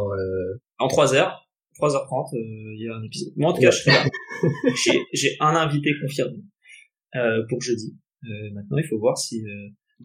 en 0.78 0.88
3 0.88 1.14
heures. 1.14 1.44
3h30, 1.80 2.30
il 2.34 2.84
y 2.84 2.88
a 2.88 2.96
un 2.96 3.03
épisode. 3.05 3.32
Moi, 3.36 3.51
en 3.51 3.55
tout 3.55 3.61
cas, 3.61 3.70
je 3.70 4.90
j'ai 5.12 5.36
un 5.38 5.55
invité 5.55 5.92
confirmé 6.01 6.38
pour 7.49 7.61
jeudi. 7.61 7.96
maintenant, 8.53 8.78
il 8.78 8.86
faut 8.88 8.99
voir 8.99 9.16
si 9.16 9.44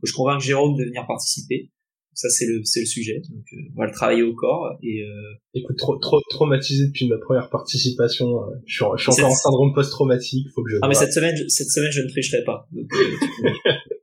je 0.04 0.14
convainc 0.14 0.40
Jérôme 0.40 0.78
de 0.78 0.84
venir 0.84 1.08
participer. 1.08 1.72
Ça 2.14 2.30
c'est 2.30 2.46
le 2.46 2.64
c'est 2.64 2.82
le 2.82 2.86
sujet. 2.86 3.22
Donc 3.30 3.44
euh, 3.54 3.58
on 3.76 3.80
va 3.80 3.88
le 3.88 3.92
travailler 3.92 4.24
au 4.24 4.34
corps 4.34 4.78
et. 4.82 5.02
Euh... 5.02 5.34
Écoute, 5.56 5.78
trop 5.78 5.98
trop 5.98 6.20
traumatisé 6.30 6.88
depuis 6.88 7.08
ma 7.08 7.18
première 7.18 7.50
participation. 7.50 8.42
Euh, 8.42 8.56
je 8.66 8.76
suis, 8.76 8.86
je 8.98 9.04
suis 9.04 9.12
encore 9.12 9.32
en 9.32 9.36
syndrome 9.36 9.74
post-traumatique. 9.74 10.48
Faut 10.56 10.64
que 10.64 10.72
je. 10.72 10.78
Ah 10.82 10.88
mais 10.88 10.96
cette 10.96 11.14
semaine 11.14 11.36
cette 11.48 11.70
semaine 11.70 11.92
je 11.92 12.02
ne 12.02 12.10
tricherai 12.10 12.44
pas. 12.44 12.68
Donc, 12.72 12.92
euh, 12.94 13.50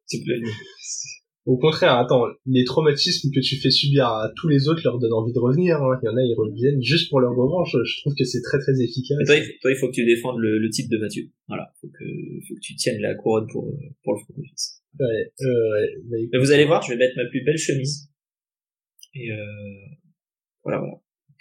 tu 0.09 0.19
peux, 0.19 0.33
Au 1.47 1.57
contraire, 1.57 1.97
attends, 1.97 2.27
les 2.45 2.65
traumatismes 2.65 3.31
que 3.35 3.41
tu 3.41 3.57
fais 3.57 3.71
subir 3.71 4.07
à 4.07 4.31
tous 4.37 4.47
les 4.49 4.69
autres 4.69 4.83
leur 4.85 4.99
donnent 4.99 5.15
envie 5.15 5.33
de 5.33 5.39
revenir. 5.39 5.83
Hein. 5.83 5.99
Il 6.03 6.07
y 6.07 6.09
en 6.09 6.17
a, 6.17 6.23
ils 6.23 6.35
reviennent 6.37 6.83
juste 6.83 7.09
pour 7.09 7.21
leur 7.21 7.35
revanche. 7.35 7.75
Je 7.83 8.01
trouve 8.03 8.15
que 8.15 8.25
c'est 8.25 8.43
très 8.43 8.59
très 8.59 8.79
efficace. 8.81 9.17
toi, 9.25 9.37
il, 9.37 9.59
toi, 9.61 9.71
il 9.71 9.77
faut 9.77 9.89
que 9.89 9.95
tu 9.95 10.05
défendes 10.05 10.39
le, 10.39 10.59
le 10.59 10.69
type 10.69 10.91
de 10.91 10.99
Mathieu. 10.99 11.25
Voilà, 11.49 11.73
faut 11.81 11.89
que 11.89 12.05
faut 12.47 12.55
que 12.55 12.61
tu 12.61 12.77
tiennes 12.77 13.01
la 13.01 13.15
couronne 13.15 13.47
pour 13.51 13.67
pour 14.05 14.15
le 14.15 14.21
front 14.21 14.35
office. 14.37 14.83
Ouais, 14.99 15.33
ouais. 16.11 16.29
Mais 16.31 16.39
vous 16.39 16.51
allez 16.51 16.67
voir, 16.67 16.83
je 16.83 16.93
vais 16.93 16.99
mettre 16.99 17.17
ma 17.17 17.25
plus 17.25 17.43
belle 17.43 17.59
chemise. 17.59 18.11
Et 19.15 19.33
euh, 19.33 19.37
voilà, 20.63 20.79
voilà. 20.79 20.95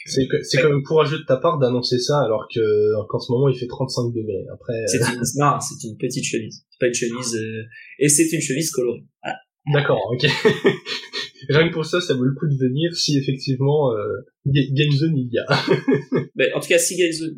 C'est 0.06 0.26
c'est 0.44 0.62
quand 0.62 0.70
même 0.70 0.82
courageux 0.82 1.20
de 1.20 1.26
ta 1.26 1.36
part 1.36 1.60
d'annoncer 1.60 2.00
ça 2.00 2.22
alors 2.24 2.48
que 2.54 2.62
qu'en 3.10 3.20
ce 3.20 3.34
moment 3.34 3.50
il 3.50 3.60
fait 3.60 3.68
35 3.68 4.14
degrés. 4.14 4.46
Après. 4.54 4.74
C'est 4.88 4.98
une 4.98 5.22
non, 5.36 5.60
c'est 5.60 5.88
une 5.88 5.98
petite 5.98 6.24
chemise. 6.24 6.66
C'est 6.70 6.80
pas 6.80 6.88
une 6.88 6.94
chemise 6.94 7.36
euh, 7.36 7.64
et 8.00 8.08
c'est 8.08 8.32
une 8.32 8.42
chemise 8.42 8.72
colorée. 8.72 9.04
Voilà. 9.22 9.38
D'accord, 9.68 10.02
ok. 10.12 10.24
Rien 11.50 11.70
que 11.70 11.74
pour 11.74 11.86
ça, 11.86 12.02
ça 12.02 12.14
vaut 12.16 12.24
le 12.24 12.34
coup 12.34 12.48
de 12.48 12.58
venir 12.58 12.94
si 12.96 13.18
effectivement 13.18 13.92
euh, 13.92 14.22
Game 14.46 14.92
Zone 14.92 15.18
il 15.18 15.30
y 15.32 15.40
a. 15.40 15.46
mais 16.36 16.54
en 16.54 16.60
tout 16.60 16.68
cas, 16.68 16.78
si 16.78 16.98
Game 16.98 17.12
Zone, 17.12 17.38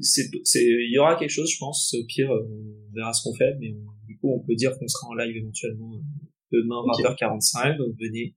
il 0.56 0.92
y 0.92 0.98
aura 0.98 1.16
quelque 1.16 1.30
chose, 1.30 1.50
je 1.52 1.58
pense. 1.60 1.94
Au 1.94 2.06
pire, 2.06 2.30
on 2.32 2.96
verra 2.96 3.14
ce 3.14 3.24
qu'on 3.24 3.34
fait, 3.36 3.56
mais 3.60 3.74
on, 3.74 3.92
du 4.08 4.18
coup, 4.18 4.34
on 4.34 4.46
peut 4.46 4.56
dire 4.56 4.78
qu'on 4.78 4.88
sera 4.88 5.08
en 5.08 5.14
live 5.14 5.38
éventuellement 5.38 5.94
euh, 5.94 6.02
demain 6.52 6.82
20h45, 7.00 7.78
donc 7.78 7.96
venez. 8.00 8.36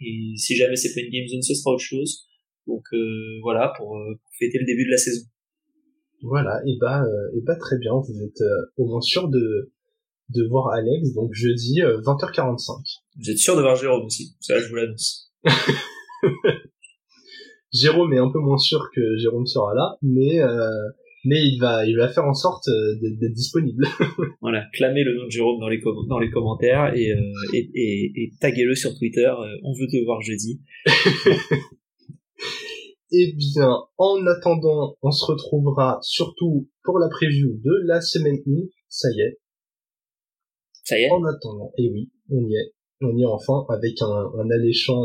Et 0.00 0.36
si 0.36 0.56
jamais 0.56 0.76
c'est 0.76 0.94
pas 0.94 1.00
une 1.00 1.12
game 1.12 1.28
zone, 1.28 1.42
ce 1.42 1.54
sera 1.54 1.72
autre 1.72 1.84
chose. 1.84 2.26
Donc 2.66 2.82
euh, 2.92 3.38
voilà, 3.42 3.72
pour, 3.76 3.96
euh, 3.96 4.14
pour, 4.22 4.32
fêter 4.38 4.58
le 4.58 4.64
début 4.64 4.84
de 4.84 4.90
la 4.90 4.96
saison. 4.96 5.26
Voilà, 6.22 6.60
et 6.66 6.76
bah, 6.80 7.04
et 7.36 7.40
bah 7.42 7.56
très 7.56 7.78
bien, 7.78 7.92
vous 7.92 8.22
êtes 8.22 8.42
au 8.78 8.86
moins 8.86 9.02
sûr 9.02 9.28
de, 9.28 9.73
de 10.30 10.46
voir 10.48 10.72
Alex, 10.72 11.12
donc 11.14 11.30
jeudi 11.32 11.80
20h45. 11.80 13.00
Vous 13.16 13.30
êtes 13.30 13.38
sûr 13.38 13.56
de 13.56 13.62
voir 13.62 13.76
Jérôme 13.76 14.06
aussi, 14.06 14.36
ça 14.40 14.58
je 14.58 14.68
vous 14.68 14.76
l'annonce. 14.76 15.32
Jérôme 17.72 18.12
est 18.12 18.18
un 18.18 18.30
peu 18.30 18.38
moins 18.38 18.58
sûr 18.58 18.88
que 18.94 19.16
Jérôme 19.18 19.46
sera 19.46 19.74
là, 19.74 19.96
mais 20.02 20.40
euh, 20.40 20.70
mais 21.24 21.42
il 21.42 21.58
va, 21.58 21.86
il 21.86 21.96
va 21.96 22.08
faire 22.08 22.24
en 22.24 22.34
sorte 22.34 22.68
euh, 22.68 22.98
d'être 23.00 23.32
disponible. 23.32 23.86
voilà, 24.40 24.64
clamez 24.74 25.02
le 25.04 25.16
nom 25.16 25.24
de 25.24 25.30
Jérôme 25.30 25.58
dans 25.58 25.68
les, 25.68 25.80
dans 26.08 26.18
les 26.18 26.30
commentaires 26.30 26.94
et, 26.94 27.12
euh, 27.12 27.54
et, 27.54 27.70
et, 27.74 28.12
et 28.16 28.32
taguez-le 28.40 28.74
sur 28.74 28.96
Twitter. 28.96 29.26
Euh, 29.26 29.56
on 29.64 29.72
veut 29.72 29.86
te 29.86 30.02
voir 30.04 30.20
jeudi. 30.20 30.60
Eh 33.16 33.32
bien, 33.36 33.70
en 33.96 34.26
attendant, 34.26 34.96
on 35.00 35.12
se 35.12 35.24
retrouvera 35.24 35.98
surtout 36.02 36.68
pour 36.82 36.98
la 36.98 37.08
preview 37.08 37.60
de 37.62 37.86
la 37.86 38.00
semaine 38.00 38.38
1. 38.44 38.50
Ça 38.88 39.08
y 39.12 39.20
est. 39.20 39.38
Ça 40.84 40.98
y 40.98 41.04
est. 41.04 41.10
En 41.10 41.24
attendant, 41.24 41.72
et 41.78 41.86
eh 41.86 41.90
oui, 41.90 42.10
on 42.30 42.46
y 42.46 42.56
est. 42.56 42.72
On 43.00 43.16
y 43.16 43.22
est 43.22 43.26
enfin 43.26 43.66
avec 43.68 44.00
un, 44.00 44.30
un 44.38 44.50
alléchant 44.50 45.02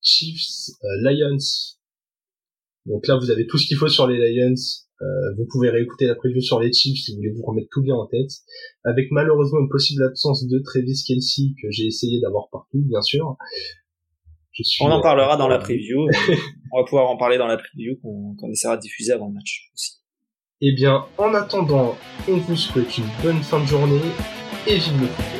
Chiefs 0.00 0.70
Lions. 1.02 1.36
Donc 2.86 3.06
là, 3.06 3.16
vous 3.16 3.30
avez 3.30 3.46
tout 3.46 3.58
ce 3.58 3.66
qu'il 3.66 3.76
faut 3.76 3.88
sur 3.88 4.06
les 4.06 4.16
Lions. 4.16 4.54
Euh, 5.00 5.34
vous 5.36 5.46
pouvez 5.48 5.70
réécouter 5.70 6.06
la 6.06 6.16
preview 6.16 6.40
sur 6.40 6.58
les 6.58 6.72
Chiefs 6.72 7.04
si 7.04 7.12
vous 7.12 7.18
voulez 7.18 7.30
vous 7.30 7.44
remettre 7.44 7.68
tout 7.70 7.82
bien 7.82 7.94
en 7.94 8.06
tête. 8.06 8.30
Avec 8.84 9.10
malheureusement 9.10 9.60
une 9.60 9.68
possible 9.68 10.02
absence 10.02 10.46
de 10.46 10.58
Travis 10.58 11.04
Kelsey 11.06 11.54
que 11.62 11.70
j'ai 11.70 11.86
essayé 11.86 12.20
d'avoir 12.20 12.48
partout, 12.50 12.82
bien 12.82 13.02
sûr. 13.02 13.36
On 14.80 14.90
en 14.90 15.00
parlera 15.00 15.36
dans 15.36 15.46
la 15.46 15.58
preview. 15.58 16.08
on 16.72 16.78
va 16.80 16.84
pouvoir 16.84 17.08
en 17.10 17.16
parler 17.16 17.38
dans 17.38 17.46
la 17.46 17.58
preview 17.58 17.96
qu'on 18.02 18.50
essaiera 18.50 18.76
de 18.76 18.82
diffuser 18.82 19.12
avant 19.12 19.28
le 19.28 19.34
match 19.34 19.70
aussi. 19.74 19.98
Eh 20.60 20.72
bien, 20.72 21.04
en 21.16 21.32
attendant, 21.34 21.96
on 22.28 22.38
vous 22.38 22.56
souhaite 22.56 22.98
une 22.98 23.06
bonne 23.22 23.40
fin 23.40 23.60
de 23.60 23.66
journée 23.66 24.00
et 24.66 24.78
vive 24.78 25.00
le 25.00 25.06
football. 25.06 25.37